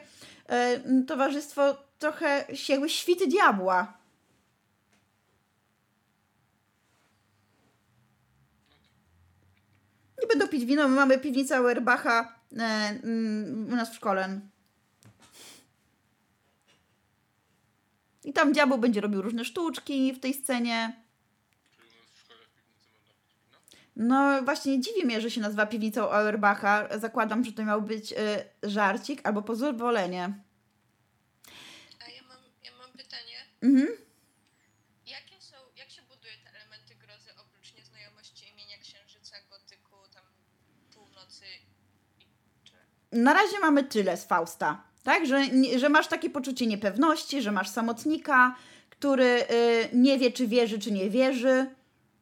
e, 0.49 0.79
towarzystwo 1.07 1.77
trochę 1.99 2.45
jakby 2.69 2.89
świty 2.89 3.27
diabła. 3.27 3.96
Nie 10.21 10.27
będą 10.27 10.47
pić 10.47 10.65
wino, 10.65 10.87
my 10.87 10.95
mamy 10.95 11.19
piwnicę 11.19 11.57
Auerbacha 11.57 12.35
e, 12.57 12.63
mm, 13.03 13.67
u 13.73 13.75
nas 13.75 13.91
w 13.91 13.95
szkole. 13.95 14.39
I 18.23 18.33
tam 18.33 18.53
diabeł 18.53 18.77
będzie 18.77 19.01
robił 19.01 19.21
różne 19.21 19.45
sztuczki 19.45 20.13
w 20.13 20.19
tej 20.19 20.33
scenie. 20.33 21.07
No 23.95 24.43
właśnie 24.43 24.81
dziwi 24.81 25.05
mnie, 25.05 25.21
że 25.21 25.31
się 25.31 25.41
nazywa 25.41 25.65
piwnicą 25.65 26.11
Auerbacha. 26.11 26.99
Zakładam, 26.99 27.43
że 27.43 27.51
to 27.51 27.65
miał 27.65 27.81
być 27.81 28.11
y, 28.11 28.15
żarcik 28.69 29.21
albo 29.23 29.41
pozwolenie. 29.41 30.23
A 31.99 32.09
ja 32.11 32.23
mam, 32.23 32.41
ja 32.63 32.71
mam 32.79 32.91
pytanie. 32.91 33.37
Mhm. 33.61 33.87
Jakie 35.05 35.41
są, 35.41 35.57
jak 35.75 35.89
się 35.89 36.01
buduje 36.01 36.33
te 36.43 36.49
elementy 36.49 36.95
grozy 36.95 37.29
oprócz 37.37 37.73
nieznajomości 37.73 38.49
imienia 38.49 38.77
księżyca, 38.77 39.35
gotyku, 39.49 39.95
tam 40.13 40.23
północy 40.93 41.45
i 42.19 42.25
czy... 42.63 42.73
Na 43.23 43.33
razie 43.33 43.59
mamy 43.59 43.83
tyle 43.83 44.17
z 44.17 44.25
Fausta. 44.25 44.83
Tak, 45.03 45.25
że, 45.25 45.41
że 45.77 45.89
masz 45.89 46.07
takie 46.07 46.29
poczucie 46.29 46.67
niepewności, 46.67 47.41
że 47.41 47.51
masz 47.51 47.69
samotnika, 47.69 48.55
który 48.89 49.23
y, 49.23 49.45
nie 49.93 50.17
wie, 50.17 50.31
czy 50.31 50.47
wierzy, 50.47 50.79
czy 50.79 50.91
nie 50.91 51.09
wierzy 51.09 51.67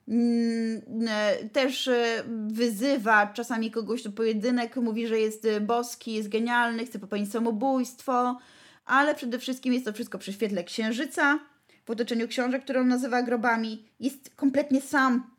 Mm, 0.08 0.82
e, 1.08 1.50
też 1.50 1.88
e, 1.88 2.24
wyzywa 2.48 3.28
czasami 3.28 3.72
kogoś 3.72 4.04
do 4.04 4.12
pojedynek, 4.12 4.76
mówi, 4.76 5.08
że 5.08 5.20
jest 5.20 5.48
boski, 5.62 6.14
jest 6.14 6.30
genialny, 6.30 6.86
chce 6.86 7.00
popełnić 7.00 7.32
samobójstwo, 7.32 8.38
ale 8.86 9.16
przede 9.16 9.40
wszystkim 9.40 9.74
jest 9.74 9.86
to 9.86 9.94
wszystko 9.94 10.18
przy 10.18 10.34
świetle 10.34 10.64
księżyca, 10.64 11.40
w 11.86 11.90
otoczeniu 11.90 12.28
książek, 12.28 12.64
które 12.64 12.82
on 12.82 12.88
nazywa 12.88 13.24
grobami. 13.24 13.86
Jest 14.00 14.36
kompletnie 14.36 14.82
sam 14.82 15.35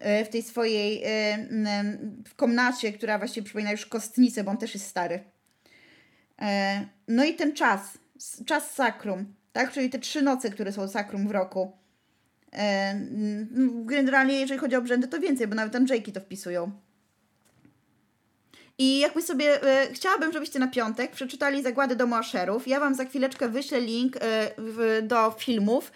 w 0.00 0.28
tej 0.28 0.42
swojej 0.42 1.02
w 2.28 2.34
komnacie, 2.36 2.92
która 2.92 3.18
właściwie 3.18 3.44
przypomina 3.44 3.72
już 3.72 3.86
kostnicę, 3.86 4.44
bo 4.44 4.50
on 4.50 4.56
też 4.56 4.74
jest 4.74 4.86
stary. 4.86 5.24
No 7.08 7.24
i 7.24 7.34
ten 7.34 7.52
czas, 7.52 7.98
czas 8.46 8.74
sakrum, 8.74 9.34
tak? 9.52 9.72
Czyli 9.72 9.90
te 9.90 9.98
trzy 9.98 10.22
noce, 10.22 10.50
które 10.50 10.72
są 10.72 10.88
sakrum 10.88 11.28
w 11.28 11.30
roku 11.30 11.72
E, 12.54 13.00
generalnie, 13.84 14.40
jeżeli 14.40 14.60
chodzi 14.60 14.76
o 14.76 14.78
obrzędy, 14.78 15.08
to 15.08 15.20
więcej, 15.20 15.46
bo 15.46 15.54
nawet 15.54 15.76
Andrzejki 15.76 16.12
to 16.12 16.20
wpisują. 16.20 16.72
I 18.78 18.98
jakby 18.98 19.22
sobie 19.22 19.62
e, 19.62 19.92
chciałabym, 19.92 20.32
żebyście 20.32 20.58
na 20.58 20.68
piątek 20.68 21.12
przeczytali 21.12 21.62
Zagłady 21.62 21.96
Domu 21.96 22.14
Aszerów. 22.14 22.68
Ja 22.68 22.80
Wam 22.80 22.94
za 22.94 23.04
chwileczkę 23.04 23.48
wyślę 23.48 23.80
link 23.80 24.16
e, 24.16 24.20
w, 24.58 25.00
do 25.02 25.30
filmów. 25.30 25.92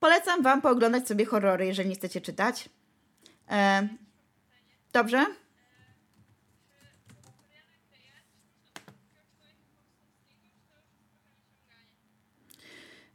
Polecam 0.00 0.42
Wam 0.42 0.62
pooglądać 0.62 1.08
sobie 1.08 1.24
horrory, 1.24 1.66
jeżeli 1.66 1.88
nie 1.88 1.94
chcecie 1.94 2.20
czytać. 2.20 2.68
E, 3.50 3.88
dobrze? 4.92 5.26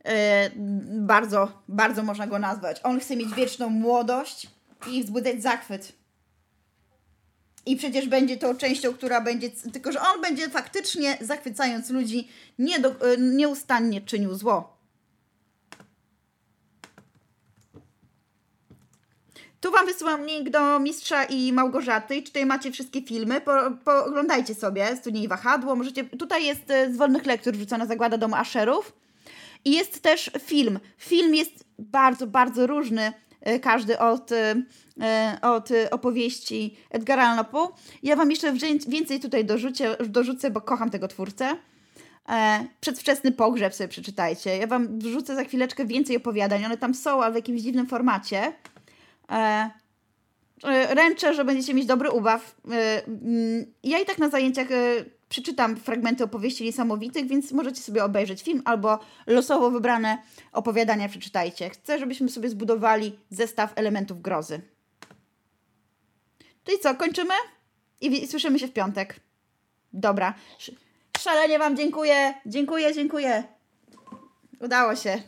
E, 0.05 0.49
bardzo, 0.85 1.63
bardzo 1.67 2.03
można 2.03 2.27
go 2.27 2.39
nazwać. 2.39 2.79
On 2.83 2.99
chce 2.99 3.15
mieć 3.15 3.33
wieczną 3.33 3.69
młodość 3.69 4.47
i 4.91 5.03
wzbudzać 5.03 5.41
zachwyt. 5.41 5.93
I 7.65 7.75
przecież 7.75 8.07
będzie 8.07 8.37
to 8.37 8.55
częścią, 8.55 8.93
która 8.93 9.21
będzie. 9.21 9.49
Tylko, 9.49 9.91
że 9.91 10.01
on 10.01 10.21
będzie 10.21 10.49
faktycznie, 10.49 11.17
zachwycając 11.21 11.89
ludzi, 11.89 12.27
nie 12.59 12.79
do, 12.79 12.89
e, 12.89 13.17
nieustannie 13.17 14.01
czynił 14.01 14.35
zło. 14.35 14.80
Tu 19.61 19.71
Wam 19.71 19.85
wysyłam 19.85 20.25
link 20.25 20.49
do 20.49 20.79
Mistrza 20.79 21.23
i 21.23 21.53
Małgorzaty. 21.53 22.15
I 22.15 22.23
tutaj 22.23 22.45
macie 22.45 22.71
wszystkie 22.71 23.01
filmy. 23.01 23.41
Po, 23.41 23.51
pooglądajcie 23.85 24.55
sobie. 24.55 24.95
Studnie 24.95 25.23
i 25.23 25.27
wahadło. 25.27 25.75
Możecie, 25.75 26.03
tutaj 26.03 26.45
jest 26.45 26.71
e, 26.71 26.93
z 26.93 26.97
wolnych 26.97 27.25
lektur 27.25 27.53
wrzucona 27.53 27.85
zagłada 27.85 28.17
domu 28.17 28.35
Aszerów. 28.35 28.93
I 29.65 29.71
jest 29.71 30.01
też 30.01 30.31
film. 30.39 30.79
Film 30.97 31.35
jest 31.35 31.65
bardzo, 31.79 32.27
bardzo 32.27 32.67
różny, 32.67 33.13
e, 33.41 33.59
każdy 33.59 33.99
od, 33.99 34.31
e, 34.31 34.55
od 35.41 35.69
opowieści 35.91 36.77
Edgara 36.89 37.27
Allan 37.27 37.45
Poe. 37.45 37.67
Ja 38.03 38.15
Wam 38.15 38.31
jeszcze 38.31 38.53
więcej 38.87 39.19
tutaj 39.19 39.45
dorzucę, 39.45 39.97
dorzucę 40.09 40.51
bo 40.51 40.61
kocham 40.61 40.89
tego 40.89 41.07
twórcę. 41.07 41.57
Przedwczesny 42.81 43.31
pogrzeb 43.31 43.75
sobie 43.75 43.87
przeczytajcie. 43.87 44.57
Ja 44.57 44.67
Wam 44.67 44.99
wrzucę 44.99 45.35
za 45.35 45.43
chwileczkę 45.43 45.85
więcej 45.85 46.17
opowiadań. 46.17 46.65
One 46.65 46.77
tam 46.77 46.93
są, 46.93 47.23
ale 47.23 47.31
w 47.31 47.35
jakimś 47.35 47.61
dziwnym 47.61 47.87
formacie. 47.87 48.53
Ręczę, 50.89 51.33
że 51.33 51.45
będziecie 51.45 51.73
mieć 51.73 51.85
dobry 51.85 52.09
ubaw. 52.09 52.55
Mm, 52.65 53.65
ja 53.83 53.99
i 53.99 54.05
tak 54.05 54.17
na 54.17 54.29
zajęciach 54.29 54.67
przeczytam 55.29 55.75
fragmenty 55.75 56.23
opowieści 56.23 56.63
niesamowitych, 56.63 57.27
więc 57.27 57.51
możecie 57.51 57.81
sobie 57.81 58.03
obejrzeć 58.03 58.43
film 58.43 58.61
albo 58.65 58.99
losowo 59.27 59.71
wybrane 59.71 60.17
opowiadania 60.51 61.09
przeczytajcie. 61.09 61.69
Chcę, 61.69 61.99
żebyśmy 61.99 62.29
sobie 62.29 62.49
zbudowali 62.49 63.19
zestaw 63.29 63.73
elementów 63.75 64.21
grozy. 64.21 64.61
To 66.63 66.71
i 66.71 66.79
co, 66.79 66.95
kończymy? 66.95 67.33
I, 68.01 68.27
słyszymy 68.27 68.59
się 68.59 68.67
w 68.67 68.73
piątek. 68.73 69.19
Dobra. 69.93 70.33
Szalenie 71.19 71.59
Wam 71.59 71.77
dziękuję. 71.77 72.33
Dziękuję, 72.45 72.93
dziękuję. 72.93 73.43
Udało 74.59 74.95
się. 74.95 75.21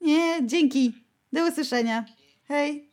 Nie, 0.00 0.46
dzięki. 0.46 0.94
Do 1.32 1.48
usłyszenia. 1.48 2.04
Hej. 2.48 2.87